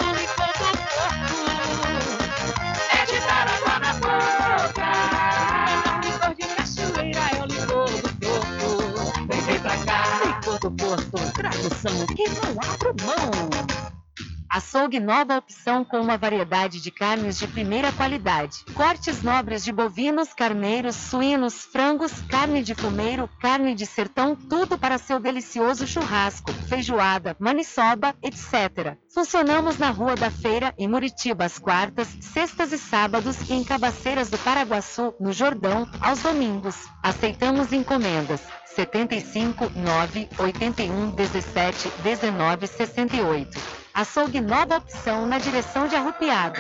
O 0.02 0.11
licor 0.11 0.52
do 0.60 0.76
Porto 0.91 1.40
é 2.91 3.06
de 3.06 3.18
dar 3.22 3.48
água 3.48 3.76
na 3.80 3.94
boca. 3.94 4.88
É 5.72 6.06
licor 6.06 6.35
de 6.35 6.45
cachoeira, 6.53 7.23
é 7.31 7.41
o 7.41 7.45
licor 7.45 7.90
do 7.90 8.10
Porto. 8.19 9.27
Vem, 9.30 9.41
vem 9.41 9.60
pra 9.61 9.77
cá. 9.85 10.03
Licor 10.26 10.60
do 10.60 10.72
Porto, 10.72 11.18
tradução 11.31 12.06
que 12.07 12.26
não 12.30 12.52
abro 12.61 12.94
mão. 13.06 13.72
Açougue 14.53 14.99
nova 14.99 15.35
opção 15.35 15.84
com 15.84 15.99
uma 15.99 16.15
variedade 16.15 16.80
de 16.80 16.91
carnes 16.91 17.39
de 17.39 17.47
primeira 17.47 17.91
qualidade. 17.91 18.63
Cortes 18.75 19.23
nobres 19.23 19.63
de 19.63 19.71
bovinos, 19.71 20.31
carneiros, 20.31 20.95
suínos, 20.95 21.65
frangos, 21.65 22.11
carne 22.30 22.61
de 22.61 22.75
fumeiro, 22.75 23.27
carne 23.41 23.73
de 23.73 23.88
sertão, 23.88 24.35
tudo 24.35 24.77
para 24.77 24.99
seu 24.99 25.19
delicioso 25.19 25.88
churrasco, 25.88 26.53
feijoada, 26.69 27.35
maniçoba, 27.39 28.13
etc. 28.21 28.95
Funcionamos 29.11 29.80
na 29.80 29.89
Rua 29.89 30.15
da 30.15 30.30
Feira, 30.30 30.71
em 30.77 30.88
Muritiba, 30.88 31.45
às 31.45 31.57
quartas, 31.57 32.07
sextas 32.21 32.71
e 32.71 32.77
sábados 32.77 33.49
e 33.49 33.53
em 33.53 33.63
Cabaceiras 33.63 34.30
do 34.30 34.38
Paraguaçu, 34.38 35.15
no 35.19 35.34
Jordão, 35.34 35.89
aos 35.99 36.21
domingos. 36.21 36.75
Aceitamos 37.01 37.73
encomendas. 37.73 38.39
75 38.75 39.71
9 39.75 40.30
81 40.38 41.09
17 41.09 41.89
19 42.03 42.67
68. 42.67 43.82
Açougue 43.93 44.41
nova 44.41 44.77
opção 44.77 45.27
na 45.27 45.37
direção 45.37 45.87
de 45.87 45.95
Arrupiado. 45.95 46.59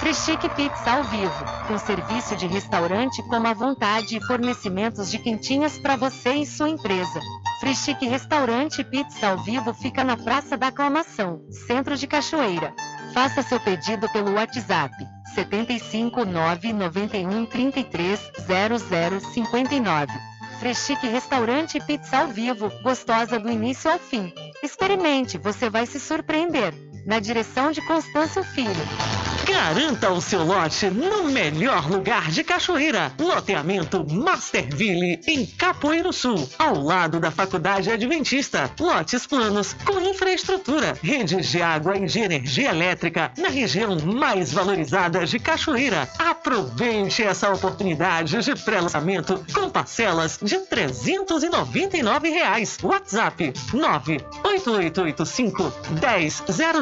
Freschique 0.00 0.48
Pizza 0.48 0.90
ao 0.90 1.04
vivo, 1.04 1.44
com 1.68 1.78
serviço 1.78 2.34
de 2.34 2.48
restaurante 2.48 3.22
como 3.28 3.46
à 3.46 3.54
vontade 3.54 4.16
e 4.16 4.26
fornecimentos 4.26 5.08
de 5.12 5.20
quentinhas 5.20 5.78
para 5.78 5.94
você 5.94 6.34
e 6.34 6.44
sua 6.44 6.68
empresa. 6.68 7.20
Freschique 7.60 8.04
Restaurante 8.04 8.82
Pizza 8.82 9.28
ao 9.28 9.38
vivo 9.38 9.72
fica 9.72 10.02
na 10.02 10.16
Praça 10.16 10.56
da 10.56 10.66
Aclamação, 10.66 11.46
Centro 11.68 11.96
de 11.96 12.08
Cachoeira. 12.08 12.74
Faça 13.14 13.42
seu 13.42 13.60
pedido 13.60 14.08
pelo 14.08 14.34
WhatsApp 14.34 14.92
75 15.36 16.24
991 16.24 17.46
33 17.46 18.32
0059. 19.32 20.31
Café 20.62 21.08
Restaurante 21.08 21.78
e 21.78 21.80
Pizza 21.80 22.18
ao 22.18 22.28
Vivo, 22.28 22.70
gostosa 22.84 23.36
do 23.36 23.50
início 23.50 23.90
ao 23.90 23.98
fim. 23.98 24.32
Experimente, 24.62 25.36
você 25.36 25.68
vai 25.68 25.86
se 25.86 25.98
surpreender. 25.98 26.72
Na 27.04 27.18
direção 27.18 27.72
de 27.72 27.82
Constâncio 27.82 28.44
Filho. 28.44 28.70
Garanta 29.44 30.08
o 30.10 30.20
seu 30.20 30.44
lote 30.44 30.88
no 30.88 31.24
melhor 31.24 31.90
lugar 31.90 32.30
de 32.30 32.44
Cachoeira. 32.44 33.12
Loteamento 33.18 34.06
Masterville, 34.08 35.20
em 35.26 35.44
Capoeiro 35.44 36.12
Sul, 36.12 36.48
ao 36.58 36.80
lado 36.80 37.18
da 37.18 37.28
Faculdade 37.30 37.90
Adventista. 37.90 38.70
Lotes 38.78 39.26
planos 39.26 39.74
com 39.84 39.98
infraestrutura, 40.00 40.96
redes 41.02 41.48
de 41.48 41.60
água 41.60 41.96
e 41.96 42.06
de 42.06 42.20
energia 42.20 42.70
elétrica 42.70 43.32
na 43.36 43.48
região 43.48 43.98
mais 44.00 44.52
valorizada 44.52 45.26
de 45.26 45.40
Cachoeira. 45.40 46.08
Aproveite 46.18 47.24
essa 47.24 47.52
oportunidade 47.52 48.40
de 48.42 48.54
pré-lançamento 48.54 49.44
com 49.52 49.68
parcelas 49.68 50.38
de 50.40 50.56
399 50.58 52.30
reais. 52.30 52.78
WhatsApp 52.80 53.52
98885 53.72 55.72
1000. 56.00 56.12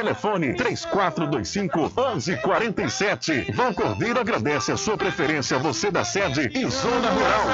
Telefone 0.00 0.54
3425 0.54 1.92
1147. 1.94 3.52
Vão 3.52 3.74
Cordeiro 3.74 4.18
agradece 4.18 4.72
a 4.72 4.76
sua 4.78 4.96
preferência, 4.96 5.58
você 5.58 5.90
da 5.90 6.02
sede 6.06 6.50
e 6.54 6.70
Zona 6.70 7.10
Rural. 7.10 7.44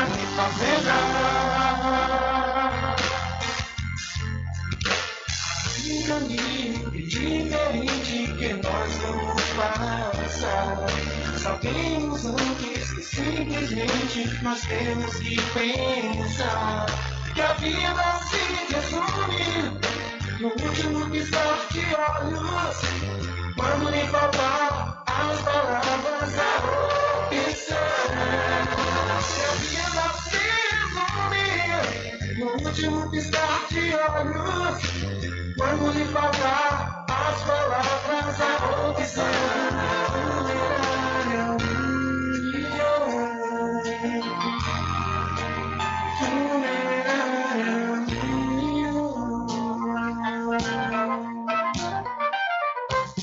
Diferente 7.09 8.32
que 8.39 8.52
nós 8.62 8.93
vamos 9.02 9.43
passar. 9.56 10.86
Sabemos 11.39 12.27
antes 12.27 12.93
que 12.93 13.02
simplesmente 13.02 14.43
nós 14.44 14.60
temos 14.60 15.16
que 15.16 15.36
pensar 15.52 16.86
que 17.35 17.40
a 17.40 17.52
vida 17.55 18.20
se 18.31 18.73
resume 18.73 20.15
no 20.40 20.48
último 20.48 21.10
piscar 21.10 21.66
de 21.70 21.80
olhos. 21.94 22.76
Quando 23.56 23.90
lhe 23.90 24.06
faltar 24.08 25.02
as 25.06 25.40
palavras, 25.42 26.38
a 26.38 26.56
opção. 27.24 27.76
Que 29.32 29.40
a 29.40 29.52
vida 29.62 30.06
se 30.24 30.40
resume 30.92 32.38
no 32.38 32.46
último 32.68 33.10
piscar 33.10 33.66
de 33.70 33.94
olhos. 33.94 34.76
Quando 35.56 35.92
lhe 35.92 36.04
faltar 36.06 37.06
as 37.08 37.42
palavras, 37.44 38.40
a 38.40 38.90
opção. 38.90 39.65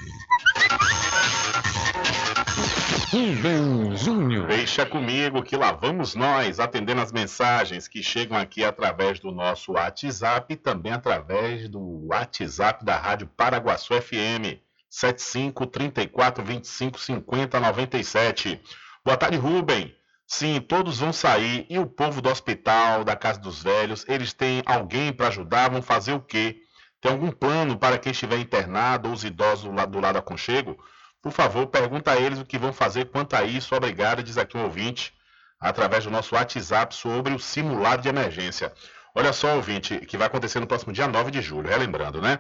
Rubem 3.12 3.98
Júnior. 3.98 4.48
Deixa 4.48 4.86
comigo 4.86 5.44
que 5.44 5.58
lá 5.58 5.74
vamos 5.74 6.16
nós 6.16 6.62
atendendo 6.62 7.02
as 7.02 7.12
mensagens 7.12 7.90
que 7.90 8.02
chegam 8.02 8.38
aqui 8.38 8.64
através 8.64 9.20
do 9.20 9.30
nosso 9.30 9.74
WhatsApp 9.74 10.54
e 10.54 10.56
também 10.56 10.94
através 10.94 11.68
do 11.68 12.08
WhatsApp 12.08 12.86
da 12.86 12.98
Rádio 12.98 13.30
Paraguaçu 13.36 14.00
FM 14.00 14.62
75 14.90 15.66
34 15.66 16.42
25 16.42 17.00
50 17.00 17.60
97. 17.60 18.62
Boa 19.04 19.18
tarde, 19.18 19.36
Rubem. 19.38 19.99
Sim, 20.32 20.62
todos 20.62 21.00
vão 21.00 21.12
sair 21.12 21.66
e 21.72 21.80
o 21.80 21.88
povo 21.88 22.22
do 22.22 22.30
hospital, 22.30 23.04
da 23.04 23.16
casa 23.16 23.40
dos 23.40 23.64
velhos, 23.64 24.06
eles 24.08 24.32
têm 24.32 24.62
alguém 24.64 25.12
para 25.12 25.28
ajudar, 25.28 25.72
vão 25.72 25.82
fazer 25.82 26.14
o 26.14 26.22
quê? 26.22 26.62
Tem 27.02 27.12
algum 27.12 27.32
plano 27.32 27.80
para 27.80 27.98
quem 27.98 28.12
estiver 28.12 28.38
internado 28.38 29.10
ou 29.10 29.16
os 29.16 29.24
idosos 29.24 29.66
do 29.66 29.72
lado, 29.72 29.92
do 29.92 30.00
lado 30.00 30.20
aconchego? 30.20 30.78
Por 31.20 31.32
favor, 31.32 31.66
pergunta 31.66 32.12
a 32.12 32.16
eles 32.16 32.38
o 32.38 32.46
que 32.46 32.60
vão 32.60 32.72
fazer 32.72 33.06
quanto 33.06 33.36
a 33.36 33.44
isso. 33.44 33.74
Obrigado, 33.74 34.22
diz 34.22 34.38
aqui 34.38 34.56
um 34.56 34.66
ouvinte, 34.66 35.12
através 35.60 36.04
do 36.04 36.12
nosso 36.12 36.36
WhatsApp, 36.36 36.94
sobre 36.94 37.34
o 37.34 37.40
simulado 37.40 38.04
de 38.04 38.10
emergência. 38.10 38.72
Olha 39.16 39.34
só, 39.34 39.56
ouvinte, 39.56 39.98
que 40.06 40.16
vai 40.16 40.28
acontecer 40.28 40.60
no 40.60 40.68
próximo 40.68 40.94
dia 40.94 41.08
9 41.08 41.32
de 41.32 41.42
julho, 41.42 41.68
relembrando, 41.68 42.22
né? 42.22 42.38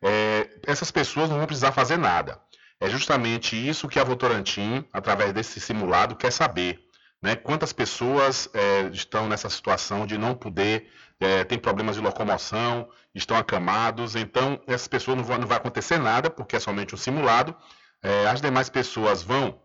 É, 0.00 0.48
essas 0.64 0.92
pessoas 0.92 1.28
não 1.28 1.38
vão 1.38 1.46
precisar 1.46 1.72
fazer 1.72 1.96
nada. 1.96 2.40
É 2.80 2.88
justamente 2.88 3.56
isso 3.56 3.88
que 3.88 3.98
a 3.98 4.04
Votorantim, 4.04 4.84
através 4.92 5.32
desse 5.32 5.58
simulado, 5.58 6.14
quer 6.14 6.30
saber 6.30 6.91
né? 7.22 7.36
Quantas 7.36 7.72
pessoas 7.72 8.50
é, 8.52 8.88
estão 8.92 9.28
nessa 9.28 9.48
situação 9.48 10.06
de 10.06 10.18
não 10.18 10.34
poder, 10.34 10.90
é, 11.20 11.44
tem 11.44 11.58
problemas 11.58 11.94
de 11.94 12.02
locomoção, 12.02 12.88
estão 13.14 13.36
acamados, 13.36 14.16
então 14.16 14.60
essas 14.66 14.88
pessoas 14.88 15.16
não, 15.16 15.24
vão, 15.24 15.38
não 15.38 15.46
vai 15.46 15.58
acontecer 15.58 15.98
nada, 15.98 16.28
porque 16.28 16.56
é 16.56 16.60
somente 16.60 16.94
um 16.94 16.98
simulado. 16.98 17.54
É, 18.02 18.26
as 18.26 18.40
demais 18.40 18.68
pessoas 18.68 19.22
vão 19.22 19.62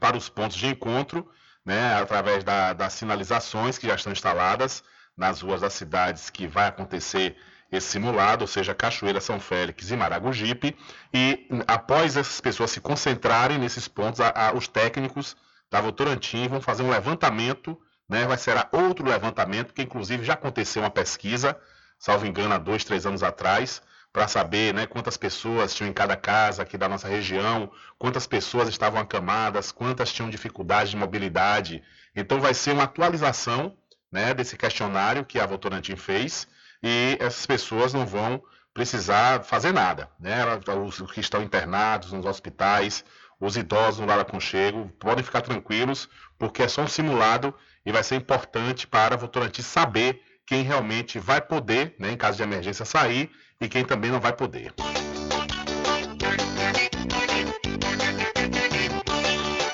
para 0.00 0.16
os 0.16 0.30
pontos 0.30 0.56
de 0.56 0.66
encontro, 0.66 1.28
né, 1.64 1.94
através 2.00 2.42
da, 2.42 2.72
das 2.72 2.94
sinalizações 2.94 3.76
que 3.76 3.86
já 3.86 3.94
estão 3.94 4.12
instaladas 4.12 4.82
nas 5.16 5.42
ruas 5.42 5.60
das 5.60 5.74
cidades 5.74 6.30
que 6.30 6.46
vai 6.46 6.68
acontecer 6.68 7.36
esse 7.70 7.88
simulado, 7.88 8.42
ou 8.42 8.48
seja, 8.48 8.74
Cachoeira, 8.74 9.20
São 9.20 9.40
Félix 9.40 9.90
e 9.90 9.96
Maragogipe, 9.96 10.76
e 11.12 11.48
após 11.66 12.16
essas 12.16 12.40
pessoas 12.40 12.70
se 12.70 12.80
concentrarem 12.80 13.58
nesses 13.58 13.88
pontos, 13.88 14.20
a, 14.20 14.28
a, 14.30 14.52
os 14.54 14.68
técnicos 14.68 15.36
da 15.70 15.80
Votorantim 15.80 16.48
vão 16.48 16.60
fazer 16.60 16.82
um 16.82 16.90
levantamento, 16.90 17.78
né? 18.08 18.26
vai 18.26 18.38
ser 18.38 18.56
outro 18.72 19.06
levantamento, 19.06 19.72
que 19.72 19.82
inclusive 19.82 20.24
já 20.24 20.34
aconteceu 20.34 20.82
uma 20.82 20.90
pesquisa, 20.90 21.58
salvo 21.98 22.26
engano, 22.26 22.54
há 22.54 22.58
dois, 22.58 22.84
três 22.84 23.06
anos 23.06 23.22
atrás, 23.22 23.82
para 24.12 24.28
saber 24.28 24.72
né, 24.72 24.86
quantas 24.86 25.16
pessoas 25.18 25.74
tinham 25.74 25.90
em 25.90 25.92
cada 25.92 26.16
casa 26.16 26.62
aqui 26.62 26.78
da 26.78 26.88
nossa 26.88 27.06
região, 27.06 27.70
quantas 27.98 28.26
pessoas 28.26 28.66
estavam 28.66 28.98
acamadas, 28.98 29.70
quantas 29.70 30.10
tinham 30.10 30.30
dificuldade 30.30 30.90
de 30.90 30.96
mobilidade. 30.96 31.82
Então 32.14 32.40
vai 32.40 32.54
ser 32.54 32.72
uma 32.72 32.84
atualização 32.84 33.76
né, 34.10 34.32
desse 34.32 34.56
questionário 34.56 35.22
que 35.22 35.38
a 35.38 35.44
Votorantim 35.44 35.96
fez 35.96 36.48
e 36.82 37.18
essas 37.20 37.44
pessoas 37.44 37.92
não 37.92 38.06
vão 38.06 38.42
precisar 38.72 39.42
fazer 39.42 39.72
nada. 39.72 40.08
Né? 40.18 40.42
Os 40.86 41.00
que 41.12 41.20
estão 41.20 41.42
internados 41.42 42.12
nos 42.12 42.24
hospitais, 42.24 43.04
os 43.40 43.56
idosos 43.56 44.00
no 44.00 44.06
Lar 44.06 44.20
Aconchego 44.20 44.90
podem 44.98 45.24
ficar 45.24 45.42
tranquilos, 45.42 46.08
porque 46.38 46.62
é 46.62 46.68
só 46.68 46.82
um 46.82 46.88
simulado 46.88 47.54
e 47.84 47.92
vai 47.92 48.02
ser 48.02 48.16
importante 48.16 48.86
para 48.86 49.14
a 49.14 49.18
Votorantim 49.18 49.62
saber 49.62 50.22
quem 50.46 50.62
realmente 50.62 51.18
vai 51.18 51.40
poder, 51.40 51.94
né, 51.98 52.12
em 52.12 52.16
caso 52.16 52.36
de 52.36 52.42
emergência, 52.42 52.84
sair 52.84 53.30
e 53.60 53.68
quem 53.68 53.84
também 53.84 54.10
não 54.10 54.20
vai 54.20 54.32
poder. 54.32 54.72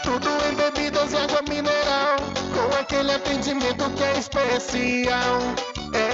Tudo 0.03 0.29
em 0.51 0.55
bebidas 0.55 1.13
e 1.13 1.17
água 1.17 1.43
mineral, 1.43 2.17
com 2.55 2.77
aquele 2.81 3.13
atendimento 3.13 3.91
que 3.91 4.03
é 4.03 4.19
especial. 4.19 5.39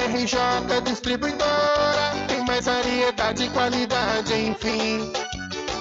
RJ 0.09 0.81
Distribuidora, 0.85 2.27
tem 2.27 2.45
mais 2.45 2.65
variedade 2.65 3.45
e 3.45 3.51
qualidade, 3.51 4.35
enfim. 4.35 5.13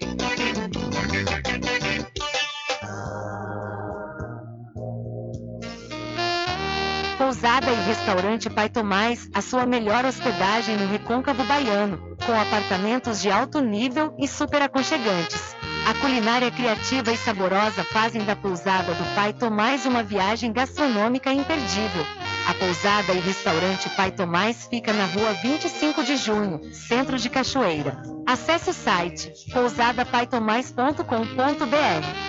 Pousada 7.17 7.71
e 7.71 7.85
Restaurante 7.87 8.47
Pai 8.47 8.69
Tomás, 8.69 9.27
a 9.33 9.41
sua 9.41 9.65
melhor 9.65 10.05
hospedagem 10.05 10.77
no 10.77 10.87
Recôncavo 10.87 11.43
Baiano, 11.45 12.15
com 12.23 12.39
apartamentos 12.39 13.19
de 13.19 13.31
alto 13.31 13.59
nível 13.59 14.15
e 14.19 14.27
super 14.27 14.61
aconchegantes. 14.61 15.55
A 15.87 15.95
culinária 15.95 16.51
criativa 16.51 17.11
e 17.11 17.17
saborosa 17.17 17.83
fazem 17.85 18.23
da 18.23 18.35
Pousada 18.35 18.93
do 18.93 19.15
Pai 19.15 19.33
Tomás 19.33 19.83
uma 19.87 20.03
viagem 20.03 20.53
gastronômica 20.53 21.33
imperdível. 21.33 22.05
A 22.47 22.53
Pousada 22.53 23.11
e 23.13 23.19
Restaurante 23.19 23.89
Pai 23.89 24.11
Tomás 24.11 24.67
fica 24.69 24.93
na 24.93 25.05
rua 25.05 25.33
25 25.41 26.03
de 26.03 26.17
junho, 26.17 26.71
centro 26.71 27.17
de 27.17 27.31
Cachoeira. 27.31 27.99
Acesse 28.27 28.69
o 28.69 28.73
site 28.73 29.33
pousadapaitomais.com.br. 29.51 32.26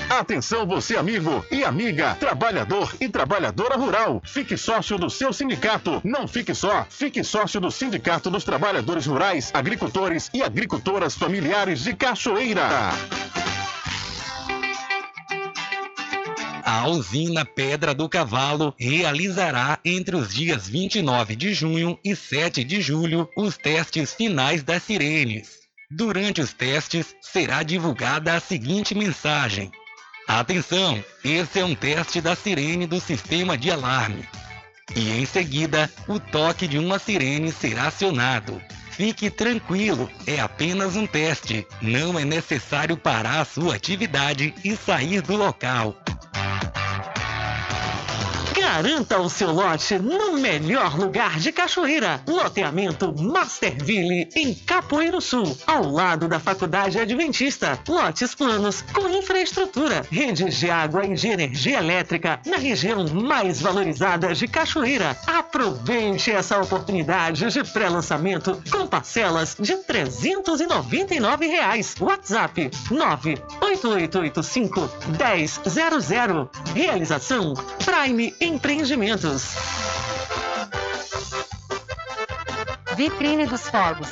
Atenção 0.08 0.66
você 0.66 0.96
amigo 0.96 1.44
e 1.50 1.62
amiga, 1.64 2.14
trabalhador 2.14 2.90
e 2.98 3.06
trabalhadora 3.06 3.76
rural. 3.76 4.22
Fique 4.24 4.56
sócio 4.56 4.96
do 4.96 5.10
seu 5.10 5.34
sindicato. 5.34 6.00
Não 6.02 6.26
fique 6.26 6.54
só, 6.54 6.86
fique 6.88 7.22
sócio 7.22 7.60
do 7.60 7.70
Sindicato 7.70 8.30
dos 8.30 8.42
Trabalhadores 8.42 9.04
Rurais, 9.04 9.50
Agricultores 9.52 10.30
e 10.32 10.42
Agricultoras 10.42 11.14
Familiares 11.14 11.84
de 11.84 11.94
Cachoeira. 11.94 12.70
A 16.66 16.88
usina 16.88 17.44
Pedra 17.44 17.92
do 17.92 18.08
Cavalo 18.08 18.74
realizará 18.80 19.78
entre 19.84 20.16
os 20.16 20.32
dias 20.32 20.66
29 20.66 21.36
de 21.36 21.52
junho 21.52 21.98
e 22.02 22.16
7 22.16 22.64
de 22.64 22.80
julho 22.80 23.28
os 23.36 23.58
testes 23.58 24.14
finais 24.14 24.62
das 24.62 24.82
sirenes. 24.82 25.58
Durante 25.90 26.40
os 26.40 26.54
testes, 26.54 27.14
será 27.20 27.62
divulgada 27.62 28.32
a 28.32 28.40
seguinte 28.40 28.94
mensagem: 28.94 29.70
Atenção, 30.26 31.04
esse 31.22 31.60
é 31.60 31.64
um 31.66 31.74
teste 31.74 32.22
da 32.22 32.34
sirene 32.34 32.86
do 32.86 32.98
sistema 32.98 33.58
de 33.58 33.70
alarme. 33.70 34.26
E 34.96 35.10
em 35.10 35.26
seguida, 35.26 35.90
o 36.08 36.18
toque 36.18 36.66
de 36.66 36.78
uma 36.78 36.98
sirene 36.98 37.52
será 37.52 37.88
acionado. 37.88 38.58
Fique 38.90 39.28
tranquilo, 39.28 40.10
é 40.26 40.40
apenas 40.40 40.96
um 40.96 41.06
teste. 41.06 41.66
Não 41.82 42.18
é 42.18 42.24
necessário 42.24 42.96
parar 42.96 43.40
a 43.42 43.44
sua 43.44 43.74
atividade 43.74 44.54
e 44.64 44.74
sair 44.74 45.20
do 45.20 45.36
local. 45.36 45.94
Garanta 48.64 49.20
o 49.20 49.28
seu 49.28 49.52
lote 49.52 49.98
no 49.98 50.38
melhor 50.38 50.98
lugar 50.98 51.38
de 51.38 51.52
Cachoeira. 51.52 52.22
Loteamento 52.26 53.14
Masterville, 53.14 54.26
em 54.34 54.54
Capoeiro 54.54 55.20
Sul, 55.20 55.54
ao 55.66 55.90
lado 55.90 56.26
da 56.26 56.40
Faculdade 56.40 56.98
Adventista. 56.98 57.78
Lotes 57.86 58.34
planos 58.34 58.80
com 58.80 59.06
infraestrutura, 59.10 60.06
redes 60.10 60.56
de 60.56 60.70
água 60.70 61.04
e 61.04 61.12
de 61.12 61.28
energia 61.28 61.78
elétrica 61.78 62.40
na 62.46 62.56
região 62.56 63.06
mais 63.06 63.60
valorizada 63.60 64.34
de 64.34 64.48
Cachoeira. 64.48 65.14
Aproveite 65.26 66.30
essa 66.30 66.58
oportunidade 66.58 67.46
de 67.46 67.64
pré-lançamento 67.64 68.62
com 68.70 68.86
parcelas 68.86 69.54
de 69.60 69.76
399 69.76 71.46
reais. 71.46 71.94
WhatsApp 72.00 72.70
98885 72.90 74.90
1000. 75.18 76.50
Realização 76.74 77.52
Prime 77.84 78.32
Empreendimentos. 78.54 79.48
Vitrine 82.96 83.46
dos 83.46 83.68
Fogos. 83.68 84.08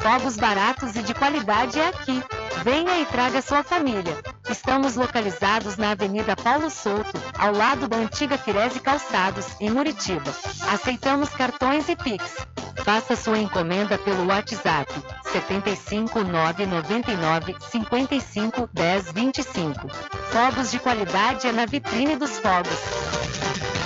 Fogos 0.00 0.38
baratos 0.38 0.96
e 0.96 1.02
de 1.02 1.12
qualidade 1.12 1.78
é 1.78 1.88
aqui. 1.88 2.22
Venha 2.64 3.00
e 3.00 3.04
traga 3.04 3.42
sua 3.42 3.62
família. 3.62 4.16
Estamos 4.48 4.96
localizados 4.96 5.76
na 5.76 5.90
Avenida 5.90 6.34
Paulo 6.34 6.70
Souto, 6.70 7.12
ao 7.38 7.52
lado 7.52 7.86
da 7.86 7.98
antiga 7.98 8.38
Firese 8.38 8.80
Calçados, 8.80 9.44
em 9.60 9.70
Muritiba. 9.70 10.32
Aceitamos 10.72 11.28
cartões 11.28 11.86
e 11.90 11.94
Pix. 11.94 12.46
Faça 12.84 13.14
sua 13.14 13.38
encomenda 13.38 13.98
pelo 13.98 14.26
WhatsApp 14.26 14.90
75 15.30 16.24
999 16.24 17.54
55 17.70 18.70
10 18.72 19.12
25. 19.12 19.88
Fogos 20.30 20.70
de 20.70 20.78
qualidade 20.78 21.46
é 21.46 21.52
na 21.52 21.66
Vitrine 21.66 22.16
dos 22.16 22.38
Fogos. 22.38 23.81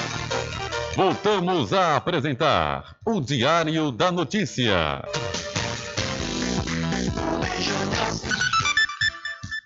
Voltamos 0.96 1.74
a 1.74 1.94
apresentar 1.94 2.96
o 3.04 3.20
Diário 3.20 3.92
da 3.92 4.10
Notícia. 4.10 5.04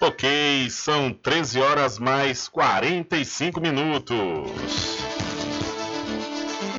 Ok, 0.03 0.69
são 0.71 1.13
13 1.13 1.61
horas 1.61 2.01
mais 2.01 2.49
45 2.49 3.61
minutos. 3.61 4.51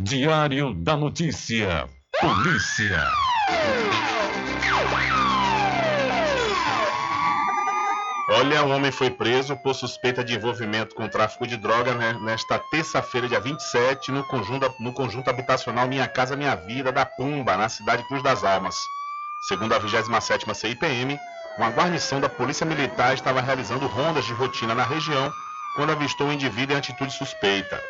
Diário 0.01 0.73
da 0.73 0.97
Notícia. 0.97 1.87
Polícia. 2.19 3.07
Olha, 8.33 8.63
um 8.63 8.73
homem 8.73 8.93
foi 8.93 9.09
preso 9.09 9.57
por 9.57 9.75
suspeita 9.75 10.23
de 10.23 10.35
envolvimento 10.35 10.95
com 10.95 11.05
tráfico 11.05 11.45
de 11.45 11.57
droga 11.57 11.93
né, 11.93 12.17
nesta 12.21 12.57
terça-feira, 12.57 13.27
dia 13.27 13.41
27, 13.41 14.09
no 14.09 14.23
conjunto, 14.23 14.73
no 14.79 14.93
conjunto 14.93 15.29
habitacional 15.29 15.85
Minha 15.85 16.07
Casa 16.07 16.37
Minha 16.37 16.55
Vida 16.55 16.93
da 16.93 17.05
Pumba, 17.05 17.57
na 17.57 17.67
cidade 17.67 18.07
Cruz 18.07 18.23
das 18.23 18.45
Almas. 18.45 18.77
Segundo 19.49 19.73
a 19.73 19.81
27ª 19.81 20.53
CIPM, 20.53 21.19
uma 21.57 21.71
guarnição 21.71 22.21
da 22.21 22.29
Polícia 22.29 22.65
Militar 22.65 23.13
estava 23.13 23.41
realizando 23.41 23.85
rondas 23.85 24.23
de 24.23 24.31
rotina 24.31 24.73
na 24.73 24.85
região 24.85 25.29
quando 25.75 25.91
avistou 25.91 26.29
o 26.29 26.33
indivíduo 26.33 26.73
em 26.73 26.79
atitude 26.79 27.11
suspeita. 27.11 27.83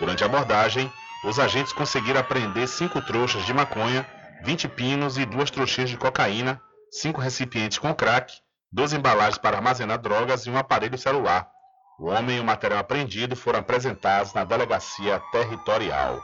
Durante 0.00 0.24
a 0.24 0.26
abordagem, 0.26 0.92
os 1.24 1.38
agentes 1.38 1.72
conseguiram 1.72 2.18
apreender 2.18 2.66
cinco 2.66 3.00
trouxas 3.00 3.46
de 3.46 3.54
maconha, 3.54 4.04
20 4.42 4.66
pinos 4.70 5.16
e 5.18 5.24
duas 5.24 5.52
trouxinhas 5.52 5.88
de 5.88 5.96
cocaína, 5.96 6.60
cinco 6.90 7.20
recipientes 7.20 7.78
com 7.78 7.94
crack, 7.94 8.42
duas 8.74 8.92
embalagens 8.92 9.38
para 9.38 9.56
armazenar 9.56 9.98
drogas 9.98 10.46
e 10.46 10.50
um 10.50 10.58
aparelho 10.58 10.98
celular. 10.98 11.48
O 11.96 12.06
homem 12.06 12.38
e 12.38 12.40
o 12.40 12.44
material 12.44 12.80
apreendido 12.80 13.36
foram 13.36 13.60
apresentados 13.60 14.34
na 14.34 14.42
delegacia 14.42 15.22
territorial. 15.30 16.20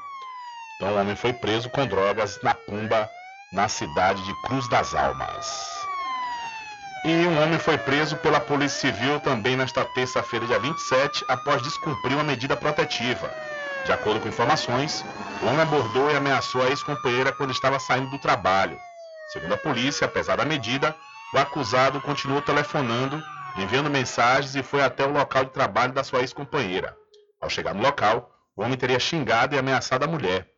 Então, 0.74 0.92
o 0.92 0.98
homem 0.98 1.14
foi 1.14 1.32
preso 1.32 1.70
com 1.70 1.86
drogas 1.86 2.40
na 2.42 2.52
Pumba, 2.52 3.08
na 3.52 3.68
cidade 3.68 4.20
de 4.24 4.34
Cruz 4.42 4.68
das 4.68 4.96
Almas. 4.96 5.70
E 7.04 7.24
um 7.24 7.40
homem 7.40 7.58
foi 7.58 7.78
preso 7.78 8.16
pela 8.16 8.40
Polícia 8.40 8.90
Civil 8.90 9.20
também 9.20 9.56
nesta 9.56 9.84
terça-feira, 9.84 10.46
dia 10.46 10.58
27, 10.58 11.24
após 11.28 11.62
descumprir 11.62 12.14
uma 12.14 12.24
medida 12.24 12.56
protetiva. 12.56 13.32
De 13.86 13.92
acordo 13.92 14.20
com 14.20 14.28
informações, 14.28 15.04
o 15.40 15.46
homem 15.46 15.62
abordou 15.62 16.10
e 16.10 16.16
ameaçou 16.16 16.62
a 16.62 16.68
ex-companheira 16.68 17.30
quando 17.30 17.52
estava 17.52 17.78
saindo 17.78 18.10
do 18.10 18.18
trabalho. 18.18 18.76
Segundo 19.32 19.54
a 19.54 19.58
polícia, 19.58 20.04
apesar 20.04 20.36
da 20.36 20.44
medida, 20.44 20.96
o 21.32 21.38
acusado 21.38 22.00
continuou 22.00 22.42
telefonando, 22.42 23.22
enviando 23.56 23.90
mensagens 23.90 24.54
e 24.54 24.62
foi 24.62 24.82
até 24.82 25.04
o 25.06 25.12
local 25.12 25.44
de 25.44 25.50
trabalho 25.50 25.92
da 25.92 26.02
sua 26.02 26.20
ex-companheira. 26.20 26.96
Ao 27.40 27.48
chegar 27.48 27.74
no 27.74 27.82
local, 27.82 28.30
o 28.56 28.62
homem 28.62 28.76
teria 28.76 28.98
xingado 28.98 29.54
e 29.54 29.58
ameaçado 29.58 30.04
a 30.04 30.08
mulher. 30.08 30.48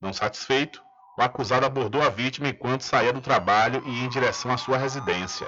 Não 0.00 0.12
satisfeito, 0.12 0.82
o 1.18 1.22
acusado 1.22 1.66
abordou 1.66 2.02
a 2.02 2.08
vítima 2.08 2.48
enquanto 2.48 2.82
saía 2.82 3.12
do 3.12 3.20
trabalho 3.20 3.82
e 3.86 3.98
ia 3.98 4.04
em 4.04 4.08
direção 4.08 4.50
à 4.50 4.56
sua 4.56 4.78
residência. 4.78 5.46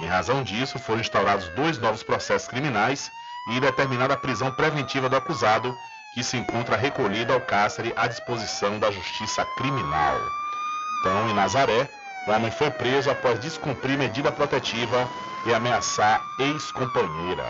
Em 0.00 0.06
razão 0.06 0.42
disso, 0.42 0.78
foram 0.78 1.00
instaurados 1.00 1.48
dois 1.50 1.78
novos 1.78 2.02
processos 2.02 2.48
criminais 2.48 3.10
e 3.52 3.60
determinada 3.60 4.14
a 4.14 4.16
prisão 4.16 4.50
preventiva 4.50 5.08
do 5.08 5.16
acusado, 5.16 5.76
que 6.14 6.24
se 6.24 6.36
encontra 6.36 6.76
recolhido 6.76 7.32
ao 7.32 7.40
cárcere 7.40 7.92
à 7.94 8.06
disposição 8.06 8.78
da 8.78 8.90
Justiça 8.90 9.44
Criminal. 9.56 10.18
Então, 11.00 11.28
em 11.28 11.34
Nazaré, 11.34 11.88
homem 12.26 12.50
foi 12.50 12.70
preso 12.70 13.10
após 13.10 13.38
descumprir 13.38 13.98
medida 13.98 14.32
protetiva 14.32 15.08
e 15.46 15.54
ameaçar 15.54 16.22
ex-companheira. 16.38 17.44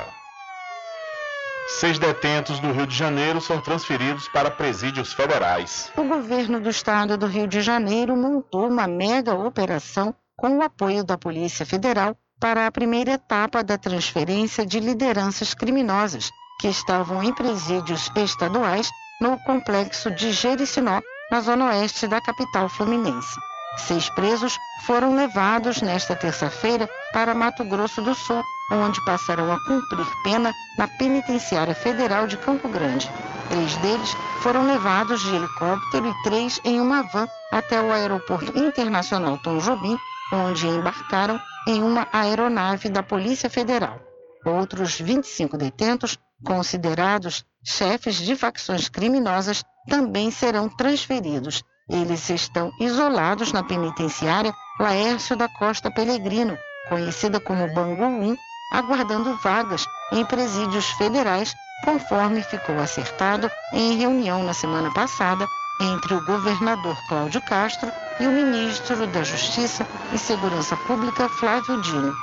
Seis 1.67 1.99
detentos 1.99 2.61
do 2.61 2.73
Rio 2.73 2.87
de 2.87 2.95
Janeiro 2.95 3.41
são 3.41 3.61
transferidos 3.61 4.29
para 4.29 4.51
presídios 4.51 5.13
federais. 5.13 5.91
O 5.97 6.05
governo 6.05 6.61
do 6.61 6.69
estado 6.69 7.17
do 7.17 7.27
Rio 7.27 7.49
de 7.49 7.63
Janeiro 7.63 8.15
montou 8.17 8.69
uma 8.69 8.87
mega 8.87 9.35
operação 9.35 10.15
com 10.37 10.59
o 10.59 10.63
apoio 10.63 11.03
da 11.03 11.17
Polícia 11.17 11.65
Federal 11.65 12.15
para 12.39 12.67
a 12.67 12.71
primeira 12.71 13.13
etapa 13.13 13.63
da 13.65 13.79
transferência 13.79 14.67
de 14.67 14.79
lideranças 14.79 15.55
criminosas 15.55 16.31
que 16.61 16.69
estavam 16.69 17.23
em 17.23 17.33
presídios 17.33 18.11
estaduais 18.15 18.91
no 19.21 19.39
complexo 19.39 20.11
de 20.11 20.33
Jericinó, 20.33 21.01
na 21.31 21.41
zona 21.41 21.67
oeste 21.67 22.07
da 22.07 22.21
capital 22.21 22.69
fluminense. 22.69 23.39
Seis 23.77 24.09
presos 24.11 24.59
foram 24.87 25.15
levados 25.15 25.83
nesta 25.83 26.15
terça-feira 26.15 26.89
para 27.13 27.35
Mato 27.35 27.65
Grosso 27.65 28.01
do 28.03 28.15
Sul, 28.15 28.43
onde 28.73 29.05
passarão 29.05 29.53
a 29.53 29.59
cumprir 29.65 30.07
pena 30.23 30.53
na 30.79 30.89
Penitenciária 30.89 31.75
Federal 31.75 32.27
de 32.27 32.37
Campo 32.37 32.69
Grande. 32.69 33.11
Três 33.49 33.77
deles 33.77 34.17
foram 34.41 34.67
levados 34.67 35.21
de 35.23 35.35
helicóptero 35.35 36.09
e 36.09 36.23
três 36.23 36.61
em 36.65 36.81
uma 36.81 37.03
van 37.03 37.29
até 37.53 37.81
o 37.81 37.93
Aeroporto 37.93 38.57
Internacional 38.59 39.39
Tom 39.39 39.59
Jobim, 39.59 39.99
onde 40.33 40.67
embarcaram 40.67 41.41
em 41.69 41.83
uma 41.83 42.09
aeronave 42.13 42.89
da 42.89 43.03
Polícia 43.03 43.51
Federal. 43.51 44.01
Outros 44.47 44.99
25 45.01 45.57
detentos 45.57 46.19
considerados 46.45 47.45
chefes 47.65 48.17
de 48.17 48.37
facções 48.37 48.89
criminosas, 48.89 49.65
também 49.89 50.31
serão 50.31 50.69
transferidos. 50.69 51.63
Eles 51.89 52.31
estão 52.31 52.73
isolados 52.81 53.53
na 53.53 53.63
penitenciária 53.63 54.55
Laércio 54.81 55.37
da 55.37 55.49
Costa 55.49 55.91
Pelegrino, 55.91 56.57
conhecida 56.89 57.39
como 57.39 57.73
Bangu 57.75 58.05
1, 58.05 58.37
aguardando 58.73 59.37
vagas 59.43 59.85
em 60.11 60.25
presídios 60.25 60.87
federais, 60.93 61.55
conforme 61.85 62.43
ficou 62.43 62.79
acertado 62.79 63.51
em 63.75 63.99
reunião 63.99 64.43
na 64.43 64.55
semana 64.55 64.91
passada 64.95 65.47
entre 65.81 66.15
o 66.15 66.25
governador 66.25 66.97
Cláudio 67.07 67.43
Castro 67.43 67.93
e 68.19 68.27
o 68.27 68.33
ministro 68.33 69.07
da 69.09 69.23
Justiça 69.23 69.87
e 70.13 70.19
Segurança 70.19 70.77
Pública 70.87 71.29
Flávio 71.29 71.83
Dino. 71.83 72.15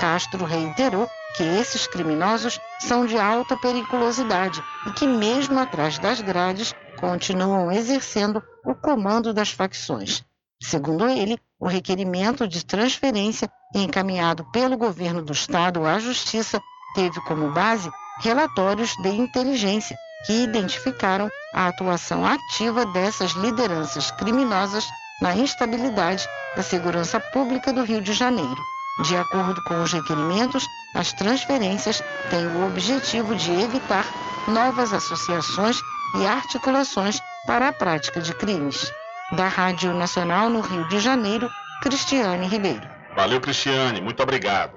Castro 0.00 0.44
reiterou 0.44 1.08
que 1.36 1.44
esses 1.44 1.86
criminosos 1.86 2.58
são 2.80 3.06
de 3.06 3.16
alta 3.16 3.56
periculosidade 3.56 4.60
e 4.86 4.90
que, 4.90 5.06
mesmo 5.06 5.58
atrás 5.60 5.98
das 5.98 6.20
grades, 6.20 6.74
continuam 7.04 7.70
exercendo 7.70 8.42
o 8.64 8.74
comando 8.74 9.34
das 9.34 9.50
facções. 9.50 10.24
Segundo 10.62 11.06
ele, 11.06 11.38
o 11.60 11.68
requerimento 11.68 12.48
de 12.48 12.64
transferência 12.64 13.50
encaminhado 13.74 14.42
pelo 14.52 14.78
governo 14.78 15.22
do 15.22 15.32
estado 15.34 15.84
à 15.84 15.98
Justiça 15.98 16.58
teve 16.94 17.20
como 17.22 17.50
base 17.50 17.90
relatórios 18.20 18.90
de 19.02 19.10
inteligência 19.10 19.96
que 20.24 20.44
identificaram 20.44 21.28
a 21.52 21.68
atuação 21.68 22.24
ativa 22.24 22.86
dessas 22.86 23.32
lideranças 23.32 24.10
criminosas 24.12 24.86
na 25.20 25.36
instabilidade 25.36 26.26
da 26.56 26.62
segurança 26.62 27.20
pública 27.20 27.70
do 27.70 27.84
Rio 27.84 28.00
de 28.00 28.14
Janeiro. 28.14 28.62
De 29.02 29.14
acordo 29.14 29.62
com 29.64 29.82
os 29.82 29.92
requerimentos, 29.92 30.66
as 30.94 31.12
transferências 31.12 32.02
têm 32.30 32.46
o 32.46 32.66
objetivo 32.66 33.34
de 33.34 33.50
evitar 33.50 34.06
novas 34.48 34.92
associações 34.92 35.82
e 36.14 36.26
articulações 36.26 37.20
para 37.46 37.68
a 37.68 37.72
prática 37.72 38.20
de 38.20 38.32
crimes. 38.34 38.92
Da 39.32 39.48
Rádio 39.48 39.94
Nacional 39.94 40.48
no 40.48 40.60
Rio 40.60 40.86
de 40.88 40.98
Janeiro, 41.00 41.50
Cristiane 41.82 42.46
Ribeiro. 42.46 42.86
Valeu, 43.16 43.40
Cristiane. 43.40 44.00
Muito 44.00 44.22
obrigado. 44.22 44.72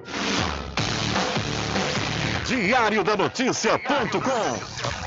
Diário 2.46 3.04
da 3.04 3.18
Notícia.com 3.18 5.07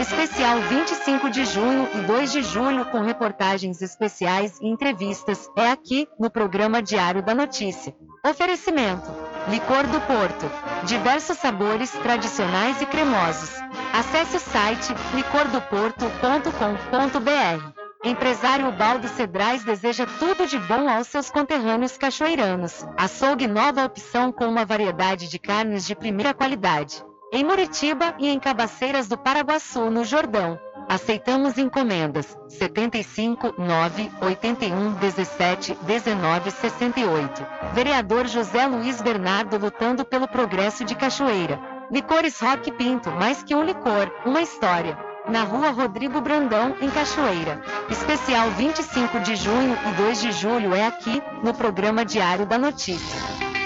Especial 0.00 0.60
25 0.60 1.28
de 1.28 1.44
junho 1.44 1.88
e 1.92 1.98
2 2.02 2.30
de 2.30 2.42
julho 2.42 2.84
com 2.86 3.00
reportagens 3.00 3.82
especiais 3.82 4.56
e 4.60 4.68
entrevistas 4.68 5.50
é 5.56 5.70
aqui 5.70 6.06
no 6.20 6.30
programa 6.30 6.80
Diário 6.80 7.20
da 7.20 7.34
Notícia. 7.34 7.92
Oferecimento: 8.24 9.10
Licor 9.48 9.88
do 9.88 10.00
Porto, 10.02 10.48
diversos 10.84 11.38
sabores 11.38 11.90
tradicionais 11.90 12.80
e 12.80 12.86
cremosos. 12.86 13.50
Acesse 13.92 14.36
o 14.36 14.40
site 14.40 14.94
licordoporto.com.br. 15.14 17.78
Empresário 18.04 18.70
Baldo 18.70 19.08
Cedrais 19.08 19.64
deseja 19.64 20.06
tudo 20.20 20.46
de 20.46 20.60
bom 20.60 20.88
aos 20.88 21.08
seus 21.08 21.28
conterrâneos 21.28 21.98
cachoeiranos. 21.98 22.86
Açougue 22.96 23.48
nova 23.48 23.84
opção 23.84 24.30
com 24.30 24.46
uma 24.46 24.64
variedade 24.64 25.28
de 25.28 25.40
carnes 25.40 25.84
de 25.84 25.96
primeira 25.96 26.32
qualidade 26.32 27.02
em 27.32 27.44
Muritiba 27.44 28.14
e 28.18 28.28
em 28.28 28.38
Cabaceiras 28.38 29.06
do 29.06 29.16
Paraguaçu, 29.16 29.90
no 29.90 30.04
Jordão. 30.04 30.58
Aceitamos 30.88 31.58
encomendas 31.58 32.38
75 32.48 33.54
9 33.58 34.10
81 34.22 34.92
17 34.94 35.74
19 35.82 36.50
68. 36.50 37.46
Vereador 37.74 38.26
José 38.26 38.66
Luiz 38.66 39.02
Bernardo 39.02 39.58
lutando 39.58 40.04
pelo 40.04 40.26
progresso 40.26 40.84
de 40.84 40.94
Cachoeira. 40.94 41.60
Licores 41.90 42.40
Rock 42.40 42.72
Pinto, 42.72 43.10
mais 43.10 43.42
que 43.42 43.54
um 43.54 43.64
licor, 43.64 44.10
uma 44.24 44.40
história. 44.40 44.98
Na 45.28 45.42
rua 45.42 45.70
Rodrigo 45.70 46.22
Brandão, 46.22 46.74
em 46.80 46.88
Cachoeira. 46.88 47.62
Especial 47.90 48.50
25 48.52 49.20
de 49.20 49.36
junho 49.36 49.76
e 49.86 49.92
2 50.02 50.20
de 50.22 50.32
julho 50.32 50.74
é 50.74 50.86
aqui, 50.86 51.22
no 51.42 51.52
programa 51.52 52.02
Diário 52.02 52.46
da 52.46 52.56
Notícia. 52.56 53.57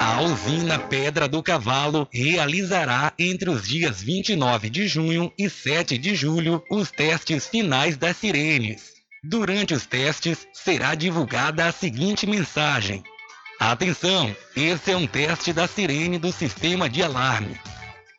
A 0.00 0.22
usina 0.22 0.78
Pedra 0.78 1.28
do 1.28 1.42
Cavalo 1.42 2.08
realizará 2.10 3.12
entre 3.18 3.50
os 3.50 3.68
dias 3.68 4.00
29 4.00 4.70
de 4.70 4.88
junho 4.88 5.30
e 5.36 5.50
7 5.50 5.98
de 5.98 6.14
julho 6.14 6.64
os 6.70 6.90
testes 6.90 7.46
finais 7.46 7.98
das 7.98 8.16
sirenes. 8.16 8.94
Durante 9.22 9.74
os 9.74 9.84
testes, 9.84 10.48
será 10.54 10.94
divulgada 10.94 11.66
a 11.66 11.70
seguinte 11.70 12.26
mensagem: 12.26 13.04
Atenção, 13.60 14.34
esse 14.56 14.90
é 14.90 14.96
um 14.96 15.06
teste 15.06 15.52
da 15.52 15.68
sirene 15.68 16.18
do 16.18 16.32
sistema 16.32 16.88
de 16.88 17.02
alarme. 17.02 17.60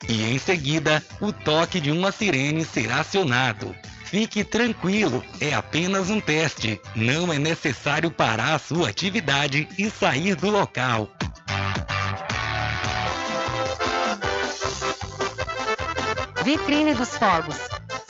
E 0.08 0.22
em 0.22 0.38
seguida, 0.38 1.04
o 1.20 1.34
toque 1.34 1.82
de 1.82 1.90
uma 1.90 2.12
sirene 2.12 2.64
será 2.64 3.00
acionado. 3.00 3.76
Fique 4.12 4.44
tranquilo, 4.44 5.24
é 5.40 5.54
apenas 5.54 6.10
um 6.10 6.20
teste. 6.20 6.82
Não 6.94 7.32
é 7.32 7.40
necessário 7.40 8.12
parar 8.12 8.56
a 8.56 8.60
sua 8.60 8.90
atividade 8.90 9.70
e 9.80 9.90
sair 9.90 10.36
do 10.36 10.50
local. 10.50 11.10
Vitrine 16.44 16.94
dos 16.94 17.16
Fogos. 17.18 17.56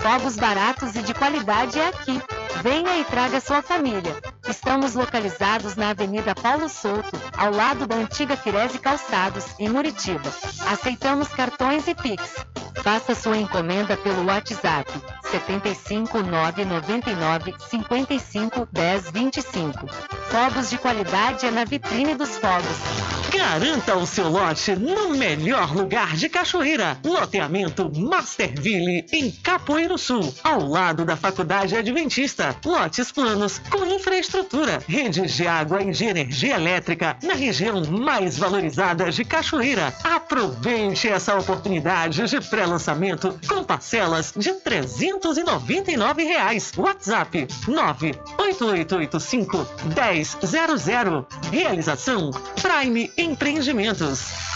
Fogos 0.01 0.37
baratos 0.37 0.95
e 0.95 1.03
de 1.03 1.13
qualidade 1.13 1.77
é 1.77 1.89
aqui. 1.89 2.19
Venha 2.61 2.99
e 2.99 3.05
traga 3.05 3.39
sua 3.39 3.61
família. 3.61 4.15
Estamos 4.47 4.93
localizados 4.93 5.75
na 5.75 5.89
Avenida 5.89 6.35
Paulo 6.35 6.69
Souto, 6.69 7.19
ao 7.35 7.51
lado 7.51 7.87
da 7.87 7.95
antiga 7.95 8.35
Firese 8.37 8.77
Calçados, 8.77 9.45
em 9.57 9.69
Muritiba. 9.69 10.29
Aceitamos 10.67 11.29
cartões 11.29 11.87
e 11.87 11.95
Pix. 11.95 12.45
Faça 12.83 13.15
sua 13.15 13.37
encomenda 13.37 13.95
pelo 13.97 14.25
WhatsApp 14.25 14.91
75 15.31 16.21
999 16.23 17.53
55 17.69 18.67
10 18.71 19.11
25. 19.11 19.87
Fogos 20.29 20.69
de 20.69 20.77
qualidade 20.77 21.45
é 21.45 21.51
na 21.51 21.63
vitrine 21.63 22.15
dos 22.15 22.37
fogos. 22.37 23.11
Garanta 23.31 23.95
o 23.95 24.05
seu 24.05 24.29
lote 24.29 24.75
no 24.75 25.09
melhor 25.09 25.73
lugar 25.73 26.15
de 26.15 26.27
Cachoeira. 26.27 26.97
Loteamento 27.03 27.89
Masterville, 27.95 29.05
em 29.11 29.31
Capoeiro 29.31 29.97
Sul, 29.97 30.33
ao 30.43 30.67
lado 30.67 31.05
da 31.05 31.15
Faculdade 31.15 31.75
Adventista. 31.75 32.40
Lotes 32.65 33.11
planos 33.11 33.59
com 33.69 33.85
infraestrutura, 33.85 34.83
redes 34.87 35.33
de 35.33 35.47
água 35.47 35.81
e 35.81 35.91
de 35.91 36.05
energia 36.05 36.55
elétrica 36.55 37.17
na 37.23 37.33
região 37.33 37.83
mais 37.85 38.37
valorizada 38.37 39.11
de 39.11 39.23
Cachoeira. 39.23 39.93
Aproveite 40.03 41.07
essa 41.07 41.37
oportunidade 41.37 42.27
de 42.27 42.41
pré-lançamento 42.41 43.39
com 43.47 43.63
parcelas 43.63 44.33
de 44.35 44.53
399 44.53 46.23
reais. 46.23 46.71
WhatsApp 46.75 47.47
98885 47.67 49.67
1000. 49.85 51.27
Realização 51.51 52.31
Prime 52.61 53.11
Empreendimentos. 53.17 54.51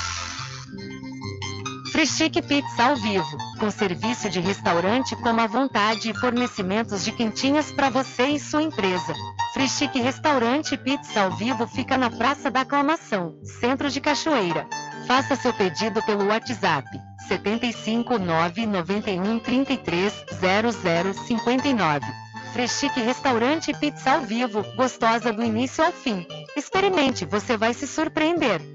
Free 1.96 2.30
Pizza 2.30 2.84
ao 2.84 2.98
vivo, 2.98 3.38
com 3.56 3.72
serviço 3.72 4.30
de 4.30 4.40
restaurante 4.40 5.16
como 5.16 5.42
à 5.42 5.48
vontade 5.48 6.10
e 6.10 6.14
fornecimentos 6.14 7.04
de 7.04 7.12
quentinhas 7.12 7.72
para 7.72 7.90
você 7.90 8.28
e 8.28 8.40
sua 8.40 8.64
empresa. 8.64 9.14
Free 9.54 9.70
Chic 9.70 9.96
Restaurante 9.96 10.78
Pizza 10.78 11.22
ao 11.22 11.32
vivo 11.32 11.66
fica 11.68 11.98
na 11.98 12.10
Praça 12.10 12.52
da 12.52 12.62
Aclamação, 12.62 13.40
Centro 13.44 13.90
de 13.90 14.02
Cachoeira. 14.02 14.68
Faça 15.08 15.36
seu 15.36 15.54
pedido 15.54 16.02
pelo 16.04 16.28
WhatsApp 16.28 16.88
75 17.28 18.18
991 18.18 19.40
33 19.40 20.26
00 20.40 21.14
59. 21.14 22.26
Frechique 22.54 23.02
Restaurante 23.02 23.74
Pizza 23.74 24.12
ao 24.12 24.22
Vivo, 24.22 24.64
gostosa 24.78 25.34
do 25.34 25.44
início 25.44 25.84
ao 25.84 25.92
fim. 25.92 26.26
Experimente, 26.56 27.26
você 27.26 27.58
vai 27.58 27.74
se 27.74 27.86
surpreender. 27.86 28.75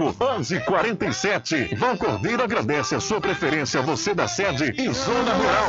1147. 0.00 1.74
Vão 1.76 1.96
Cordeiro 1.96 2.42
agradece 2.42 2.94
a 2.94 3.00
sua 3.00 3.20
preferência, 3.20 3.82
você 3.82 4.14
da 4.14 4.26
sede 4.26 4.74
e 4.76 4.92
Zona 4.92 5.34
Rural. 5.34 5.66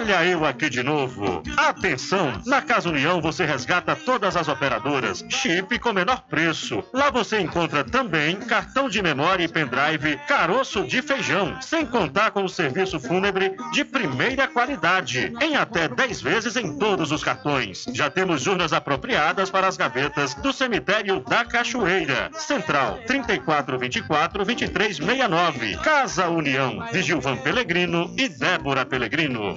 Olha 0.00 0.24
eu 0.24 0.46
aqui 0.46 0.70
de 0.70 0.82
novo. 0.82 1.42
Atenção! 1.58 2.32
Na 2.46 2.62
Casa 2.62 2.88
União 2.88 3.20
você 3.20 3.44
resgata 3.44 3.94
todas 3.94 4.34
as 4.34 4.48
operadoras, 4.48 5.22
chip 5.28 5.78
com 5.78 5.92
menor 5.92 6.22
preço. 6.22 6.82
Lá 6.90 7.10
você 7.10 7.38
encontra 7.38 7.84
também 7.84 8.36
cartão 8.36 8.88
de 8.88 9.02
memória 9.02 9.44
e 9.44 9.48
pendrive, 9.48 10.16
caroço 10.26 10.84
de 10.84 11.02
feijão, 11.02 11.60
sem 11.60 11.84
contar 11.84 12.30
com 12.30 12.44
o 12.44 12.48
serviço 12.48 12.98
fúnebre 12.98 13.54
de 13.74 13.84
primeira 13.84 14.48
qualidade, 14.48 15.34
em 15.38 15.54
até 15.54 15.86
10 15.86 16.22
vezes 16.22 16.56
em 16.56 16.78
todos 16.78 17.12
os 17.12 17.22
cartões. 17.22 17.84
Já 17.92 18.08
temos 18.08 18.46
urnas 18.46 18.72
apropriadas 18.72 19.50
para 19.50 19.68
as 19.68 19.76
gavetas 19.76 20.32
do 20.36 20.50
cemitério 20.50 21.20
da 21.28 21.44
Cachoeira. 21.44 22.30
Central 22.32 23.00
3424 23.06 24.46
2369. 24.46 25.76
Casa 25.76 26.26
União, 26.30 26.86
de 26.90 27.02
Gilvan 27.02 27.36
Pelegrino 27.36 28.14
e 28.16 28.30
Débora 28.30 28.86
Pelegrino. 28.86 29.54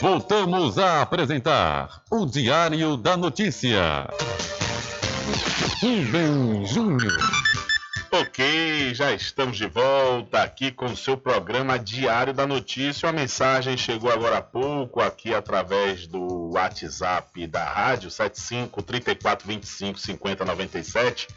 Voltamos 0.00 0.76
a 0.78 1.00
apresentar 1.00 2.02
o 2.10 2.26
Diário 2.26 2.96
da 2.96 3.16
Notícia. 3.16 4.06
Rubem 5.80 6.66
Júnior. 6.66 7.16
Ok, 8.12 8.94
já 8.94 9.12
estamos 9.12 9.56
de 9.56 9.66
volta 9.66 10.42
aqui 10.42 10.70
com 10.70 10.84
o 10.84 10.96
seu 10.96 11.16
programa 11.16 11.78
Diário 11.78 12.32
da 12.32 12.46
Notícia. 12.46 13.08
Uma 13.08 13.20
mensagem 13.20 13.76
chegou 13.76 14.10
agora 14.10 14.38
há 14.38 14.42
pouco 14.42 15.00
aqui 15.00 15.34
através 15.34 16.06
do 16.06 16.52
WhatsApp 16.52 17.46
da 17.48 17.64
rádio 17.64 18.10
75 18.10 18.82
34 18.82 19.48
25 19.48 19.98
50 19.98 20.44
97 20.44 21.28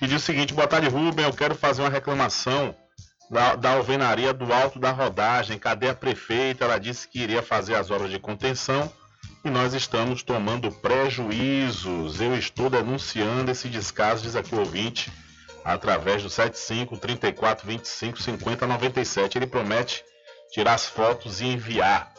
E 0.00 0.06
diz 0.06 0.22
o 0.22 0.24
seguinte: 0.24 0.54
boa 0.54 0.66
tarde, 0.66 0.88
Rubem. 0.88 1.26
Eu 1.26 1.32
quero 1.32 1.54
fazer 1.54 1.82
uma 1.82 1.90
reclamação 1.90 2.74
da, 3.30 3.54
da 3.54 3.70
alvenaria 3.72 4.32
do 4.32 4.52
alto 4.52 4.78
da 4.78 4.90
rodagem. 4.90 5.58
Cadê 5.58 5.88
a 5.88 5.94
prefeita? 5.94 6.64
Ela 6.64 6.78
disse 6.78 7.08
que 7.08 7.20
iria 7.20 7.42
fazer 7.42 7.74
as 7.74 7.90
obras 7.90 8.10
de 8.10 8.18
contenção 8.18 8.90
e 9.44 9.50
nós 9.50 9.74
estamos 9.74 10.22
tomando 10.22 10.70
prejuízos. 10.70 12.20
Eu 12.20 12.36
estou 12.36 12.68
denunciando 12.70 13.50
esse 13.50 13.68
descaso, 13.68 14.22
diz 14.22 14.36
aqui 14.36 14.54
o 14.54 14.60
ouvinte, 14.60 15.12
através 15.64 16.22
do 16.22 16.30
75 16.30 16.96
34 16.96 17.66
25 17.66 18.20
50 18.20 18.66
97. 18.66 19.38
Ele 19.38 19.46
promete 19.46 20.04
tirar 20.50 20.74
as 20.74 20.86
fotos 20.86 21.40
e 21.40 21.46
enviar. 21.46 22.12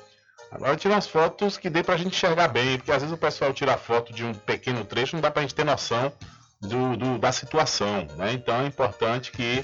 Agora 0.52 0.76
tirar 0.76 0.98
as 0.98 1.07
fotos 1.07 1.57
que 1.57 1.69
dê 1.69 1.84
para 1.84 1.94
a 1.94 1.98
gente 1.98 2.15
enxergar 2.15 2.48
bem, 2.48 2.77
porque 2.77 2.91
às 2.91 3.02
vezes 3.02 3.14
o 3.14 3.19
pessoal 3.19 3.53
tira 3.53 3.77
foto 3.77 4.11
de 4.11 4.23
um 4.23 4.34
pequeno 4.34 4.84
trecho, 4.84 5.15
não 5.15 5.22
dá 5.22 5.30
para 5.30 5.41
a 5.41 5.44
gente 5.44 5.53
ter 5.53 5.64
noção 5.64 6.11
do, 6.60 6.98
do, 6.98 7.18
da 7.19 7.31
situação. 7.31 8.07
Né? 8.18 8.34
Então 8.34 8.61
é 8.61 8.65
importante 8.65 9.31
que 9.31 9.64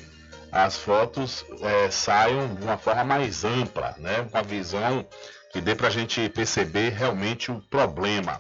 as 0.52 0.78
fotos 0.78 1.45
é, 1.62 1.90
saiam 1.91 2.56
de 2.56 2.64
uma 2.64 2.78
forma 2.78 3.03
mais 3.03 3.44
ampla, 3.44 3.95
né? 3.98 4.28
com 4.32 4.38
a 4.38 4.41
visão 4.41 5.06
que 5.52 5.62
dê 5.62 5.76
para 5.76 5.88
a 5.88 5.91
gente 5.91 6.30
perceber 6.30 6.90
realmente 6.90 7.52
o 7.52 7.62
problema. 7.62 8.40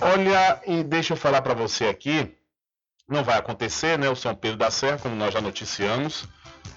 Olha, 0.00 0.60
e 0.66 0.82
deixa 0.84 1.12
eu 1.12 1.16
falar 1.16 1.42
para 1.42 1.54
você 1.54 1.86
aqui, 1.86 2.36
não 3.08 3.24
vai 3.24 3.38
acontecer, 3.38 3.98
né? 3.98 4.08
O 4.08 4.14
São 4.14 4.34
Pedro 4.34 4.58
da 4.58 4.70
Serra, 4.70 4.98
como 4.98 5.16
nós 5.16 5.32
já 5.32 5.40
noticiamos, 5.40 6.28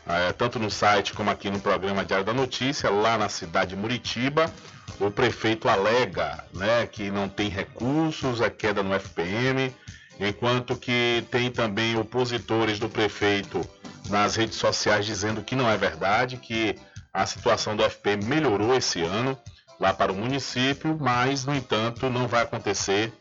é, 0.08 0.32
tanto 0.32 0.58
no 0.58 0.72
site 0.72 1.14
como 1.14 1.30
aqui 1.30 1.50
no 1.50 1.60
programa 1.60 2.06
Diário 2.06 2.26
da 2.26 2.34
Notícia, 2.34 2.90
lá 2.90 3.18
na 3.18 3.30
cidade 3.30 3.72
de 3.72 3.76
Muritiba, 3.76 4.52
o 5.00 5.12
prefeito 5.12 5.68
alega 5.68 6.44
né, 6.54 6.88
que 6.88 7.12
não 7.12 7.28
tem 7.28 7.50
recursos, 7.50 8.42
é 8.42 8.50
queda 8.50 8.82
no 8.82 8.94
FPM, 8.94 9.76
enquanto 10.20 10.76
que 10.76 11.26
tem 11.30 11.52
também 11.52 11.98
opositores 11.98 12.80
do 12.80 12.90
prefeito 12.90 13.62
nas 14.10 14.36
redes 14.36 14.58
sociais 14.58 15.06
dizendo 15.06 15.44
que 15.44 15.56
não 15.56 15.70
é 15.70 15.78
verdade, 15.78 16.38
que 16.38 16.76
a 17.14 17.26
situação 17.26 17.76
do 17.76 17.84
FPM 17.84 18.26
melhorou 18.26 18.76
esse 18.76 19.02
ano 19.02 19.38
lá 19.80 19.94
para 19.94 20.12
o 20.12 20.16
município, 20.16 20.98
mas, 21.00 21.46
no 21.46 21.56
entanto, 21.56 22.10
não 22.10 22.28
vai 22.28 22.44
acontecer 22.44 23.12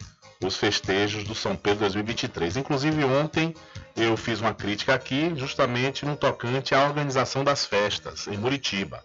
os 0.42 0.56
festejos 0.56 1.24
do 1.24 1.34
São 1.34 1.54
Pedro 1.56 1.80
2023. 1.80 2.56
Inclusive, 2.56 3.04
ontem 3.04 3.54
eu 3.96 4.16
fiz 4.16 4.40
uma 4.40 4.54
crítica 4.54 4.94
aqui, 4.94 5.32
justamente 5.36 6.04
no 6.04 6.16
tocante 6.16 6.74
à 6.74 6.84
organização 6.84 7.44
das 7.44 7.66
festas 7.66 8.26
em 8.26 8.36
Muritiba, 8.36 9.02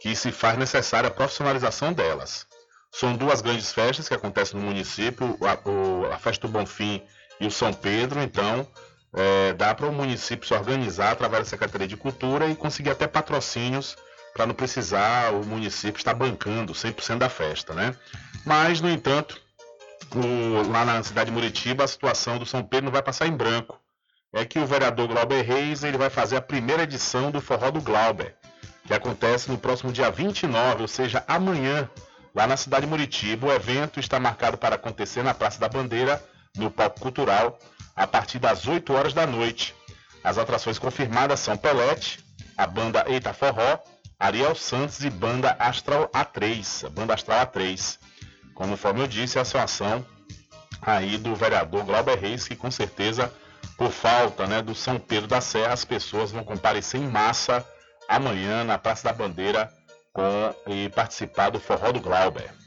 que 0.00 0.14
se 0.16 0.32
faz 0.32 0.58
necessária 0.58 1.08
a 1.08 1.12
profissionalização 1.12 1.92
delas. 1.92 2.46
São 2.90 3.16
duas 3.16 3.40
grandes 3.40 3.72
festas 3.72 4.08
que 4.08 4.14
acontecem 4.14 4.58
no 4.58 4.66
município, 4.66 5.38
a, 5.42 6.14
a 6.14 6.18
Festa 6.18 6.46
do 6.46 6.52
Bonfim 6.52 7.02
e 7.40 7.46
o 7.46 7.50
São 7.50 7.72
Pedro, 7.72 8.20
então 8.20 8.66
é, 9.14 9.52
dá 9.52 9.74
para 9.74 9.86
o 9.86 9.92
município 9.92 10.46
se 10.46 10.54
organizar 10.54 11.12
através 11.12 11.44
da 11.44 11.50
Secretaria 11.50 11.86
de 11.86 11.96
Cultura 11.96 12.46
e 12.48 12.56
conseguir 12.56 12.90
até 12.90 13.06
patrocínios 13.06 13.96
para 14.32 14.46
não 14.46 14.54
precisar 14.54 15.32
o 15.34 15.44
município 15.44 15.98
estar 15.98 16.14
bancando 16.14 16.72
100% 16.72 17.18
da 17.18 17.28
festa, 17.28 17.74
né? 17.74 17.94
Mas, 18.46 18.80
no 18.80 18.88
entanto, 18.88 19.38
o, 20.14 20.70
lá 20.70 20.84
na 20.84 21.02
cidade 21.02 21.30
de 21.30 21.32
Muritiba, 21.34 21.84
a 21.84 21.88
situação 21.88 22.38
do 22.38 22.46
São 22.46 22.62
Pedro 22.62 22.86
não 22.86 22.92
vai 22.92 23.02
passar 23.02 23.26
em 23.26 23.36
branco. 23.36 23.78
É 24.32 24.46
que 24.46 24.58
o 24.58 24.66
vereador 24.66 25.08
Glauber 25.08 25.42
Reis 25.42 25.84
ele 25.84 25.98
vai 25.98 26.08
fazer 26.08 26.36
a 26.36 26.40
primeira 26.40 26.84
edição 26.84 27.30
do 27.30 27.40
Forró 27.40 27.70
do 27.70 27.82
Glauber, 27.82 28.34
que 28.86 28.94
acontece 28.94 29.50
no 29.50 29.58
próximo 29.58 29.92
dia 29.92 30.10
29, 30.10 30.82
ou 30.82 30.88
seja, 30.88 31.22
amanhã, 31.28 31.88
lá 32.34 32.46
na 32.46 32.56
cidade 32.56 32.86
de 32.86 32.90
Muritiba. 32.90 33.48
O 33.48 33.52
evento 33.52 34.00
está 34.00 34.18
marcado 34.18 34.56
para 34.56 34.76
acontecer 34.76 35.22
na 35.22 35.34
Praça 35.34 35.60
da 35.60 35.68
Bandeira, 35.68 36.22
no 36.56 36.70
Palco 36.70 37.00
Cultural, 37.00 37.58
a 37.94 38.06
partir 38.06 38.38
das 38.38 38.66
8 38.66 38.92
horas 38.92 39.12
da 39.12 39.26
noite. 39.26 39.74
As 40.22 40.38
atrações 40.38 40.78
confirmadas 40.78 41.40
são 41.40 41.56
Pelete, 41.56 42.24
a 42.56 42.66
banda 42.66 43.04
Eita 43.08 43.32
Forró, 43.32 43.78
Ariel 44.18 44.54
Santos 44.54 45.02
e 45.04 45.10
banda 45.10 45.56
Astral 45.58 46.08
A3, 46.08 46.86
a 46.86 46.90
banda 46.90 47.14
Astral 47.14 47.46
A3. 47.46 47.98
Conforme 48.54 49.00
eu 49.00 49.06
disse, 49.06 49.38
essa 49.38 49.56
é 49.56 49.60
uma 49.60 49.64
ação 49.64 50.06
aí 50.80 51.16
do 51.16 51.34
vereador 51.34 51.84
Glauber 51.84 52.18
Reis, 52.18 52.46
que 52.46 52.56
com 52.56 52.70
certeza, 52.70 53.32
por 53.76 53.90
falta 53.90 54.46
né, 54.46 54.60
do 54.60 54.74
São 54.74 54.98
Pedro 54.98 55.28
da 55.28 55.40
Serra, 55.40 55.72
as 55.72 55.84
pessoas 55.84 56.32
vão 56.32 56.44
comparecer 56.44 57.00
em 57.00 57.08
massa 57.08 57.66
amanhã 58.08 58.64
na 58.64 58.78
Praça 58.78 59.04
da 59.04 59.12
Bandeira 59.12 59.72
com, 60.12 60.22
e 60.66 60.88
participar 60.90 61.50
do 61.50 61.60
Forró 61.60 61.92
do 61.92 62.00
Glauber. 62.00 62.61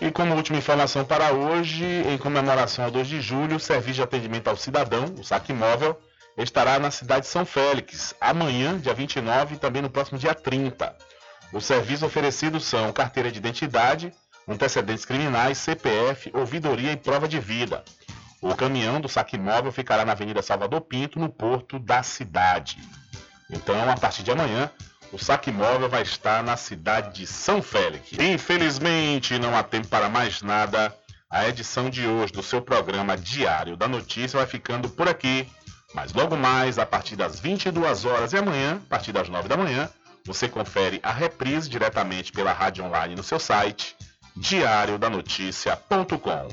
E 0.00 0.10
como 0.10 0.34
última 0.34 0.58
informação 0.58 1.04
para 1.04 1.32
hoje, 1.32 1.84
em 1.84 2.18
comemoração 2.18 2.84
ao 2.84 2.90
2 2.90 3.06
de 3.06 3.20
julho, 3.20 3.56
o 3.56 3.60
Serviço 3.60 3.96
de 3.96 4.02
Atendimento 4.02 4.48
ao 4.48 4.56
Cidadão, 4.56 5.04
o 5.18 5.22
SAC 5.24 5.50
Móvel, 5.52 5.98
estará 6.36 6.78
na 6.78 6.90
cidade 6.90 7.22
de 7.22 7.28
São 7.28 7.46
Félix, 7.46 8.14
amanhã, 8.20 8.76
dia 8.78 8.92
29, 8.92 9.54
e 9.54 9.58
também 9.58 9.80
no 9.80 9.88
próximo 9.88 10.18
dia 10.18 10.34
30. 10.34 10.96
Os 11.52 11.64
serviços 11.64 12.02
oferecidos 12.02 12.64
são 12.64 12.92
carteira 12.92 13.30
de 13.30 13.38
identidade, 13.38 14.12
antecedentes 14.48 15.04
criminais, 15.04 15.58
CPF, 15.58 16.30
ouvidoria 16.34 16.90
e 16.90 16.96
prova 16.96 17.28
de 17.28 17.38
vida. 17.38 17.84
O 18.42 18.54
caminhão 18.54 19.00
do 19.00 19.08
saque 19.08 19.38
móvel 19.38 19.70
ficará 19.70 20.04
na 20.04 20.12
Avenida 20.12 20.42
Salvador 20.42 20.80
Pinto, 20.82 21.18
no 21.18 21.28
porto 21.28 21.78
da 21.78 22.02
cidade. 22.02 22.78
Então, 23.48 23.88
a 23.88 23.96
partir 23.96 24.22
de 24.24 24.32
amanhã, 24.32 24.70
o 25.14 25.18
saque 25.18 25.52
móvel 25.52 25.88
vai 25.88 26.02
estar 26.02 26.42
na 26.42 26.56
cidade 26.56 27.14
de 27.14 27.24
São 27.24 27.62
Félix. 27.62 28.10
Infelizmente, 28.18 29.38
não 29.38 29.56
há 29.56 29.62
tempo 29.62 29.86
para 29.86 30.08
mais 30.08 30.42
nada. 30.42 30.92
A 31.30 31.48
edição 31.48 31.88
de 31.88 32.04
hoje 32.04 32.32
do 32.32 32.42
seu 32.42 32.60
programa 32.60 33.16
Diário 33.16 33.76
da 33.76 33.86
Notícia 33.86 34.38
vai 34.38 34.46
ficando 34.46 34.88
por 34.88 35.08
aqui. 35.08 35.48
Mas 35.94 36.12
logo 36.12 36.36
mais, 36.36 36.80
a 36.80 36.86
partir 36.86 37.14
das 37.14 37.38
22 37.38 38.04
horas 38.04 38.32
e 38.32 38.38
amanhã, 38.38 38.82
a 38.84 38.88
partir 38.88 39.12
das 39.12 39.28
9 39.28 39.48
da 39.48 39.56
manhã, 39.56 39.88
você 40.26 40.48
confere 40.48 40.98
a 41.00 41.12
reprise 41.12 41.70
diretamente 41.70 42.32
pela 42.32 42.52
rádio 42.52 42.84
online 42.84 43.14
no 43.14 43.22
seu 43.22 43.38
site 43.38 43.94
diariodanoticia.com. 44.36 46.48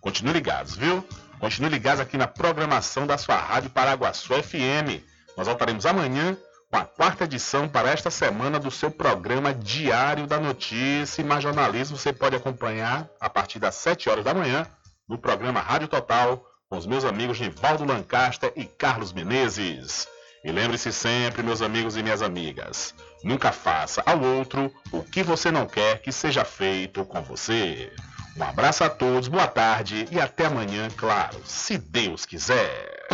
Continue 0.00 0.32
ligados, 0.32 0.74
viu? 0.74 1.06
Continue 1.38 1.68
ligados 1.68 2.00
aqui 2.00 2.16
na 2.16 2.26
programação 2.26 3.06
da 3.06 3.18
sua 3.18 3.36
Rádio 3.36 3.68
Paraguaçu 3.68 4.32
FM. 4.32 5.04
Nós 5.36 5.46
voltaremos 5.46 5.84
amanhã 5.84 6.38
com 6.70 6.76
a 6.76 6.84
quarta 6.84 7.24
edição 7.24 7.68
para 7.68 7.90
esta 7.90 8.10
semana 8.10 8.58
do 8.58 8.70
seu 8.70 8.90
programa 8.90 9.54
Diário 9.54 10.26
da 10.26 10.38
Notícia. 10.38 11.22
E 11.22 11.24
mais 11.24 11.42
jornalismo 11.42 11.96
você 11.96 12.12
pode 12.12 12.36
acompanhar 12.36 13.08
a 13.20 13.28
partir 13.30 13.58
das 13.58 13.74
7 13.76 14.08
horas 14.08 14.24
da 14.24 14.34
manhã 14.34 14.66
no 15.08 15.18
programa 15.18 15.60
Rádio 15.60 15.88
Total 15.88 16.44
com 16.68 16.76
os 16.76 16.86
meus 16.86 17.04
amigos 17.04 17.40
Nivaldo 17.40 17.84
Lancaster 17.84 18.52
e 18.54 18.64
Carlos 18.64 19.12
Menezes. 19.12 20.06
E 20.44 20.52
lembre-se 20.52 20.92
sempre, 20.92 21.42
meus 21.42 21.62
amigos 21.62 21.96
e 21.96 22.02
minhas 22.02 22.22
amigas, 22.22 22.94
nunca 23.24 23.50
faça 23.50 24.02
ao 24.06 24.20
outro 24.20 24.72
o 24.92 25.02
que 25.02 25.22
você 25.22 25.50
não 25.50 25.66
quer 25.66 26.00
que 26.00 26.12
seja 26.12 26.44
feito 26.44 27.04
com 27.04 27.22
você. 27.22 27.90
Um 28.36 28.44
abraço 28.44 28.84
a 28.84 28.90
todos, 28.90 29.26
boa 29.26 29.48
tarde 29.48 30.06
e 30.12 30.20
até 30.20 30.46
amanhã, 30.46 30.88
claro, 30.96 31.40
se 31.44 31.76
Deus 31.76 32.24
quiser. 32.24 33.08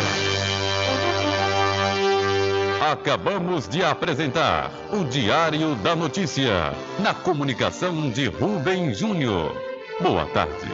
Acabamos 2.92 3.66
de 3.66 3.82
apresentar 3.82 4.70
o 4.92 5.04
Diário 5.04 5.74
da 5.76 5.96
Notícia, 5.96 6.74
na 6.98 7.14
comunicação 7.14 8.10
de 8.10 8.26
Rubem 8.26 8.92
Júnior. 8.92 9.56
Boa 10.02 10.26
tarde. 10.26 10.70